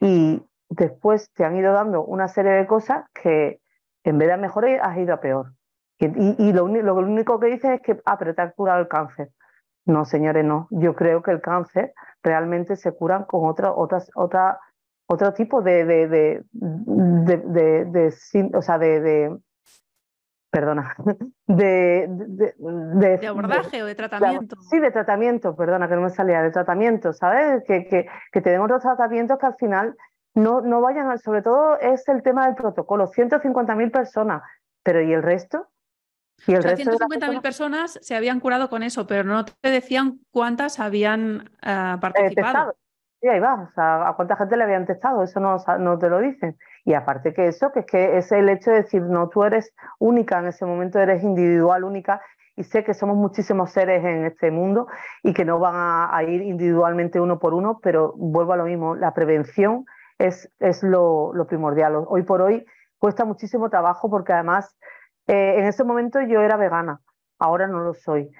y 0.00 0.42
después 0.68 1.32
te 1.32 1.44
han 1.44 1.56
ido 1.56 1.72
dando 1.72 2.04
una 2.04 2.28
serie 2.28 2.52
de 2.52 2.66
cosas 2.66 3.04
que 3.14 3.60
en 4.04 4.18
vez 4.18 4.28
de 4.28 4.36
mejorar 4.36 4.80
has 4.82 4.98
ido 4.98 5.14
a 5.14 5.20
peor. 5.20 5.52
Y, 5.98 6.52
lo, 6.52 6.64
único 6.64 7.40
que 7.40 7.46
dices 7.46 7.70
es 7.76 7.80
que, 7.80 8.00
ah, 8.04 8.18
pero 8.18 8.34
te 8.34 8.42
has 8.42 8.54
curado 8.54 8.80
el 8.80 8.88
cáncer. 8.88 9.30
No, 9.86 10.04
señores, 10.04 10.44
no. 10.44 10.68
Yo 10.70 10.94
creo 10.94 11.22
que 11.22 11.30
el 11.30 11.40
cáncer 11.40 11.94
realmente 12.22 12.76
se 12.76 12.92
curan 12.92 13.24
con 13.24 13.48
otra, 13.48 13.72
otras, 13.72 14.10
otra, 14.14 14.58
otro 15.06 15.32
tipo 15.32 15.62
de, 15.62 15.84
de, 15.84 16.06
de, 16.52 17.84
de, 17.86 18.50
o 18.52 18.60
sea, 18.60 18.78
de, 18.78 19.38
perdona, 20.50 20.94
de, 21.46 22.06
de, 22.08 23.26
abordaje 23.26 23.82
o 23.82 23.86
de 23.86 23.94
tratamiento. 23.94 24.56
sí, 24.68 24.78
de 24.78 24.90
tratamiento, 24.90 25.56
perdona, 25.56 25.88
que 25.88 25.94
no 25.94 26.02
me 26.02 26.10
salía, 26.10 26.42
de 26.42 26.50
tratamiento, 26.50 27.12
¿sabes? 27.14 27.62
Que, 27.66 27.86
que, 27.86 28.06
que 28.32 28.40
te 28.42 28.50
den 28.50 28.60
otros 28.60 28.82
tratamientos 28.82 29.38
que 29.38 29.46
al 29.46 29.56
final 29.56 29.96
no, 30.36 30.60
no 30.60 30.82
vayan, 30.82 31.18
sobre 31.18 31.40
todo 31.40 31.78
es 31.80 32.06
el 32.08 32.22
tema 32.22 32.46
del 32.46 32.54
protocolo, 32.54 33.08
150.000 33.08 33.90
personas, 33.90 34.42
pero 34.82 35.00
¿y 35.00 35.12
el 35.12 35.22
resto? 35.22 35.66
¿Y 36.46 36.52
el 36.52 36.58
o 36.58 36.62
sea, 36.62 36.76
150.000 36.76 37.40
personas 37.40 37.98
se 38.02 38.14
habían 38.14 38.38
curado 38.38 38.68
con 38.68 38.82
eso, 38.82 39.06
pero 39.06 39.24
no 39.24 39.46
te 39.46 39.70
decían 39.70 40.20
cuántas 40.30 40.78
habían 40.78 41.50
uh, 41.62 41.98
participado. 41.98 42.76
sí, 43.22 43.28
ahí 43.28 43.40
va, 43.40 43.54
o 43.54 43.74
sea, 43.74 44.08
a 44.08 44.14
cuánta 44.14 44.36
gente 44.36 44.58
le 44.58 44.64
habían 44.64 44.84
testado, 44.84 45.22
eso 45.22 45.40
no, 45.40 45.56
no 45.78 45.98
te 45.98 46.10
lo 46.10 46.20
dicen. 46.20 46.58
Y 46.84 46.92
aparte 46.92 47.32
que 47.32 47.48
eso, 47.48 47.72
que 47.72 47.80
es 47.80 47.86
que 47.86 48.18
es 48.18 48.30
el 48.30 48.50
hecho 48.50 48.70
de 48.70 48.82
decir, 48.82 49.00
no, 49.00 49.30
tú 49.30 49.42
eres 49.42 49.72
única, 49.98 50.38
en 50.38 50.48
ese 50.48 50.66
momento 50.66 51.00
eres 51.00 51.22
individual, 51.22 51.82
única, 51.82 52.20
y 52.56 52.64
sé 52.64 52.84
que 52.84 52.92
somos 52.92 53.16
muchísimos 53.16 53.70
seres 53.70 54.04
en 54.04 54.26
este 54.26 54.50
mundo 54.50 54.86
y 55.22 55.32
que 55.32 55.46
no 55.46 55.58
van 55.58 55.76
a, 55.76 56.14
a 56.14 56.22
ir 56.24 56.42
individualmente 56.42 57.20
uno 57.20 57.38
por 57.38 57.54
uno, 57.54 57.80
pero 57.82 58.12
vuelvo 58.16 58.52
a 58.52 58.58
lo 58.58 58.64
mismo, 58.64 58.94
la 58.94 59.14
prevención 59.14 59.86
es, 60.18 60.50
es 60.58 60.82
lo, 60.82 61.32
primordial. 61.48 62.04
Hoy 62.06 62.22
por 62.22 62.42
hoy 62.42 62.64
cuesta 62.98 63.24
muchísimo 63.24 63.70
trabajo 63.70 64.10
porque 64.10 64.32
además 64.32 64.76
eh, 65.26 65.54
en 65.58 65.66
ese 65.66 65.84
momento 65.84 66.20
yo 66.20 66.40
era 66.40 66.56
vegana, 66.56 67.00
ahora 67.38 67.66
no 67.66 67.80
lo 67.80 67.94
soy. 67.94 68.30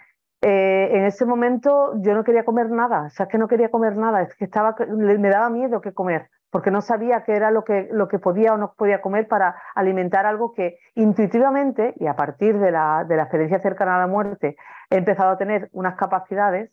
Eh, 0.43 0.91
en 0.93 1.05
ese 1.05 1.25
momento 1.25 1.95
yo 1.97 2.15
no 2.15 2.23
quería 2.23 2.45
comer 2.45 2.71
nada, 2.71 3.07
o 3.07 3.11
sea, 3.11 3.27
que 3.27 3.39
no 3.39 3.49
quería 3.49 3.71
comer 3.71 3.97
nada, 3.97 4.23
es 4.23 4.35
que 4.37 4.45
estaba, 4.45 4.77
me 4.89 5.29
daba 5.31 5.49
miedo 5.49 5.81
que 5.81 5.95
comer, 5.95 6.29
porque 6.51 6.71
no 6.71 6.83
sabía 6.83 7.25
qué 7.25 7.35
era 7.35 7.51
lo 7.51 7.65
que, 7.65 7.89
lo 7.91 8.07
que 8.07 8.19
podía 8.19 8.53
o 8.53 8.59
no 8.59 8.75
podía 8.75 9.01
comer 9.01 9.29
para 9.29 9.57
alimentar 9.75 10.27
algo 10.27 10.53
que 10.53 10.79
intuitivamente, 10.95 11.95
y 11.97 12.07
a 12.07 12.17
partir 12.17 12.59
de 12.59 12.71
la, 12.71 13.05
de 13.09 13.17
la 13.17 13.23
experiencia 13.23 13.61
cercana 13.61 13.97
a 13.97 14.01
la 14.01 14.07
muerte, 14.07 14.57
he 14.91 14.97
empezado 14.97 15.31
a 15.31 15.39
tener 15.39 15.69
unas 15.73 15.97
capacidades 15.97 16.71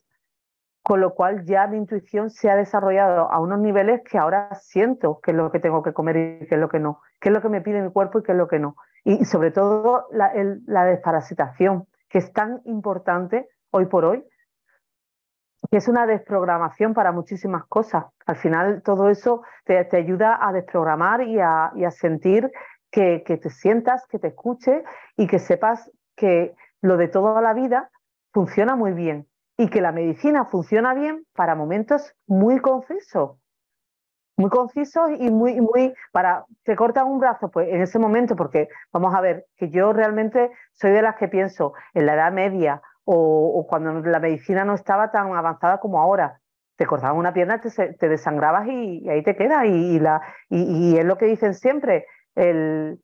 con 0.84 1.00
lo 1.00 1.14
cual 1.14 1.46
ya 1.46 1.66
mi 1.66 1.78
intuición 1.78 2.28
se 2.28 2.50
ha 2.50 2.56
desarrollado 2.56 3.32
a 3.32 3.40
unos 3.40 3.58
niveles 3.58 4.02
que 4.02 4.18
ahora 4.18 4.54
siento 4.54 5.18
qué 5.22 5.30
es 5.30 5.36
lo 5.36 5.50
que 5.50 5.58
tengo 5.58 5.82
que 5.82 5.94
comer 5.94 6.42
y 6.42 6.46
qué 6.46 6.56
es 6.56 6.60
lo 6.60 6.68
que 6.68 6.78
no, 6.78 7.00
qué 7.22 7.30
es 7.30 7.34
lo 7.34 7.40
que 7.40 7.48
me 7.48 7.62
pide 7.62 7.80
mi 7.80 7.90
cuerpo 7.90 8.18
y 8.18 8.22
qué 8.22 8.32
es 8.32 8.38
lo 8.38 8.48
que 8.48 8.58
no. 8.58 8.76
Y, 9.02 9.24
sobre 9.24 9.50
todo 9.50 10.08
la, 10.12 10.84
desparasitación, 10.84 11.86
que 12.10 12.18
es 12.18 12.30
tan 12.34 12.60
importante 12.66 13.48
hoy 13.70 13.86
por 13.86 14.04
hoy, 14.04 14.26
que 15.70 15.78
es 15.78 15.88
una 15.88 16.06
desprogramación 16.06 16.92
para 16.92 17.12
muchísimas 17.12 17.64
cosas. 17.64 18.04
Al 18.26 18.36
final 18.36 18.82
todo 18.82 19.08
eso 19.08 19.42
te, 19.64 19.88
ayuda 19.96 20.38
a 20.38 20.52
desprogramar 20.52 21.22
y 21.22 21.40
a, 21.40 21.72
sentir 21.92 22.52
que, 22.90 23.22
que 23.24 23.38
te 23.38 23.48
sientas, 23.48 24.06
que 24.06 24.18
te 24.18 24.28
escuche 24.28 24.84
y 25.16 25.28
que 25.28 25.38
sepas 25.38 25.90
que 26.14 26.54
lo 26.82 26.98
de 26.98 27.08
toda 27.08 27.40
la 27.40 27.54
vida 27.54 27.90
funciona 28.34 28.76
muy 28.76 28.92
bien 28.92 29.26
y 29.56 29.68
que 29.68 29.80
la 29.80 29.92
medicina 29.92 30.44
funciona 30.46 30.94
bien 30.94 31.24
para 31.34 31.54
momentos 31.54 32.14
muy 32.26 32.60
concisos. 32.60 33.38
Muy 34.36 34.50
concisos 34.50 35.10
y 35.16 35.30
muy, 35.30 35.60
muy, 35.60 35.94
para, 36.10 36.44
te 36.64 36.74
cortan 36.74 37.06
un 37.06 37.20
brazo, 37.20 37.50
pues 37.52 37.68
en 37.68 37.82
ese 37.82 38.00
momento, 38.00 38.34
porque 38.34 38.68
vamos 38.92 39.14
a 39.14 39.20
ver, 39.20 39.46
que 39.56 39.70
yo 39.70 39.92
realmente 39.92 40.50
soy 40.72 40.90
de 40.90 41.02
las 41.02 41.14
que 41.16 41.28
pienso 41.28 41.74
en 41.92 42.06
la 42.06 42.14
edad 42.14 42.32
media 42.32 42.82
o, 43.04 43.64
cuando 43.68 43.92
la 44.00 44.18
medicina 44.18 44.64
no 44.64 44.74
estaba 44.74 45.12
tan 45.12 45.32
avanzada 45.36 45.78
como 45.78 46.00
ahora, 46.00 46.40
te 46.76 46.86
cortaban 46.86 47.16
una 47.16 47.32
pierna, 47.32 47.60
te, 47.60 47.70
te 47.70 48.08
desangrabas 48.08 48.66
y, 48.66 49.08
ahí 49.08 49.22
te 49.22 49.36
queda. 49.36 49.66
Y, 49.66 50.00
la, 50.00 50.20
y, 50.48 50.98
es 50.98 51.04
lo 51.04 51.16
que 51.16 51.26
dicen 51.26 51.54
siempre, 51.54 52.06
el, 52.34 53.00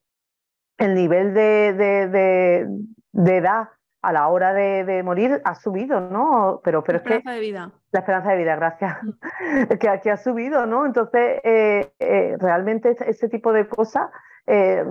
el 0.79 0.95
nivel 0.97 1.33
de, 1.33 2.67
de 3.13 3.37
edad 3.37 3.69
a 4.03 4.13
la 4.13 4.29
hora 4.29 4.53
de, 4.55 5.03
morir 5.03 5.43
ha 5.45 5.55
subido, 5.55 6.01
¿no? 6.01 6.61
Pero, 6.65 6.83
pero 6.83 6.99
la 6.99 7.03
esperanza 7.03 7.33
de 7.33 7.41
vida. 7.41 7.73
La 7.93 8.01
esperanza 8.01 8.31
de 8.31 8.37
vida, 8.39 8.57
gracias. 8.57 8.97
Mm. 9.03 9.69
que, 9.79 10.01
que, 10.03 10.11
ha 10.11 10.17
subido, 10.17 10.67
¿no? 10.67 10.87
Entonces, 10.87 11.41
eh, 11.45 11.93
eh, 11.99 12.37
realmente 12.39 12.97
ese 13.07 13.29
tipo 13.29 13.53
de 13.53 13.69
cosas 13.69 14.11
eh, 14.47 14.85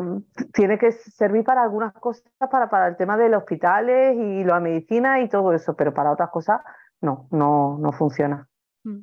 tiene 0.53 0.77
que 0.77 0.91
servir 0.91 1.44
para 1.44 1.64
algunas 1.64 1.94
cosas, 1.94 2.23
para, 2.52 2.69
para 2.69 2.88
el 2.88 2.98
tema 2.98 3.18
de 3.18 3.30
los 3.30 3.40
hospitales 3.40 4.15
y 4.15 4.44
la 4.44 4.60
medicina 4.60 5.22
y 5.22 5.27
todo 5.27 5.53
eso, 5.53 5.76
pero 5.76 5.94
para 5.94 6.11
otras 6.11 6.30
cosas 6.30 6.61
no, 7.02 7.27
no, 7.31 7.77
no 7.80 7.91
funciona. 7.91 8.48
Mm. 8.84 8.99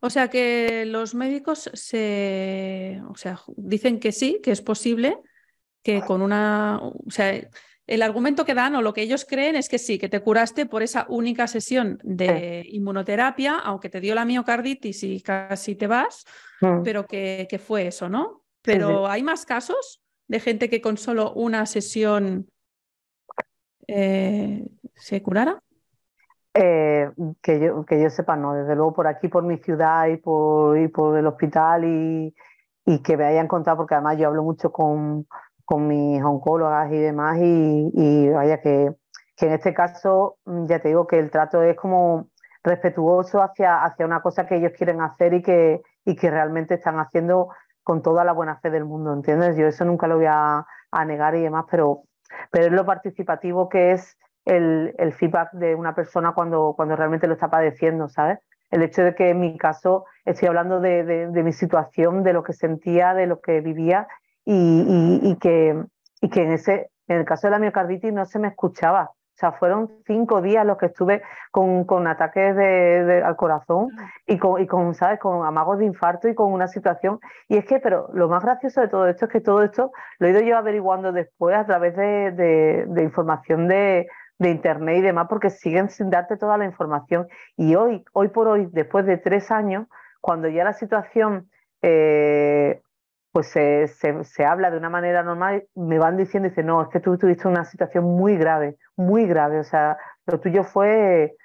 O 0.00 0.10
sea 0.10 0.28
que 0.28 0.84
los 0.86 1.14
médicos 1.14 1.70
se, 1.74 3.02
o 3.08 3.14
sea, 3.14 3.38
dicen 3.56 4.00
que 4.00 4.12
sí, 4.12 4.40
que 4.42 4.52
es 4.52 4.62
posible, 4.62 5.18
que 5.82 6.00
con 6.02 6.22
una, 6.22 6.78
o 6.82 7.10
sea, 7.10 7.34
el 7.90 8.02
argumento 8.02 8.44
que 8.44 8.54
dan 8.54 8.76
o 8.76 8.82
lo 8.82 8.92
que 8.92 9.02
ellos 9.02 9.26
creen 9.28 9.56
es 9.56 9.68
que 9.68 9.76
sí, 9.80 9.98
que 9.98 10.08
te 10.08 10.20
curaste 10.20 10.64
por 10.64 10.84
esa 10.84 11.06
única 11.08 11.48
sesión 11.48 11.98
de 12.04 12.64
inmunoterapia, 12.70 13.58
aunque 13.58 13.90
te 13.90 14.00
dio 14.00 14.14
la 14.14 14.24
miocarditis 14.24 15.02
y 15.02 15.20
casi 15.20 15.74
te 15.74 15.88
vas, 15.88 16.24
mm. 16.60 16.84
pero 16.84 17.04
que, 17.04 17.60
fue 17.60 17.88
eso, 17.88 18.08
¿no? 18.08 18.42
Pero 18.62 19.08
hay 19.08 19.24
más 19.24 19.44
casos 19.44 20.04
de 20.28 20.38
gente 20.38 20.70
que 20.70 20.80
con 20.80 20.98
solo 20.98 21.32
una 21.32 21.66
sesión 21.66 22.48
eh, 23.88 24.68
se 24.94 25.20
curara. 25.20 25.60
Eh, 26.54 27.10
que, 27.42 27.58
yo, 27.58 27.84
que 27.84 28.00
yo 28.00 28.08
sepa, 28.08 28.36
no, 28.36 28.54
desde 28.54 28.76
luego 28.76 28.92
por 28.92 29.08
aquí, 29.08 29.26
por 29.26 29.42
mi 29.42 29.56
ciudad 29.58 30.06
y 30.06 30.16
por, 30.16 30.78
y 30.78 30.86
por 30.86 31.18
el 31.18 31.26
hospital 31.26 31.84
y, 31.84 32.34
y 32.86 33.02
que 33.02 33.16
me 33.16 33.24
hayan 33.24 33.48
contado, 33.48 33.78
porque 33.78 33.94
además 33.94 34.16
yo 34.16 34.28
hablo 34.28 34.44
mucho 34.44 34.70
con, 34.70 35.26
con 35.70 35.86
mis 35.86 36.20
oncólogas 36.20 36.90
y 36.90 36.98
demás, 36.98 37.38
y, 37.40 38.28
vaya 38.30 38.60
que, 38.60 38.92
que, 39.36 39.46
en 39.46 39.52
este 39.52 39.72
caso, 39.72 40.36
mm, 40.44 40.66
ya 40.66 40.80
te 40.80 40.88
digo 40.88 41.06
que 41.06 41.16
el 41.16 41.30
trato 41.30 41.62
es 41.62 41.76
como 41.76 42.26
respetuoso 42.64 43.40
hacia, 43.40 43.84
hacia 43.84 44.04
una 44.04 44.20
cosa 44.20 44.46
que 44.46 44.56
ellos 44.56 44.72
quieren 44.76 45.00
hacer 45.00 45.32
y 45.32 45.42
que, 45.42 45.80
y 46.04 46.16
que 46.16 46.28
realmente 46.28 46.74
están 46.74 46.98
haciendo 46.98 47.50
con 47.84 48.02
toda 48.02 48.24
la 48.24 48.32
buena 48.32 48.58
fe 48.58 48.70
del 48.70 48.84
mundo, 48.84 49.12
¿entiendes? 49.12 49.56
Yo 49.56 49.68
eso 49.68 49.84
nunca 49.84 50.08
lo 50.08 50.16
voy 50.16 50.26
a, 50.28 50.66
negar 51.06 51.36
y 51.36 51.42
demás, 51.42 51.66
pero, 51.70 52.02
pero 52.50 52.66
es 52.66 52.72
lo 52.72 52.84
participativo 52.84 53.68
que 53.68 53.92
es 53.92 54.18
el, 54.46 54.92
el, 54.98 55.12
feedback 55.12 55.52
de 55.52 55.76
una 55.76 55.94
persona 55.94 56.32
cuando, 56.32 56.74
cuando 56.74 56.96
realmente 56.96 57.28
lo 57.28 57.34
está 57.34 57.48
padeciendo, 57.48 58.08
¿sabes? 58.08 58.40
El 58.72 58.82
hecho 58.82 59.04
de 59.04 59.14
que 59.14 59.30
en 59.30 59.38
mi 59.38 59.56
caso 59.56 60.04
estoy 60.24 60.48
hablando 60.48 60.80
de, 60.80 61.04
de 61.04 61.42
mi 61.44 61.52
situación, 61.52 62.24
de 62.24 62.32
lo 62.32 62.42
que 62.42 62.54
sentía, 62.54 63.14
de 63.14 63.26
lo 63.26 63.40
que 63.40 63.60
vivía 63.60 64.08
y, 64.52 65.36
que, 65.36 65.80
y 66.20 66.28
que 66.28 66.42
en, 66.42 66.52
ese, 66.52 66.90
en 67.08 67.18
el 67.18 67.24
caso 67.24 67.46
de 67.46 67.52
la 67.52 67.58
miocarditis 67.58 68.12
no 68.12 68.24
se 68.24 68.38
me 68.38 68.48
escuchaba. 68.48 69.10
O 69.12 69.38
sea, 69.40 69.52
fueron 69.52 69.90
cinco 70.06 70.42
días 70.42 70.66
los 70.66 70.76
que 70.76 70.86
estuve 70.86 71.22
con, 71.50 71.84
con 71.84 72.06
ataques 72.06 72.54
de, 72.56 73.22
al 73.24 73.36
corazón 73.36 73.88
y 74.26 74.36
con, 74.38 74.60
y 74.60 74.66
con, 74.66 74.94
¿sabes? 74.94 75.18
Con 75.18 75.46
amagos 75.46 75.78
de 75.78 75.86
infarto 75.86 76.28
y 76.28 76.34
con 76.34 76.52
una 76.52 76.66
situación. 76.68 77.20
Y 77.48 77.56
es 77.56 77.64
que, 77.64 77.78
pero 77.78 78.10
lo 78.12 78.28
más 78.28 78.42
gracioso 78.42 78.82
de 78.82 78.88
todo 78.88 79.06
esto 79.06 79.26
es 79.26 79.30
que 79.30 79.40
todo 79.40 79.62
esto 79.62 79.92
lo 80.18 80.26
he 80.26 80.30
ido 80.30 80.40
yo 80.40 80.58
averiguando 80.58 81.12
después 81.12 81.56
a 81.56 81.64
través 81.64 81.96
de, 81.96 82.86
de 82.86 83.02
información 83.02 83.66
de, 83.66 84.08
de 84.38 84.50
internet 84.50 84.98
y 84.98 85.02
demás, 85.02 85.26
porque 85.28 85.48
siguen 85.48 85.88
sin 85.88 86.10
darte 86.10 86.36
toda 86.36 86.58
la 86.58 86.64
información. 86.64 87.28
Y 87.56 87.76
hoy, 87.76 88.04
hoy 88.12 88.28
por 88.28 88.48
hoy, 88.48 88.68
después 88.72 89.06
de 89.06 89.16
tres 89.16 89.50
años, 89.50 89.86
cuando 90.20 90.48
ya 90.48 90.64
la 90.64 90.74
situación 90.74 91.48
eh, 91.82 92.82
pues 93.32 93.48
se, 93.48 93.86
se, 93.86 94.44
habla 94.44 94.70
de 94.70 94.78
una 94.78 94.90
manera 94.90 95.22
normal, 95.22 95.64
me 95.74 95.98
van 95.98 96.16
diciendo, 96.16 96.48
dice, 96.48 96.62
no, 96.62 96.82
es 96.82 96.88
que 96.88 97.00
tú 97.00 97.16
tuviste 97.16 97.46
una 97.46 97.64
situación 97.64 98.04
muy 98.04 98.36
grave, 98.36 98.76
muy 98.96 99.26
grave, 99.26 99.60
o 99.60 99.64
sea, 99.64 99.98
lo 100.26 100.40
tuyo 100.40 100.64
fue 100.64 101.36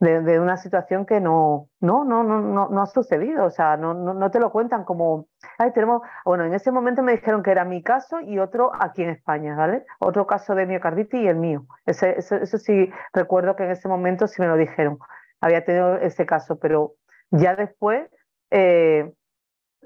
de, 0.00 0.40
una 0.40 0.56
situación 0.56 1.06
que 1.06 1.20
no, 1.20 1.68
no, 1.80 2.04
no, 2.04 2.22
no, 2.22 2.68
no, 2.68 2.82
ha 2.82 2.86
sucedido, 2.86 3.44
o 3.44 3.50
sea, 3.50 3.76
no, 3.76 3.94
no, 3.94 4.30
te 4.30 4.40
lo 4.40 4.50
cuentan 4.50 4.84
como, 4.84 5.28
ay, 5.58 5.72
tenemos, 5.72 6.02
bueno, 6.24 6.44
en 6.44 6.54
ese 6.54 6.70
momento 6.70 7.02
me 7.02 7.12
dijeron 7.12 7.42
que 7.42 7.50
era 7.50 7.64
mi 7.64 7.82
caso 7.82 8.20
y 8.20 8.38
otro 8.38 8.72
aquí 8.78 9.02
en 9.02 9.10
España, 9.10 9.56
¿vale? 9.56 9.84
Otro 9.98 10.26
caso 10.26 10.54
de 10.54 10.66
miocarditis 10.66 11.20
y 11.20 11.28
el 11.28 11.36
mío. 11.36 11.66
Ese, 11.86 12.18
eso, 12.18 12.58
sí, 12.58 12.90
recuerdo 13.12 13.56
que 13.56 13.64
en 13.64 13.70
ese 13.70 13.88
momento 13.88 14.26
sí 14.26 14.42
me 14.42 14.48
lo 14.48 14.56
dijeron, 14.56 14.98
había 15.40 15.64
tenido 15.64 15.96
ese 15.96 16.26
caso, 16.26 16.58
pero 16.58 16.94
ya 17.30 17.56
después 17.56 18.10
eh, 18.50 19.12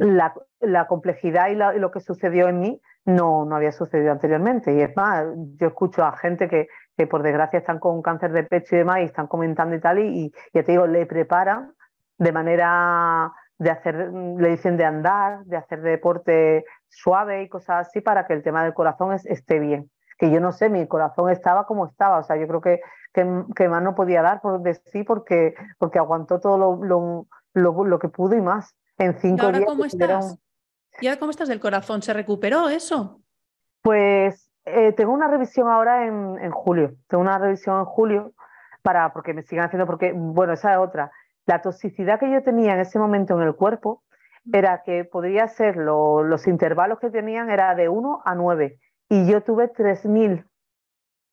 la, 0.01 0.87
complejidad 0.87 1.49
y, 1.49 1.55
lo 1.55 1.91
que 1.91 2.01
sucedió 2.01 2.49
en 2.49 2.61
mí 2.61 2.81
no, 3.05 3.45
no 3.45 3.57
había 3.57 3.73
sucedido 3.73 4.13
anteriormente. 4.13 4.75
Y 4.75 4.81
es 4.81 4.97
más, 4.97 5.27
yo 5.57 5.69
escucho 5.69 6.05
a 6.05 6.17
gente 6.17 6.49
que, 6.49 6.69
que 6.97 7.07
por 7.07 7.23
desgracia 7.23 7.59
están 7.59 7.79
con 7.79 8.03
cáncer 8.03 8.33
de 8.33 8.45
pecho 8.45 8.75
y 8.75 8.79
demás 8.79 8.99
y 9.01 9.05
están 9.05 9.27
comentando 9.27 9.75
y 9.75 9.81
tal, 9.81 9.99
y, 9.99 10.33
ya 10.53 10.63
te 10.63 10.73
digo, 10.73 10.87
le 10.87 11.07
preparan 11.07 11.73
de 12.19 12.33
manera 12.33 13.33
de 13.59 13.71
hacer, 13.71 14.11
le 14.13 14.49
dicen 14.49 14.77
de 14.77 14.85
andar, 14.85 15.45
de 15.45 15.57
hacer 15.57 15.83
deporte 15.83 16.65
suave 16.89 17.43
y 17.43 17.49
cosas 17.49 17.89
así 17.89 18.01
para 18.01 18.27
que 18.27 18.33
el 18.33 18.43
tema 18.43 18.65
del 18.65 18.75
corazón 18.75 19.13
esté 19.25 19.59
bien. 19.59 19.91
Que 20.19 20.31
yo 20.31 20.41
no 20.41 20.53
sé, 20.53 20.69
mi 20.69 20.87
corazón 20.87 21.31
estaba 21.31 21.67
como 21.67 21.87
estaba, 21.87 22.19
o 22.19 22.23
sea, 22.23 22.37
yo 22.37 22.47
creo 22.47 22.61
que, 22.61 22.81
que, 23.13 23.69
más 23.69 23.83
no 23.83 23.95
podía 23.95 24.23
dar 24.23 24.41
por 24.41 24.61
de 24.61 24.75
sí 24.75 25.03
porque, 25.03 25.55
porque 25.79 25.99
aguantó 25.99 26.41
todo 26.41 26.59
lo, 26.59 27.27
lo, 27.55 27.85
lo, 27.85 27.99
que 27.99 28.09
pudo 28.09 28.37
y 28.37 28.41
más. 28.41 28.75
En 29.01 29.15
cinco 29.15 29.43
¿Y 29.43 29.47
ahora 29.47 29.59
días. 29.59 29.71
¿Cómo 29.71 29.85
estás? 29.87 30.39
¿Y 31.01 31.07
ahora 31.07 31.19
cómo 31.19 31.31
estás 31.31 31.49
del 31.49 31.59
corazón? 31.59 32.03
¿Se 32.03 32.13
recuperó 32.13 32.69
eso? 32.69 33.23
Pues 33.81 34.51
eh, 34.67 34.93
tengo 34.93 35.13
una 35.13 35.27
revisión 35.27 35.69
ahora 35.69 36.07
en, 36.07 36.51
julio. 36.51 36.93
Tengo 37.09 37.23
una 37.23 37.39
revisión 37.39 37.79
en 37.79 37.87
julio 37.87 38.35
para 38.83 39.11
porque 39.15 39.33
me 39.33 39.43
sigan 39.43 39.65
haciendo, 39.65 39.87
porque, 39.87 40.13
bueno, 40.15 40.53
esa 40.53 40.73
es 40.73 40.79
otra. 40.79 41.11
La 41.47 41.63
toxicidad 41.63 42.21
que 42.21 42.31
yo 42.31 42.43
tenía 42.43 42.75
en 42.75 42.81
ese 42.81 42.99
momento 42.99 43.41
en 43.41 43.47
el 43.47 43.55
cuerpo 43.55 44.03
era 44.53 44.83
que 44.83 45.07
podría 45.07 45.49
ser 45.49 45.77
los 45.77 46.47
intervalos 46.47 46.99
que 46.99 47.09
tenían 47.09 47.49
era 47.49 47.75
de 47.75 47.89
1 47.89 48.23
a 48.23 48.35
9 48.35 48.79
y 49.09 49.31
yo 49.31 49.43
tuve 49.43 49.69
3000. 49.69 50.45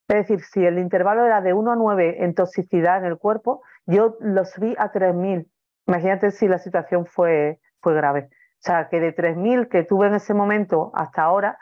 Es 0.08 0.16
decir, 0.16 0.40
si 0.40 0.64
el 0.64 0.78
intervalo 0.78 1.26
era 1.26 1.42
de 1.42 1.52
1 1.52 1.72
a 1.72 1.76
9 1.76 2.24
en 2.24 2.34
toxicidad 2.34 2.98
en 2.98 3.04
el 3.04 3.18
cuerpo, 3.18 3.60
yo 3.84 4.16
los 4.20 4.58
vi 4.58 4.74
a 4.78 4.90
3000. 4.90 5.46
Imagínate 5.88 6.30
si 6.30 6.46
la 6.46 6.58
situación 6.58 7.06
fue, 7.06 7.60
fue 7.80 7.94
grave. 7.94 8.28
O 8.30 8.60
sea, 8.60 8.88
que 8.88 9.00
de 9.00 9.12
3000 9.12 9.68
que 9.68 9.84
tuve 9.84 10.06
en 10.06 10.14
ese 10.14 10.34
momento 10.34 10.92
hasta 10.94 11.22
ahora, 11.22 11.58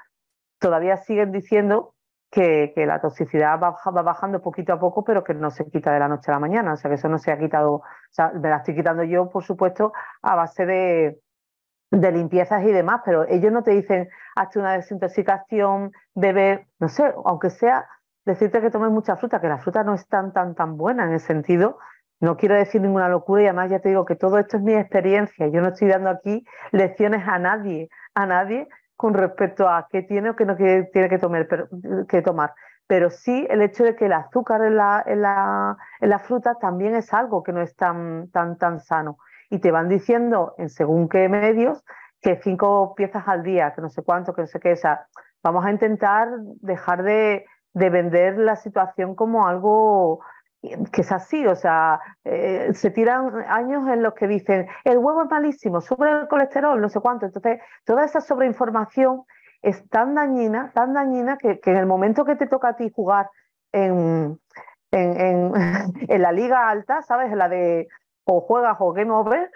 todavía 0.59 0.97
siguen 0.97 1.33
diciendo 1.33 1.95
que, 2.31 2.73
la 2.77 3.01
toxicidad 3.01 3.59
va, 3.61 3.77
bajando 4.03 4.43
poquito 4.43 4.73
a 4.73 4.81
poco, 4.81 5.05
pero 5.05 5.23
que 5.25 5.33
no 5.33 5.51
se 5.51 5.71
quita 5.71 5.93
de 5.93 6.01
la 6.01 6.09
noche 6.09 6.31
a 6.31 6.35
la 6.35 6.41
mañana. 6.41 6.73
O 6.73 6.77
sea, 6.77 6.91
que 6.91 6.97
eso 6.97 7.09
no 7.09 7.19
se 7.19 7.31
ha 7.31 7.39
quitado. 7.39 7.75
O 7.75 7.83
sea, 8.11 8.33
me 8.33 8.51
la 8.51 8.57
estoy 8.57 8.75
quitando 8.75 9.05
yo, 9.05 9.31
por 9.31 9.45
supuesto, 9.45 9.93
a 10.23 10.35
base 10.35 10.67
de, 10.67 11.21
de 11.91 12.13
limpiezas 12.13 12.65
y 12.65 12.73
demás, 12.73 13.03
pero 13.05 13.27
ellos 13.29 13.53
no 13.53 13.63
te 13.63 13.71
dicen, 13.71 14.09
hazte 14.35 14.59
una 14.59 14.73
desintoxicación, 14.73 15.93
bebe, 16.15 16.67
no 16.81 16.89
sé, 16.89 17.15
aunque 17.25 17.51
sea 17.51 17.87
decirte 18.25 18.61
que 18.61 18.71
tomes 18.71 18.91
mucha 18.91 19.17
fruta, 19.17 19.41
que 19.41 19.49
la 19.49 19.59
fruta 19.59 19.85
no 19.85 19.95
es 19.95 20.07
tan, 20.09 20.33
tan, 20.33 20.55
tan 20.55 20.77
buena 20.77 21.05
en 21.05 21.13
el 21.13 21.21
sentido. 21.21 21.79
No 22.21 22.37
quiero 22.37 22.55
decir 22.55 22.81
ninguna 22.81 23.09
locura 23.09 23.43
y 23.43 23.47
además 23.47 23.71
ya 23.71 23.81
te 23.81 23.91
digo 23.91 24.05
que 24.05 24.17
todo 24.17 24.39
esto 24.39 24.57
es 24.57 24.63
mi 24.63 24.75
experiencia. 24.75 25.49
Yo 25.49 25.61
no 25.61 25.69
estoy 25.69 25.89
dando 25.89 26.11
aquí 26.11 26.45
lecciones 26.73 27.27
a 27.29 27.39
nadie, 27.39 27.91
a 28.15 28.27
nadie, 28.27 28.69
con 28.97 29.13
respecto 29.13 29.69
a 29.69 29.87
qué 29.91 30.03
tiene 30.03 30.31
o 30.31 30.37
qué 30.37 30.47
no 30.47 30.57
tiene 30.57 31.09
que 31.09 31.19
tomar, 31.19 31.47
pero, 31.47 31.69
que 32.09 32.23
tomar. 32.23 32.55
Pero 32.87 33.11
sí 33.11 33.47
el 33.51 33.61
hecho 33.63 33.85
de 33.85 33.97
que 33.97 34.07
el 34.07 34.13
azúcar 34.13 34.63
en 34.65 34.77
la, 34.77 36.21
fruta 36.25 36.55
también 36.55 36.95
es 36.95 37.13
algo 37.13 37.43
que 37.43 37.53
no 37.53 37.61
es 37.61 37.77
tan, 37.77 38.31
tan, 38.31 38.57
tan 38.57 38.81
sano. 38.81 39.19
Y 39.51 39.59
te 39.59 39.71
van 39.71 39.89
diciendo 39.89 40.55
en 40.57 40.71
según 40.71 41.09
qué 41.09 41.29
medios 41.29 41.85
que 42.23 42.37
cinco 42.37 42.95
piezas 42.95 43.29
al 43.29 43.43
día, 43.43 43.75
que 43.75 43.83
no 43.83 43.91
sé 43.91 44.03
cuánto, 44.03 44.35
que 44.35 44.43
no 44.43 44.47
sé 44.47 44.59
qué. 44.59 44.73
O 44.73 44.99
vamos 45.43 45.65
a 45.67 45.71
intentar 45.71 46.29
dejar 46.63 47.03
de, 47.03 47.45
de 47.75 47.91
vender 47.91 48.39
la 48.39 48.57
situación 48.57 49.15
como 49.15 49.47
algo 49.47 50.21
que 50.93 51.01
es 51.01 51.13
así, 51.13 51.47
o 51.47 51.55
sea, 51.55 52.01
eh, 52.25 52.71
se 52.75 52.91
tiran 52.91 53.45
años 53.49 53.89
en 53.89 54.03
los 54.03 54.15
que 54.15 54.27
dicen, 54.27 54.67
el 54.85 54.99
huevo 54.99 55.23
es 55.23 55.31
malísimo, 55.31 55.81
sube 55.81 56.11
el 56.11 56.29
colesterol, 56.29 56.81
no 56.81 56.89
sé 56.89 57.01
cuánto. 57.01 57.27
Entonces, 57.27 57.61
toda 57.85 58.05
esa 58.05 58.21
sobreinformación 58.21 59.23
es 59.63 59.89
tan 59.89 60.15
dañina, 60.15 60.71
tan 60.75 60.95
dañina, 60.95 61.37
que, 61.39 61.61
en 61.65 61.77
el 61.77 61.87
momento 61.87 62.25
que 62.25 62.37
te 62.37 62.47
toca 62.47 62.69
a 62.69 62.77
ti 62.77 62.91
jugar 62.95 63.29
en, 63.73 64.39
en, 64.91 65.53
en, 66.09 66.23
la 66.23 66.33
liga 66.33 66.69
alta, 66.69 67.03
¿sabes? 67.03 67.33
La 67.33 67.49
de 67.49 67.89
o 68.25 68.41
juegas 68.41 68.77
o 68.81 68.93
game 68.93 69.13
over, 69.13 69.51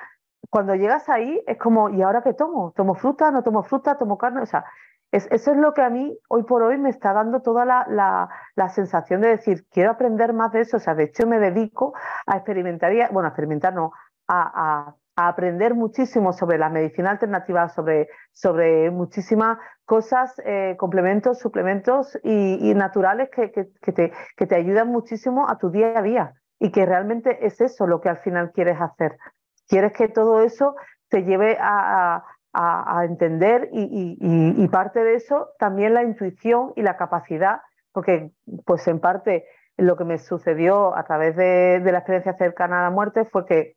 cuando 0.48 0.74
llegas 0.74 1.08
ahí 1.08 1.42
es 1.46 1.58
como, 1.58 1.90
¿y 1.90 2.02
ahora 2.02 2.22
qué 2.22 2.34
tomo? 2.34 2.72
¿Tomo 2.76 2.94
fruta? 2.94 3.30
¿No 3.30 3.42
tomo 3.42 3.62
fruta? 3.62 3.98
¿Tomo 3.98 4.18
carne? 4.18 4.42
O 4.42 4.46
sea, 4.46 4.64
eso 5.12 5.50
es 5.52 5.56
lo 5.56 5.74
que 5.74 5.82
a 5.82 5.90
mí 5.90 6.16
hoy 6.28 6.44
por 6.44 6.62
hoy 6.62 6.78
me 6.78 6.90
está 6.90 7.12
dando 7.12 7.42
toda 7.42 7.64
la, 7.64 8.28
sensación 8.68 9.20
de 9.20 9.28
decir, 9.28 9.66
quiero 9.70 9.90
aprender 9.90 10.32
más 10.32 10.52
de 10.52 10.60
eso. 10.60 10.76
O 10.76 10.80
sea, 10.80 10.94
de 10.94 11.04
hecho 11.04 11.26
me 11.26 11.38
dedico 11.38 11.94
a 12.26 12.36
experimentar, 12.36 12.92
bueno, 13.12 13.26
a 13.26 13.30
experimentar 13.30 13.74
no, 13.74 13.92
a, 14.28 14.94
aprender 15.16 15.74
muchísimo 15.74 16.32
sobre 16.32 16.56
la 16.56 16.70
medicina 16.70 17.10
alternativa, 17.10 17.68
sobre, 17.68 18.08
sobre 18.32 18.90
muchísimas 18.90 19.58
cosas, 19.84 20.40
eh, 20.46 20.76
complementos, 20.78 21.38
suplementos 21.38 22.18
y, 22.22 22.72
naturales 22.74 23.28
que, 23.30 23.48
te, 23.48 24.12
que 24.36 24.46
te 24.46 24.54
ayudan 24.54 24.88
muchísimo 24.88 25.46
a 25.50 25.58
tu 25.58 25.70
día 25.70 25.98
a 25.98 26.02
día 26.02 26.34
y 26.58 26.70
que 26.70 26.86
realmente 26.86 27.44
es 27.44 27.60
eso 27.60 27.86
lo 27.86 28.00
que 28.00 28.08
al 28.08 28.18
final 28.18 28.52
quieres 28.52 28.80
hacer. 28.80 29.18
Quieres 29.66 29.92
que 29.92 30.08
todo 30.08 30.42
eso 30.42 30.76
te 31.08 31.24
lleve 31.24 31.58
a, 31.60 32.24
a, 32.52 33.04
entender 33.04 33.68
y, 33.72 34.68
parte 34.68 35.00
de 35.00 35.14
eso 35.14 35.50
también 35.58 35.94
la 35.94 36.02
intuición 36.02 36.72
y 36.76 36.82
la 36.82 36.96
capacidad, 36.96 37.60
porque 37.92 38.30
pues 38.64 38.86
en 38.88 39.00
parte 39.00 39.44
lo 39.76 39.96
que 39.96 40.04
me 40.04 40.18
sucedió 40.18 40.96
a 40.96 41.04
través 41.04 41.36
de, 41.36 41.80
la 41.84 41.98
experiencia 41.98 42.36
cercana 42.36 42.80
a 42.80 42.82
la 42.84 42.90
muerte 42.90 43.24
fue 43.24 43.46
que... 43.46 43.76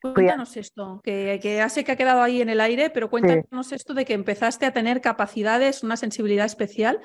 Cuéntanos 0.00 0.56
esto, 0.56 1.00
que, 1.04 1.38
ya 1.42 1.68
sé 1.68 1.84
que 1.84 1.92
ha 1.92 1.96
quedado 1.96 2.22
ahí 2.22 2.40
en 2.40 2.48
el 2.48 2.60
aire, 2.60 2.88
pero 2.88 3.10
cuéntanos 3.10 3.72
esto 3.72 3.92
de 3.92 4.06
que 4.06 4.14
empezaste 4.14 4.64
a 4.64 4.72
tener 4.72 5.02
capacidades, 5.02 5.82
una 5.82 5.96
sensibilidad 5.96 6.46
especial. 6.46 7.00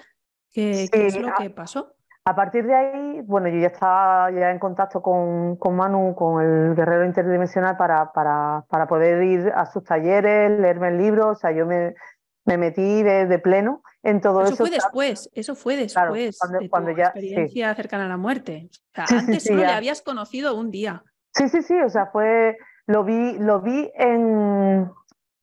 ¿Qué, 0.54 0.88
es 0.92 1.18
lo 1.18 1.34
que 1.38 1.50
pasó? 1.50 1.95
A 2.28 2.36
partir 2.36 2.66
de 2.66 2.74
ahí, 2.74 3.22
bueno, 3.22 3.50
yo 3.50 3.60
ya 3.60 3.68
estaba 3.68 4.32
ya 4.32 4.50
en 4.50 4.58
contacto 4.58 5.00
con, 5.00 5.58
con 5.58 5.76
Manu, 5.76 6.16
con 6.16 6.42
el 6.44 6.76
guerrero 6.76 7.06
interdimensional, 7.06 7.78
para, 7.78 8.12
para, 8.14 8.66
para, 8.68 8.88
poder 8.88 9.22
ir 9.22 9.52
a 9.56 9.68
sus 9.68 9.84
talleres, 9.84 10.60
leerme 10.60 10.88
el 10.88 10.98
libro, 10.98 11.30
o 11.30 11.36
sea, 11.36 11.52
yo 11.52 11.68
me, 11.68 11.94
me 12.46 12.58
metí 12.58 13.04
de, 13.04 13.38
pleno 13.38 13.84
en 14.02 14.22
todo 14.22 14.42
eso. 14.42 14.54
Eso 14.54 14.64
fue 14.64 14.72
después, 14.72 15.30
eso 15.34 15.54
fue 15.54 15.78
después 15.78 16.40
cuando, 16.72 16.90
de 16.90 16.96
tu 16.96 17.02
experiencia 17.02 17.76
cercana 17.76 18.06
a 18.06 18.10
la 18.10 18.18
muerte. 18.18 18.70
O 18.72 19.06
sea, 19.06 19.20
antes 19.20 19.44
solo 19.44 19.60
le 19.60 19.68
habías 19.68 20.02
conocido 20.02 20.56
un 20.56 20.72
día. 20.72 21.04
Sí, 21.32 21.48
sí, 21.48 21.62
sí, 21.62 21.80
o 21.80 21.90
sea, 21.90 22.08
fue, 22.08 22.58
lo 22.88 23.04
vi, 23.04 23.38
lo 23.38 23.62
vi 23.62 23.92
en, 23.94 24.90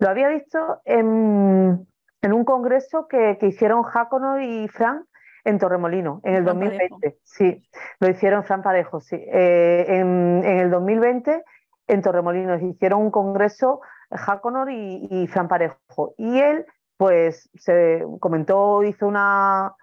lo 0.01 0.09
había 0.09 0.29
visto 0.31 0.81
en, 0.85 1.87
en 2.23 2.33
un 2.33 2.45
congreso 2.45 3.07
que, 3.07 3.39
que 3.39 3.47
hicieron 3.47 3.85
Jacono 3.85 4.41
y 4.41 4.67
Frank 4.67 5.07
en 5.45 5.59
Torremolino, 5.59 6.21
en 6.25 6.37
el 6.37 6.45
2020. 6.45 7.19
Sí, 7.25 7.63
lo 8.01 8.09
hicieron 8.09 8.45
Fran 8.45 8.63
Parejo, 8.63 9.01
sí. 9.01 9.17
Eh, 9.17 9.85
en, 9.89 10.45
el 10.45 10.71
2020, 10.71 11.45
en 11.89 12.03
Torremolinos, 12.03 12.63
hicieron 12.63 13.03
un 13.03 13.11
congreso 13.11 13.81
Jaconor 14.11 14.71
y, 14.71 15.09
y 15.11 15.27
Fran 15.27 15.49
Parejo. 15.49 16.15
Y 16.17 16.39
él, 16.39 16.67
pues, 16.97 17.51
se 17.55 18.05
comentó, 18.21 18.83
hizo 18.85 19.07
una, 19.07 19.75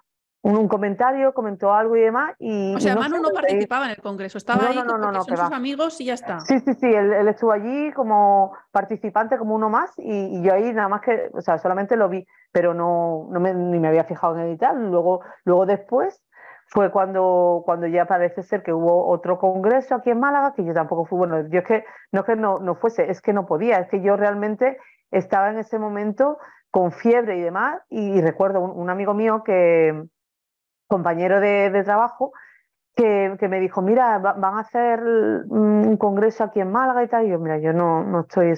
un, 0.42 0.68
comentario, 0.68 1.34
comentó 1.34 1.74
algo 1.74 1.96
y 1.96 2.02
demás. 2.02 2.36
Y, 2.40 2.76
o 2.76 2.80
sea, 2.80 2.96
Manu 2.96 3.22
no 3.22 3.30
participaba 3.30 3.86
en 3.86 3.92
el 3.92 4.02
congreso, 4.02 4.38
estaba 4.38 4.68
ahí 4.68 4.78
con 4.84 5.24
sus 5.24 5.40
amigos 5.40 6.00
y 6.02 6.06
ya 6.06 6.14
está. 6.14 6.40
Sí, 6.42 6.60
sí, 6.60 6.74
sí, 6.76 6.88
él, 6.88 7.28
estuvo 7.28 7.52
allí 7.52 7.92
como 7.94 8.54
participante, 8.72 9.38
como 9.38 9.56
uno 9.56 9.70
más, 9.70 9.92
y, 9.98 10.42
yo 10.42 10.54
ahí 10.54 10.74
nada 10.74 10.88
más 10.88 11.02
que, 11.02 11.30
o 11.34 11.42
sea, 11.42 11.58
solamente 11.58 11.96
lo 11.96 12.10
vi, 12.10 12.26
pero 12.52 12.74
no, 12.74 13.28
no 13.32 13.40
me, 13.40 13.54
ni 13.54 13.80
me 13.80 13.88
había 13.88 14.04
fijado 14.06 14.36
en 14.36 14.48
editar. 14.48 14.76
Luego, 14.76 15.22
luego 15.44 15.66
después 15.66 16.24
fue 16.70 16.92
cuando, 16.92 17.64
cuando 17.66 17.88
ya 17.88 18.06
parece 18.06 18.44
ser 18.44 18.62
que 18.62 18.72
hubo 18.72 19.08
otro 19.10 19.40
congreso 19.40 19.96
aquí 19.96 20.12
en 20.12 20.20
Málaga, 20.20 20.54
que 20.54 20.64
yo 20.64 20.74
tampoco 20.74 21.06
fui, 21.06 21.18
bueno, 21.18 21.48
yo 21.50 21.60
es 21.60 21.66
que 21.66 21.84
no 22.12 22.22
es 22.22 22.26
que 22.26 22.36
no, 22.36 22.60
no 22.60 22.76
fuese, 22.76 23.10
es 23.10 23.22
que 23.22 23.34
no 23.34 23.46
podía, 23.46 23.80
es 23.80 23.90
que 23.90 24.02
yo 24.02 24.16
realmente 24.16 24.78
estaba 25.12 25.50
en 25.50 25.58
ese 25.58 25.80
momento 25.80 26.38
con 26.70 26.92
fiebre 26.92 27.38
y 27.38 27.42
demás, 27.42 27.82
y, 27.90 28.22
recuerdo 28.22 28.62
un 28.62 28.90
amigo 28.92 29.16
mío 29.16 29.42
que 29.44 30.04
compañero 30.90 31.40
de, 31.40 31.82
trabajo 31.86 32.34
que, 32.96 33.48
me 33.50 33.62
dijo, 33.62 33.82
mira, 33.82 34.18
van 34.18 34.56
a 34.56 34.60
hacer 34.60 35.00
un 35.02 35.96
congreso 35.98 36.44
aquí 36.44 36.60
en 36.60 36.72
Málaga 36.72 37.04
y 37.04 37.08
tal. 37.08 37.26
Y 37.26 37.30
yo, 37.30 37.40
mira, 37.40 37.58
yo 37.60 37.72
no, 37.72 38.04
no 38.04 38.22
estoy, 38.22 38.54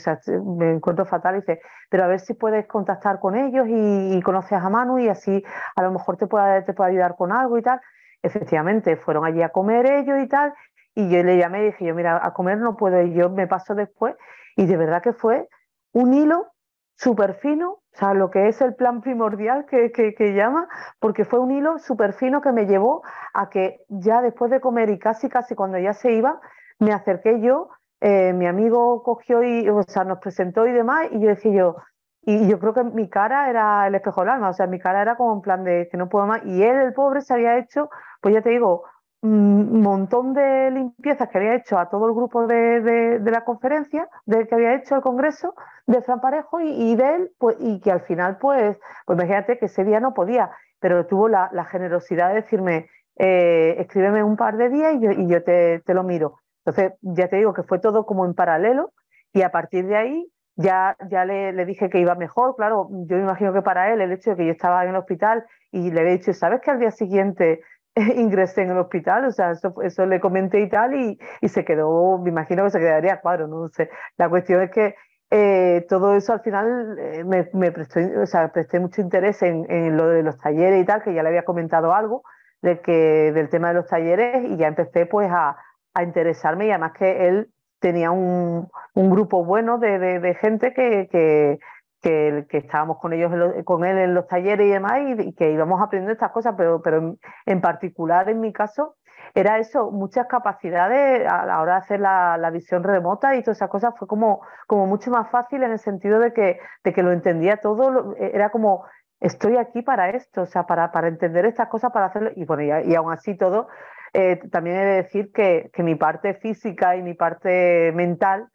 me 0.57 0.71
encuentro 0.71 1.05
fatal. 1.05 1.35
Y 1.35 1.39
dice, 1.41 1.61
pero 1.89 2.05
a 2.05 2.07
ver 2.07 2.19
si 2.19 2.33
puedes 2.33 2.65
contactar 2.65 3.19
con 3.19 3.35
ellos 3.35 3.67
y, 3.69 4.19
conoces 4.23 4.53
a 4.53 4.69
Manu 4.69 4.97
y 4.97 5.09
así 5.09 5.43
a 5.75 5.83
lo 5.83 5.91
mejor 5.91 6.17
te 6.17 6.25
puede, 6.25 6.63
te 6.63 6.73
puede 6.73 6.91
ayudar 6.91 7.15
con 7.15 7.31
algo 7.31 7.59
y 7.59 7.61
tal. 7.61 7.79
Efectivamente, 8.23 8.97
fueron 8.97 9.25
allí 9.25 9.43
a 9.43 9.49
comer 9.49 9.85
ellos 9.85 10.17
y 10.23 10.27
tal. 10.27 10.53
y 10.95 11.09
yo 11.09 11.21
le 11.23 11.37
llamé 11.37 11.61
y 11.61 11.65
dije, 11.65 11.85
yo 11.85 11.93
mira, 11.93 12.19
a 12.23 12.33
comer 12.33 12.57
no 12.57 12.75
puedo 12.75 13.01
y 13.01 13.13
yo 13.13 13.29
me 13.29 13.45
paso 13.47 13.75
después 13.75 14.15
y 14.55 14.65
de 14.65 14.77
verdad 14.77 15.01
que 15.01 15.13
fue 15.13 15.47
un 15.93 16.13
hilo 16.13 16.47
súper 16.95 17.35
fino, 17.35 17.80
o 17.93 17.97
sea, 17.97 18.13
lo 18.13 18.31
que 18.31 18.47
es 18.47 18.61
el 18.61 18.73
plan 18.75 19.01
primordial 19.01 19.65
que, 19.65 19.91
que, 19.91 20.33
llama, 20.33 20.67
porque 20.99 21.25
fue 21.25 21.39
un 21.39 21.51
hilo 21.51 21.77
súper 21.77 22.13
fino 22.13 22.41
que 22.41 22.51
me 22.53 22.65
llevó 22.65 23.03
a 23.33 23.49
que 23.49 23.83
ya 23.89 24.21
después 24.21 24.49
de 24.49 24.61
comer 24.61 24.89
y 24.89 24.97
casi, 24.97 25.27
casi 25.29 25.55
cuando 25.55 25.77
ya 25.77 25.93
se 25.93 26.13
iba, 26.13 26.39
me 26.79 26.93
acerqué 26.93 27.41
yo, 27.41 27.69
eh, 27.99 28.33
mi 28.33 28.47
amigo 28.47 29.03
cogió 29.03 29.43
y, 29.43 29.67
o 29.69 29.83
sea, 29.83 30.05
nos 30.05 30.19
presentó 30.19 30.65
y 30.67 30.71
demás, 30.71 31.07
y 31.11 31.19
yo 31.19 31.27
decía 31.27 31.51
yo, 31.51 31.75
y 32.23 32.47
yo 32.47 32.59
creo 32.59 32.73
que 32.73 32.83
mi 32.83 33.09
cara 33.09 33.49
era 33.49 33.87
el 33.87 33.95
espejo 33.95 34.21
del 34.21 34.29
alma, 34.29 34.49
o 34.49 34.53
sea, 34.53 34.67
mi 34.67 34.79
cara 34.79 35.01
era 35.01 35.17
como 35.17 35.33
en 35.33 35.41
plan 35.41 35.63
de 35.63 35.89
que 35.91 35.97
no 35.97 36.07
puedo 36.07 36.25
más, 36.27 36.45
y 36.45 36.63
él, 36.63 36.77
el 36.77 36.93
pobre, 36.93 37.21
se 37.21 37.33
había 37.33 37.57
hecho, 37.57 37.89
pues 38.21 38.33
ya 38.33 38.41
te 38.41 38.51
digo, 38.51 38.85
un 39.21 39.81
montón 39.81 40.33
de 40.33 40.71
limpiezas 40.71 41.29
que 41.29 41.37
había 41.37 41.55
hecho 41.55 41.77
a 41.77 41.89
todo 41.89 42.07
el 42.07 42.13
grupo 42.13 42.47
de, 42.47 42.81
de, 43.19 43.31
la 43.31 43.43
conferencia, 43.43 44.09
de 44.25 44.47
que 44.47 44.55
había 44.55 44.73
hecho 44.73 44.95
el 44.95 45.01
congreso 45.01 45.53
de 45.85 46.01
Fran 46.01 46.21
Parejo 46.21 46.59
y, 46.59 46.95
de 46.95 47.15
él, 47.15 47.31
pues, 47.37 47.55
y 47.59 47.79
que 47.81 47.91
al 47.91 48.01
final, 48.01 48.37
pues, 48.39 48.77
pues 49.05 49.17
imagínate 49.17 49.59
que 49.59 49.65
ese 49.65 49.83
día 49.83 49.99
no 49.99 50.15
podía, 50.15 50.49
pero 50.79 51.05
tuvo 51.05 51.29
la, 51.29 51.49
generosidad 51.69 52.29
de 52.29 52.41
decirme, 52.41 52.89
eh, 53.17 53.75
escríbeme 53.77 54.23
un 54.23 54.37
par 54.37 54.57
de 54.57 54.69
días 54.69 54.95
y 54.95 55.27
yo, 55.27 55.43
te, 55.43 55.81
lo 55.87 56.03
miro. 56.03 56.39
Entonces, 56.65 56.93
ya 57.01 57.27
te 57.27 57.35
digo 57.35 57.53
que 57.53 57.63
fue 57.63 57.77
todo 57.77 58.07
como 58.07 58.25
en 58.25 58.33
paralelo 58.33 58.91
y 59.33 59.43
a 59.43 59.51
partir 59.51 59.85
de 59.85 59.97
ahí 59.97 60.31
ya, 60.55 60.97
ya 61.09 61.25
le, 61.25 61.53
le 61.53 61.65
dije 61.65 61.89
que 61.89 61.99
iba 61.99 62.15
mejor, 62.15 62.55
claro, 62.55 62.89
yo 63.05 63.17
imagino 63.17 63.53
que 63.53 63.61
para 63.61 63.93
él 63.93 64.01
el 64.01 64.11
hecho 64.11 64.31
de 64.31 64.37
que 64.37 64.45
yo 64.47 64.51
estaba 64.51 64.83
en 64.83 64.89
el 64.89 64.95
hospital 64.95 65.45
y 65.71 65.91
le 65.91 66.01
he 66.01 66.17
dicho, 66.17 66.33
¿sabes 66.33 66.61
que 66.61 66.71
al 66.71 66.79
día 66.79 66.91
siguiente 66.91 67.61
ingresé 68.15 68.61
en 68.63 68.71
el 68.71 68.77
hospital, 68.77 69.25
o 69.25 69.31
sea, 69.31 69.51
eso, 69.51 69.73
eso 69.81 70.05
le 70.05 70.19
comenté 70.19 70.61
y 70.61 70.69
tal, 70.69 70.95
y, 70.95 71.19
y, 71.41 71.47
se 71.49 71.65
quedó, 71.65 72.17
me 72.17 72.29
imagino 72.29 72.63
que 72.63 72.71
se 72.71 72.79
quedaría 72.79 73.13
a 73.13 73.21
cuadro, 73.21 73.47
no 73.47 73.67
sé. 73.69 73.89
La 74.17 74.29
cuestión 74.29 74.61
es 74.61 74.71
que 74.71 74.95
eh, 75.29 75.85
todo 75.89 76.15
eso 76.15 76.33
al 76.33 76.41
final 76.41 76.97
eh, 76.99 77.23
me, 77.23 77.49
me 77.53 77.71
prestó, 77.71 77.99
o 78.21 78.25
sea, 78.25 78.51
presté 78.51 78.79
mucho 78.79 79.01
interés 79.01 79.41
en, 79.41 79.69
en, 79.69 79.97
lo 79.97 80.07
de 80.07 80.23
los 80.23 80.37
talleres 80.37 80.81
y 80.81 80.85
tal, 80.85 81.03
que 81.03 81.13
ya 81.13 81.23
le 81.23 81.29
había 81.29 81.45
comentado 81.45 81.93
algo 81.93 82.23
de 82.61 82.79
que, 82.81 83.31
del 83.33 83.49
tema 83.49 83.69
de 83.69 83.75
los 83.75 83.87
talleres, 83.87 84.45
y 84.45 84.57
ya 84.57 84.67
empecé 84.67 85.05
pues 85.05 85.29
a, 85.31 85.57
a 85.93 86.03
interesarme, 86.03 86.67
y 86.67 86.69
además 86.71 86.93
que 86.93 87.27
él 87.27 87.49
tenía 87.79 88.11
un, 88.11 88.69
un 88.93 89.09
grupo 89.09 89.43
bueno 89.43 89.79
de, 89.79 89.99
de, 89.99 90.19
de 90.19 90.35
gente 90.35 90.73
que, 90.73 91.09
que 91.11 91.59
que, 92.01 92.45
estábamos 92.51 92.97
con 92.97 93.13
ellos 93.13 93.31
con 93.65 93.85
él 93.85 93.97
en 93.97 94.13
los 94.13 94.27
talleres 94.27 94.67
y 94.67 94.71
demás 94.71 94.93
y, 95.19 95.33
que 95.33 95.51
íbamos 95.51 95.81
aprendiendo 95.81 96.13
estas 96.13 96.31
cosas, 96.31 96.55
pero, 96.57 96.81
pero 96.81 97.15
en, 97.45 97.61
particular 97.61 98.27
en 98.29 98.39
mi 98.39 98.51
caso 98.51 98.95
era 99.33 99.59
eso, 99.59 99.91
muchas 99.91 100.27
capacidades 100.27 101.25
a 101.31 101.45
la 101.45 101.61
hora 101.61 101.73
de 101.73 101.79
hacer 101.79 101.99
la, 101.99 102.49
visión 102.51 102.83
remota 102.83 103.35
y 103.35 103.43
todas 103.43 103.57
esas 103.57 103.69
cosas 103.69 103.93
fue 103.97 104.07
como, 104.07 104.41
como 104.67 104.87
mucho 104.87 105.11
más 105.11 105.29
fácil 105.29 105.63
en 105.63 105.71
el 105.71 105.79
sentido 105.79 106.19
de 106.19 106.33
que, 106.33 106.59
de 106.83 106.93
que 106.93 107.03
lo 107.03 107.11
entendía 107.11 107.57
todo, 107.57 108.15
era 108.17 108.49
como 108.49 108.85
estoy 109.19 109.57
aquí 109.57 109.83
para 109.83 110.09
esto, 110.09 110.41
o 110.41 110.45
sea, 110.47 110.65
para, 110.65 110.91
para 110.91 111.07
entender 111.07 111.45
estas 111.45 111.69
cosas, 111.69 111.91
para 111.91 112.07
hacerlo, 112.07 112.31
y 112.35 112.43
bueno, 112.43 112.63
y, 112.83 112.95
aún 112.95 113.13
así 113.13 113.37
todo, 113.37 113.67
eh, 114.13 114.37
también 114.51 114.77
he 114.77 114.85
de 114.85 114.95
decir 115.03 115.31
que, 115.31 115.69
que 115.71 115.83
mi 115.83 115.95
parte 115.95 116.33
física 116.33 116.95
y 116.95 117.03
mi 117.03 117.13
parte 117.13 117.91
mental 117.93 118.49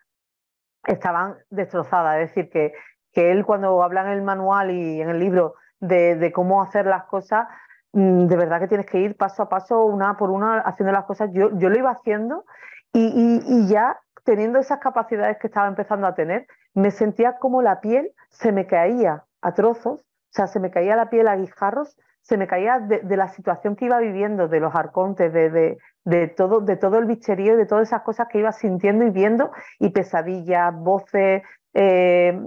estaban 0.85 1.37
destrozadas, 1.51 2.17
es 2.21 2.29
decir, 2.35 2.51
que, 2.51 2.73
que 3.17 3.33
él 3.33 3.47
cuando 3.47 3.83
habla 3.83 4.03
en 4.03 4.09
el 4.09 4.21
manual 4.21 4.71
y 4.71 5.01
en 5.01 5.09
el 5.09 5.19
libro 5.19 5.55
de, 5.81 6.31
cómo 6.35 6.61
hacer 6.61 6.85
las 6.85 7.05
cosas, 7.05 7.49
mm, 7.93 8.27
de 8.27 8.37
verdad 8.37 8.61
que 8.61 8.69
tienes 8.69 8.85
que 8.85 8.99
ir 8.99 9.17
paso 9.17 9.43
a 9.43 9.49
paso, 9.49 9.87
una 9.87 10.19
por 10.19 10.29
una, 10.29 10.59
haciendo 10.59 10.93
las 10.93 11.07
cosas. 11.07 11.31
Yo, 11.33 11.49
yo 11.57 11.71
lo 11.71 11.79
iba 11.79 11.93
haciendo 11.93 12.45
y, 12.93 13.67
ya 13.69 13.99
teniendo 14.23 14.59
esas 14.59 14.81
capacidades 14.81 15.39
que 15.39 15.47
estaba 15.47 15.67
empezando 15.67 16.07
a 16.07 16.15
tener, 16.15 16.47
me 16.75 16.91
sentía 16.91 17.39
como 17.39 17.63
la 17.63 17.81
piel 17.81 18.13
se 18.29 18.53
me 18.53 18.67
caía 18.67 19.25
a 19.41 19.55
trozos, 19.55 20.03
o 20.03 20.33
sea, 20.33 20.47
se 20.47 20.61
me 20.61 20.71
caía 20.71 20.95
la 20.95 21.09
piel 21.09 21.29
a 21.29 21.37
guijarros, 21.37 21.97
se 22.21 22.37
me 22.37 22.47
caía 22.47 22.81
de, 22.81 23.17
la 23.17 23.29
situación 23.29 23.77
que 23.77 23.87
iba 23.87 23.99
viviendo, 23.99 24.47
de 24.47 24.61
los 24.61 24.75
arcontes, 24.75 25.33
de, 25.33 25.79
de, 26.05 26.29
todo, 26.29 26.61
de 26.61 26.77
todo 26.77 26.99
el 26.99 27.07
bicherío 27.07 27.55
y 27.55 27.57
de 27.57 27.67
todas 27.67 27.89
esas 27.89 28.03
cosas 28.03 28.29
que 28.29 28.41
iba 28.41 28.53
sintiendo 28.53 29.07
y 29.07 29.11
viendo, 29.11 29.53
y 29.79 29.89
pesadillas, 29.89 30.75
voces, 30.75 31.43
eh, 31.73 32.39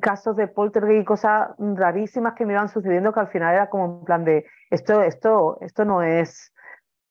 casos 0.00 0.36
de 0.36 0.48
poltergeist 0.48 1.02
y 1.02 1.04
cosas 1.04 1.50
rarísimas 1.58 2.34
que 2.34 2.46
me 2.46 2.54
iban 2.54 2.68
sucediendo 2.68 3.12
que 3.12 3.20
al 3.20 3.28
final 3.28 3.54
era 3.54 3.68
como 3.68 3.98
en 4.00 4.04
plan 4.04 4.24
de 4.24 4.46
esto, 4.70 5.02
esto, 5.02 5.58
esto 5.60 5.84
no 5.84 6.02
es, 6.02 6.52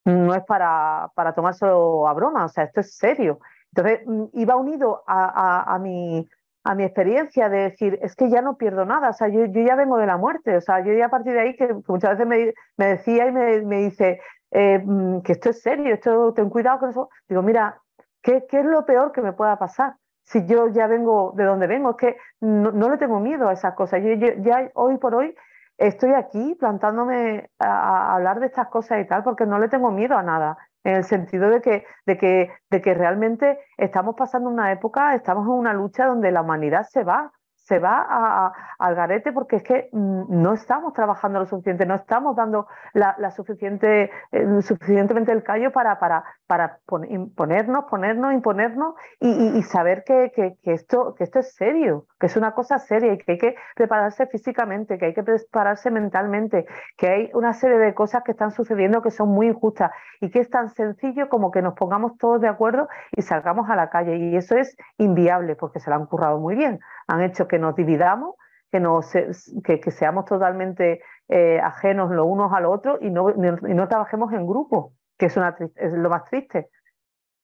no 0.06 0.34
es 0.34 0.44
para, 0.44 1.12
para 1.16 1.34
tomárselo 1.34 2.08
a 2.08 2.14
broma, 2.14 2.46
o 2.46 2.50
sea, 2.50 2.64
esto 2.64 2.82
es 2.82 2.96
serio. 2.96 3.40
Entonces 3.74 4.02
mm, 4.06 4.26
iba 4.34 4.56
unido 4.56 5.04
a, 5.08 5.74
a, 5.74 5.80
mi, 5.80 6.28
a 6.64 6.76
mi 6.76 6.84
experiencia 6.84 7.50
de 7.50 7.70
decir, 7.70 8.00
es 8.02 8.16
que 8.16 8.30
ya 8.30 8.42
no 8.42 8.58
pierdo 8.58 8.86
nada, 8.86 9.10
o 9.10 9.14
sea, 9.14 9.28
yo, 9.28 9.46
yo 9.46 9.62
ya 9.62 9.76
vengo 9.76 9.98
de 9.98 10.08
la 10.08 10.18
muerte, 10.18 10.58
o 10.58 10.62
sea, 10.62 10.84
yo 10.84 10.94
ya 10.94 11.06
a 11.06 11.10
partir 11.10 11.34
de 11.34 11.42
ahí, 11.42 11.56
que, 11.56 11.74
muchas 11.88 12.12
veces 12.12 12.28
me, 12.28 12.54
me, 12.78 12.86
decía 12.88 13.28
y 13.28 13.32
me, 13.32 13.62
me 13.62 13.78
dice 13.84 14.20
eh, 14.52 14.80
mm, 14.84 15.22
que 15.22 15.34
esto 15.34 15.52
es 15.52 15.62
serio, 15.62 15.94
esto 15.94 16.34
ten 16.34 16.50
cuidado 16.50 16.80
con 16.80 16.90
eso, 16.90 17.10
digo, 17.30 17.42
mira, 17.42 17.80
¿qué, 18.22 18.46
¿qué 18.50 18.60
es 18.60 18.66
lo 18.66 18.86
peor 18.86 19.12
que 19.12 19.22
me 19.22 19.34
pueda 19.34 19.58
pasar? 19.58 19.96
Si 20.32 20.46
yo 20.46 20.70
ya 20.70 20.88
vengo 20.88 21.34
de 21.36 21.44
donde 21.44 21.68
vengo, 21.68 21.92
es 21.92 21.96
que 21.98 22.18
no, 22.40 22.72
le 22.72 22.98
tengo 22.98 23.20
miedo 23.20 23.50
a 23.50 23.54
esas 23.54 23.74
cosas. 23.76 24.02
Yo, 24.02 24.14
ya 24.14 24.72
hoy 24.76 24.98
por 24.98 25.14
hoy 25.14 25.36
estoy 25.78 26.14
aquí 26.14 26.56
plantándome 26.58 27.50
a, 27.60 28.16
hablar 28.16 28.40
de 28.40 28.46
estas 28.46 28.68
cosas 28.70 29.02
y 29.02 29.08
tal, 29.08 29.24
porque 29.24 29.46
no 29.46 29.60
le 29.60 29.68
tengo 29.68 29.92
miedo 29.92 30.18
a 30.18 30.24
nada, 30.24 30.58
en 30.84 30.96
el 30.96 31.04
sentido 31.04 31.50
de 31.50 31.62
que, 31.62 31.86
de 32.06 32.18
que, 32.18 32.50
de 32.70 32.82
que 32.82 32.94
realmente 32.94 33.60
estamos 33.78 34.16
pasando 34.16 34.50
una 34.50 34.72
época, 34.72 35.16
estamos 35.16 35.46
en 35.46 35.54
una 35.54 35.74
lucha 35.74 36.06
donde 36.06 36.32
la 36.32 36.42
humanidad 36.42 36.84
se 36.90 37.04
va, 37.04 37.34
se 37.64 37.80
va 37.80 38.54
al 38.80 38.96
garete 38.96 39.32
porque 39.32 39.58
es 39.58 39.64
que 39.64 39.90
mm, 39.92 40.42
no 40.42 40.54
estamos 40.54 40.94
trabajando 40.94 41.40
lo 41.40 41.46
suficiente, 41.46 41.86
no 41.86 41.96
estamos 41.96 42.36
dando 42.36 42.68
la, 42.94 43.32
suficiente, 43.32 44.12
eh, 44.32 44.62
suficientemente 44.62 45.32
el 45.32 45.44
callo 45.44 45.72
para, 45.72 46.00
para, 46.00 46.24
para 46.48 46.80
ponernos, 46.86 47.86
ponernos, 47.86 48.34
imponernos 48.34 48.96
y, 49.20 49.62
saber 49.64 50.04
que, 50.04 50.32
que, 50.34 50.74
esto, 50.74 51.16
que 51.16 51.24
esto 51.24 51.40
es 51.40 51.54
serio, 51.54 52.08
que 52.20 52.26
es 52.26 52.36
una 52.36 52.54
cosa 52.54 52.80
seria 52.80 53.14
y 53.14 53.18
que 53.18 53.34
hay 53.34 53.38
que 53.38 53.56
prepararse 53.76 54.26
físicamente, 54.28 54.98
que 54.98 55.06
hay 55.06 55.14
que 55.14 55.24
prepararse 55.24 55.92
mentalmente, 55.92 56.66
que 56.98 57.08
hay 57.08 57.32
una 57.34 57.54
serie 57.54 57.78
de 57.78 57.94
cosas 57.94 58.24
que 58.24 58.32
están 58.32 58.52
sucediendo 58.52 59.02
que 59.02 59.12
son 59.12 59.30
muy 59.30 59.48
injustas 59.48 59.92
y 60.20 60.30
que 60.30 60.40
es 60.40 60.50
tan 60.50 60.70
sencillo 60.70 61.30
como 61.30 61.52
que 61.52 61.62
nos 61.62 61.76
pongamos 61.76 62.18
todos 62.18 62.42
de 62.42 62.48
acuerdo 62.48 62.90
y 63.16 63.22
salgamos 63.22 63.70
a 63.70 63.76
la 63.76 63.90
calle. 63.90 64.18
Y 64.18 64.36
eso 64.36 64.56
es 64.56 64.76
inviable 64.98 65.56
porque 65.56 65.80
se 65.80 65.90
lo 65.90 65.96
han 65.96 66.06
currado 66.06 66.40
muy 66.40 66.56
bien. 66.56 66.80
Han 67.08 67.24
hecho 67.24 67.48
que 67.48 67.60
nos 67.60 67.76
dividamos, 67.76 68.36
que, 68.72 69.80
que, 69.80 69.92
seamos 69.92 70.26
totalmente 70.26 71.02
eh, 71.28 71.60
ajenos 71.60 72.12
los 72.12 72.26
unos 72.26 72.54
al 72.54 72.66
otro 72.66 72.98
y 73.02 73.10
no, 73.10 73.30
y 73.30 73.74
no 73.74 73.88
trabajemos 73.88 74.32
en 74.34 74.48
grupo 74.48 74.94
que 75.22 75.28
es, 75.28 75.38
una, 75.38 75.56
es 75.76 75.94
lo 75.94 76.10
más 76.10 76.26
triste. 76.26 76.70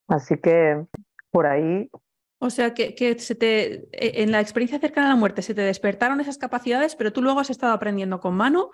Así 0.08 0.38
que 0.40 0.84
por 1.30 1.46
ahí. 1.46 1.90
O 2.40 2.50
sea, 2.50 2.74
que, 2.74 2.96
que 2.96 3.20
se 3.20 3.36
te, 3.36 3.88
e, 3.92 4.24
en 4.24 4.32
la 4.32 4.42
experiencia 4.42 4.80
cercana 4.80 5.08
a 5.08 5.10
la 5.12 5.16
muerte 5.16 5.44
se 5.44 5.54
te 5.54 5.62
despertaron 5.62 6.20
esas 6.20 6.40
capacidades, 6.40 6.96
pero 6.96 7.14
tú 7.14 7.22
luego 7.22 7.40
has 7.40 7.52
estado 7.52 7.74
aprendiendo 7.74 8.20
con 8.20 8.36
mano 8.36 8.72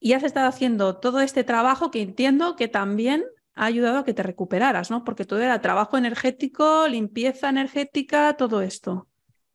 y 0.00 0.14
has 0.14 0.22
estado 0.22 0.48
haciendo 0.48 0.98
todo 0.98 1.20
este 1.20 1.44
trabajo 1.44 1.90
que 1.90 2.00
entiendo 2.00 2.56
que 2.56 2.68
también 2.68 3.22
ha 3.54 3.66
ayudado 3.66 3.98
a 3.98 4.04
que 4.06 4.14
te 4.14 4.22
recuperaras, 4.22 4.90
¿no? 4.90 5.04
Porque 5.04 5.26
todo 5.26 5.40
era 5.40 5.60
trabajo 5.60 5.98
energético, 5.98 6.88
limpieza 6.88 7.50
energética, 7.50 8.34
todo 8.38 8.62
esto. 8.62 9.09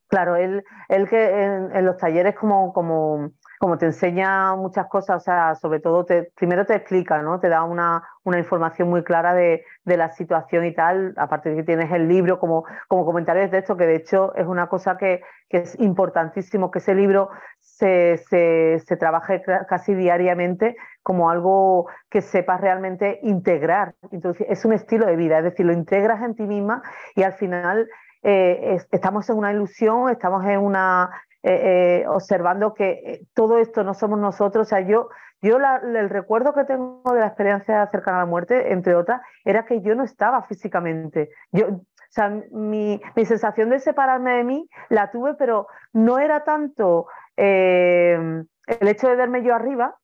Claro, 0.07 0.35
él, 0.35 0.63
él 0.89 1.09
que 1.09 1.43
en, 1.43 1.85
los 1.85 1.97
talleres 1.97 2.35
como, 2.35 2.73
como 2.73 3.31
como 3.59 3.77
te 3.77 3.85
enseña 3.85 4.55
muchas 4.55 4.87
cosas, 4.87 5.17
o 5.17 5.19
sea, 5.19 5.55
sobre 5.55 5.79
todo 5.79 6.05
te, 6.05 6.31
primero 6.35 6.65
te 6.65 6.75
explica, 6.75 7.21
¿no? 7.21 7.39
Te 7.39 7.49
da 7.49 7.63
una, 7.63 8.03
una 8.23 8.37
información 8.37 8.89
muy 8.89 9.03
clara 9.03 9.33
de, 9.33 9.63
de, 9.85 9.97
la 9.97 10.11
situación 10.11 10.65
y 10.65 10.73
tal, 10.73 11.13
aparte 11.17 11.49
de 11.49 11.55
que 11.57 11.63
tienes 11.63 11.91
el 11.91 12.07
libro 12.07 12.39
como, 12.39 12.65
como 12.87 13.05
comentarios 13.05 13.51
de 13.51 13.59
esto, 13.59 13.77
que 13.77 13.87
de 13.87 13.95
hecho 13.95 14.35
es 14.35 14.45
una 14.45 14.67
cosa 14.67 14.97
que, 14.97 15.21
que 15.49 15.57
es 15.59 15.79
importantísimo, 15.79 16.69
que 16.69 16.79
ese 16.79 16.95
libro 16.95 17.29
se, 17.59 18.17
se, 18.17 18.79
se, 18.85 18.97
trabaje 18.97 19.41
casi 19.67 19.95
diariamente 19.95 20.75
como 21.01 21.29
algo 21.29 21.87
que 22.09 22.21
sepas 22.21 22.61
realmente 22.61 23.19
integrar. 23.23 23.95
Entonces, 24.11 24.45
es 24.49 24.65
un 24.65 24.73
estilo 24.73 25.05
de 25.05 25.15
vida, 25.15 25.39
es 25.39 25.43
decir, 25.43 25.65
lo 25.65 25.73
integras 25.73 26.21
en 26.21 26.35
ti 26.35 26.43
misma 26.43 26.83
y 27.15 27.23
al 27.23 27.33
final 27.33 27.87
eh, 28.27 28.79
estamos 28.91 29.29
en 29.29 29.37
una 29.37 29.51
ilusión, 29.51 30.09
estamos 30.09 30.43
en 30.45 30.59
una, 30.59 31.11
eh, 31.43 32.01
eh, 32.01 32.07
observando 32.07 32.73
que 32.73 33.21
todo 33.35 33.59
esto 33.59 33.83
no 33.83 33.93
somos 33.93 34.17
nosotros. 34.17 34.65
O 34.65 34.69
sea, 34.69 34.79
yo, 34.79 35.09
yo 35.43 35.57
el 35.57 36.09
recuerdo 36.09 36.51
que 36.55 36.63
tengo 36.63 37.13
de 37.13 37.19
la 37.19 37.27
experiencia 37.27 37.85
cercana 37.91 38.17
a 38.17 38.19
la 38.21 38.25
muerte, 38.25 38.73
entre 38.73 38.95
otras, 38.95 39.21
era 39.43 39.67
que 39.67 39.81
yo 39.81 39.93
no 39.93 40.03
estaba 40.03 40.41
físicamente. 40.41 41.29
Yo, 41.51 41.67
o 41.67 41.81
sea, 42.09 42.29
mi, 42.51 42.99
mi 43.15 43.25
sensación 43.25 43.69
de 43.69 43.79
separarme 43.79 44.37
de 44.37 44.43
mí 44.43 44.69
la 44.89 45.11
tuve, 45.11 45.35
pero 45.35 45.67
no 45.93 46.17
era 46.17 46.43
tanto 46.43 47.05
el 47.37 48.47
hecho 48.79 49.07
de 49.07 49.15
verme 49.15 49.43
yo 49.43 49.53
arriba, 49.53 49.97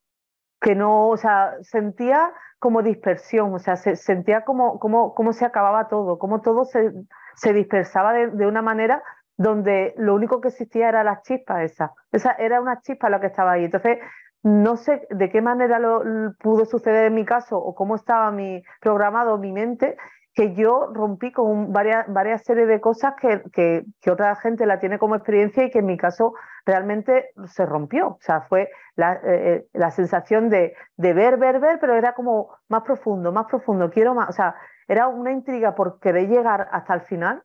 que 0.61 0.75
no, 0.75 1.09
o 1.09 1.17
sea, 1.17 1.55
sentía 1.61 2.31
como 2.59 2.83
dispersión, 2.83 3.53
o 3.53 3.59
sea, 3.59 3.75
se, 3.75 3.95
sentía 3.95 4.45
como, 4.45 4.79
como, 4.79 5.15
como 5.15 5.33
se 5.33 5.45
acababa 5.45 5.87
todo, 5.87 6.19
como 6.19 6.41
todo 6.41 6.63
se, 6.63 6.93
se 7.35 7.53
dispersaba 7.53 8.13
de, 8.13 8.27
de, 8.27 8.45
una 8.45 8.61
manera 8.61 9.01
donde 9.35 9.95
lo 9.97 10.13
único 10.13 10.39
que 10.39 10.49
existía 10.49 10.89
era 10.89 11.03
la 11.03 11.23
chispa 11.23 11.63
esa. 11.63 11.93
Esa 12.11 12.33
era 12.33 12.61
una 12.61 12.81
chispa 12.81 13.09
la 13.09 13.19
que 13.19 13.27
estaba 13.27 13.53
ahí. 13.53 13.65
Entonces, 13.65 13.97
no 14.43 14.77
sé 14.77 15.07
de 15.09 15.29
qué 15.29 15.41
manera 15.41 15.79
lo, 15.79 16.03
pudo 16.39 16.65
suceder 16.65 17.05
en 17.05 17.15
mi 17.15 17.25
caso 17.25 17.57
o 17.57 17.75
cómo 17.75 17.95
estaba 17.95 18.31
mi 18.31 18.63
programado 18.79 19.37
mi 19.37 19.51
mente, 19.51 19.97
que 20.33 20.53
yo 20.55 20.89
rompí 20.93 21.31
con 21.31 21.73
varias, 21.73 22.43
series 22.43 22.67
de 22.67 22.79
cosas 22.79 23.15
que, 23.19 23.43
que, 23.51 24.11
otra 24.11 24.35
gente 24.37 24.65
la 24.65 24.79
tiene 24.79 24.97
como 24.97 25.15
experiencia 25.15 25.65
y 25.65 25.69
que 25.69 25.79
en 25.79 25.85
mi 25.85 25.97
caso 25.97 26.33
realmente 26.65 27.31
se 27.47 27.65
rompió. 27.65 28.09
O 28.09 28.19
sea, 28.21 28.41
fue 28.41 28.69
la, 28.95 29.13
eh, 29.13 29.19
eh, 29.25 29.67
la 29.73 29.91
sensación 29.91 30.49
de, 30.49 30.73
de, 30.95 31.13
ver, 31.13 31.37
ver, 31.37 31.59
ver, 31.59 31.79
pero 31.79 31.95
era 31.95 32.13
como 32.13 32.49
más 32.69 32.83
profundo, 32.83 33.31
más 33.31 33.47
profundo, 33.47 33.89
quiero 33.89 34.15
más. 34.15 34.29
O 34.29 34.33
sea, 34.33 34.55
era 34.87 35.07
una 35.07 35.31
intriga 35.31 35.75
por 35.75 35.99
querer 35.99 36.29
llegar 36.29 36.69
hasta 36.71 36.93
el 36.93 37.01
final 37.01 37.43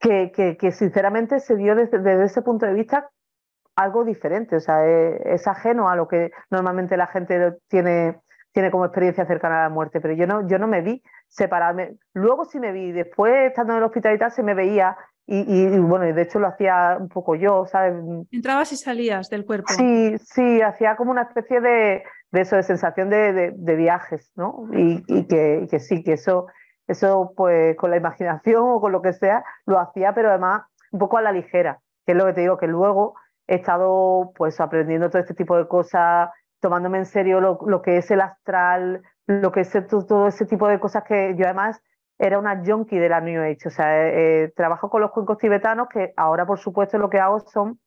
que, 0.00 0.32
que, 0.32 0.72
sinceramente 0.72 1.40
se 1.40 1.56
dio 1.56 1.74
desde, 1.74 1.98
desde, 1.98 2.24
ese 2.24 2.42
punto 2.42 2.66
de 2.66 2.74
vista 2.74 3.10
algo 3.76 4.04
diferente. 4.04 4.56
O 4.56 4.60
sea, 4.60 4.84
es, 4.86 5.20
es 5.24 5.46
ajeno 5.46 5.88
a 5.88 5.94
lo 5.94 6.08
que 6.08 6.32
normalmente 6.50 6.96
la 6.96 7.06
gente 7.06 7.58
tiene 7.68 8.20
tiene 8.52 8.70
como 8.70 8.84
experiencia 8.84 9.26
cercana 9.26 9.60
a 9.60 9.62
la 9.64 9.68
muerte, 9.68 10.00
pero 10.00 10.14
yo 10.14 10.26
no, 10.26 10.46
yo 10.48 10.58
no 10.58 10.66
me 10.66 10.82
vi 10.82 11.02
separarme. 11.28 11.96
Luego 12.14 12.44
sí 12.44 12.58
me 12.58 12.72
vi, 12.72 12.92
después 12.92 13.48
estando 13.48 13.72
en 13.72 13.78
el 13.78 13.84
hospital 13.84 14.14
y 14.14 14.18
tal, 14.18 14.32
se 14.32 14.42
me 14.42 14.54
veía 14.54 14.96
y, 15.30 15.40
y, 15.40 15.78
bueno, 15.78 16.08
y 16.08 16.12
de 16.12 16.22
hecho 16.22 16.38
lo 16.38 16.46
hacía 16.46 16.96
un 16.98 17.10
poco 17.10 17.34
yo, 17.34 17.66
¿sabes? 17.66 17.94
Entrabas 18.30 18.72
y 18.72 18.76
salías 18.76 19.28
del 19.28 19.44
cuerpo. 19.44 19.66
Sí, 19.68 20.16
sí, 20.18 20.62
hacía 20.62 20.96
como 20.96 21.10
una 21.10 21.22
especie 21.22 21.60
de, 21.60 22.02
de 22.30 22.40
eso, 22.40 22.56
de 22.56 22.62
sensación 22.62 23.10
de, 23.10 23.34
de, 23.34 23.52
de 23.54 23.76
viajes, 23.76 24.32
¿no? 24.36 24.68
Y, 24.72 25.04
y, 25.06 25.26
que, 25.26 25.66
que, 25.70 25.80
sí, 25.80 26.02
que 26.02 26.14
eso, 26.14 26.46
eso 26.86 27.34
pues 27.36 27.76
con 27.76 27.90
la 27.90 27.98
imaginación 27.98 28.62
o 28.64 28.80
con 28.80 28.90
lo 28.90 29.02
que 29.02 29.12
sea, 29.12 29.44
lo 29.66 29.78
hacía, 29.78 30.14
pero 30.14 30.30
además 30.30 30.62
un 30.92 30.98
poco 30.98 31.18
a 31.18 31.22
la 31.22 31.32
ligera, 31.32 31.78
que 32.06 32.12
es 32.12 32.18
lo 32.18 32.24
que 32.24 32.32
te 32.32 32.40
digo, 32.40 32.56
que 32.56 32.66
luego 32.66 33.14
he 33.46 33.56
estado 33.56 34.32
pues 34.34 34.58
aprendiendo 34.60 35.10
todo 35.10 35.20
este 35.20 35.34
tipo 35.34 35.58
de 35.58 35.68
cosas, 35.68 36.30
tomándome 36.60 36.98
en 36.98 37.06
serio 37.06 37.40
lo, 37.40 37.58
lo 37.66 37.82
que 37.82 37.98
es 37.98 38.10
el 38.10 38.20
astral, 38.20 39.02
lo 39.26 39.52
que 39.52 39.60
es 39.60 39.72
todo, 39.88 40.06
todo, 40.06 40.28
ese 40.28 40.46
tipo 40.46 40.68
de 40.68 40.80
cosas 40.80 41.04
que 41.04 41.34
yo 41.36 41.44
además 41.44 41.82
era 42.18 42.38
una 42.38 42.62
junkie 42.64 42.98
de 42.98 43.08
la 43.08 43.20
New 43.20 43.42
Age, 43.42 43.68
o 43.68 43.70
sea, 43.70 44.08
eh, 44.08 44.44
eh, 44.44 44.52
trabajo 44.56 44.90
con 44.90 45.00
los 45.00 45.12
cuencos 45.12 45.38
tibetanos 45.38 45.88
que 45.88 46.12
ahora 46.16 46.46
por 46.46 46.58
supuesto 46.58 46.98
lo 46.98 47.10
que 47.10 47.20
hago 47.20 47.40
son 47.40 47.78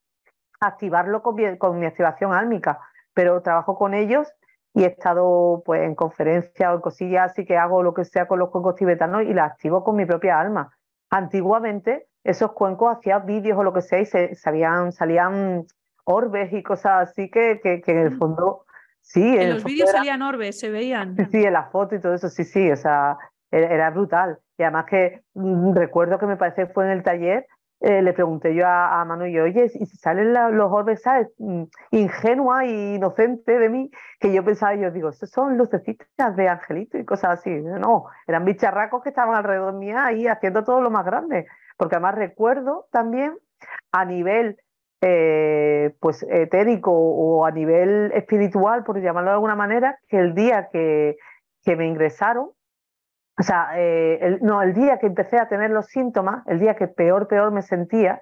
activarlo 0.60 1.22
con 1.22 1.36
mi, 1.36 1.58
con 1.58 1.80
mi 1.80 1.86
activación 1.86 2.34
álmica, 2.34 2.80
pero 3.14 3.42
trabajo 3.42 3.76
con 3.76 3.94
ellos 3.94 4.32
y 4.74 4.84
he 4.84 4.88
estado 4.88 5.64
pues 5.66 5.82
en 5.82 5.96
conferencias 5.96 6.72
o 6.72 6.76
en 6.76 6.82
cosillas 6.82 7.32
así 7.32 7.46
que 7.46 7.58
hago 7.58 7.84
lo 7.84 7.94
que 7.94 8.06
sea 8.06 8.28
con 8.28 8.40
los 8.40 8.50
cuencos 8.50 8.76
tibetanos 8.76 9.24
y 9.24 9.34
la 9.34 9.46
activo 9.46 9.84
con 9.84 9.96
mi 9.96 10.06
propia 10.06 10.40
alma. 10.40 10.72
Antiguamente 11.10 12.08
esos 12.24 12.54
cuencos 12.54 12.98
hacían 12.98 13.26
vídeos 13.26 13.58
o 13.58 13.64
lo 13.64 13.74
que 13.74 13.82
sea 13.82 14.00
y 14.00 14.06
se, 14.06 14.36
sabían, 14.36 14.92
salían 14.92 15.66
orbes 16.06 16.52
y 16.54 16.64
cosas 16.64 17.10
así 17.10 17.30
que, 17.30 17.60
que, 17.62 17.82
que 17.82 17.92
en 17.92 17.98
el 17.98 18.18
fondo 18.18 18.66
sí. 19.02 19.22
En, 19.22 19.42
en 19.42 19.54
los 19.56 19.64
vídeos 19.64 19.90
era... 19.90 20.00
salían 20.00 20.22
orbes, 20.22 20.60
se 20.60 20.70
veían. 20.70 21.16
Sí, 21.32 21.44
en 21.44 21.54
la 21.54 21.70
foto 21.70 21.96
y 21.96 22.00
todo 22.00 22.14
eso, 22.14 22.30
sí, 22.30 22.44
sí, 22.44 22.72
o 22.72 22.76
sea, 22.76 23.18
era, 23.52 23.90
brutal. 23.90 24.40
Y 24.58 24.64
además 24.64 24.86
que 24.86 25.22
mmm, 25.34 25.74
recuerdo 25.74 26.20
que 26.20 26.26
me 26.26 26.38
parece 26.38 26.68
fue 26.68 26.86
en 26.86 26.92
el 26.92 27.04
taller, 27.04 27.46
eh, 27.82 28.04
le 28.04 28.14
pregunté 28.14 28.54
yo 28.54 28.68
a, 28.68 29.02
a 29.02 29.06
Manu 29.06 29.26
y 29.26 29.34
yo, 29.34 29.44
oye, 29.44 29.72
¿y 29.74 29.86
si 29.88 29.98
salen 29.98 30.34
la, 30.34 30.50
los 30.52 30.72
orbes, 30.72 31.02
sabes? 31.02 31.30
Mm, 31.40 31.64
ingenua 31.90 32.64
e 32.64 32.94
inocente 32.94 33.58
de 33.58 33.70
mí, 33.70 33.90
que 34.20 34.32
yo 34.32 34.46
pensaba, 34.46 34.76
yo 34.76 34.92
digo, 34.92 35.10
esos 35.10 35.32
son 35.32 35.58
lucecitas 35.58 36.36
de 36.36 36.48
angelito 36.48 37.00
y 37.00 37.06
cosas 37.06 37.40
así. 37.40 37.50
No, 37.50 38.06
eran 38.28 38.46
bicharracos 38.46 39.02
que 39.02 39.10
estaban 39.10 39.36
alrededor 39.36 39.74
mía 39.74 40.06
ahí 40.06 40.28
haciendo 40.28 40.64
todo 40.64 40.80
lo 40.80 40.92
más 40.92 41.06
grande. 41.06 41.48
Porque 41.76 41.96
además 41.96 42.14
recuerdo 42.14 42.88
también 42.92 43.36
a 43.92 44.06
nivel 44.06 44.58
eh, 45.02 45.96
pues 46.00 46.24
etérico 46.30 46.92
o 46.92 47.46
a 47.46 47.52
nivel 47.52 48.12
espiritual, 48.14 48.84
por 48.84 49.00
llamarlo 49.02 49.32
de 49.32 49.36
alguna 49.36 49.56
manera, 49.56 49.98
que 50.08 50.20
el 50.20 50.36
día 50.36 50.70
que, 50.72 51.18
que 51.64 51.76
me 51.76 51.88
ingresaron, 51.88 52.52
o 53.40 53.44
sea, 53.44 53.72
eh, 53.76 54.38
no, 54.42 54.62
el 54.62 54.74
día 54.74 55.00
que 55.00 55.08
empecé 55.08 55.40
a 55.40 55.48
tener 55.48 55.72
los 55.72 55.88
síntomas, 55.88 56.46
el 56.48 56.60
día 56.60 56.76
que 56.76 56.88
peor, 56.88 57.28
peor 57.28 57.52
me 57.52 57.64
sentía, 57.64 58.22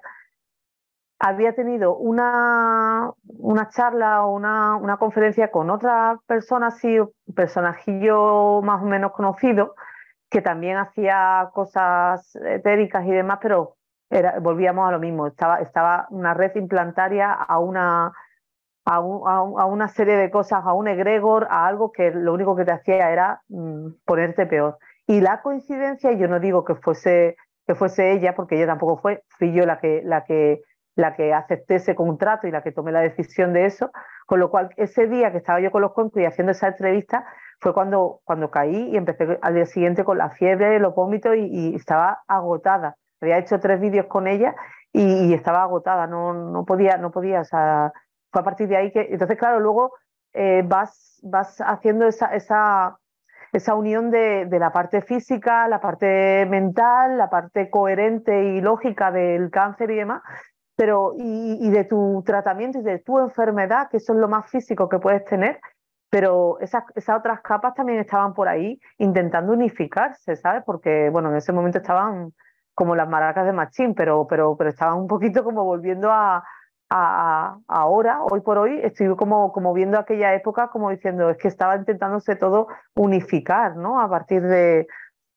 había 1.18 1.54
tenido 1.54 1.96
una, 1.96 3.12
una 3.38 3.68
charla 3.68 4.24
o 4.24 4.34
una, 4.34 4.76
una, 4.76 4.96
conferencia 4.96 5.50
con 5.50 5.68
otra 5.68 6.18
persona 6.26 6.68
así, 6.68 6.98
personajillo 7.36 8.62
más 8.62 8.82
o 8.82 8.86
menos 8.86 9.12
conocido, 9.12 9.74
que 10.30 10.40
también 10.40 10.78
hacía 10.78 11.50
cosas 11.52 12.34
etéricas 12.36 13.04
y 13.04 13.10
demás, 13.10 13.38
pero 13.42 13.76
volvíamos 14.40 14.88
a 14.88 14.92
lo 14.92 14.98
mismo, 14.98 15.26
estaba, 15.26 15.60
estaba 15.60 16.06
una 16.10 16.34
red 16.34 16.54
implantaria 16.56 17.32
a 17.32 17.58
una, 17.58 18.12
a, 18.84 19.00
un, 19.00 19.60
a, 19.60 19.64
una 19.66 19.88
serie 19.88 20.16
de 20.16 20.30
cosas, 20.30 20.62
a 20.64 20.72
un 20.72 20.88
egregor, 20.88 21.46
a 21.50 21.66
algo 21.66 21.92
que 21.92 22.10
lo 22.10 22.34
único 22.34 22.56
que 22.56 22.64
te 22.64 22.72
hacía 22.72 23.10
era 23.10 23.42
mmm, 23.48 23.90
ponerte 24.04 24.46
peor. 24.46 24.78
Y 25.06 25.20
la 25.20 25.42
coincidencia, 25.42 26.12
yo 26.12 26.28
no 26.28 26.40
digo 26.40 26.64
que 26.64 26.74
fuese, 26.74 27.36
que 27.66 27.74
fuese 27.74 28.12
ella, 28.12 28.34
porque 28.34 28.56
ella 28.56 28.66
tampoco 28.66 29.00
fue, 29.00 29.22
fui 29.28 29.52
yo 29.52 29.64
la 29.64 29.78
que, 29.78 30.02
la 30.04 30.24
que, 30.24 30.62
la 30.96 31.14
que 31.14 31.32
acepté 31.32 31.76
ese 31.76 31.94
contrato 31.94 32.48
y 32.48 32.50
la 32.50 32.62
que 32.62 32.72
tomé 32.72 32.90
la 32.92 33.00
decisión 33.00 33.52
de 33.52 33.66
eso, 33.66 33.92
con 34.26 34.40
lo 34.40 34.50
cual 34.50 34.70
ese 34.76 35.06
día 35.06 35.30
que 35.30 35.38
estaba 35.38 35.60
yo 35.60 35.70
con 35.70 35.82
los 35.82 35.92
cuencos 35.92 36.20
y 36.20 36.26
haciendo 36.26 36.52
esa 36.52 36.68
entrevista 36.68 37.24
fue 37.60 37.74
cuando, 37.74 38.20
cuando 38.24 38.50
caí 38.50 38.90
y 38.90 38.96
empecé 38.96 39.38
al 39.42 39.54
día 39.54 39.66
siguiente 39.66 40.04
con 40.04 40.18
la 40.18 40.30
fiebre, 40.30 40.80
los 40.80 40.94
vómitos 40.94 41.36
y, 41.36 41.46
y 41.46 41.74
estaba 41.76 42.22
agotada 42.26 42.96
había 43.20 43.38
hecho 43.38 43.60
tres 43.60 43.80
vídeos 43.80 44.06
con 44.06 44.26
ella 44.26 44.54
y, 44.92 45.28
y, 45.28 45.34
estaba 45.34 45.62
agotada, 45.62 46.06
no, 46.06 46.32
no 46.32 46.64
podía, 46.64 46.96
no 46.96 47.10
podía, 47.10 47.40
o 47.40 47.44
sea, 47.44 47.92
fue 48.32 48.40
a 48.40 48.44
partir 48.44 48.68
de 48.68 48.76
ahí 48.76 48.92
que, 48.92 49.08
entonces 49.10 49.38
claro, 49.38 49.60
luego 49.60 49.92
eh, 50.32 50.62
vas, 50.66 51.20
vas 51.22 51.60
haciendo 51.60 52.06
esa, 52.06 52.34
esa, 52.34 52.98
esa 53.52 53.74
unión 53.74 54.10
de, 54.10 54.46
de, 54.46 54.58
la 54.58 54.72
parte 54.72 55.02
física, 55.02 55.68
la 55.68 55.80
parte 55.80 56.46
mental, 56.46 57.18
la 57.18 57.30
parte 57.30 57.70
coherente 57.70 58.44
y 58.44 58.60
lógica 58.60 59.10
del 59.10 59.50
cáncer 59.50 59.90
y 59.90 59.96
demás, 59.96 60.22
pero 60.76 61.14
y, 61.18 61.58
y 61.60 61.70
de 61.70 61.84
tu 61.84 62.22
tratamiento 62.24 62.78
y 62.78 62.82
de 62.82 63.00
tu 63.00 63.18
enfermedad, 63.18 63.88
que 63.90 63.98
eso 63.98 64.12
es 64.12 64.18
lo 64.18 64.28
más 64.28 64.50
físico 64.50 64.88
que 64.88 64.98
puedes 64.98 65.24
tener, 65.24 65.60
pero 66.10 66.58
esas, 66.60 66.84
esas 66.96 67.18
otras 67.18 67.40
capas 67.40 67.74
también 67.74 68.00
estaban 68.00 68.34
por 68.34 68.48
ahí 68.48 68.80
intentando 68.98 69.52
unificarse, 69.52 70.34
¿sabes? 70.36 70.62
Porque, 70.66 71.08
bueno, 71.10 71.30
en 71.30 71.36
ese 71.36 71.52
momento 71.52 71.78
estaban 71.78 72.32
como 72.80 72.96
las 72.96 73.10
maracas 73.10 73.44
de 73.44 73.52
Machín, 73.52 73.94
pero, 73.94 74.26
pero, 74.26 74.56
pero 74.56 74.70
estaban 74.70 74.96
un 74.96 75.06
poquito 75.06 75.44
como 75.44 75.64
volviendo 75.64 76.10
a, 76.10 76.42
ahora, 76.88 78.22
hoy 78.22 78.40
por 78.40 78.56
hoy, 78.56 78.80
estoy 78.82 79.14
como, 79.16 79.52
como 79.52 79.74
viendo 79.74 79.98
aquella 79.98 80.32
época, 80.32 80.68
como 80.68 80.88
diciendo, 80.88 81.28
es 81.28 81.36
que 81.36 81.48
estaba 81.48 81.76
intentándose 81.76 82.36
todo 82.36 82.68
unificar, 82.94 83.76
¿no? 83.76 84.00
A 84.00 84.08
partir 84.08 84.40
de, 84.40 84.86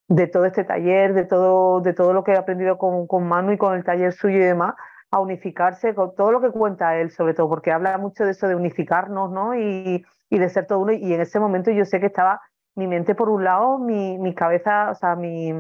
de 0.07 0.27
todo 0.27 0.45
este 0.45 0.63
taller, 0.63 1.13
de 1.13 1.25
todo, 1.25 1.81
de 1.81 1.91
todo 1.91 2.13
lo 2.13 2.23
que 2.23 2.31
he 2.31 2.37
aprendido 2.37 2.77
con, 2.77 3.07
con 3.07 3.27
Manu 3.27 3.51
y 3.51 3.57
con 3.57 3.75
el 3.75 3.83
taller 3.83 4.13
suyo 4.13 4.37
y 4.37 4.43
demás, 4.43 4.75
a 5.11 5.19
unificarse 5.19 5.93
con 5.93 6.15
todo 6.15 6.31
lo 6.31 6.39
que 6.39 6.49
cuenta 6.49 6.95
él, 6.95 7.11
sobre 7.11 7.33
todo, 7.33 7.49
porque 7.49 7.73
habla 7.73 7.97
mucho 7.97 8.23
de 8.23 8.31
eso 8.31 8.47
de 8.47 8.55
unificarnos, 8.55 9.31
¿no? 9.31 9.53
Y, 9.53 10.05
y 10.29 10.39
de 10.39 10.47
ser 10.47 10.65
todo 10.65 10.79
uno. 10.79 10.93
Y 10.93 11.13
en 11.13 11.19
ese 11.19 11.41
momento 11.41 11.71
yo 11.71 11.83
sé 11.83 11.99
que 11.99 12.05
estaba 12.05 12.39
mi 12.75 12.87
mente 12.87 13.15
por 13.15 13.27
un 13.27 13.43
lado, 13.43 13.79
mi, 13.79 14.17
mi 14.17 14.33
cabeza, 14.33 14.91
o 14.91 14.95
sea, 14.95 15.17
mi, 15.17 15.53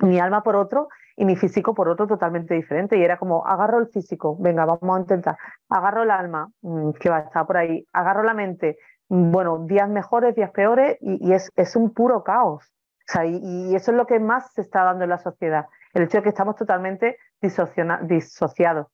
mi 0.00 0.18
alma 0.18 0.42
por 0.42 0.56
otro 0.56 0.88
y 1.16 1.24
mi 1.24 1.36
físico 1.36 1.74
por 1.74 1.88
otro 1.88 2.06
totalmente 2.06 2.54
diferente. 2.54 2.98
Y 2.98 3.02
era 3.02 3.18
como, 3.18 3.46
agarro 3.46 3.78
el 3.78 3.88
físico, 3.88 4.36
venga, 4.38 4.64
vamos 4.66 4.96
a 4.96 5.00
intentar. 5.00 5.36
Agarro 5.68 6.02
el 6.02 6.10
alma, 6.10 6.50
mmm, 6.62 6.90
que 6.92 7.08
va 7.08 7.18
a 7.18 7.20
estar 7.20 7.46
por 7.46 7.56
ahí. 7.56 7.86
Agarro 7.92 8.22
la 8.22 8.34
mente, 8.34 8.76
mmm, 9.08 9.30
bueno, 9.30 9.64
días 9.66 9.88
mejores, 9.88 10.34
días 10.34 10.50
peores, 10.50 10.98
y, 11.00 11.28
y 11.28 11.32
es, 11.32 11.50
es, 11.56 11.76
un 11.76 11.92
puro 11.92 12.22
caos. 12.22 12.64
O 13.08 13.12
sea, 13.12 13.24
y, 13.24 13.40
y, 13.42 13.74
eso 13.74 13.92
es 13.92 13.96
lo 13.96 14.06
que 14.06 14.18
más 14.18 14.52
se 14.52 14.60
está 14.60 14.84
dando 14.84 15.04
en 15.04 15.10
la 15.10 15.18
sociedad. 15.18 15.66
El 15.94 16.02
hecho 16.02 16.18
de 16.18 16.24
que 16.24 16.28
estamos 16.28 16.56
totalmente 16.56 17.16
disociados. 17.40 18.86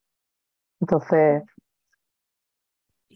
Entonces. 0.80 1.42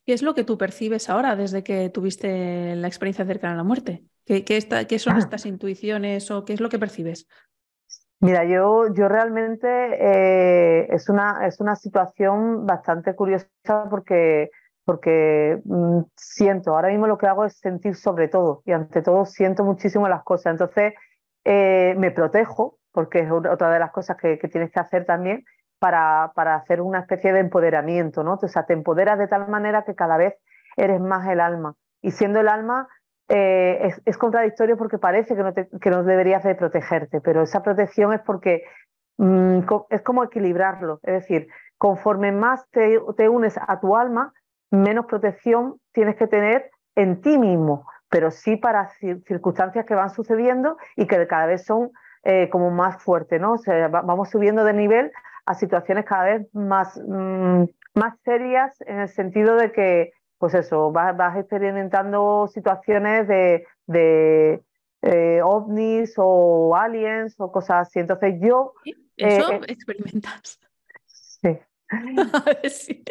¿Qué 0.04 0.12
es 0.12 0.22
lo 0.22 0.34
que 0.34 0.44
tú 0.44 0.56
percibes 0.56 1.10
ahora 1.10 1.34
desde 1.36 1.64
que 1.64 1.90
tuviste 1.90 2.76
la 2.76 2.86
experiencia 2.86 3.24
cercana 3.24 3.54
a 3.54 3.56
la 3.56 3.64
muerte? 3.64 4.04
¿Qué, 4.24 4.44
qué, 4.44 4.56
está, 4.56 4.86
qué 4.86 4.98
son 4.98 5.16
estas 5.18 5.46
intuiciones 5.46 6.30
o 6.30 6.44
qué 6.44 6.52
es 6.52 6.60
lo 6.60 6.68
que 6.68 6.78
percibes? 6.78 7.28
Mira, 8.20 8.44
yo, 8.44 8.93
yo 8.94 9.09
realmente 9.09 9.68
eh, 9.68 10.86
es, 10.90 11.09
una, 11.09 11.47
es 11.47 11.60
una 11.60 11.76
situación 11.76 12.64
bastante 12.64 13.14
curiosa 13.14 13.47
porque, 13.90 14.51
porque 14.84 15.60
mmm, 15.64 16.01
siento, 16.16 16.74
ahora 16.74 16.88
mismo 16.88 17.06
lo 17.06 17.18
que 17.18 17.26
hago 17.26 17.44
es 17.44 17.59
sentir 17.59 17.94
sobre 17.94 18.28
todo 18.28 18.62
y 18.64 18.72
ante 18.72 19.02
todo 19.02 19.26
siento 19.26 19.64
muchísimo 19.64 20.09
las 20.09 20.22
cosas. 20.24 20.52
Entonces 20.52 20.94
eh, 21.44 21.94
me 21.98 22.10
protejo, 22.10 22.78
porque 22.90 23.20
es 23.20 23.30
otra 23.30 23.70
de 23.70 23.78
las 23.78 23.93
cosas 23.93 24.16
que, 24.16 24.38
que 24.38 24.48
tienes 24.48 24.72
que 24.72 24.80
hacer 24.80 25.05
también 25.05 25.44
para, 25.78 26.32
para, 26.34 26.55
hacer 26.55 26.80
una 26.80 27.01
especie 27.01 27.34
de 27.34 27.40
empoderamiento, 27.40 28.24
¿no? 28.24 28.38
O 28.40 28.48
sea, 28.48 28.64
te 28.64 28.72
empoderas 28.72 29.18
de 29.18 29.28
tal 29.28 29.47
manera 29.48 29.84
que 29.84 29.94
cada 29.94 30.16
vez 30.16 30.34
eres 30.76 31.01
más 31.01 31.28
el 31.28 31.40
alma 31.40 31.74
y 32.01 32.12
siendo 32.12 32.40
el 32.40 32.48
alma 32.48 32.88
eh, 33.28 33.93
es, 34.05 34.16
contradictorio 34.19 34.77
porque 34.77 34.98
parece 34.98 35.35
que 35.35 35.43
no, 35.43 35.53
no 35.97 36.05
deberías 36.05 36.44
de 36.44 36.55
protegerte, 36.55 37.20
pero 37.20 37.43
esa 37.43 37.62
protección 37.62 38.12
es 38.12 38.20
porque 38.20 38.62
mm, 39.19 39.61
es 39.90 40.03
como 40.03 40.24
equilibrarlo, 40.24 41.01
es 41.03 41.15
decir, 41.15 41.48
conforme 41.78 42.32
más 42.32 42.69
te, 42.70 43.01
te 43.16 43.28
unes 43.28 43.59
a 43.59 43.81
tu 43.81 43.97
alma, 43.97 44.32
menos 44.70 45.07
protección 45.07 45.81
tienes 45.93 46.16
que 46.16 46.27
tener 46.27 46.70
en 46.94 47.20
ti 47.20 47.39
mismo, 47.39 47.86
pero 48.09 48.31
sí 48.31 48.57
para 48.57 48.90
circunstancias 49.27 49.85
que 49.85 49.94
van 49.94 50.11
sucediendo 50.11 50.77
y 50.97 51.07
que 51.07 51.27
cada 51.27 51.47
vez 51.47 51.65
son 51.65 51.90
eh, 52.24 52.48
como 52.51 52.70
más 52.70 53.03
fuertes, 53.03 53.40
¿no? 53.40 53.57
vamos 53.90 54.31
subiendo 54.31 54.65
de 54.65 54.73
nivel 54.73 55.12
a 55.44 55.55
situaciones 55.55 56.05
cada 56.05 56.24
vez 56.24 56.55
más, 56.55 57.01
mm, 57.07 57.65
más 57.94 58.19
serias 58.24 58.81
en 58.81 59.01
el 59.01 59.09
sentido 59.09 59.57
de 59.57 59.70
que, 59.70 60.12
pues 60.38 60.54
eso, 60.54 60.92
vas, 60.92 61.16
vas 61.16 61.36
experimentando 61.36 62.48
situaciones 62.52 63.26
de, 63.28 63.66
de 63.86 64.62
eh, 65.02 65.40
ovnis 65.42 66.14
o 66.16 66.74
aliens 66.76 67.34
o 67.38 67.50
cosas 67.50 67.88
así. 67.88 68.00
Entonces 68.00 68.34
yo... 68.40 68.74
¿Eso 69.16 69.52
eh, 69.52 69.60
experimentas? 69.68 70.60
Sí. 71.06 71.58
sí. 72.68 73.04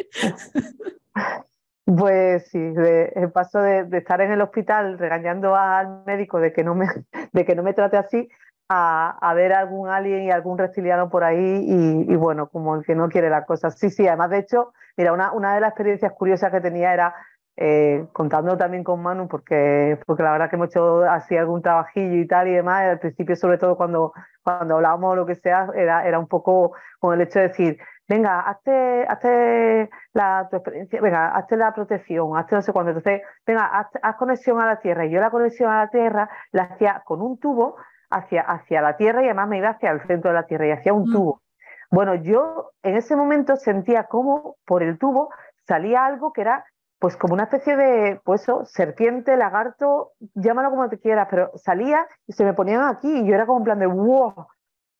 Pues 1.86 2.48
sí, 2.48 2.58
el 2.58 3.30
paso 3.30 3.60
de, 3.60 3.86
estar 3.96 4.20
en 4.20 4.32
el 4.32 4.40
hospital 4.40 4.98
regañando 4.98 5.54
al 5.54 6.02
médico 6.04 6.40
de 6.40 6.52
que 6.52 6.64
no 6.64 6.74
me, 6.74 6.88
de 7.32 7.44
que 7.44 7.54
no 7.54 7.62
me 7.62 7.74
trate 7.74 7.96
así, 7.96 8.28
a, 8.68 9.32
ver 9.34 9.52
algún 9.52 9.88
alien 9.88 10.24
y 10.24 10.30
algún 10.30 10.58
reptiliano 10.58 11.08
por 11.08 11.24
ahí 11.24 11.64
y, 12.08 12.16
bueno, 12.16 12.48
como 12.48 12.76
el 12.76 12.84
que 12.84 12.94
no 12.94 13.08
quiere 13.08 13.30
la 13.30 13.44
cosa. 13.44 13.70
Sí, 13.70 13.90
sí, 13.90 14.06
además 14.06 14.30
de 14.30 14.38
hecho, 14.38 14.72
mira, 14.96 15.12
una, 15.12 15.32
una 15.32 15.54
de 15.54 15.60
las 15.60 15.70
experiencias 15.70 16.12
curiosas 16.12 16.50
que 16.50 16.60
tenía 16.60 16.92
era 16.92 17.14
eh, 17.56 18.06
contando 18.12 18.56
también 18.56 18.84
con 18.84 19.02
Manu, 19.02 19.28
porque, 19.28 19.98
porque 20.06 20.22
la 20.22 20.32
verdad 20.32 20.50
que 20.50 20.56
hemos 20.56 20.68
hecho 20.68 21.02
así 21.04 21.36
algún 21.36 21.62
trabajillo 21.62 22.16
y 22.16 22.26
tal 22.26 22.48
y 22.48 22.54
demás, 22.54 22.82
al 22.82 22.98
principio 22.98 23.36
sobre 23.36 23.58
todo 23.58 23.76
cuando, 23.76 24.12
cuando 24.42 24.74
hablábamos 24.76 25.12
o 25.12 25.16
lo 25.16 25.26
que 25.26 25.36
sea, 25.36 25.68
era, 25.74 26.06
era 26.06 26.18
un 26.18 26.26
poco 26.26 26.72
con 26.98 27.14
el 27.14 27.22
hecho 27.22 27.38
de 27.38 27.48
decir, 27.48 27.78
venga, 28.08 28.40
hazte, 28.40 29.06
hazte 29.08 29.90
la, 30.12 30.48
tu 30.50 30.56
experiencia, 30.56 31.00
venga, 31.00 31.28
hazte 31.34 31.56
la 31.56 31.72
protección, 31.74 32.36
hazte 32.36 32.54
no 32.54 32.62
sé 32.62 32.72
cuándo. 32.72 32.90
Entonces, 32.90 33.22
venga, 33.46 33.66
haz, 33.66 34.16
conexión 34.16 34.60
a 34.60 34.66
la 34.66 34.80
Tierra. 34.80 35.06
Y 35.06 35.10
yo 35.10 35.20
la 35.20 35.30
conexión 35.30 35.70
a 35.70 35.84
la 35.84 35.90
Tierra 35.90 36.28
la 36.52 36.64
hacía 36.64 37.02
con 37.04 37.22
un 37.22 37.38
tubo 37.38 37.76
hacia, 38.10 38.42
hacia 38.42 38.82
la 38.82 38.96
Tierra 38.96 39.22
y 39.22 39.26
además 39.26 39.48
me 39.48 39.58
iba 39.58 39.70
hacia 39.70 39.90
el 39.90 40.00
centro 40.06 40.30
de 40.30 40.36
la 40.36 40.46
Tierra 40.46 40.66
y 40.66 40.72
hacía 40.72 40.92
un 40.92 41.08
mm. 41.08 41.12
tubo. 41.12 41.42
Bueno, 41.90 42.14
yo 42.16 42.72
en 42.82 42.96
ese 42.96 43.16
momento 43.16 43.56
sentía 43.56 44.04
como 44.04 44.56
por 44.64 44.82
el 44.82 44.98
tubo 44.98 45.30
salía 45.66 46.04
algo 46.06 46.32
que 46.32 46.42
era 46.42 46.64
pues 46.98 47.16
como 47.16 47.34
una 47.34 47.44
especie 47.44 47.76
de, 47.76 48.20
pues 48.24 48.42
eso, 48.42 48.64
serpiente, 48.64 49.36
lagarto, 49.36 50.12
llámalo 50.34 50.70
como 50.70 50.88
te 50.88 50.98
quieras, 50.98 51.28
pero 51.30 51.50
salía 51.56 52.06
y 52.26 52.32
se 52.32 52.44
me 52.44 52.54
ponían 52.54 52.82
aquí 52.88 53.20
y 53.20 53.26
yo 53.26 53.34
era 53.34 53.44
como 53.44 53.58
en 53.58 53.64
plan 53.64 53.78
de, 53.78 53.86
wow, 53.86 54.46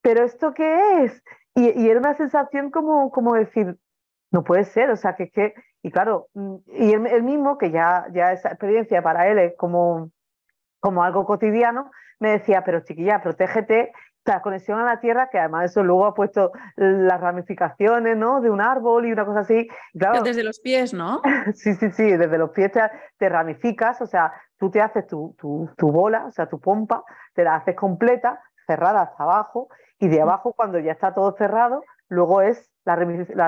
pero 0.03 0.25
¿esto 0.25 0.53
qué 0.53 1.05
es? 1.05 1.23
Y, 1.55 1.89
era 1.89 1.99
una 1.99 2.15
sensación 2.15 2.71
como, 2.71 3.11
como 3.11 3.35
decir, 3.35 3.79
no 4.31 4.45
puede 4.45 4.65
ser, 4.65 4.91
o 4.91 4.97
sea, 4.97 5.17
que 5.17 5.25
es 5.25 5.33
que, 5.33 5.55
y 5.83 5.91
claro, 5.91 6.29
mm, 6.35 6.57
y 6.67 6.93
él, 6.93 7.23
mismo, 7.23 7.57
que 7.57 7.71
ya, 7.71 8.07
ya 8.13 8.33
esa 8.33 8.51
experiencia 8.51 9.01
para 9.03 9.29
él 9.29 9.39
es 9.39 9.57
como, 9.57 10.11
como 10.81 11.03
algo 11.03 11.25
cotidiano, 11.25 11.91
me 12.19 12.31
decía, 12.31 12.63
pero 12.65 12.81
chiquilla, 12.81 13.23
protégete, 13.23 13.93
la 14.27 14.43
conexión 14.43 14.79
a 14.81 14.85
la 14.85 15.01
tierra, 15.01 15.29
que 15.31 15.39
además 15.39 15.71
eso 15.71 15.83
luego 15.85 16.07
ha 16.07 16.15
puesto 16.15 16.53
las 16.77 17.21
ramificaciones, 17.21 18.17
¿no? 18.17 18.41
De 18.41 18.51
un 18.51 18.61
árbol 18.61 19.07
y 19.07 19.13
una 19.13 19.25
cosa 19.25 19.41
así. 19.41 19.69
Claro, 19.97 20.23
desde 20.23 20.43
los 20.43 20.61
pies, 20.61 20.93
¿no? 20.93 21.23
sí, 21.55 21.75
sí, 21.75 21.91
sí, 21.93 22.17
desde 22.17 22.39
los 22.39 22.51
pies 22.51 22.73
te, 23.19 23.29
ramificas, 23.29 24.01
o 24.01 24.07
sea, 24.07 24.33
tú 24.59 24.71
te 24.71 24.81
haces 24.81 25.07
tu, 25.07 25.35
tu, 25.39 25.71
tu, 25.77 25.91
bola, 25.91 26.27
o 26.27 26.33
sea, 26.33 26.49
tu 26.49 26.61
pompa, 26.61 27.05
te 27.35 27.45
la 27.45 27.57
haces 27.57 27.77
completa, 27.77 28.41
cerrada 28.67 29.03
hasta 29.03 29.23
abajo, 29.23 29.69
y 29.99 30.09
de 30.09 30.21
abajo, 30.21 30.53
cuando 30.53 30.79
ya 30.79 30.93
está 30.93 31.15
todo 31.15 31.33
cerrado, 31.37 31.83
luego 32.09 32.43
es 32.43 32.71
la, 32.85 32.97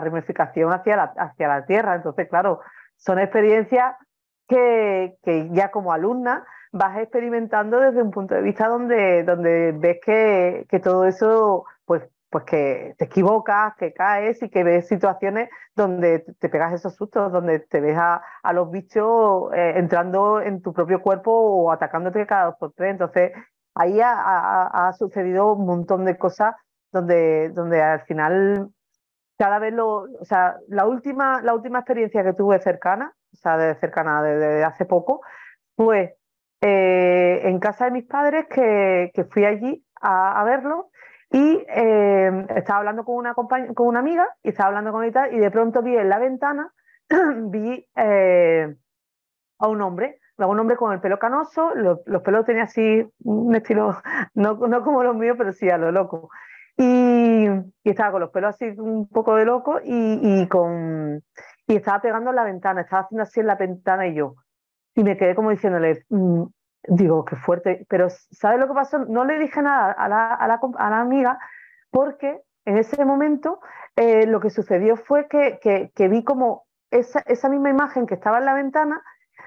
ramificación 0.00 0.72
hacia 0.72 0.96
la, 0.96 1.12
hacia 1.16 1.48
la 1.48 1.66
tierra. 1.66 1.94
Entonces, 1.94 2.28
claro, 2.28 2.60
son 2.96 3.18
experiencias 3.18 3.96
que, 4.48 5.18
que, 5.22 5.48
ya 5.52 5.70
como 5.70 5.92
alumna 5.92 6.46
vas 6.72 6.98
experimentando 6.98 7.80
desde 7.80 8.02
un 8.02 8.10
punto 8.10 8.34
de 8.34 8.42
vista 8.42 8.68
donde, 8.68 9.24
donde 9.24 9.72
ves 9.72 9.98
que, 10.04 10.66
que, 10.68 10.80
todo 10.80 11.04
eso, 11.04 11.64
pues, 11.84 12.02
pues 12.30 12.44
que 12.44 12.94
te 12.98 13.06
equivocas, 13.06 13.74
que 13.76 13.92
caes 13.92 14.42
y 14.42 14.50
que 14.50 14.64
ves 14.64 14.88
situaciones 14.88 15.48
donde 15.74 16.20
te 16.38 16.48
pegas 16.48 16.74
esos 16.74 16.94
sustos, 16.94 17.32
donde 17.32 17.60
te 17.60 17.80
ves 17.80 17.96
a, 17.96 18.22
a 18.42 18.52
los 18.52 18.70
bichos 18.70 19.52
eh, 19.54 19.74
entrando 19.76 20.40
en 20.40 20.62
tu 20.62 20.72
propio 20.72 21.00
cuerpo 21.00 21.32
o 21.32 21.72
atacándote 21.72 22.26
cada 22.26 22.46
dos 22.46 22.56
por 22.58 22.72
tres. 22.72 22.92
Entonces, 22.92 23.32
ahí 23.78 24.00
ha, 24.02 24.92
sucedido 24.98 25.54
un 25.54 25.66
montón 25.66 26.04
de 26.04 26.18
cosas 26.18 26.54
donde, 26.92 27.50
donde 27.50 27.80
al 27.80 28.00
final 28.02 28.70
cada 29.38 29.60
vez 29.60 29.72
lo, 29.72 30.02
o 30.20 30.24
sea, 30.24 30.56
la 30.68 30.84
última, 30.86 31.40
la 31.42 31.54
última 31.54 31.78
experiencia 31.78 32.24
que 32.24 32.32
tuve 32.32 32.58
cercana, 32.60 33.14
o 33.32 33.36
sea, 33.36 33.56
de 33.56 33.76
cercana 33.76 34.20
desde 34.20 34.64
hace 34.64 34.84
poco, 34.84 35.20
fue 35.76 36.17
eh, 36.60 37.40
en 37.44 37.58
casa 37.58 37.86
de 37.86 37.90
mis 37.92 38.04
padres 38.04 38.46
que, 38.46 39.26
fui 39.30 39.44
allí 39.44 39.84
a, 40.00 40.42
verlo 40.44 40.90
y 41.30 41.64
eh, 41.68 42.46
estaba 42.56 42.80
hablando 42.80 43.04
con 43.04 43.16
una 43.16 43.34
con 43.34 43.86
una 43.86 43.98
amiga 43.98 44.26
y 44.42 44.50
estaba 44.50 44.68
hablando 44.68 44.92
con 44.92 45.04
ella 45.04 45.28
y 45.28 45.38
de 45.38 45.50
pronto 45.50 45.82
vi 45.82 45.96
en 45.96 46.08
la 46.08 46.18
ventana 46.18 46.72
vi 47.50 47.86
eh, 47.96 48.74
a 49.58 49.68
un 49.68 49.82
hombre 49.82 50.20
un 50.46 50.60
hombre 50.60 50.76
con 50.76 50.92
el 50.92 51.00
pelo 51.00 51.18
canoso, 51.18 51.74
los, 51.74 52.00
pelos 52.22 52.44
tenía 52.44 52.64
así 52.64 53.04
un 53.24 53.54
estilo, 53.56 53.96
no, 54.34 54.54
no, 54.54 54.84
como 54.84 55.02
los 55.02 55.16
míos, 55.16 55.36
pero 55.36 55.52
sí 55.52 55.68
a 55.68 55.78
lo 55.78 55.90
loco. 55.90 56.30
Y, 56.76 57.48
estaba 57.82 58.12
con 58.12 58.20
los 58.20 58.30
pelos 58.30 58.54
así 58.54 58.66
un 58.78 59.08
poco 59.08 59.34
de 59.34 59.44
loco 59.44 59.80
y, 59.82 60.46
con, 60.46 61.24
y 61.66 61.76
estaba 61.76 62.00
pegando 62.00 62.30
en 62.30 62.36
la 62.36 62.44
ventana, 62.44 62.82
estaba 62.82 63.02
haciendo 63.02 63.22
así 63.22 63.40
en 63.40 63.46
la 63.46 63.56
ventana 63.56 64.06
y 64.06 64.14
yo. 64.14 64.36
Y 64.98 65.04
me 65.04 65.16
quedé 65.16 65.36
como 65.36 65.50
diciéndole, 65.50 66.04
mm, 66.08 66.42
digo, 66.88 67.24
qué 67.24 67.36
fuerte, 67.36 67.86
pero 67.88 68.08
¿sabes 68.10 68.58
lo 68.58 68.66
que 68.66 68.74
pasó? 68.74 68.98
No 68.98 69.24
le 69.24 69.38
dije 69.38 69.62
nada 69.62 69.92
a 69.92 70.08
la, 70.08 70.34
a 70.34 70.48
la, 70.48 70.60
a 70.76 70.90
la 70.90 71.00
amiga 71.00 71.38
porque 71.92 72.40
en 72.64 72.78
ese 72.78 73.04
momento 73.04 73.60
eh, 73.94 74.26
lo 74.26 74.40
que 74.40 74.50
sucedió 74.50 74.96
fue 74.96 75.28
que, 75.28 75.60
que, 75.62 75.92
que 75.94 76.08
vi 76.08 76.24
como 76.24 76.64
esa, 76.90 77.20
esa 77.26 77.48
misma 77.48 77.70
imagen 77.70 78.06
que 78.06 78.14
estaba 78.14 78.38
en 78.38 78.46
la 78.46 78.54
ventana 78.54 79.00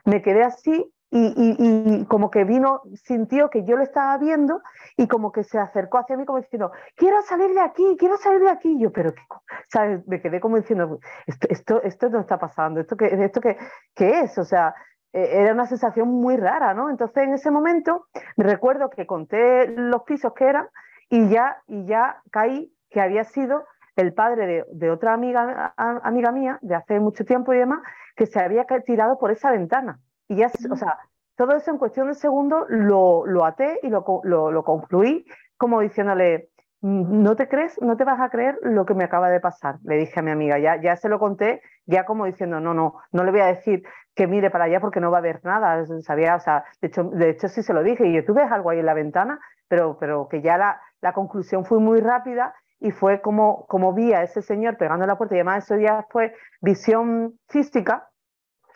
me 0.06 0.22
quedé 0.22 0.42
así 0.42 0.90
y, 1.14 2.06
como 2.06 2.32
que 2.32 2.46
vino, 2.46 2.82
sintió 3.04 3.50
que 3.50 3.66
yo 3.66 3.76
lo 3.76 3.84
estaba 3.84 4.18
viendo 4.18 4.62
y 4.96 5.10
como 5.10 5.34
que 5.34 5.44
se 5.44 5.60
acercó 5.60 5.98
hacia 5.98 6.16
mí 6.16 6.26
como 6.26 6.40
diciendo, 6.40 6.72
quiero 6.96 7.22
salir 7.24 7.54
de 7.54 7.60
aquí, 7.60 7.98
quiero 8.00 8.16
salir 8.16 8.40
de 8.40 8.50
aquí. 8.50 8.80
yo, 8.80 8.94
pero 8.94 9.14
¿qué? 9.14 9.22
¿sabes? 9.68 10.08
Me 10.08 10.22
quedé 10.22 10.40
como 10.40 10.56
diciendo, 10.56 11.00
esto, 11.28 11.48
esto, 11.50 11.82
esto 11.84 12.10
no 12.10 12.22
está 12.22 12.40
pasando, 12.40 12.80
esto 12.80 12.96
qué, 12.96 13.08
esto 13.08 13.42
qué, 13.42 13.58
qué 13.94 14.22
es, 14.22 14.38
o 14.38 14.46
sea, 14.46 14.74
era 15.14 15.54
una 15.54 15.66
sensación 15.66 16.10
muy 16.10 16.38
rara, 16.38 16.74
¿no? 16.74 16.90
Entonces 16.90 17.24
en 17.24 17.34
ese 17.34 17.52
momento 17.52 18.08
me 18.38 18.46
recuerdo 18.46 18.90
que 18.90 19.06
conté 19.06 19.68
los 19.68 20.04
pisos 20.04 20.34
que 20.34 20.46
eran 20.46 20.68
y 21.10 21.30
ya, 21.30 21.58
y 21.68 21.86
ya 21.86 22.22
caí 22.32 22.74
que 22.90 23.02
había 23.02 23.24
sido 23.24 23.66
el 23.96 24.14
padre 24.14 24.48
de, 24.48 24.66
de 24.72 24.90
otra 24.90 25.14
amiga, 25.14 25.74
amiga 25.76 26.32
mía 26.32 26.60
de 26.62 26.76
hace 26.76 27.00
mucho 27.00 27.26
tiempo 27.26 27.54
y 27.54 27.58
demás, 27.58 27.82
que 28.16 28.26
se 28.26 28.40
había 28.40 28.66
tirado 28.86 29.18
por 29.20 29.32
esa 29.32 29.52
ventana. 29.52 30.00
Y 30.28 30.38
ya, 30.38 30.52
o 30.70 30.76
sea, 30.76 30.98
todo 31.36 31.56
eso 31.56 31.72
en 31.72 31.78
cuestión 31.78 32.08
de 32.08 32.14
segundos 32.14 32.66
lo, 32.70 33.26
lo 33.26 33.46
até 33.46 33.80
y 33.84 33.90
lo, 33.90 34.06
lo, 34.24 34.64
concluí 34.64 35.26
como 35.58 35.82
diciéndole, 35.82 36.50
no 36.82 37.36
te 37.36 37.48
crees, 37.48 37.80
no 37.82 37.96
te 37.96 38.04
vas 38.04 38.20
a 38.20 38.30
creer 38.30 38.58
lo 38.64 38.86
que 38.86 38.96
me 38.96 39.04
acaba 39.04 39.30
de 39.30 39.40
pasar, 39.40 39.78
le 39.84 39.98
dije 39.98 40.20
a 40.20 40.24
mi 40.24 40.32
amiga, 40.32 40.58
ya, 40.58 40.82
ya 40.82 40.96
se 40.96 41.10
lo 41.10 41.20
conté, 41.20 41.62
ya 41.86 42.06
como 42.06 42.26
diciendo, 42.26 42.60
no, 42.60 42.74
no, 42.74 42.96
no 43.12 43.24
le 43.24 43.32
voy 43.32 43.42
a 43.42 43.48
decir 43.48 43.84
que 44.16 44.28
mire 44.28 44.50
para 44.50 44.66
allá 44.66 44.80
porque 44.80 45.00
no 45.00 45.12
va 45.12 45.18
a 45.18 45.20
haber 45.20 45.46
nada, 45.46 45.86
sabía, 46.02 46.36
o 46.36 46.40
sea, 46.40 46.66
de 46.82 46.88
hecho, 46.88 47.04
de 47.04 47.30
hecho 47.30 47.48
sí 47.50 47.62
se 47.62 47.74
lo 47.74 47.84
dije, 47.84 48.08
y 48.08 48.14
yo, 48.14 48.26
tú 48.26 48.34
ves 48.34 48.52
algo 48.52 48.72
ahí 48.72 48.80
en 48.80 48.88
la 48.88 48.96
ventana, 48.96 49.40
pero, 49.68 49.98
pero 50.00 50.28
que 50.28 50.42
ya 50.42 50.58
la, 50.58 50.82
la 51.02 51.14
conclusión 51.14 51.66
fue 51.66 51.80
muy 51.80 52.02
rápida 52.02 52.56
y 52.80 52.92
fue 52.92 53.22
como, 53.22 53.68
como 53.68 53.94
vi 53.94 54.14
a 54.14 54.24
ese 54.24 54.42
señor 54.42 54.78
pegando 54.78 55.06
la 55.06 55.18
puerta 55.18 55.36
y 55.36 55.38
además 55.38 55.66
eso 55.66 55.78
ya 55.78 56.08
fue 56.10 56.34
visión 56.62 57.40
física, 57.48 58.10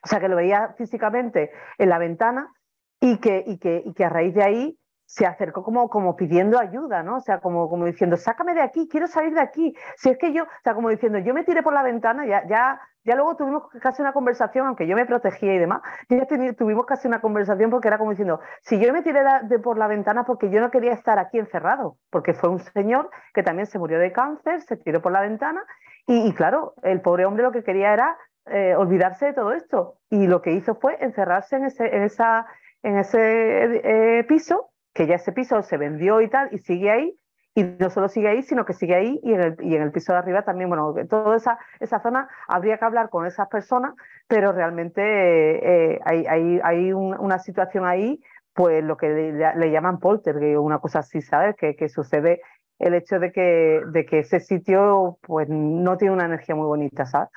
o 0.03 0.07
sea 0.07 0.19
que 0.19 0.29
lo 0.29 0.35
veía 0.35 0.75
físicamente 0.77 1.51
en 1.79 1.89
la 1.89 1.97
ventana 1.97 2.51
y 2.99 3.17
que, 3.17 3.43
y 3.45 3.57
que, 3.57 3.81
y 3.83 3.93
que 3.93 4.05
a 4.05 4.09
raíz 4.09 4.35
de 4.35 4.43
ahí 4.43 4.79
se 5.05 5.25
acercó 5.25 5.63
como, 5.63 5.89
como 5.89 6.15
pidiendo 6.15 6.59
ayuda, 6.59 7.03
¿no? 7.03 7.17
O 7.17 7.19
sea, 7.19 7.39
como, 7.39 7.69
como 7.69 7.85
diciendo, 7.85 8.17
sácame 8.17 8.53
de 8.53 8.61
aquí, 8.61 8.87
quiero 8.89 9.07
salir 9.07 9.33
de 9.33 9.41
aquí. 9.41 9.75
Si 9.97 10.09
es 10.09 10.17
que 10.17 10.33
yo, 10.33 10.43
o 10.43 10.47
sea, 10.63 10.73
como 10.73 10.89
diciendo, 10.89 11.19
yo 11.19 11.33
me 11.33 11.43
tiré 11.43 11.63
por 11.63 11.73
la 11.73 11.83
ventana, 11.83 12.25
ya, 12.25 12.45
ya, 12.47 12.81
ya 13.03 13.15
luego 13.15 13.35
tuvimos 13.35 13.63
casi 13.81 14.01
una 14.01 14.13
conversación, 14.13 14.67
aunque 14.67 14.87
yo 14.87 14.95
me 14.95 15.05
protegía 15.05 15.53
y 15.53 15.59
demás, 15.59 15.81
ya 16.09 16.25
tuvimos 16.55 16.85
casi 16.85 17.07
una 17.07 17.21
conversación 17.21 17.69
porque 17.69 17.87
era 17.87 17.97
como 17.97 18.11
diciendo, 18.11 18.39
si 18.61 18.79
yo 18.79 18.91
me 18.91 19.03
tiré 19.03 19.21
de 19.43 19.59
por 19.59 19.77
la 19.77 19.87
ventana 19.87 20.25
porque 20.25 20.49
yo 20.49 20.59
no 20.59 20.71
quería 20.71 20.93
estar 20.93 21.19
aquí 21.19 21.37
encerrado, 21.37 21.97
porque 22.09 22.33
fue 22.33 22.49
un 22.49 22.59
señor 22.59 23.09
que 23.33 23.43
también 23.43 23.67
se 23.67 23.77
murió 23.77 23.99
de 23.99 24.11
cáncer, 24.11 24.61
se 24.61 24.75
tiró 24.77 25.01
por 25.01 25.11
la 25.11 25.21
ventana 25.21 25.63
y, 26.07 26.33
claro, 26.33 26.73
el 26.83 27.01
pobre 27.01 27.25
hombre 27.25 27.43
lo 27.43 27.51
que 27.51 27.63
quería 27.63 27.93
era 27.93 28.17
eh, 28.47 28.75
olvidarse 28.75 29.27
de 29.27 29.33
todo 29.33 29.53
esto. 29.53 29.97
Y 30.09 30.27
lo 30.27 30.41
que 30.41 30.51
hizo 30.51 30.75
fue 30.75 30.97
encerrarse 31.03 31.55
en 31.55 31.65
ese, 31.65 31.95
en 31.95 32.03
esa, 32.03 32.45
en 32.83 32.97
ese 32.97 34.19
eh, 34.19 34.23
piso, 34.25 34.69
que 34.95 35.05
ya 35.05 35.15
ese 35.15 35.33
piso 35.33 35.61
se 35.61 35.77
vendió 35.77 36.21
y 36.21 36.29
tal, 36.29 36.49
y 36.51 36.57
sigue 36.57 36.89
ahí. 36.89 37.19
Y 37.53 37.63
no 37.63 37.89
solo 37.89 38.09
sigue 38.09 38.27
ahí, 38.27 38.41
sino 38.43 38.65
que 38.65 38.73
sigue 38.73 38.95
ahí 38.95 39.19
y 39.23 39.33
en 39.33 39.41
el, 39.41 39.55
y 39.61 39.75
en 39.75 39.81
el 39.81 39.91
piso 39.91 40.11
de 40.11 40.19
arriba 40.19 40.41
también, 40.43 40.67
bueno, 40.69 40.93
toda 41.09 41.37
esa, 41.37 41.57
esa 41.79 42.01
zona 42.01 42.27
habría 42.49 42.77
que 42.77 42.83
hablar 42.83 43.09
con 43.09 43.25
esas 43.25 43.47
personas, 43.47 43.93
pero 44.27 44.51
realmente 44.51 45.01
eh, 45.01 45.99
hay, 46.03 46.25
hay, 46.27 46.59
hay 46.61 46.91
una 46.91 47.39
situación 47.39 47.85
ahí, 47.85 48.21
pues 48.53 48.83
lo 48.83 48.97
que 48.97 49.07
le, 49.07 49.71
llaman 49.71 49.99
poltergeist 49.99 50.57
o 50.57 50.61
una 50.61 50.79
cosa 50.79 50.99
así, 50.99 51.21
¿sabes? 51.21 51.55
Que, 51.55 51.77
que 51.77 51.87
sucede 51.87 52.41
el 52.79 52.93
hecho 52.93 53.19
de 53.19 53.31
que, 53.31 53.81
de 53.87 54.05
que 54.05 54.19
ese 54.19 54.41
sitio 54.41 55.17
pues 55.21 55.47
no 55.49 55.95
tiene 55.97 56.13
una 56.13 56.25
energía 56.25 56.55
muy 56.55 56.65
bonita, 56.65 57.05
¿sabes? 57.05 57.29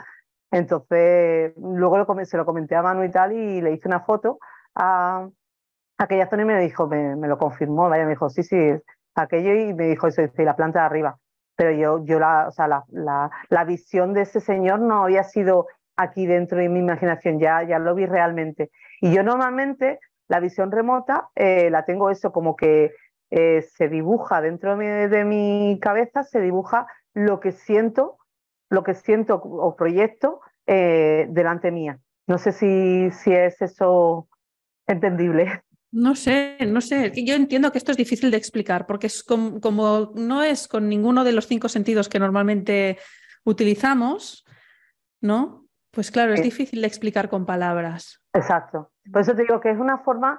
Entonces, 0.50 1.52
luego 1.56 1.96
lo, 1.96 2.24
se 2.24 2.36
lo 2.36 2.44
comenté 2.44 2.74
a 2.74 2.82
Manu 2.82 3.04
y 3.04 3.10
tal 3.10 3.32
y 3.32 3.60
le 3.60 3.72
hice 3.72 3.86
una 3.86 4.00
foto 4.00 4.38
a, 4.74 5.28
aquella 5.98 6.28
zona 6.28 6.42
y 6.42 6.46
me 6.46 6.60
dijo, 6.60 6.86
me, 6.86 7.28
lo 7.28 7.38
confirmó, 7.38 7.88
vaya, 7.88 8.04
me 8.04 8.10
dijo, 8.10 8.30
sí, 8.30 8.42
sí, 8.42 8.56
aquello 9.14 9.54
y 9.54 9.74
me 9.74 9.88
dijo 9.88 10.06
eso, 10.06 10.22
dice, 10.22 10.44
la 10.44 10.56
planta 10.56 10.80
de 10.80 10.86
arriba. 10.86 11.18
Pero 11.56 11.72
yo, 11.72 12.04
yo 12.04 12.20
la, 12.20 12.46
o 12.46 12.52
sea, 12.52 12.68
la, 12.68 12.84
la, 12.88 13.64
visión 13.64 14.14
de 14.14 14.22
ese 14.22 14.40
señor 14.40 14.78
no 14.78 15.02
había 15.02 15.24
sido 15.24 15.66
aquí 15.96 16.24
dentro 16.26 16.58
de 16.58 16.68
mi 16.68 16.78
imaginación, 16.78 17.40
ya, 17.40 17.64
ya 17.64 17.80
lo 17.80 17.96
vi 17.96 18.06
realmente. 18.06 18.70
Y 19.00 19.12
yo 19.12 19.24
normalmente 19.24 19.98
la 20.28 20.38
visión 20.38 20.70
remota 20.70 21.30
eh, 21.34 21.68
la 21.70 21.84
tengo 21.84 22.10
eso 22.10 22.30
como 22.30 22.54
que 22.54 22.92
eh, 23.30 23.62
se 23.62 23.88
dibuja 23.88 24.40
dentro 24.40 24.76
de 24.76 25.24
mi, 25.24 25.78
cabeza, 25.82 26.22
se 26.22 26.40
dibuja 26.40 26.86
lo 27.12 27.40
que 27.40 27.50
siento, 27.50 28.18
lo 28.70 28.84
que 28.84 28.94
siento 28.94 29.36
o 29.42 29.74
proyecto 29.74 30.40
eh, 30.66 31.26
delante 31.30 31.72
mía. 31.72 31.98
No 32.28 32.38
sé 32.38 32.52
si, 32.52 33.10
si 33.10 33.32
es 33.32 33.60
eso 33.60 34.28
entendible. 34.86 35.64
No 35.90 36.14
sé, 36.14 36.56
no 36.66 36.80
sé. 36.80 37.12
Yo 37.24 37.34
entiendo 37.34 37.72
que 37.72 37.78
esto 37.78 37.92
es 37.92 37.96
difícil 37.96 38.30
de 38.30 38.36
explicar 38.36 38.86
porque 38.86 39.06
es 39.06 39.22
como, 39.24 40.12
no 40.14 40.42
es 40.42 40.68
con 40.68 40.88
ninguno 40.88 41.24
de 41.24 41.32
los 41.32 41.46
cinco 41.46 41.68
sentidos 41.68 42.08
que 42.08 42.18
normalmente 42.18 42.98
utilizamos, 43.44 44.44
¿no? 45.20 45.64
Pues 45.90 46.10
claro, 46.10 46.34
es 46.34 46.42
difícil 46.42 46.82
de 46.82 46.86
explicar 46.86 47.28
con 47.30 47.46
palabras. 47.46 48.22
Exacto. 48.34 48.92
Por 49.10 49.22
eso 49.22 49.34
te 49.34 49.42
digo 49.42 49.60
que 49.60 49.70
es 49.70 49.78
una 49.78 49.98
forma 49.98 50.38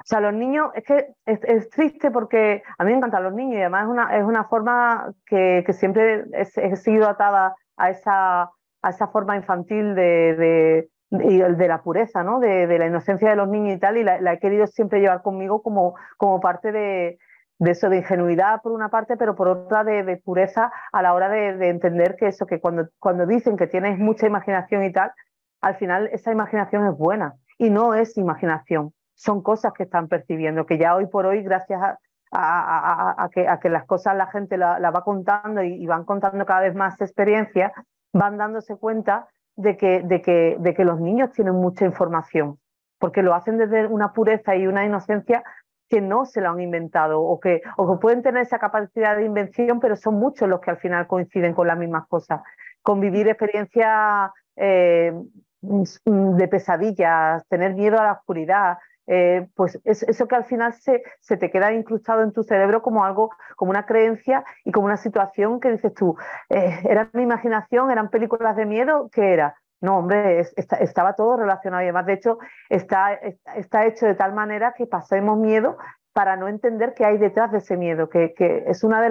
o 0.00 0.04
sea, 0.04 0.20
los 0.20 0.32
niños, 0.32 0.70
es 0.74 0.84
que 0.84 1.08
es, 1.26 1.70
triste 1.70 2.10
porque 2.10 2.62
a 2.78 2.84
mí 2.84 2.92
me 2.92 2.98
encantan 2.98 3.24
los 3.24 3.34
niños 3.34 3.56
y 3.56 3.60
además 3.60 3.84
es 3.84 3.88
una, 3.88 4.16
es 4.16 4.24
una 4.24 4.44
forma 4.44 5.12
que, 5.26 5.64
que 5.66 5.72
siempre 5.72 6.24
he, 6.32 6.76
sido 6.76 7.08
atada 7.08 7.56
a 7.76 7.90
esa, 7.90 8.42
a 8.42 8.90
esa 8.90 9.08
forma 9.08 9.36
infantil 9.36 9.94
de, 9.94 10.36
de, 10.36 10.88
de 11.10 11.68
la 11.68 11.82
pureza, 11.82 12.22
¿no? 12.22 12.40
De, 12.40 12.66
de, 12.66 12.78
la 12.78 12.86
inocencia 12.86 13.30
de 13.30 13.36
los 13.36 13.48
niños 13.48 13.76
y 13.76 13.78
tal, 13.78 13.96
y 13.96 14.04
la, 14.04 14.32
he 14.32 14.38
querido 14.38 14.66
siempre 14.66 15.00
llevar 15.00 15.22
conmigo 15.22 15.62
como, 15.62 15.94
como 16.16 16.40
parte 16.40 16.70
de, 16.72 17.18
de 17.58 17.70
eso, 17.70 17.88
de 17.88 17.98
ingenuidad 17.98 18.60
por 18.62 18.72
una 18.72 18.90
parte, 18.90 19.16
pero 19.16 19.34
por 19.34 19.48
otra 19.48 19.84
de, 19.84 20.16
pureza 20.18 20.70
a 20.92 21.02
la 21.02 21.14
hora 21.14 21.28
de, 21.28 21.68
entender 21.68 22.16
que 22.16 22.28
eso, 22.28 22.46
que 22.46 22.60
cuando, 22.60 22.88
cuando 22.98 23.26
dicen 23.26 23.56
que 23.56 23.66
tienes 23.66 23.98
mucha 23.98 24.26
imaginación 24.26 24.84
y 24.84 24.92
tal, 24.92 25.12
al 25.60 25.76
final 25.76 26.08
esa 26.12 26.30
imaginación 26.30 26.86
es 26.86 26.96
buena 26.96 27.34
y 27.56 27.70
no 27.70 27.94
es 27.94 28.16
imaginación 28.16 28.92
son 29.18 29.42
cosas 29.42 29.72
que 29.72 29.82
están 29.82 30.06
percibiendo, 30.06 30.64
que 30.64 30.78
ya 30.78 30.94
hoy 30.94 31.06
por 31.06 31.26
hoy, 31.26 31.42
gracias 31.42 31.80
a, 31.82 33.28
que, 33.32 33.48
a 33.48 33.58
que, 33.58 33.68
las 33.68 33.84
cosas 33.84 34.16
la 34.16 34.28
gente 34.28 34.56
la, 34.56 34.78
va 34.78 35.02
contando 35.02 35.62
y, 35.62 35.84
van 35.86 36.04
contando 36.04 36.46
cada 36.46 36.60
vez 36.60 36.74
más 36.76 37.00
experiencias, 37.00 37.72
van 38.12 38.38
dándose 38.38 38.76
cuenta 38.76 39.26
de 39.58 39.76
que, 39.76 40.02
de, 40.02 40.22
que, 40.22 40.56
de 40.60 40.72
que 40.72 40.84
los 40.84 41.00
niños 41.00 41.32
tienen 41.32 41.54
mucha 41.54 41.84
información, 41.84 42.58
porque 42.98 43.22
lo 43.22 43.34
hacen 43.34 43.58
desde 43.58 43.86
una 43.86 44.12
pureza 44.12 44.54
y 44.54 44.68
una 44.68 44.86
inocencia 44.86 45.42
que 45.88 46.00
no 46.00 46.26
se 46.26 46.40
lo 46.40 46.50
han 46.50 46.60
inventado 46.60 47.20
o 47.20 47.40
que, 47.40 47.62
o 47.76 47.92
que 47.92 48.00
pueden 48.00 48.22
tener 48.22 48.42
esa 48.42 48.60
capacidad 48.60 49.16
de 49.16 49.24
invención, 49.24 49.80
pero 49.80 49.96
son 49.96 50.14
muchos 50.14 50.48
los 50.48 50.60
que 50.60 50.70
al 50.70 50.76
final 50.76 51.08
coinciden 51.08 51.54
con 51.54 51.66
las 51.66 51.76
mismas 51.76 52.06
cosas. 52.06 52.40
Convivir 52.82 53.26
experiencias 53.26 54.30
eh, 54.54 55.12
de 55.60 56.48
pesadillas, 56.48 57.44
tener 57.48 57.74
miedo 57.74 57.98
a 57.98 58.04
la 58.04 58.12
oscuridad, 58.12 58.78
eh, 59.10 59.48
pues 59.54 59.80
es, 59.84 60.02
eso 60.02 60.28
que 60.28 60.36
al 60.36 60.44
final 60.44 60.74
se, 60.74 61.02
se, 61.20 61.38
te 61.38 61.50
queda 61.50 61.72
incrustado 61.72 62.22
en 62.22 62.32
tu 62.32 62.42
cerebro 62.42 62.82
como 62.82 63.04
algo, 63.04 63.30
como 63.56 63.70
una 63.70 63.86
creencia 63.86 64.44
y 64.64 64.70
como 64.70 64.86
una 64.86 64.98
situación 64.98 65.60
que 65.60 65.72
dices 65.72 65.94
tú, 65.94 66.14
eh, 66.50 66.78
¿era 66.84 67.08
mi 67.14 67.22
imaginación? 67.22 67.90
¿Eran 67.90 68.10
películas 68.10 68.54
de 68.54 68.66
miedo? 68.66 69.08
¿Qué 69.10 69.32
era? 69.32 69.56
No, 69.80 69.98
hombre, 69.98 70.40
estaba 70.56 71.14
todo 71.14 71.36
relacionado 71.36 71.82
y 71.82 71.86
además, 71.86 72.06
de 72.06 72.14
hecho, 72.14 72.38
está, 72.68 73.14
está 73.56 73.86
hecho 73.86 74.06
de 74.06 74.14
tal 74.14 74.34
manera 74.34 74.74
que 74.76 74.86
pasemos 74.86 75.38
miedo 75.38 75.78
para 76.12 76.36
no 76.36 76.48
entender 76.48 76.94
qué 76.94 77.04
hay 77.04 77.16
detrás 77.16 77.50
de 77.52 77.58
ese 77.58 77.76
miedo, 77.76 78.08
que, 78.08 78.34
que 78.34 78.64
es 78.66 78.84
una 78.84 79.00
de, 79.00 79.08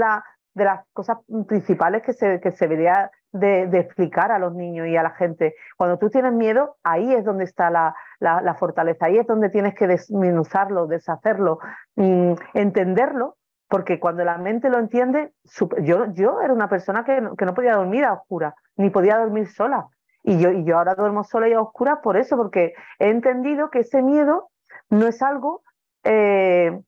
de 0.53 0.65
las 0.65 0.85
cosas 0.93 1.17
principales 1.47 2.03
que 2.03 2.13
se, 2.13 2.39
que 2.41 2.51
se 2.51 2.67
debería 2.67 3.09
de, 3.39 3.63
explicar 3.79 4.31
a 4.31 4.39
los 4.39 4.53
niños 4.53 4.87
y 4.87 4.97
a 4.97 5.03
la 5.03 5.11
gente. 5.11 5.55
Cuando 5.77 5.97
tú 5.97 6.09
tienes 6.09 6.33
miedo, 6.33 6.77
ahí 6.83 7.13
es 7.13 7.23
donde 7.23 7.43
está 7.43 7.69
la, 7.69 7.95
la, 8.19 8.55
fortaleza, 8.55 9.05
ahí 9.05 9.17
es 9.17 9.27
donde 9.27 9.49
tienes 9.49 9.75
que 9.75 9.87
desminuzarlo, 9.87 10.87
deshacerlo, 10.87 11.59
mm, 11.95 12.33
entenderlo, 12.53 13.37
porque 13.69 13.99
cuando 13.99 14.23
la 14.23 14.37
mente 14.37 14.69
lo 14.69 14.79
entiende, 14.79 15.33
yo, 15.81 16.05
yo 16.13 16.41
era 16.41 16.53
una 16.53 16.69
persona 16.69 17.03
que 17.03 17.21
no, 17.21 17.35
que 17.35 17.45
no 17.45 17.53
podía 17.53 17.75
dormir 17.75 18.05
a 18.05 18.13
oscura, 18.13 18.55
ni 18.75 18.89
podía 18.89 19.17
dormir 19.17 19.47
sola. 19.47 19.87
Y 20.23 20.39
yo, 20.39 20.51
y 20.51 20.65
yo 20.65 20.77
ahora 20.77 20.95
duermo 20.95 21.23
sola 21.23 21.47
y 21.47 21.53
a 21.53 21.61
oscura 21.61 22.01
por 22.01 22.17
eso, 22.17 22.35
porque 22.37 22.73
he 22.99 23.09
entendido 23.09 23.69
que 23.69 23.79
ese 23.79 24.01
miedo 24.01 24.49
no 24.89 25.07
es 25.07 25.21
algo 25.21 25.61
eh, 26.03 26.79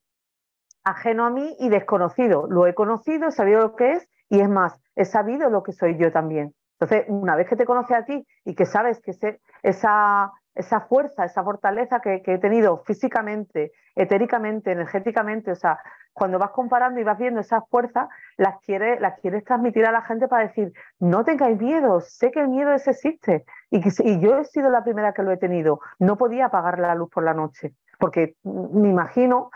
ajeno 0.83 1.25
a 1.25 1.29
mí 1.29 1.55
y 1.59 1.69
desconocido. 1.69 2.47
Lo 2.47 2.67
he 2.67 2.73
conocido, 2.73 3.27
he 3.27 3.31
sabido 3.31 3.61
lo 3.61 3.75
que 3.75 3.93
es 3.93 4.09
y 4.29 4.41
es 4.41 4.49
más, 4.49 4.79
he 4.99 5.05
sabido 5.05 5.49
lo 5.49 5.63
que 5.63 5.71
soy 5.71 5.97
yo 5.97 6.11
también. 6.11 6.53
Entonces, 6.77 7.05
una 7.07 7.35
vez 7.35 7.47
que 7.47 7.55
te 7.55 7.65
conoce 7.65 7.95
a 7.95 8.03
ti 8.03 8.25
y 8.43 8.53
que 8.53 8.65
sabes 8.65 8.99
que 9.01 9.11
esa, 9.63 10.31
fuerza, 10.89 11.23
esa 11.23 11.43
fortaleza 11.43 12.01
que, 12.01 12.21
he 12.25 12.37
tenido 12.37 12.83
físicamente, 12.85 13.71
etéricamente, 13.95 14.73
energéticamente, 14.73 15.51
o 15.51 15.55
sea, 15.55 15.79
cuando 16.11 16.37
vas 16.37 16.51
comparando 16.51 16.99
y 16.99 17.03
vas 17.05 17.17
viendo 17.17 17.39
esas 17.39 17.63
fuerzas, 17.69 18.09
las 18.35 18.59
quieres, 18.59 18.99
las 18.99 19.21
transmitir 19.45 19.85
a 19.85 19.93
la 19.93 20.01
gente 20.01 20.27
para 20.27 20.47
decir, 20.47 20.73
no 20.99 21.23
tengáis 21.23 21.57
miedo, 21.59 22.01
sé 22.01 22.29
que 22.31 22.41
el 22.41 22.49
miedo 22.49 22.73
ese 22.73 22.91
existe 22.91 23.45
y, 23.71 23.79
y 23.79 24.19
yo 24.19 24.37
he 24.37 24.43
sido 24.43 24.69
la 24.69 24.83
primera 24.83 25.13
que 25.13 25.23
lo 25.23 25.31
he 25.31 25.37
tenido, 25.37 25.79
no 25.97 26.17
podía 26.17 26.47
apagar 26.47 26.77
la 26.79 26.95
luz 26.95 27.09
por 27.09 27.23
la 27.23 27.33
noche, 27.33 27.73
porque 27.99 28.35
me 28.43 28.89
imagino 28.89 29.49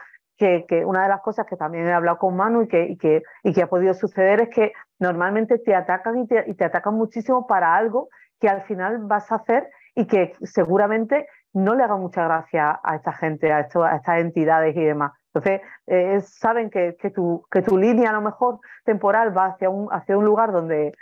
que, 0.67 0.85
una 0.85 1.03
de 1.03 1.09
las 1.09 1.21
cosas 1.21 1.45
que 1.45 1.55
también 1.55 1.87
he 1.87 1.93
hablado 1.93 2.17
con 2.17 2.35
Manu 2.35 2.63
y 2.63 2.67
que, 2.67 2.97
que, 2.97 3.23
y 3.43 3.53
que 3.53 3.63
ha 3.63 3.67
podido 3.67 3.93
suceder 3.93 4.41
es 4.41 4.49
que 4.49 4.73
normalmente 4.99 5.59
te 5.59 5.75
atacan 5.75 6.17
y 6.19 6.27
te, 6.27 6.43
y 6.47 6.53
te 6.53 6.65
atacan 6.65 6.95
muchísimo 6.95 7.47
para 7.47 7.75
algo 7.75 8.09
que 8.39 8.49
al 8.49 8.63
final 8.63 8.99
vas 8.99 9.31
a 9.31 9.35
hacer 9.35 9.69
y 9.95 10.05
que 10.05 10.33
seguramente 10.41 11.27
no 11.53 11.75
le 11.75 11.83
haga 11.83 11.97
mucha 11.97 12.23
gracia 12.23 12.79
a 12.83 12.95
esta 12.95 13.13
gente, 13.13 13.53
a, 13.53 13.61
estas 13.61 14.19
entidades 14.19 14.75
y 14.75 14.83
demás. 14.83 15.13
Entonces, 15.33 15.61
eh, 15.87 16.19
saben 16.21 16.69
que, 16.69 16.95
que, 16.99 17.09
tu, 17.09 17.45
que 17.49 17.61
tu 17.61 17.77
línea 17.77 18.09
a 18.09 18.13
lo 18.13 18.21
mejor 18.21 18.59
temporal 18.83 19.35
va 19.35 19.47
hacia 19.47 19.69
un, 19.69 19.87
hacia 19.91 20.17
un 20.17 20.25
lugar 20.25 20.51
donde 20.51 20.93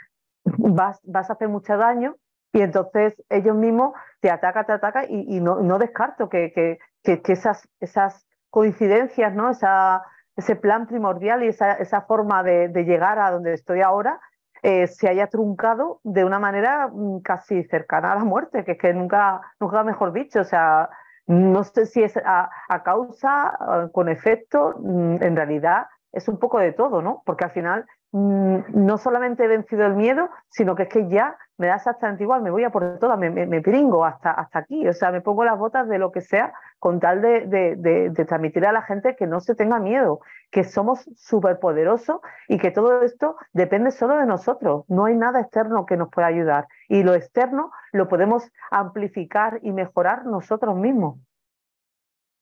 vas, 0.44 1.00
vas 1.04 1.30
a 1.30 1.34
hacer 1.34 1.50
mucho 1.50 1.78
daño 1.78 2.16
y 2.54 2.62
entonces 2.62 3.22
ellos 3.30 3.56
mismos 3.56 3.94
te 4.20 4.30
atacan, 4.30 4.66
te 4.66 4.74
atacan 4.74 5.06
y, 5.10 5.38
y 5.38 5.40
no, 5.40 5.62
no, 5.62 5.80
descarto 5.80 6.30
que, 6.30 6.52
que, 6.52 6.78
que, 7.22 7.34
esas, 7.34 7.68
esas 7.80 8.28
coincidencias, 8.52 9.34
¿no? 9.34 9.49
Esa, 9.49 10.03
ese 10.36 10.56
plan 10.56 10.86
primordial 10.86 11.44
y 11.44 11.48
esa, 11.48 12.02
forma 12.02 12.44
de, 12.44 12.69
llegar 12.86 13.18
a 13.18 13.32
donde 13.32 13.53
estoy 13.53 13.82
ahora 13.82 14.22
eh, 14.61 14.86
se 14.86 15.10
haya 15.10 15.28
truncado 15.28 15.99
de 16.03 16.23
una 16.23 16.38
manera 16.38 16.88
mm, 16.88 17.22
casi 17.22 17.64
cercana 17.64 18.11
a 18.11 18.15
la 18.15 18.23
muerte, 18.23 18.64
que 18.64 18.73
es 18.73 18.78
que 18.78 18.94
nunca, 18.94 19.41
nunca 19.60 19.84
mejor 19.84 20.14
dicho, 20.14 20.41
o 20.41 20.44
sea, 20.44 20.90
no 21.26 21.64
sé 21.64 21.88
si 21.88 22.03
es 22.03 22.15
a, 22.18 22.49
a 22.69 22.84
causa, 22.84 23.90
con 23.91 24.10
efecto, 24.10 24.76
mm, 24.80 25.23
en 25.23 25.36
realidad 25.36 25.88
es 26.11 26.28
un 26.28 26.38
poco 26.38 26.60
de 26.60 26.73
todo, 26.73 27.02
¿no? 27.02 27.23
Porque 27.26 27.45
al 27.45 27.52
final 27.52 27.86
no 28.14 28.98
solamente 28.98 29.46
he 29.46 29.48
vencido 29.48 29.86
el 29.86 29.96
miedo, 29.96 30.30
sino 30.50 30.76
que 30.76 30.84
es 30.84 30.90
que 30.90 31.08
ya 31.08 31.38
me 31.58 31.68
da 31.68 31.76
exactamente 31.76 32.24
igual, 32.24 32.42
me 32.42 32.52
voy 32.52 32.64
a 32.64 32.72
por 32.72 32.98
todas, 33.00 33.18
me, 33.18 33.30
me, 33.30 33.62
pringo 33.62 34.04
hasta, 34.04 34.32
hasta 34.32 34.60
aquí, 34.60 34.88
o 34.88 34.94
sea, 34.94 35.12
me 35.12 35.22
pongo 35.22 35.46
las 35.46 35.58
botas 35.58 35.88
de 35.88 36.00
lo 36.00 36.12
que 36.12 36.22
sea 36.22 36.54
con 36.80 37.00
tal 37.00 37.22
de, 37.22 37.46
de, 37.78 38.26
transmitir 38.26 38.66
a 38.66 38.72
la 38.72 38.82
gente 38.82 39.16
que 39.16 39.28
no 39.28 39.40
se 39.40 39.56
tenga 39.56 39.80
miedo, 39.80 40.22
que 40.50 40.64
somos 40.64 41.08
superpoderosos 41.16 42.20
y 42.48 42.58
que 42.58 42.72
todo 42.72 43.04
esto 43.04 43.38
depende 43.54 43.92
solo 43.92 44.18
de 44.18 44.26
nosotros, 44.26 44.86
no 44.90 45.06
hay 45.06 45.16
nada 45.16 45.40
externo 45.40 45.86
que 45.86 45.98
nos 45.98 46.10
pueda 46.10 46.28
ayudar 46.28 46.68
y 46.90 47.04
lo 47.04 47.14
externo 47.14 47.72
lo 47.92 48.10
podemos 48.10 48.52
amplificar 48.72 49.60
y 49.62 49.72
mejorar 49.72 50.26
nosotros 50.26 50.76
mismos. 50.76 51.20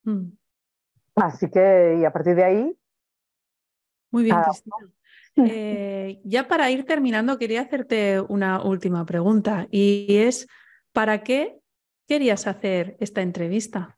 Mm. 0.03 0.31
Así 1.15 1.51
que, 1.51 1.97
y 1.99 2.05
a 2.05 2.11
partir 2.11 2.35
de 2.35 2.43
ahí, 2.45 2.79
muy 4.11 4.23
bien, 4.23 4.41
Cristina. 4.41 4.75
Eh, 5.45 6.21
ya 6.23 6.47
para 6.47 6.69
ir 6.69 6.85
terminando, 6.85 7.37
quería 7.37 7.61
hacerte 7.61 8.19
una 8.19 8.63
última 8.63 9.05
pregunta 9.05 9.67
y 9.71 10.17
es 10.17 10.47
¿Para 10.93 11.19
qué 11.19 11.59
querías 12.07 12.47
hacer 12.47 12.97
esta 12.99 13.21
entrevista? 13.21 13.97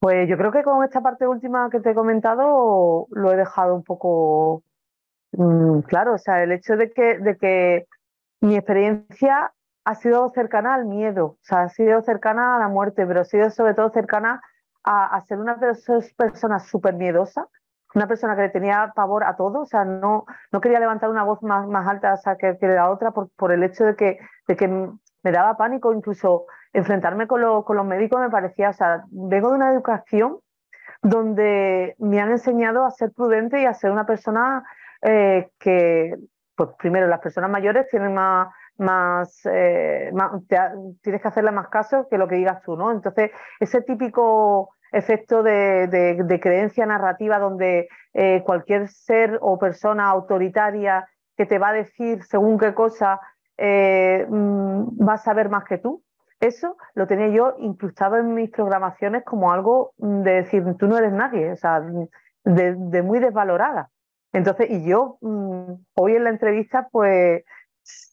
Pues 0.00 0.28
yo 0.28 0.36
creo 0.36 0.52
que 0.52 0.62
con 0.62 0.84
esta 0.84 1.00
parte 1.00 1.26
última 1.26 1.68
que 1.70 1.80
te 1.80 1.90
he 1.90 1.94
comentado 1.94 3.06
lo 3.10 3.32
he 3.32 3.36
dejado 3.36 3.74
un 3.74 3.82
poco 3.82 4.62
mm, 5.32 5.80
claro. 5.80 6.14
O 6.14 6.18
sea, 6.18 6.42
el 6.42 6.52
hecho 6.52 6.76
de 6.76 6.92
que, 6.92 7.18
de 7.18 7.36
que 7.36 7.86
mi 8.40 8.56
experiencia 8.56 9.52
ha 9.84 9.94
sido 9.94 10.28
cercana 10.30 10.74
al 10.74 10.86
miedo, 10.86 11.26
o 11.26 11.38
sea, 11.42 11.62
ha 11.62 11.68
sido 11.68 12.02
cercana 12.02 12.56
a 12.56 12.58
la 12.58 12.68
muerte, 12.68 13.06
pero 13.06 13.20
ha 13.20 13.24
sido 13.24 13.50
sobre 13.50 13.74
todo 13.74 13.90
cercana 13.90 14.42
a, 14.84 15.20
ser 15.26 15.38
una 15.38 15.58
persona 16.16 16.60
súper 16.60 16.94
miedosa, 16.94 17.48
una 17.96 18.06
persona 18.06 18.36
que 18.36 18.42
le 18.42 18.48
tenía 18.50 18.92
pavor 18.94 19.24
a 19.24 19.36
todo, 19.36 19.62
o 19.62 19.66
sea, 19.66 19.84
no, 19.86 20.26
no 20.52 20.60
quería 20.60 20.78
levantar 20.78 21.08
una 21.08 21.24
voz 21.24 21.42
más, 21.42 21.66
más 21.66 21.88
alta 21.88 22.14
que, 22.38 22.58
que, 22.58 22.68
la 22.68 22.90
otra 22.90 23.10
por, 23.12 23.30
por 23.30 23.52
el 23.52 23.62
hecho 23.62 23.84
de 23.84 23.96
que, 23.96 24.18
de 24.46 24.56
que 24.56 24.68
me 24.68 25.32
daba 25.32 25.56
pánico, 25.56 25.94
incluso 25.94 26.44
enfrentarme 26.74 27.26
con, 27.26 27.62
con 27.62 27.76
los 27.76 27.86
médicos 27.86 28.20
me 28.20 28.28
parecía, 28.28 28.68
o 28.68 28.74
sea, 28.74 29.04
vengo 29.10 29.48
de 29.48 29.56
una 29.56 29.72
educación 29.72 30.38
donde 31.02 31.96
me 31.98 32.20
han 32.20 32.30
enseñado 32.30 32.84
a 32.84 32.90
ser 32.90 33.12
prudente 33.12 33.62
y 33.62 33.64
a 33.64 33.72
ser 33.72 33.90
una 33.90 34.04
persona 34.04 34.62
eh, 35.00 35.48
que, 35.58 36.14
pues 36.54 36.70
primero, 36.78 37.06
las 37.06 37.20
personas 37.20 37.50
mayores 37.50 37.88
tienen 37.88 38.12
más 38.12 38.48
más, 38.78 39.40
eh, 39.50 40.12
tienes 41.00 41.22
que 41.22 41.28
hacerle 41.28 41.50
más 41.50 41.68
caso 41.68 42.06
que 42.10 42.18
lo 42.18 42.28
que 42.28 42.34
digas 42.34 42.62
tú, 42.62 42.76
¿no? 42.76 42.92
Entonces, 42.92 43.30
ese 43.58 43.80
típico 43.80 44.75
efecto 44.92 45.42
de, 45.42 46.38
creencia 46.40 46.86
narrativa 46.86 47.38
donde 47.38 47.88
eh, 48.14 48.42
cualquier 48.44 48.88
ser 48.88 49.38
o 49.40 49.58
persona 49.58 50.08
autoritaria 50.08 51.08
que 51.36 51.46
te 51.46 51.58
va 51.58 51.68
a 51.68 51.72
decir 51.72 52.22
según 52.24 52.58
qué 52.58 52.74
cosa 52.74 53.20
eh, 53.58 54.26
mm, 54.28 55.06
va 55.06 55.14
a 55.14 55.18
saber 55.18 55.48
más 55.48 55.64
que 55.64 55.78
tú. 55.78 56.02
Eso 56.40 56.76
lo 56.94 57.06
tenía 57.06 57.28
yo 57.28 57.54
incrustado 57.58 58.16
en 58.18 58.34
mis 58.34 58.50
programaciones 58.50 59.24
como 59.24 59.52
algo 59.52 59.92
de 59.96 60.32
decir, 60.32 60.64
tú 60.78 60.86
no 60.86 60.98
eres 60.98 61.12
nadie, 61.12 61.52
o 61.52 61.56
sea, 61.56 61.82
de, 62.44 63.02
muy 63.02 63.18
desvalorada. 63.20 63.90
Entonces, 64.32 64.70
y 64.70 64.86
yo 64.86 65.16
mm, 65.22 65.72
hoy 65.94 66.16
en 66.16 66.24
la 66.24 66.30
entrevista, 66.30 66.88
pues 66.92 67.42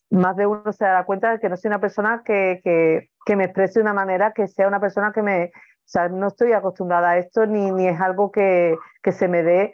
más 0.09 0.35
de 0.37 0.45
uno 0.45 0.71
se 0.71 0.85
da 0.85 1.03
cuenta 1.05 1.31
de 1.31 1.39
que 1.39 1.49
no 1.49 1.57
soy 1.57 1.69
una 1.69 1.81
persona 1.81 2.21
que, 2.23 2.61
que, 2.63 3.35
me 3.35 3.45
exprese 3.45 3.79
de 3.79 3.83
una 3.83 3.93
manera 3.93 4.31
que 4.31 4.47
sea 4.47 4.67
una 4.67 4.79
persona 4.79 5.11
que 5.11 5.21
me... 5.21 5.51
O 5.85 5.89
sea, 5.93 6.09
no 6.09 6.27
estoy 6.27 6.53
acostumbrada 6.53 7.11
a 7.11 7.17
esto 7.17 7.45
ni, 7.45 7.71
ni 7.71 7.87
es 7.87 7.99
algo 7.99 8.31
que, 8.31 8.75
que 9.01 9.11
se 9.11 9.27
me 9.27 9.43
dé, 9.43 9.73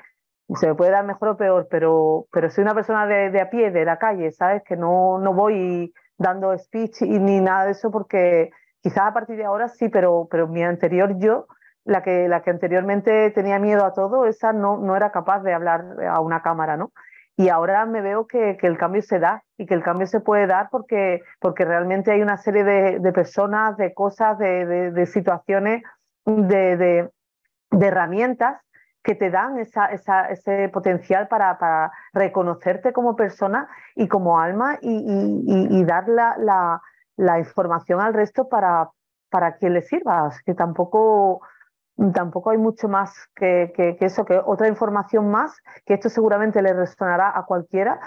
se 0.55 0.67
me 0.67 0.75
puede 0.75 0.91
dar 0.91 1.05
mejor 1.05 1.29
o 1.29 1.37
peor, 1.37 1.67
pero, 1.69 2.25
pero 2.31 2.49
soy 2.49 2.63
una 2.63 2.73
persona 2.73 3.05
de, 3.05 3.29
de 3.29 3.41
a 3.41 3.49
pie, 3.49 3.71
de 3.71 3.85
la 3.85 3.97
calle, 3.97 4.31
¿sabes? 4.31 4.63
Que 4.63 4.75
no, 4.75 5.19
no 5.19 5.33
voy 5.33 5.93
dando 6.17 6.57
speech 6.57 7.03
y 7.03 7.19
ni 7.19 7.39
nada 7.39 7.65
de 7.65 7.71
eso 7.71 7.91
porque 7.91 8.51
quizás 8.81 9.03
a 9.07 9.13
partir 9.13 9.37
de 9.37 9.45
ahora 9.45 9.67
sí, 9.67 9.89
pero, 9.89 10.27
pero 10.29 10.47
mi 10.47 10.63
anterior 10.63 11.17
yo, 11.19 11.47
la 11.85 12.03
que, 12.03 12.27
la 12.27 12.41
que 12.41 12.49
anteriormente 12.49 13.31
tenía 13.31 13.59
miedo 13.59 13.85
a 13.85 13.93
todo, 13.93 14.25
esa 14.25 14.53
no, 14.53 14.77
no 14.77 14.95
era 14.95 15.11
capaz 15.11 15.41
de 15.41 15.53
hablar 15.53 15.85
a 16.07 16.19
una 16.19 16.41
cámara, 16.41 16.77
¿no? 16.77 16.91
Y 17.39 17.47
ahora 17.47 17.85
me 17.85 18.01
veo 18.01 18.27
que, 18.27 18.57
el 18.61 18.77
cambio 18.77 19.01
se 19.01 19.17
da 19.17 19.43
y 19.57 19.65
que 19.65 19.73
el 19.73 19.81
cambio 19.81 20.07
se 20.07 20.19
puede 20.19 20.45
dar 20.45 20.67
porque, 20.69 21.21
porque 21.39 21.63
realmente 21.63 22.11
hay 22.11 22.21
una 22.21 22.35
serie 22.35 22.65
de, 22.65 23.11
personas, 23.13 23.77
de 23.77 23.93
cosas, 23.93 24.37
de, 24.37 25.05
situaciones, 25.05 25.81
de, 26.25 27.09
herramientas 27.71 28.61
que 29.03 29.15
te 29.15 29.29
dan 29.29 29.57
esa, 29.59 29.87
ese 29.87 30.69
potencial 30.69 31.27
para, 31.27 31.91
reconocerte 32.13 32.91
como 32.93 33.15
persona 33.15 33.69
y 33.95 34.07
como 34.07 34.39
alma 34.39 34.77
y, 34.81 35.83
dar 35.85 36.07
la, 36.09 36.81
la, 37.15 37.39
información 37.39 38.01
al 38.01 38.13
resto 38.13 38.49
para, 38.49 38.89
para 39.29 39.55
quien 39.55 39.73
le 39.73 39.81
sirva. 39.81 40.29
Que 40.45 40.53
tampoco 40.53 41.41
tampoco 42.13 42.51
hay 42.51 42.57
mucho 42.57 42.87
más 42.87 43.13
que, 43.35 43.97
eso, 43.99 44.25
que 44.25 44.39
otra 44.43 44.67
información 44.67 45.29
más, 45.29 45.57
que 45.85 45.95
esto 45.95 46.09
seguramente 46.09 46.61
le 46.61 46.73
resonará 46.73 47.37
a 47.37 47.45
cualquiera, 47.45 47.99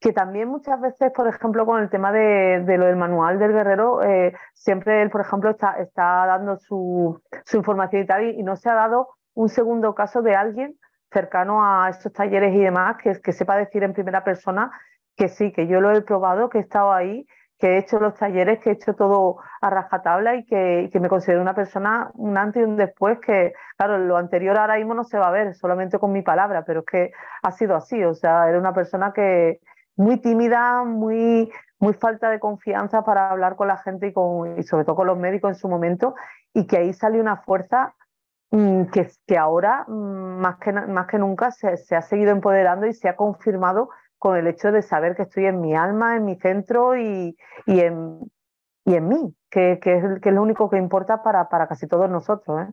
que 0.00 0.12
también 0.12 0.48
muchas 0.48 0.80
veces, 0.80 1.12
por 1.12 1.26
ejemplo, 1.28 1.66
con 1.66 1.82
el 1.82 1.90
tema 1.90 2.12
de, 2.12 2.62
lo 2.78 2.86
del 2.86 2.96
manual 2.96 3.38
del 3.38 3.52
guerrero, 3.52 4.02
eh, 4.02 4.32
siempre 4.54 5.02
él, 5.02 5.10
por 5.10 5.20
ejemplo, 5.20 5.50
está, 5.50 5.72
está 5.72 6.26
dando 6.26 6.56
su, 6.56 7.20
información 7.52 8.02
y 8.02 8.06
tal, 8.06 8.24
y, 8.24 8.42
no 8.42 8.56
se 8.56 8.70
ha 8.70 8.74
dado 8.74 9.08
un 9.34 9.48
segundo 9.48 9.94
caso 9.94 10.22
de 10.22 10.36
alguien 10.36 10.76
cercano 11.12 11.64
a 11.64 11.88
estos 11.88 12.12
talleres 12.12 12.54
y 12.54 12.58
demás 12.58 12.96
que, 13.02 13.20
que 13.20 13.32
sepa 13.32 13.56
decir 13.56 13.82
en 13.82 13.94
primera 13.94 14.22
persona 14.22 14.70
que 15.16 15.28
sí, 15.28 15.52
que 15.52 15.66
yo 15.66 15.80
lo 15.80 15.90
he 15.90 16.02
probado, 16.02 16.48
que 16.48 16.58
he 16.58 16.60
estado 16.60 16.92
ahí 16.92 17.26
que 17.58 17.74
he 17.74 17.78
hecho 17.78 17.98
los 17.98 18.14
talleres, 18.14 18.60
que 18.60 18.70
he 18.70 18.72
hecho 18.74 18.94
todo 18.94 19.38
a 19.60 19.70
rajatabla 19.70 20.36
y 20.36 20.44
que, 20.44 20.90
me 21.00 21.08
considero 21.08 21.42
una 21.42 21.54
persona, 21.54 22.10
un 22.14 22.38
antes 22.38 22.62
y 22.62 22.64
un 22.64 22.76
después, 22.76 23.18
que 23.20 23.52
claro, 23.76 23.98
lo 23.98 24.16
anterior 24.16 24.56
ahora 24.56 24.76
mismo 24.76 24.94
no 24.94 25.04
se 25.04 25.18
va 25.18 25.28
a 25.28 25.32
ver, 25.32 25.54
solamente 25.54 25.98
con 25.98 26.12
mi 26.12 26.22
palabra, 26.22 26.64
pero 26.64 26.80
es 26.80 26.86
que 26.86 27.10
ha 27.42 27.52
sido 27.52 27.74
así, 27.74 28.02
o 28.04 28.14
sea, 28.14 28.48
era 28.48 28.58
una 28.58 28.72
persona 28.72 29.12
que 29.12 29.60
muy 29.98 30.16
tímida, 30.18 30.84
muy, 30.84 31.50
muy 31.80 31.92
falta 31.92 32.30
de 32.30 32.38
confianza 32.38 33.02
para 33.04 33.30
hablar 33.30 33.56
con 33.56 33.68
la 33.68 33.76
gente 33.78 34.06
y, 34.06 34.12
con, 34.12 34.58
y 34.58 34.62
sobre 34.62 34.84
todo 34.84 34.96
con 34.96 35.08
los 35.08 35.18
médicos 35.18 35.50
en 35.50 35.56
su 35.56 35.68
momento, 35.68 36.14
y 36.54 36.66
que 36.66 36.78
ahí 36.78 36.92
salió 36.94 37.20
una 37.20 37.38
fuerza 37.38 37.94
mm, 38.52 38.84
que, 38.84 39.10
que 39.26 39.36
ahora, 39.36 39.84
mm, 39.88 40.40
más 40.40 40.58
que, 40.58 40.72
más 40.72 41.06
que 41.08 41.18
nunca, 41.18 41.50
se, 41.50 41.76
se 41.76 41.96
ha 41.96 42.02
seguido 42.02 42.30
empoderando 42.30 42.86
y 42.86 42.94
se 42.94 43.08
ha 43.08 43.16
confirmado 43.16 43.90
con 44.18 44.36
el 44.36 44.46
hecho 44.46 44.70
de 44.72 44.82
saber 44.82 45.16
que 45.16 45.22
estoy 45.22 45.46
en 45.46 45.60
mi 45.60 45.74
alma, 45.74 46.16
en 46.16 46.24
mi 46.24 46.36
centro 46.36 46.96
y, 46.96 47.36
y, 47.66 47.80
en, 47.80 48.20
y 48.84 48.94
en 48.94 49.08
mí, 49.08 49.34
que, 49.50 49.80
que, 49.82 49.96
es, 49.96 50.20
que 50.20 50.28
es 50.28 50.34
lo 50.34 50.42
único 50.42 50.70
que 50.70 50.78
importa 50.78 51.22
para, 51.24 51.48
para 51.48 51.66
casi 51.66 51.88
todos 51.88 52.08
nosotros. 52.08 52.68
¿eh? 52.68 52.72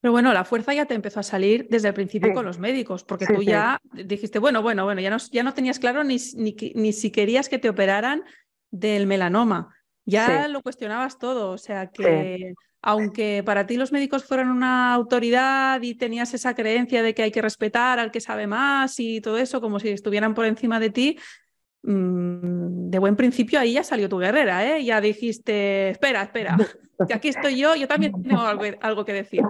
Pero 0.00 0.12
bueno, 0.12 0.32
la 0.32 0.44
fuerza 0.44 0.72
ya 0.72 0.86
te 0.86 0.94
empezó 0.94 1.20
a 1.20 1.22
salir 1.22 1.66
desde 1.68 1.88
el 1.88 1.94
principio 1.94 2.32
con 2.32 2.46
los 2.46 2.58
médicos, 2.58 3.04
porque 3.04 3.26
tú 3.26 3.42
ya 3.42 3.78
dijiste, 3.92 4.38
bueno, 4.38 4.62
bueno, 4.62 4.84
bueno, 4.84 5.00
ya 5.00 5.10
no, 5.10 5.18
ya 5.30 5.42
no 5.42 5.52
tenías 5.52 5.78
claro 5.78 6.04
ni, 6.04 6.16
ni, 6.36 6.56
ni, 6.74 6.92
si 6.92 7.10
querías 7.10 7.48
que 7.48 7.58
te 7.58 7.68
operaran 7.68 8.24
del 8.70 9.06
melanoma. 9.06 9.74
Ya 10.06 10.48
lo 10.48 10.62
cuestionabas 10.62 11.18
todo, 11.18 11.50
o 11.50 11.58
sea 11.58 11.88
que 11.88 12.54
aunque 12.82 13.42
para 13.44 13.66
ti 13.66 13.76
los 13.76 13.92
médicos 13.92 14.24
fueran 14.24 14.48
una 14.48 14.94
autoridad 14.94 15.82
y 15.82 15.94
tenías 15.94 16.32
esa 16.32 16.54
creencia 16.54 17.02
de 17.02 17.14
que 17.14 17.22
hay 17.22 17.30
que 17.30 17.42
respetar 17.42 17.98
al 17.98 18.10
que 18.10 18.20
sabe 18.20 18.46
más 18.46 18.98
y 18.98 19.20
todo 19.20 19.36
eso, 19.36 19.60
como 19.60 19.78
si 19.80 19.90
estuvieran 19.90 20.34
por 20.34 20.46
encima 20.46 20.80
de 20.80 20.90
ti, 20.90 21.18
de 21.82 22.98
buen 22.98 23.16
principio 23.16 23.58
ahí 23.58 23.74
ya 23.74 23.82
salió 23.82 24.08
tu 24.08 24.18
guerrera, 24.18 24.64
¿eh? 24.64 24.84
Ya 24.84 25.00
dijiste, 25.00 25.90
espera, 25.90 26.22
espera, 26.22 26.56
que 27.06 27.14
aquí 27.14 27.28
estoy 27.28 27.58
yo, 27.58 27.74
yo 27.74 27.88
también 27.88 28.12
tengo 28.22 28.42
algo, 28.42 29.04
que 29.04 29.12
decir. 29.12 29.42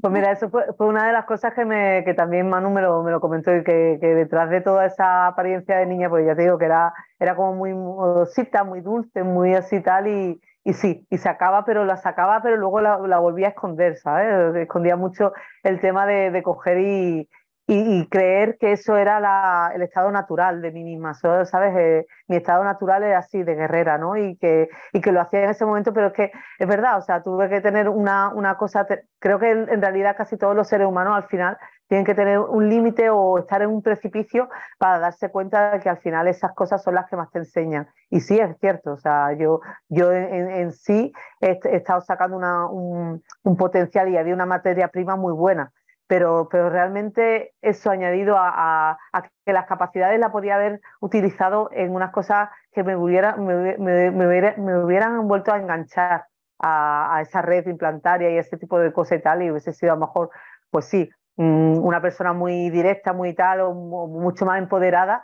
Pues 0.00 0.12
mira, 0.12 0.30
eso 0.30 0.48
fue, 0.48 0.64
una 0.78 1.06
de 1.06 1.12
las 1.12 1.24
cosas 1.24 1.54
que, 1.54 1.64
me, 1.64 2.04
que 2.04 2.14
también 2.14 2.48
Manu 2.48 2.70
me 2.70 2.82
lo, 2.82 3.02
me 3.02 3.10
lo 3.10 3.20
comentó 3.20 3.54
y 3.56 3.64
que, 3.64 3.98
que, 4.00 4.06
detrás 4.06 4.50
de 4.50 4.60
toda 4.60 4.86
esa 4.86 5.26
apariencia 5.26 5.78
de 5.78 5.86
niña, 5.86 6.08
pues 6.08 6.24
ya 6.24 6.36
te 6.36 6.42
digo 6.42 6.58
que 6.58 6.66
era, 6.66 6.92
era 7.18 7.34
como 7.34 7.54
muy 7.54 7.74
modosita, 7.74 8.62
muy 8.62 8.80
dulce, 8.80 9.24
muy 9.24 9.54
así 9.54 9.80
tal 9.80 10.06
y 10.06 10.40
y 10.66 10.72
sí, 10.72 11.06
y 11.10 11.18
sacaba, 11.18 11.64
pero 11.64 11.84
la 11.84 11.96
sacaba, 11.96 12.42
pero 12.42 12.56
luego 12.56 12.80
la, 12.80 12.96
volvía 13.20 13.46
a 13.46 13.50
esconder, 13.50 13.98
¿sabes? 13.98 14.56
Escondía 14.56 14.96
mucho 14.96 15.32
el 15.62 15.80
tema 15.80 16.06
de, 16.06 16.42
coger 16.42 16.78
y, 16.78 17.28
y, 17.66 18.06
creer 18.08 18.58
que 18.58 18.72
eso 18.72 18.96
era 18.96 19.18
la, 19.20 19.72
el 19.74 19.82
estado 19.82 20.10
natural 20.10 20.62
de 20.62 20.70
mí 20.70 20.84
misma, 20.84 21.14
¿sabes? 21.14 21.50
Eh, 21.54 22.06
mi 22.28 22.36
estado 22.36 22.62
natural 22.62 23.02
era 23.02 23.18
así, 23.18 23.42
de 23.42 23.54
guerrera, 23.54 23.98
¿no? 23.98 24.16
Y 24.16 24.36
que, 24.36 24.68
y 24.92 25.00
que 25.00 25.12
lo 25.12 25.20
hacía 25.20 25.44
en 25.44 25.50
ese 25.50 25.64
momento, 25.64 25.92
pero 25.92 26.08
es 26.08 26.12
que 26.12 26.32
es 26.58 26.68
verdad, 26.68 26.98
o 26.98 27.02
sea, 27.02 27.22
tuve 27.22 27.48
que 27.48 27.60
tener 27.60 27.88
una, 27.88 28.32
una 28.32 28.56
cosa, 28.56 28.86
creo 29.18 29.38
que 29.38 29.50
en 29.50 29.82
realidad 29.82 30.16
casi 30.16 30.36
todos 30.36 30.54
los 30.54 30.68
seres 30.68 30.86
humanos 30.86 31.16
al 31.16 31.24
final 31.24 31.58
tienen 31.88 32.04
que 32.04 32.14
tener 32.14 32.38
un 32.38 32.68
límite 32.68 33.10
o 33.10 33.38
estar 33.38 33.62
en 33.62 33.70
un 33.70 33.82
precipicio 33.82 34.48
para 34.78 34.98
darse 34.98 35.30
cuenta 35.30 35.72
de 35.72 35.80
que 35.80 35.88
al 35.88 35.98
final 35.98 36.26
esas 36.26 36.52
cosas 36.52 36.82
son 36.82 36.94
las 36.94 37.08
que 37.08 37.16
más 37.16 37.30
te 37.30 37.38
enseñan. 37.38 37.88
Y 38.10 38.20
sí, 38.20 38.38
es 38.38 38.56
cierto, 38.58 38.92
o 38.92 38.96
sea, 38.96 39.32
yo, 39.34 39.60
yo 39.88 40.12
en, 40.12 40.72
sí 40.72 41.12
he, 41.40 41.58
estado 41.76 42.00
sacando 42.00 42.36
una, 42.36 42.66
un, 42.66 43.22
potencial 43.56 44.08
y 44.08 44.16
había 44.16 44.34
una 44.34 44.46
materia 44.46 44.88
prima 44.88 45.16
muy 45.16 45.32
buena, 45.32 45.72
pero, 46.06 46.48
pero 46.50 46.70
realmente 46.70 47.54
eso 47.62 47.90
añadido 47.90 48.36
a, 48.38 48.98
que 49.44 49.52
las 49.52 49.66
capacidades 49.66 50.18
la 50.20 50.30
podía 50.30 50.54
haber 50.54 50.80
utilizado 51.00 51.68
en 51.72 51.94
unas 51.94 52.12
cosas 52.12 52.50
que 52.72 52.82
me, 52.84 52.96
hubiera, 52.96 53.36
me, 53.36 53.76
me, 53.78 54.78
hubieran 54.78 55.26
vuelto 55.26 55.52
a 55.52 55.58
enganchar 55.58 56.26
a, 56.58 57.16
a, 57.16 57.20
esa 57.22 57.42
red 57.42 57.66
implantaria 57.66 58.30
y 58.30 58.38
ese 58.38 58.56
tipo 58.56 58.78
de 58.78 58.92
cosas 58.92 59.18
y 59.18 59.22
tal, 59.22 59.42
y 59.42 59.50
hubiese 59.50 59.72
sido 59.72 59.92
a 59.92 59.96
lo 59.96 60.06
mejor, 60.06 60.30
pues 60.70 60.86
sí, 60.86 61.10
Mm, 61.36 61.78
una 61.84 62.00
persona 62.00 62.32
muy 62.32 62.70
directa, 62.70 63.12
muy 63.12 63.34
tal, 63.34 63.60
o, 63.60 63.74
mucho 63.74 64.46
más 64.46 64.58
empoderada, 64.58 65.22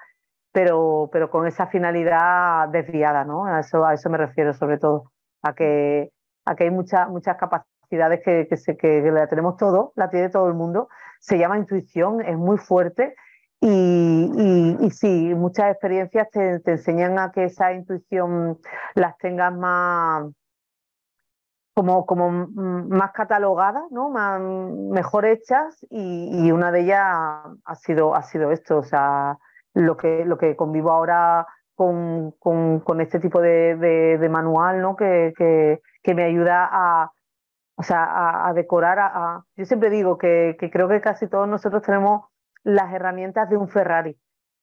pero, 0.53 1.09
pero 1.13 1.31
con 1.31 1.47
esa 1.47 1.67
finalidad 1.69 2.69
desviada, 2.69 3.25
¿no? 3.25 3.47
A 3.47 3.61
eso, 3.61 3.85
a 3.85 3.95
eso 3.95 4.11
me 4.11 4.19
refiero 4.19 4.53
sobre 4.53 4.79
todo, 4.79 5.13
a 5.43 5.55
que, 5.55 6.11
a 6.45 6.55
que 6.55 6.65
hay 6.65 6.71
muchas 6.71 7.09
muchas 7.09 7.37
capacidades 7.37 7.72
que, 8.23 8.57
se, 8.57 8.77
que 8.77 9.03
la 9.11 9.27
tenemos 9.27 9.57
todo, 9.57 9.93
la 9.97 10.11
tiene 10.11 10.29
todo 10.29 10.49
el 10.49 10.55
mundo, 10.55 10.89
se 11.21 11.39
llama 11.39 11.59
intuición, 11.59 12.21
es 12.21 12.37
muy 12.37 12.59
fuerte 12.59 13.15
Y, 13.61 14.77
y, 14.81 14.91
sí, 14.91 15.35
muchas 15.37 15.71
experiencias 15.71 16.29
te, 16.31 16.61
enseñan 16.67 17.19
a 17.19 17.31
que 17.31 17.45
esa 17.45 17.73
intuición 17.73 18.59
las 18.95 19.17
tengas 19.19 19.55
más 19.55 20.25
como, 21.75 22.05
como 22.05 22.31
más 22.31 23.13
catalogadas, 23.13 23.85
¿no? 23.91 24.11
Más, 24.11 24.41
mejor 24.41 25.25
hechas, 25.27 25.87
y, 25.91 26.51
una 26.51 26.73
de 26.73 26.81
ellas 26.81 27.01
ha 27.65 27.75
sido, 27.77 28.15
ha 28.15 28.23
sido 28.23 28.51
esto, 28.51 28.79
o 28.79 28.83
sea, 28.83 29.39
lo 29.75 29.97
que, 29.97 30.25
lo 30.25 30.39
que 30.39 30.57
convivo 30.57 30.91
ahora 30.91 31.47
con, 31.75 32.33
con, 32.39 33.01
este 33.01 33.21
tipo 33.21 33.41
de, 33.41 33.77
de, 33.77 34.29
manual, 34.29 34.81
¿no? 34.83 34.97
Que, 34.97 35.33
que, 35.37 35.81
que, 36.03 36.15
me 36.15 36.25
ayuda 36.25 36.69
a, 36.71 37.13
o 37.83 37.85
sea, 37.85 38.47
a, 38.47 38.53
decorar. 38.53 39.01
A, 39.01 39.45
Yo 39.57 39.65
siempre 39.65 39.91
digo 39.91 40.17
que, 40.17 40.57
creo 40.73 40.89
que 40.89 41.01
casi 41.01 41.27
todos 41.27 41.49
nosotros 41.49 41.83
tenemos 41.83 42.27
las 42.63 42.95
herramientas 42.95 43.51
de 43.51 43.57
un 43.57 43.69
Ferrari, 43.69 44.17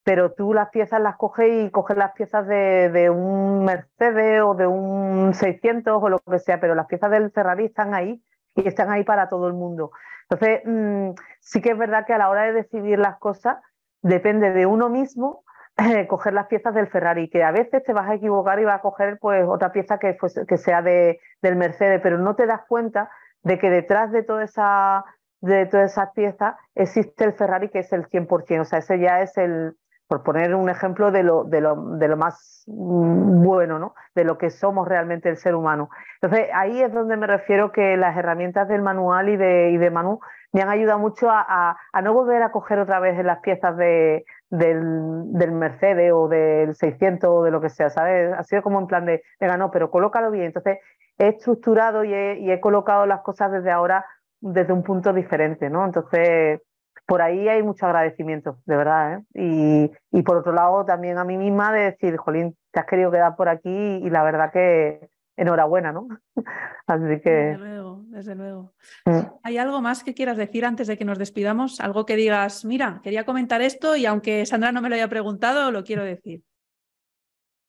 pero 0.05 0.31
tú 0.31 0.53
las 0.53 0.69
piezas 0.69 1.01
las 1.01 1.17
coges 1.17 1.67
y 1.67 1.69
coges 1.69 1.97
las 1.97 2.13
piezas 2.13 2.47
de, 2.47 2.89
de, 2.89 3.09
un 3.09 3.65
Mercedes 3.65 4.41
o 4.41 4.55
de 4.55 4.67
un 4.67 5.33
600 5.33 6.01
o 6.01 6.07
lo 6.07 6.19
que 6.19 6.39
sea, 6.39 6.61
pero 6.61 6.75
las 6.75 6.87
piezas 6.87 7.11
del 7.11 7.29
Ferrari 7.31 7.65
están 7.65 7.93
ahí 7.93 8.23
y 8.55 8.65
están 8.65 8.89
ahí 8.89 9.03
para 9.03 9.27
todo 9.27 9.47
el 9.47 9.53
mundo. 9.53 9.91
Entonces, 10.29 10.61
mm, 10.63 11.09
sí 11.41 11.61
que 11.61 11.71
es 11.71 11.77
verdad 11.77 12.05
que 12.05 12.13
a 12.13 12.19
la 12.19 12.29
hora 12.29 12.43
de 12.43 12.53
decidir 12.53 12.99
las 12.99 13.17
cosas 13.19 13.57
depende 14.01 14.51
de 14.51 14.65
uno 14.65 14.87
mismo 14.87 15.43
eh, 15.77 16.07
coger 16.07 16.33
las 16.33 16.47
piezas 16.47 16.73
del 16.73 16.87
Ferrari, 16.87 17.29
que 17.29 17.43
a 17.43 17.51
veces 17.51 17.83
te 17.83 17.93
vas 17.93 18.09
a 18.09 18.15
equivocar 18.15 18.59
y 18.59 18.65
vas 18.65 18.79
a 18.79 18.81
coger 18.81 19.17
pues 19.19 19.45
otra 19.47 19.71
pieza 19.71 19.97
que, 19.97 20.17
que 20.47 20.57
sea 20.57 20.81
de, 20.81 21.19
del 21.41 21.55
Mercedes, 21.55 22.01
pero 22.01 22.17
no 22.17 22.35
te 22.35 22.45
das 22.45 22.61
cuenta 22.67 23.09
de 23.43 23.57
que 23.57 23.69
detrás 23.69 24.11
de 24.11 24.23
toda 24.23 24.43
esa 24.43 25.05
de 25.41 25.65
todas 25.67 25.91
esas 25.91 26.11
piezas 26.11 26.55
existe 26.75 27.23
el 27.23 27.33
Ferrari 27.33 27.69
que 27.69 27.79
es 27.79 27.93
el 27.93 28.07
100%, 28.09 28.61
o 28.61 28.65
sea, 28.65 28.79
ese 28.79 28.99
ya 28.99 29.21
es 29.21 29.37
el, 29.37 29.73
por 30.09 30.23
poner 30.23 30.55
un 30.55 30.69
ejemplo 30.69 31.11
de 31.11 31.21
lo, 31.21 31.43
de 31.43 31.61
lo, 31.61 31.75
de 31.97 32.07
lo 32.07 32.17
más 32.17 32.63
bueno, 32.65 33.77
¿no? 33.77 33.93
De 34.15 34.23
lo 34.23 34.39
que 34.39 34.49
somos 34.49 34.87
realmente 34.87 35.29
el 35.29 35.37
ser 35.37 35.53
humano. 35.53 35.89
Entonces, 36.19 36.49
ahí 36.53 36.81
es 36.81 36.91
donde 36.91 37.15
me 37.15 37.27
refiero 37.27 37.71
que 37.71 37.95
las 37.95 38.17
herramientas 38.17 38.67
del 38.67 38.81
manual 38.81 39.29
y 39.29 39.37
de, 39.37 39.69
y 39.69 39.77
de 39.77 39.91
Manu 39.91 40.19
me 40.51 40.63
han 40.63 40.69
ayudado 40.69 40.97
mucho 40.97 41.29
a, 41.29 41.77
a, 41.93 42.01
no 42.01 42.13
volver 42.13 42.41
a 42.41 42.51
coger 42.51 42.79
otra 42.79 42.99
vez 42.99 43.23
las 43.23 43.39
piezas 43.41 43.77
de, 43.77 44.25
del, 44.49 45.33
del, 45.33 45.51
Mercedes 45.51 46.11
o 46.13 46.27
del 46.27 46.75
600 46.75 47.29
o 47.29 47.43
de 47.43 47.51
lo 47.51 47.61
que 47.61 47.69
sea, 47.69 47.89
¿sabes? 47.89 48.33
Ha 48.33 48.43
sido 48.43 48.61
como 48.61 48.79
en 48.79 48.87
plan 48.87 49.05
de, 49.05 49.21
venga, 49.39 49.57
no, 49.57 49.71
pero 49.71 49.91
colócalo 49.91 50.31
bien. 50.31 50.45
Entonces, 50.45 50.79
he 51.17 51.27
estructurado 51.27 52.03
y 52.03 52.13
he, 52.13 52.59
colocado 52.59 53.05
las 53.05 53.21
cosas 53.21 53.51
desde 53.51 53.71
ahora 53.71 54.05
desde 54.41 54.73
un 54.73 54.83
punto 54.83 55.13
diferente, 55.13 55.69
¿no? 55.69 55.85
Entonces, 55.85 56.61
por 57.05 57.21
ahí 57.21 57.47
hay 57.49 57.61
mucho 57.63 57.85
agradecimiento, 57.85 58.59
de 58.65 58.77
verdad, 58.77 59.13
¿eh? 59.13 59.23
Y, 59.33 59.91
y 60.17 60.23
por 60.23 60.37
otro 60.37 60.53
lado, 60.53 60.85
también 60.85 61.17
a 61.17 61.25
mí 61.25 61.37
misma 61.37 61.73
de 61.73 61.91
decir, 61.91 62.17
Jolín, 62.17 62.55
te 62.71 62.79
has 62.79 62.85
querido 62.85 63.11
quedar 63.11 63.35
por 63.35 63.49
aquí 63.49 63.69
y 63.69 64.09
la 64.09 64.23
verdad 64.23 64.51
que 64.51 65.09
enhorabuena, 65.39 65.91
¿no? 65.91 66.07
Así 66.87 67.21
que... 67.21 67.29
Desde 67.29 67.57
luego, 67.57 68.01
desde 68.07 68.35
luego. 68.35 68.73
Mm. 69.05 69.19
¿Hay 69.43 69.57
algo 69.57 69.81
más 69.81 70.03
que 70.03 70.13
quieras 70.13 70.37
decir 70.37 70.65
antes 70.65 70.87
de 70.87 70.97
que 70.97 71.05
nos 71.05 71.17
despidamos? 71.17 71.79
Algo 71.79 72.05
que 72.05 72.15
digas, 72.15 72.65
mira, 72.65 72.99
quería 73.03 73.25
comentar 73.25 73.61
esto 73.61 73.95
y 73.95 74.05
aunque 74.05 74.45
Sandra 74.45 74.71
no 74.71 74.81
me 74.81 74.89
lo 74.89 74.95
haya 74.95 75.07
preguntado, 75.07 75.71
lo 75.71 75.83
quiero 75.83 76.03
decir. 76.03 76.43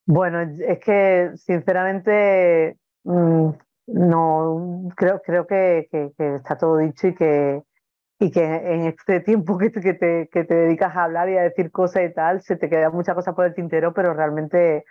Bueno, 0.06 0.40
es 0.40 0.78
que 0.80 1.30
sinceramente 1.36 2.76
mm, 3.04 3.50
no 3.86 4.88
creo, 4.96 5.22
creo 5.22 5.46
que, 5.46 5.88
está 6.18 6.58
todo 6.58 6.78
dicho 6.78 7.06
y 7.06 7.14
que, 7.14 7.62
y 8.18 8.30
que 8.32 8.42
en 8.42 8.86
este 8.86 9.20
tiempo 9.20 9.56
que 9.58 9.70
te, 9.70 9.80
que, 9.80 9.94
te, 9.94 10.28
que 10.32 10.44
te 10.44 10.54
dedicas 10.54 10.96
a 10.96 11.04
hablar 11.04 11.28
y 11.28 11.36
a 11.36 11.42
decir 11.42 11.70
cosas 11.70 12.02
y 12.10 12.12
tal, 12.12 12.42
se 12.42 12.56
te 12.56 12.68
queda 12.68 12.90
muchas 12.90 13.14
cosas 13.14 13.34
por 13.34 13.46
el 13.46 13.54
tintero, 13.54 13.94
pero 13.94 14.12
realmente 14.12 14.84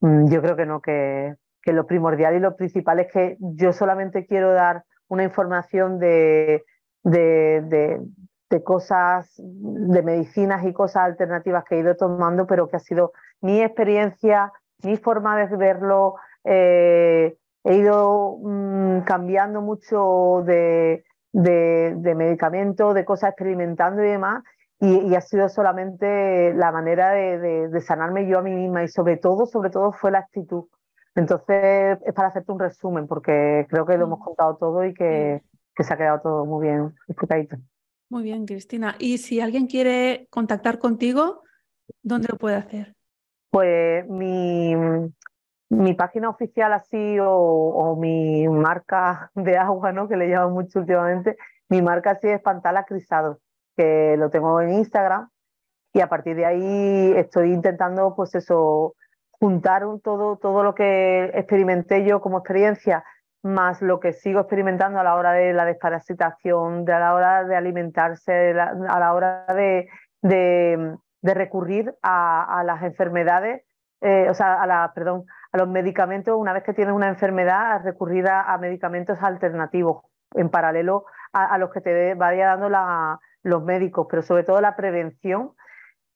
mm, 0.00 0.30
yo 0.30 0.40
creo 0.40 0.56
que 0.56 0.66
no, 0.66 0.80
que, 0.80 1.34
que 1.62 1.72
lo 1.72 1.86
primordial 1.86 2.34
y 2.34 2.40
lo 2.40 2.56
principal 2.56 3.00
es 3.00 3.12
que 3.12 3.36
yo 3.38 3.72
solamente 3.72 4.26
quiero 4.26 4.52
dar 4.52 4.84
una 5.08 5.24
información 5.24 5.98
de, 5.98 6.64
de, 7.02 8.00
de, 8.48 8.62
cosas, 8.64 9.34
de 9.38 10.02
medicinas 10.02 10.64
y 10.64 10.72
cosas 10.72 11.04
alternativas 11.04 11.64
que 11.64 11.76
he 11.76 11.80
ido 11.80 11.96
tomando, 11.96 12.46
pero 12.46 12.68
que 12.68 12.76
ha 12.76 12.80
sido 12.80 13.12
mi 13.40 13.62
experiencia, 13.62 14.52
mi 14.82 14.96
forma 14.96 15.36
de 15.36 15.56
verlo, 15.56 16.16
eh, 16.44 17.36
he 17.64 17.74
ido 17.74 18.38
mm, 18.42 19.00
cambiando 19.00 19.60
mucho 19.60 20.42
de, 20.44 21.04
de, 21.32 21.94
de 21.96 22.14
medicamento, 22.14 22.94
de 22.94 23.04
cosas 23.04 23.30
experimentando 23.30 24.02
y 24.02 24.08
demás, 24.08 24.42
y, 24.80 25.14
ha 25.14 25.20
sido 25.20 25.48
solamente 25.50 26.54
la 26.54 26.72
manera 26.72 27.10
de, 27.10 27.68
de, 27.68 27.80
sanarme 27.82 28.26
yo 28.26 28.38
a 28.38 28.42
mí 28.42 28.54
misma 28.54 28.82
y 28.82 28.88
sobre 28.88 29.18
todo, 29.18 29.44
sobre 29.44 29.68
todo 29.68 29.92
fue 29.92 30.10
la 30.10 30.20
actitud. 30.20 30.64
Entonces, 31.14 31.98
es 32.04 32.14
para 32.14 32.28
hacerte 32.28 32.52
un 32.52 32.60
resumen, 32.60 33.06
porque 33.06 33.66
creo 33.68 33.84
que 33.84 33.98
lo 33.98 34.04
hemos 34.04 34.20
mm. 34.20 34.24
contado 34.24 34.56
todo 34.56 34.84
y 34.84 34.94
que, 34.94 35.42
que 35.74 35.84
se 35.84 35.92
ha 35.92 35.96
quedado 35.96 36.20
todo 36.20 36.46
muy 36.46 36.68
bien 36.68 36.94
explicadito. 37.08 37.56
Muy 38.08 38.24
bien, 38.24 38.44
Cristina. 38.44 38.96
Y 38.98 39.18
si 39.18 39.40
alguien 39.40 39.66
quiere 39.66 40.26
contactar 40.30 40.78
contigo, 40.78 41.42
¿dónde 42.02 42.28
lo 42.28 42.38
puede 42.38 42.56
hacer? 42.56 42.94
Pues 43.50 44.08
mi, 44.08 44.74
mi 45.70 45.94
página 45.94 46.28
oficial 46.28 46.72
así 46.72 47.16
o, 47.20 47.96
mi 47.98 48.48
marca 48.48 49.30
de 49.34 49.56
agua, 49.56 49.92
¿no? 49.92 50.08
Que 50.08 50.16
le 50.16 50.28
llamo 50.28 50.50
mucho 50.50 50.80
últimamente, 50.80 51.36
mi 51.68 51.80
marca 51.80 52.12
así 52.12 52.28
es 52.28 52.40
Pantala 52.40 52.84
Crisado, 52.84 53.40
que 53.76 54.16
lo 54.18 54.30
tengo 54.30 54.60
en 54.60 54.74
Instagram 54.74 55.28
y 55.92 56.00
a 56.00 56.08
partir 56.08 56.36
de 56.36 56.46
ahí 56.46 57.12
estoy 57.16 57.52
intentando, 57.52 58.14
pues 58.16 58.34
eso, 58.34 58.94
juntar 59.40 59.82
todo, 60.04 60.36
todo 60.36 60.62
lo 60.62 60.74
que 60.74 61.30
experimenté 61.34 62.04
yo 62.04 62.20
como 62.20 62.38
experiencia, 62.38 63.02
más 63.42 63.80
lo 63.80 63.98
que 63.98 64.12
sigo 64.12 64.40
experimentando 64.40 65.00
a 65.00 65.04
la 65.04 65.14
hora 65.14 65.32
de 65.32 65.54
la 65.54 65.64
desparasitación, 65.64 66.84
de 66.84 66.92
a 66.92 67.00
la 67.00 67.14
hora 67.14 67.44
de 67.44 67.56
alimentarse, 67.56 68.52
a 68.52 69.00
la 69.00 69.14
hora 69.14 69.46
de, 69.48 69.88
de, 70.20 70.98
recurrir 71.22 71.94
a, 72.02 72.62
las 72.66 72.82
enfermedades, 72.82 73.64
eh, 74.02 74.28
o 74.28 74.34
sea, 74.34 74.60
a 74.60 74.66
la, 74.66 74.92
perdón, 74.94 75.24
a 75.52 75.58
los 75.58 75.68
medicamentos, 75.68 76.36
una 76.38 76.52
vez 76.52 76.62
que 76.62 76.74
tienes 76.74 76.94
una 76.94 77.08
enfermedad, 77.08 77.72
a 77.72 77.78
recurrir 77.78 78.28
a, 78.28 78.56
medicamentos 78.58 79.18
alternativos 79.22 80.02
en 80.34 80.50
paralelo 80.50 81.06
a, 81.32 81.56
los 81.56 81.70
que 81.70 81.80
te 81.80 82.14
vaya 82.14 82.56
dando 82.56 82.68
los 83.42 83.64
médicos, 83.64 84.06
pero 84.10 84.20
sobre 84.20 84.44
todo 84.44 84.60
la 84.60 84.76
prevención. 84.76 85.52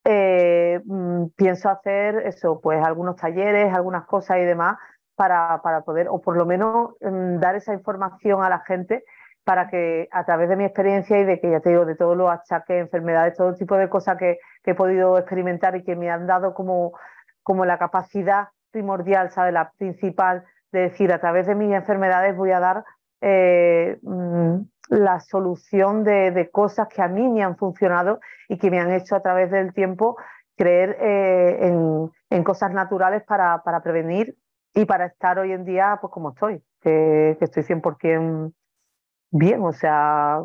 Eh, 0.04 0.80
mm, 0.84 1.28
pienso 1.34 1.70
hacer 1.70 2.26
eso, 2.26 2.60
pues 2.60 2.84
algunos 2.84 3.16
talleres, 3.16 3.72
algunas 3.74 4.04
cosas 4.04 4.36
y 4.38 4.44
demás 4.44 4.76
para, 5.14 5.62
para 5.62 5.80
poder, 5.80 6.08
o 6.10 6.20
por 6.20 6.36
lo 6.36 6.44
menos 6.44 6.90
mm, 7.00 7.38
dar 7.38 7.56
esa 7.56 7.72
información 7.72 8.42
a 8.44 8.50
la 8.50 8.60
gente 8.60 9.04
para 9.44 9.68
que 9.68 10.08
a 10.10 10.24
través 10.24 10.48
de 10.48 10.56
mi 10.56 10.64
experiencia 10.64 11.18
y 11.18 11.24
de 11.24 11.40
que 11.40 11.50
ya 11.50 11.60
te 11.60 11.70
digo, 11.70 11.84
de 11.84 11.94
todos 11.94 12.16
los 12.16 12.30
achaques, 12.30 12.80
enfermedades, 12.80 13.36
todo 13.36 13.54
tipo 13.54 13.76
de 13.76 13.88
cosas 13.88 14.16
que, 14.18 14.38
he 14.66 14.74
podido 14.74 15.18
experimentar 15.18 15.76
y 15.76 15.84
que 15.84 15.94
me 15.94 16.10
han 16.10 16.26
dado 16.26 16.54
como, 16.54 16.92
como 17.42 17.66
la 17.66 17.78
capacidad 17.78 18.48
primordial, 18.70 19.30
¿sabe? 19.30 19.52
La 19.52 19.70
principal 19.72 20.44
de 20.72 20.80
decir, 20.80 21.12
a 21.12 21.20
través 21.20 21.46
de 21.46 21.54
mis 21.54 21.74
enfermedades 21.74 22.34
voy 22.34 22.50
a 22.50 22.60
dar 22.60 22.84
eh, 23.20 23.98
mm, 24.02 24.60
la 24.88 25.20
solución 25.20 26.04
de, 26.04 26.50
cosas 26.52 26.88
que 26.88 27.02
a 27.02 27.08
mí 27.08 27.28
me 27.28 27.42
han 27.42 27.56
funcionado 27.56 28.20
y 28.48 28.58
que 28.58 28.70
me 28.70 28.80
han 28.80 28.92
hecho 28.92 29.16
a 29.16 29.22
través 29.22 29.50
del 29.50 29.72
tiempo 29.72 30.16
creer 30.56 30.96
eh, 31.00 31.72
en, 32.30 32.44
cosas 32.44 32.72
naturales 32.72 33.22
para, 33.24 33.62
para, 33.62 33.82
prevenir 33.82 34.36
y 34.74 34.84
para 34.84 35.06
estar 35.06 35.38
hoy 35.38 35.52
en 35.52 35.64
día 35.64 35.98
pues 36.00 36.12
como 36.12 36.30
estoy, 36.30 36.62
que, 36.80 37.36
que 37.38 37.44
estoy 37.44 37.62
100% 37.62 38.52
bien, 39.30 39.62
o 39.62 39.72
sea, 39.72 40.40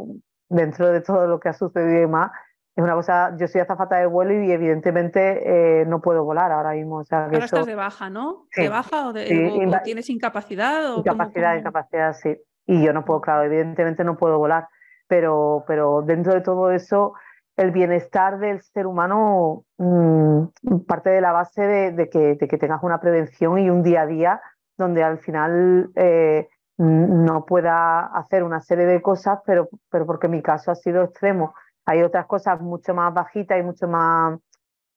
dentro 0.47 0.87
de 0.87 1.01
todo 1.01 1.27
lo 1.27 1.39
que 1.39 1.49
ha 1.49 1.53
sucedido 1.53 1.91
y 1.91 1.99
demás, 2.01 2.31
es 2.75 2.83
una 2.83 2.93
cosa, 2.93 3.35
yo 3.37 3.47
soy 3.47 3.61
azafata 3.61 3.97
de 3.97 4.05
vuelo 4.05 4.41
y 4.41 4.51
evidentemente 4.51 5.81
eh, 5.81 5.85
no 5.85 5.99
puedo 6.01 6.23
volar 6.23 6.51
ahora 6.51 6.71
mismo. 6.71 6.97
O 6.97 7.03
sea, 7.03 7.25
ahora 7.25 7.43
estás 7.43 7.65
de 7.65 7.75
baja, 7.75 8.09
¿no? 8.09 8.47
¿De 8.55 8.69
baja 8.69 9.09
o, 9.09 9.13
de, 9.13 9.81
tienes 9.83 10.09
incapacidad? 10.09 10.95
O 10.95 10.99
incapacidad, 10.99 11.57
incapacidad, 11.57 12.13
sí. 12.13 12.37
Y 12.69 12.83
yo 12.83 12.93
no 12.93 13.05
puedo, 13.05 13.21
claro, 13.21 13.43
evidentemente 13.43 14.03
no 14.03 14.17
puedo 14.17 14.37
volar, 14.37 14.67
pero, 15.07 15.63
pero 15.67 16.01
dentro 16.03 16.33
de 16.33 16.41
todo 16.41 16.71
eso, 16.71 17.13
el 17.57 17.71
bienestar 17.71 18.39
del 18.39 18.61
ser 18.61 18.85
humano 18.85 19.63
mm, 19.77 20.43
parte 20.87 21.09
de 21.09 21.21
la 21.21 21.31
base 21.31 21.61
de, 21.91 22.09
que, 22.09 22.57
tengas 22.57 22.83
una 22.83 22.99
prevención 22.99 23.57
y 23.57 23.69
un 23.69 23.81
día 23.81 24.01
a 24.01 24.05
día 24.05 24.41
donde 24.77 25.03
al 25.03 25.17
final 25.17 25.89
eh, 25.95 26.47
no 26.77 27.45
pueda 27.45 28.05
hacer 28.05 28.43
una 28.43 28.61
serie 28.61 28.85
de 28.85 29.01
cosas, 29.01 29.39
pero, 29.45 29.69
pero 29.89 30.05
porque 30.05 30.27
mi 30.27 30.41
caso 30.41 30.71
ha 30.71 30.75
sido 30.75 31.03
extremo 31.03 31.53
hay 31.89 32.03
otras 32.03 32.27
cosas 32.27 32.61
mucho 32.61 32.93
más 32.93 33.11
bajitas 33.15 33.59
y 33.59 33.63
mucho 33.63 33.87
más 33.87 34.39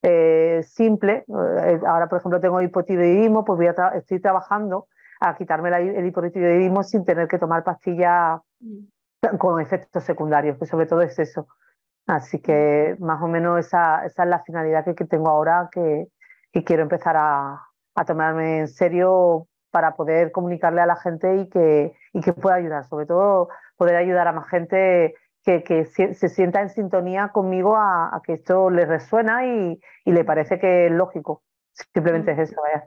eh, 0.02 0.60
simples. 0.62 1.24
Eh, 1.26 1.80
ahora, 1.86 2.06
por 2.06 2.18
ejemplo, 2.18 2.38
tengo 2.38 2.60
hipotiroidismo, 2.60 3.46
pues 3.46 3.56
voy 3.56 3.66
a 3.68 3.88
estoy 3.96 4.20
trabajando 4.20 4.88
a 5.22 5.36
quitarme 5.36 5.68
el 5.70 6.06
hipotiroidismo 6.06 6.82
sin 6.82 7.04
tener 7.04 7.28
que 7.28 7.38
tomar 7.38 7.62
pastillas 7.62 8.40
mm. 8.60 9.36
con 9.38 9.60
efectos 9.60 10.02
secundarios, 10.04 10.58
que 10.58 10.66
sobre 10.66 10.86
todo 10.86 11.02
es 11.02 11.18
eso. 11.18 11.46
Así 12.06 12.40
que 12.40 12.96
más 12.98 13.22
o 13.22 13.28
menos 13.28 13.60
esa, 13.60 14.04
esa 14.04 14.24
es 14.24 14.28
la 14.28 14.42
finalidad 14.42 14.84
que, 14.84 15.04
tengo 15.04 15.28
ahora, 15.28 15.68
que, 15.70 16.08
quiero 16.64 16.82
empezar 16.82 17.16
a, 17.16 17.60
tomarme 18.06 18.60
en 18.60 18.68
serio 18.68 19.46
para 19.70 19.94
poder 19.94 20.32
comunicarle 20.32 20.80
a 20.80 20.86
la 20.86 20.96
gente 20.96 21.36
y 21.36 21.48
que, 21.48 21.94
y 22.12 22.20
que 22.20 22.32
pueda 22.32 22.56
ayudar, 22.56 22.84
sobre 22.84 23.06
todo 23.06 23.48
poder 23.76 23.96
ayudar 23.96 24.28
a 24.28 24.32
más 24.32 24.48
gente 24.48 25.14
que, 25.44 25.62
que 25.62 25.84
se, 25.86 26.28
sienta 26.28 26.60
en 26.60 26.70
sintonía 26.70 27.28
conmigo 27.28 27.76
a, 27.76 28.20
que 28.24 28.34
esto 28.34 28.70
le 28.70 28.86
resuena 28.86 29.46
y, 29.46 29.80
le 30.04 30.24
parece 30.24 30.58
que 30.58 30.86
es 30.86 30.92
lógico. 30.92 31.42
Simplemente 31.94 32.32
es 32.32 32.38
eso, 32.50 32.60
vaya. 32.60 32.86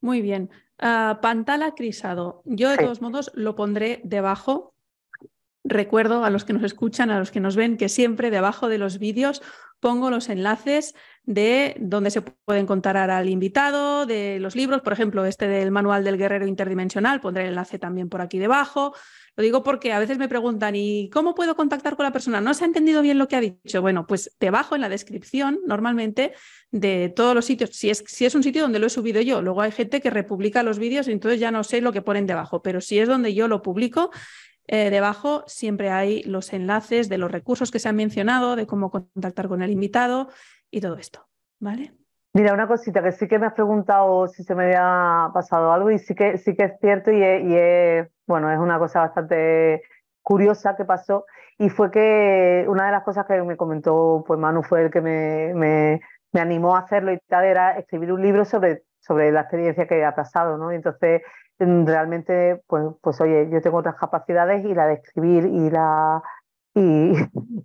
Muy 0.00 0.22
bien. 0.22 0.50
Ah, 0.80 1.18
Pantala 1.22 1.74
Crisado. 1.74 2.42
Yo 2.44 2.70
de 2.70 2.78
todos 2.78 3.00
modos 3.00 3.30
lo 3.34 3.54
pondré 3.54 4.00
debajo 4.04 4.74
Recuerdo 5.62 6.24
a 6.24 6.30
los 6.30 6.44
que 6.44 6.54
nos 6.54 6.62
escuchan, 6.62 7.10
a 7.10 7.18
los 7.18 7.30
que 7.30 7.40
nos 7.40 7.54
ven, 7.54 7.76
que 7.76 7.90
siempre 7.90 8.30
debajo 8.30 8.68
de 8.68 8.78
los 8.78 8.98
vídeos 8.98 9.42
pongo 9.80 10.10
los 10.10 10.28
enlaces 10.28 10.94
de 11.24 11.76
donde 11.78 12.10
se 12.10 12.22
pueden 12.22 12.66
contar 12.66 12.96
al 12.96 13.28
invitado, 13.28 14.06
de 14.06 14.38
los 14.40 14.56
libros, 14.56 14.82
por 14.82 14.92
ejemplo, 14.92 15.24
este 15.24 15.48
del 15.48 15.70
Manual 15.70 16.04
del 16.04 16.16
Guerrero 16.16 16.46
Interdimensional, 16.46 17.20
pondré 17.20 17.44
el 17.44 17.50
enlace 17.50 17.78
también 17.78 18.08
por 18.08 18.20
aquí 18.20 18.38
debajo. 18.38 18.94
Lo 19.36 19.44
digo 19.44 19.62
porque 19.62 19.92
a 19.92 19.98
veces 19.98 20.18
me 20.18 20.28
preguntan, 20.28 20.74
¿y 20.74 21.08
cómo 21.10 21.34
puedo 21.34 21.54
contactar 21.54 21.96
con 21.96 22.04
la 22.04 22.12
persona? 22.12 22.40
¿No 22.40 22.52
se 22.52 22.64
ha 22.64 22.66
entendido 22.66 23.00
bien 23.00 23.16
lo 23.16 23.28
que 23.28 23.36
ha 23.36 23.40
dicho? 23.40 23.80
Bueno, 23.80 24.06
pues 24.06 24.36
debajo 24.40 24.74
en 24.74 24.80
la 24.80 24.88
descripción, 24.88 25.60
normalmente, 25.66 26.32
de 26.72 27.12
todos 27.14 27.34
los 27.34 27.44
sitios, 27.44 27.70
si 27.70 27.90
es, 27.90 28.04
si 28.06 28.26
es 28.26 28.34
un 28.34 28.42
sitio 28.42 28.62
donde 28.62 28.78
lo 28.78 28.88
he 28.88 28.90
subido 28.90 29.20
yo, 29.20 29.40
luego 29.40 29.62
hay 29.62 29.72
gente 29.72 30.00
que 30.00 30.10
republica 30.10 30.62
los 30.62 30.78
vídeos 30.78 31.08
y 31.08 31.12
entonces 31.12 31.40
ya 31.40 31.50
no 31.50 31.64
sé 31.64 31.80
lo 31.80 31.92
que 31.92 32.02
ponen 32.02 32.26
debajo, 32.26 32.60
pero 32.60 32.80
si 32.80 32.98
es 32.98 33.08
donde 33.08 33.32
yo 33.32 33.48
lo 33.48 33.62
publico, 33.62 34.10
eh, 34.72 34.88
debajo 34.90 35.42
siempre 35.48 35.90
hay 35.90 36.22
los 36.22 36.52
enlaces 36.52 37.08
de 37.08 37.18
los 37.18 37.32
recursos 37.32 37.72
que 37.72 37.80
se 37.80 37.88
han 37.88 37.96
mencionado, 37.96 38.54
de 38.54 38.68
cómo 38.68 38.92
contactar 38.92 39.48
con 39.48 39.62
el 39.62 39.70
invitado 39.70 40.28
y 40.70 40.80
todo 40.80 40.96
esto, 40.96 41.26
¿vale? 41.58 41.92
Mira, 42.34 42.54
una 42.54 42.68
cosita 42.68 43.02
que 43.02 43.10
sí 43.10 43.26
que 43.26 43.40
me 43.40 43.46
has 43.46 43.54
preguntado 43.54 44.28
si 44.28 44.44
se 44.44 44.54
me 44.54 44.66
había 44.66 45.32
pasado 45.34 45.72
algo 45.72 45.90
y 45.90 45.98
sí 45.98 46.14
que, 46.14 46.38
sí 46.38 46.54
que 46.54 46.66
es 46.66 46.78
cierto 46.80 47.10
y, 47.10 47.20
es, 47.20 48.06
bueno, 48.28 48.48
es 48.52 48.60
una 48.60 48.78
cosa 48.78 49.00
bastante 49.00 49.82
curiosa 50.22 50.76
que 50.76 50.84
pasó 50.84 51.26
y 51.58 51.68
fue 51.68 51.90
que 51.90 52.64
una 52.68 52.86
de 52.86 52.92
las 52.92 53.02
cosas 53.02 53.26
que 53.26 53.42
me 53.42 53.56
comentó 53.56 54.22
pues 54.24 54.38
Manu 54.38 54.62
fue 54.62 54.84
el 54.84 54.90
que 54.92 55.00
me, 55.00 55.52
me, 55.52 56.00
animó 56.40 56.76
a 56.76 56.80
hacerlo 56.80 57.12
y 57.12 57.18
tal, 57.26 57.44
era 57.44 57.76
escribir 57.76 58.12
un 58.12 58.22
libro 58.22 58.44
sobre, 58.44 58.84
sobre 59.00 59.32
la 59.32 59.40
experiencia 59.40 59.88
que 59.88 60.04
ha 60.04 60.14
pasado, 60.14 60.56
¿no? 60.56 60.70
Entonces 60.70 61.22
realmente, 61.60 62.62
pues, 62.66 62.84
pues 63.02 63.20
oye, 63.20 63.48
yo 63.50 63.60
tengo 63.60 63.78
otras 63.78 63.96
capacidades 63.96 64.64
y 64.64 64.74
la 64.74 64.86
de 64.86 64.94
escribir 64.94 65.44
y 65.46 65.70
la, 65.70 66.22
y, 66.74 67.12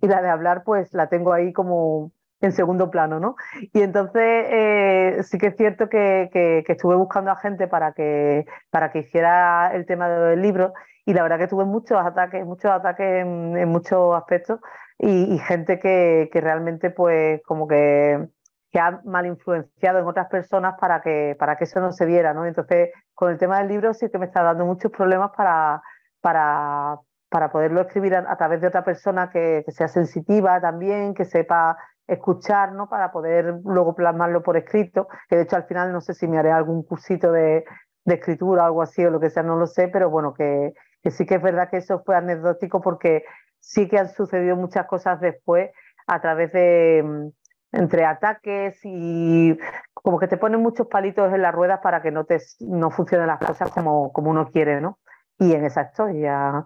la 0.06 0.22
de 0.22 0.28
hablar, 0.28 0.62
pues 0.64 0.92
la 0.92 1.08
tengo 1.08 1.32
ahí 1.32 1.52
como 1.52 2.12
en 2.40 2.52
segundo 2.52 2.90
plano, 2.90 3.18
¿no? 3.18 3.36
Y 3.72 3.80
entonces 3.80 4.22
eh, 4.50 5.18
sí 5.22 5.38
que 5.38 5.48
es 5.48 5.56
cierto 5.56 5.88
que, 5.88 6.28
que, 6.32 6.64
estuve 6.68 6.94
buscando 6.94 7.30
a 7.30 7.36
gente 7.36 7.66
para 7.66 7.92
que, 7.92 8.44
para 8.70 8.92
que 8.92 9.00
hiciera 9.00 9.74
el 9.74 9.86
tema 9.86 10.08
del 10.08 10.42
libro 10.42 10.74
y 11.06 11.14
la 11.14 11.22
verdad 11.22 11.38
que 11.38 11.48
tuve 11.48 11.64
muchos 11.64 11.98
ataques, 11.98 12.44
muchos 12.44 12.70
ataques 12.70 13.24
en, 13.24 13.68
muchos 13.68 14.14
aspectos 14.14 14.60
y, 14.98 15.34
y 15.34 15.38
gente 15.38 15.78
que, 15.78 16.28
que 16.30 16.40
realmente 16.42 16.90
pues 16.90 17.40
como 17.44 17.66
que 17.66 18.28
que 18.70 18.78
ha 18.78 19.00
mal 19.04 19.26
influenciado 19.26 19.98
en 19.98 20.06
otras 20.06 20.28
personas 20.28 20.74
para 20.80 21.00
que, 21.00 21.36
para 21.38 21.56
que 21.56 21.64
eso 21.64 21.80
no 21.80 21.92
se 21.92 22.04
viera, 22.04 22.34
¿no? 22.34 22.46
Entonces, 22.46 22.90
con 23.14 23.30
el 23.30 23.38
tema 23.38 23.58
del 23.58 23.68
libro 23.68 23.94
sí 23.94 24.08
que 24.10 24.18
me 24.18 24.26
está 24.26 24.42
dando 24.42 24.64
muchos 24.66 24.90
problemas 24.92 25.30
para, 25.36 25.82
para, 26.20 26.98
para 27.28 27.50
poderlo 27.50 27.82
escribir 27.82 28.14
a, 28.16 28.36
través 28.36 28.60
de 28.60 28.68
otra 28.68 28.84
persona 28.84 29.30
que, 29.30 29.64
sea 29.68 29.88
sensitiva 29.88 30.60
también, 30.60 31.14
que 31.14 31.24
sepa 31.24 31.76
escuchar, 32.06 32.72
¿no? 32.72 32.88
Para 32.88 33.10
poder 33.12 33.60
luego 33.64 33.94
plasmarlo 33.94 34.42
por 34.42 34.56
escrito, 34.56 35.08
que 35.28 35.36
de 35.36 35.42
hecho 35.42 35.56
al 35.56 35.64
final 35.64 35.92
no 35.92 36.00
sé 36.00 36.14
si 36.14 36.28
me 36.28 36.38
haré 36.38 36.52
algún 36.52 36.82
cursito 36.82 37.32
de, 37.32 37.64
escritura 38.04 38.62
o 38.62 38.66
algo 38.66 38.82
así 38.82 39.04
o 39.04 39.10
lo 39.10 39.18
que 39.18 39.30
sea, 39.30 39.42
no 39.42 39.56
lo 39.56 39.66
sé, 39.66 39.88
pero 39.88 40.08
bueno, 40.10 40.32
que 40.32 40.74
sí 41.10 41.26
que 41.26 41.34
es 41.36 41.42
verdad 41.42 41.68
que 41.68 41.78
eso 41.78 42.02
fue 42.04 42.14
anecdótico 42.14 42.80
porque 42.80 43.24
sí 43.58 43.88
que 43.88 43.98
han 43.98 44.08
sucedido 44.08 44.54
muchas 44.54 44.86
cosas 44.86 45.20
después 45.20 45.70
a 46.06 46.20
través 46.20 46.52
de, 46.52 47.32
entre 47.72 48.04
ataques 48.04 48.80
y 48.84 49.58
como 49.92 50.18
que 50.18 50.28
te 50.28 50.36
ponen 50.36 50.62
muchos 50.62 50.86
palitos 50.86 51.32
en 51.32 51.42
las 51.42 51.54
ruedas 51.54 51.80
para 51.82 52.02
que 52.02 52.10
no 52.10 52.24
te 52.24 52.38
no 52.60 52.90
funcionen 52.90 53.26
las 53.26 53.40
cosas 53.40 53.70
como, 53.70 54.12
como 54.12 54.30
uno 54.30 54.50
quiere, 54.50 54.80
¿no? 54.80 54.98
Y 55.38 55.52
en 55.52 55.64
esa 55.64 55.82
estoy, 55.82 56.20
ya, 56.20 56.64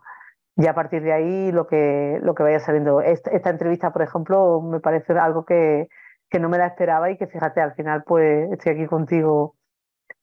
a 0.68 0.74
partir 0.74 1.02
de 1.02 1.12
ahí 1.12 1.52
lo 1.52 1.66
que, 1.66 2.18
lo 2.22 2.34
que 2.34 2.42
vaya 2.42 2.60
saliendo. 2.60 3.00
Esta, 3.00 3.50
entrevista, 3.50 3.92
por 3.92 4.02
ejemplo, 4.02 4.60
me 4.60 4.80
parece 4.80 5.14
algo 5.18 5.44
que, 5.44 5.88
que 6.28 6.38
no 6.38 6.48
me 6.48 6.58
la 6.58 6.66
esperaba 6.66 7.10
y 7.10 7.16
que 7.16 7.26
fíjate, 7.26 7.60
al 7.60 7.74
final 7.74 8.04
pues 8.04 8.50
estoy 8.52 8.72
aquí 8.72 8.86
contigo 8.86 9.56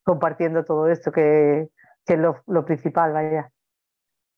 compartiendo 0.03 0.63
todo 0.63 0.87
esto, 0.87 1.11
que, 1.11 1.69
que 2.05 2.13
es 2.13 2.19
lo, 2.19 2.41
lo 2.47 2.65
principal, 2.65 3.13
vaya. 3.13 3.51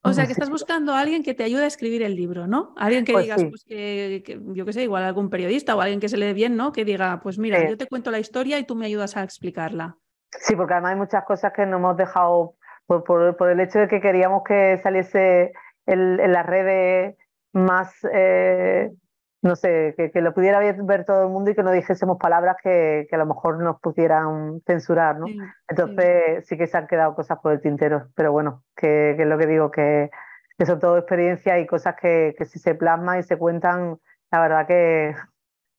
O 0.01 0.13
sea, 0.13 0.25
que 0.25 0.31
estás 0.31 0.49
buscando 0.49 0.93
a 0.93 0.99
alguien 1.01 1.23
que 1.23 1.33
te 1.33 1.43
ayude 1.43 1.63
a 1.63 1.67
escribir 1.67 2.03
el 2.03 2.15
libro, 2.15 2.47
¿no? 2.47 2.73
Alguien 2.77 3.03
que 3.03 3.11
pues 3.11 3.25
digas, 3.25 3.43
pues 3.43 3.63
que, 3.65 4.23
yo 4.53 4.65
qué 4.65 4.73
sé, 4.73 4.83
igual 4.83 5.03
algún 5.03 5.29
periodista 5.29 5.75
o 5.75 5.81
alguien 5.81 5.99
que 5.99 6.07
se 6.07 6.17
lee 6.17 6.33
bien, 6.33 6.55
¿no? 6.55 6.71
Que 6.71 6.85
diga, 6.85 7.19
pues 7.21 7.37
mira, 7.37 7.67
yo 7.67 7.77
te 7.77 7.87
cuento 7.87 8.09
la 8.09 8.19
historia 8.19 8.57
y 8.59 8.63
tú 8.63 8.75
me 8.75 8.85
ayudas 8.85 9.17
a 9.17 9.23
explicarla. 9.23 9.97
Sí, 10.31 10.55
porque 10.55 10.73
además 10.73 10.91
hay 10.91 10.97
muchas 10.97 11.25
cosas 11.25 11.51
que 11.53 11.65
no 11.65 11.77
hemos 11.77 11.97
dejado 11.97 12.55
por, 12.85 13.03
por, 13.03 13.49
el 13.49 13.59
hecho 13.59 13.79
de 13.79 13.87
que 13.87 13.99
queríamos 13.99 14.43
que 14.43 14.79
saliese 14.81 15.51
en 15.85 16.31
las 16.31 16.45
redes 16.45 17.15
más 17.51 17.91
eh, 18.13 18.91
no 19.41 19.55
sé, 19.55 19.95
que, 19.95 20.21
lo 20.21 20.33
pudiera 20.33 20.59
ver, 20.59 21.05
todo 21.05 21.23
el 21.23 21.29
mundo 21.29 21.51
y 21.51 21.55
que 21.55 21.63
no 21.63 21.71
dijésemos 21.71 22.17
palabras 22.17 22.57
que, 22.61 23.07
a 23.09 23.17
lo 23.17 23.25
mejor 23.25 23.61
nos 23.61 23.79
pudieran 23.79 24.61
censurar, 24.65 25.17
¿no? 25.17 25.27
Entonces 25.67 26.45
sí. 26.45 26.57
que 26.57 26.67
se 26.67 26.77
han 26.77 26.87
quedado 26.87 27.15
cosas 27.15 27.39
por 27.41 27.53
el 27.53 27.61
tintero, 27.61 28.09
pero 28.15 28.31
bueno, 28.33 28.63
que, 28.75 29.11
es 29.11 29.27
lo 29.27 29.37
que 29.37 29.47
digo, 29.47 29.71
que, 29.71 30.09
son 30.65 30.79
todo 30.79 30.97
experiencias 30.97 31.57
y 31.61 31.65
cosas 31.65 31.95
que, 32.01 32.35
si 32.45 32.59
se 32.59 32.75
plasman 32.75 33.19
y 33.19 33.23
se 33.23 33.37
cuentan, 33.37 33.97
la 34.29 34.41
verdad 34.41 34.67
que, 34.67 35.15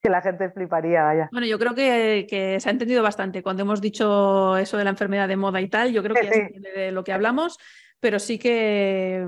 que 0.00 0.08
la 0.08 0.22
gente 0.22 0.48
fliparía, 0.50 1.02
vaya. 1.02 1.28
Bueno, 1.30 1.46
yo 1.46 1.58
creo 1.58 1.74
que, 1.74 2.56
se 2.58 2.68
ha 2.68 2.72
entendido 2.72 3.02
bastante. 3.02 3.42
Cuando 3.42 3.62
hemos 3.62 3.82
dicho 3.82 4.56
eso 4.56 4.78
de 4.78 4.84
la 4.84 4.90
enfermedad 4.90 5.28
de 5.28 5.36
moda 5.36 5.60
y 5.60 5.68
tal, 5.68 5.92
yo 5.92 6.02
creo 6.02 6.14
que 6.14 6.24
ya 6.24 6.32
se 6.32 6.40
entiende 6.40 6.72
de 6.72 6.92
lo 6.92 7.04
que 7.04 7.12
hablamos, 7.12 7.58
pero 8.00 8.18
sí 8.18 8.38
que 8.38 9.26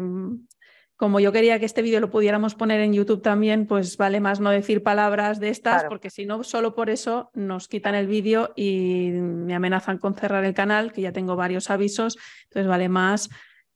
como 1.02 1.18
yo 1.18 1.32
quería 1.32 1.58
que 1.58 1.64
este 1.64 1.82
vídeo 1.82 1.98
lo 1.98 2.10
pudiéramos 2.10 2.54
poner 2.54 2.78
en 2.78 2.92
YouTube 2.92 3.22
también, 3.22 3.66
pues 3.66 3.96
vale 3.96 4.20
más 4.20 4.38
no 4.38 4.50
decir 4.50 4.84
palabras 4.84 5.40
de 5.40 5.48
estas, 5.48 5.82
porque 5.82 6.10
si 6.10 6.26
no, 6.26 6.44
solo 6.44 6.76
por 6.76 6.90
eso 6.90 7.32
nos 7.34 7.66
quitan 7.66 7.96
el 7.96 8.06
vídeo 8.06 8.52
y 8.54 9.10
me 9.10 9.52
amenazan 9.56 9.98
con 9.98 10.14
cerrar 10.14 10.44
el 10.44 10.54
canal, 10.54 10.92
que 10.92 11.00
ya 11.00 11.10
tengo 11.10 11.34
varios 11.34 11.70
avisos, 11.70 12.16
entonces 12.44 12.68
vale 12.68 12.88
más, 12.88 13.30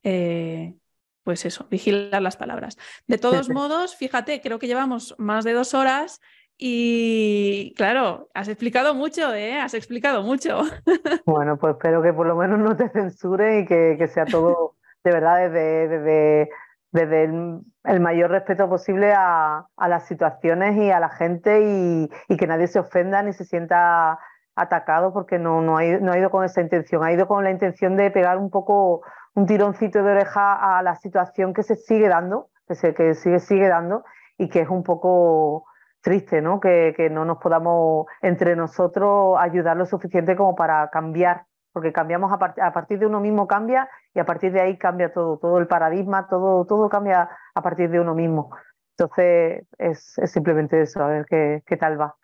eh, 0.05 0.77
pues 1.24 1.44
eso, 1.47 1.66
vigilar 1.69 2.23
las 2.23 2.36
palabras. 2.36 2.77
De 3.09 3.19
todos 3.19 3.48
modos, 3.51 3.97
fíjate, 3.97 4.40
creo 4.40 4.61
que 4.61 4.69
llevamos 4.69 5.16
más 5.19 5.44
de 5.44 5.53
dos 5.53 5.74
horas 5.74 6.20
y 6.57 7.74
claro, 7.77 8.28
has 8.35 8.47
explicado 8.47 8.94
mucho, 8.94 9.35
¿eh? 9.35 9.59
Has 9.59 9.74
explicado 9.74 10.23
mucho. 10.23 10.62
Bueno, 11.27 11.57
pues 11.57 11.74
espero 11.74 12.01
que 12.03 12.12
por 12.12 12.28
lo 12.28 12.36
menos 12.36 12.61
no 12.61 12.77
te 12.77 12.89
censure 12.89 13.62
y 13.62 13.66
que, 13.66 14.07
sea 14.07 14.27
todo 14.27 14.77
de 15.03 15.11
verdad 15.11 15.51
desde... 15.51 15.89
desde 15.89 16.51
desde 16.97 17.24
el, 17.24 18.01
mayor 18.01 18.31
respeto 18.31 18.68
posible 18.68 19.12
a, 19.14 19.66
las 19.77 20.06
situaciones 20.06 20.77
y 20.77 20.90
a 20.90 20.98
la 20.98 21.10
gente 21.10 21.60
y, 21.62 22.36
que 22.36 22.47
nadie 22.47 22.66
se 22.66 22.78
ofenda 22.78 23.23
ni 23.23 23.32
se 23.32 23.44
sienta 23.44 24.18
atacado 24.55 25.12
porque 25.12 25.39
no, 25.39 25.60
no, 25.60 25.77
ha 25.77 25.85
ido, 25.85 26.01
no 26.01 26.12
ha 26.12 26.18
ido 26.18 26.31
con 26.31 26.44
esa 26.44 26.62
intención, 26.62 27.05
ha 27.05 27.12
ido 27.12 27.28
con 27.28 27.44
la 27.44 27.51
intención 27.51 27.97
de 27.97 28.10
pegar 28.10 28.39
un 28.39 28.51
poco 28.51 29.02
un 29.35 29.44
tironcito 29.44 30.02
de 30.02 30.12
oreja 30.12 30.78
a 30.78 30.82
la 30.82 30.97
situación 30.97 31.52
que 31.52 31.62
se 31.62 31.77
sigue 31.77 32.09
dando, 32.09 32.48
que 32.66 32.74
se 32.74 32.94
que 32.94 33.14
sigue, 33.14 33.39
sigue 33.40 33.68
dando 33.68 34.05
y 34.39 34.48
que 34.48 34.62
es 34.62 34.68
un 34.70 34.82
poco 34.82 35.66
triste, 36.01 36.40
¿no? 36.40 36.60
Que, 36.60 36.94
que 36.97 37.10
no 37.10 37.27
nos 37.27 37.39
podamos 37.39 38.06
entre 38.23 38.56
nosotros 38.56 39.36
ayudar 39.39 39.77
lo 39.77 39.85
suficiente 39.85 40.35
como 40.35 40.55
para 40.55 40.89
cambiar 40.89 41.44
porque 41.77 41.93
cambiamos 41.93 42.32
a, 42.32 42.73
partir 42.73 42.98
de 42.98 43.05
uno 43.05 43.20
mismo 43.20 43.47
cambia 43.47 43.86
y 44.15 44.19
a 44.19 44.24
partir 44.24 44.51
de 44.51 44.62
ahí 44.62 44.78
cambia 44.78 45.12
todo, 45.12 45.36
todo 45.36 45.59
el 45.59 45.66
paradigma, 45.66 46.27
todo, 46.27 46.65
todo 46.65 46.89
cambia 46.89 47.28
a 47.55 47.62
partir 47.62 47.90
de 47.90 48.01
uno 48.01 48.15
mismo. 48.15 48.48
Entonces 48.93 49.66
es, 49.77 50.19
simplemente 50.24 50.81
eso, 50.81 51.03
a 51.03 51.09
ver 51.09 51.27
qué, 51.28 51.62
qué 51.66 51.77
tal 51.77 52.01
va. 52.01 52.16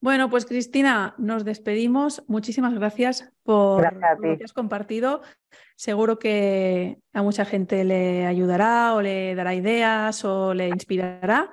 Bueno, 0.00 0.28
pues 0.30 0.46
Cristina, 0.46 1.14
nos 1.16 1.44
despedimos. 1.44 2.24
Muchísimas 2.26 2.74
gracias 2.74 3.32
por 3.44 3.84
lo 3.84 4.36
que 4.36 4.42
has 4.42 4.52
compartido. 4.52 5.22
Seguro 5.76 6.18
que 6.18 6.98
a 7.12 7.22
mucha 7.22 7.44
gente 7.44 7.84
le 7.84 8.26
ayudará 8.26 8.94
o 8.94 9.00
le 9.00 9.36
dará 9.36 9.54
ideas 9.54 10.24
o 10.24 10.54
le 10.54 10.70
inspirará. 10.70 11.52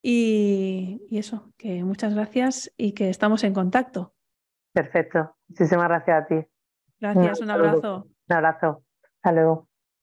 y 0.00 1.08
eso, 1.10 1.52
que 1.56 1.82
muchas 1.82 2.14
gracias 2.14 2.72
y 2.76 2.92
que 2.92 3.10
estamos 3.10 3.42
en 3.42 3.52
contacto. 3.52 4.14
Perfecto. 4.72 5.36
Muchísimas 5.48 5.88
gracias 5.88 6.22
a 6.22 6.26
ti. 6.26 6.46
Gracias, 7.00 7.40
un, 7.40 7.50
abrazo. 7.50 8.06
Un 8.28 8.36
abrazo. 8.36 8.84
Hasta 9.16 9.32
luego. 9.32 9.69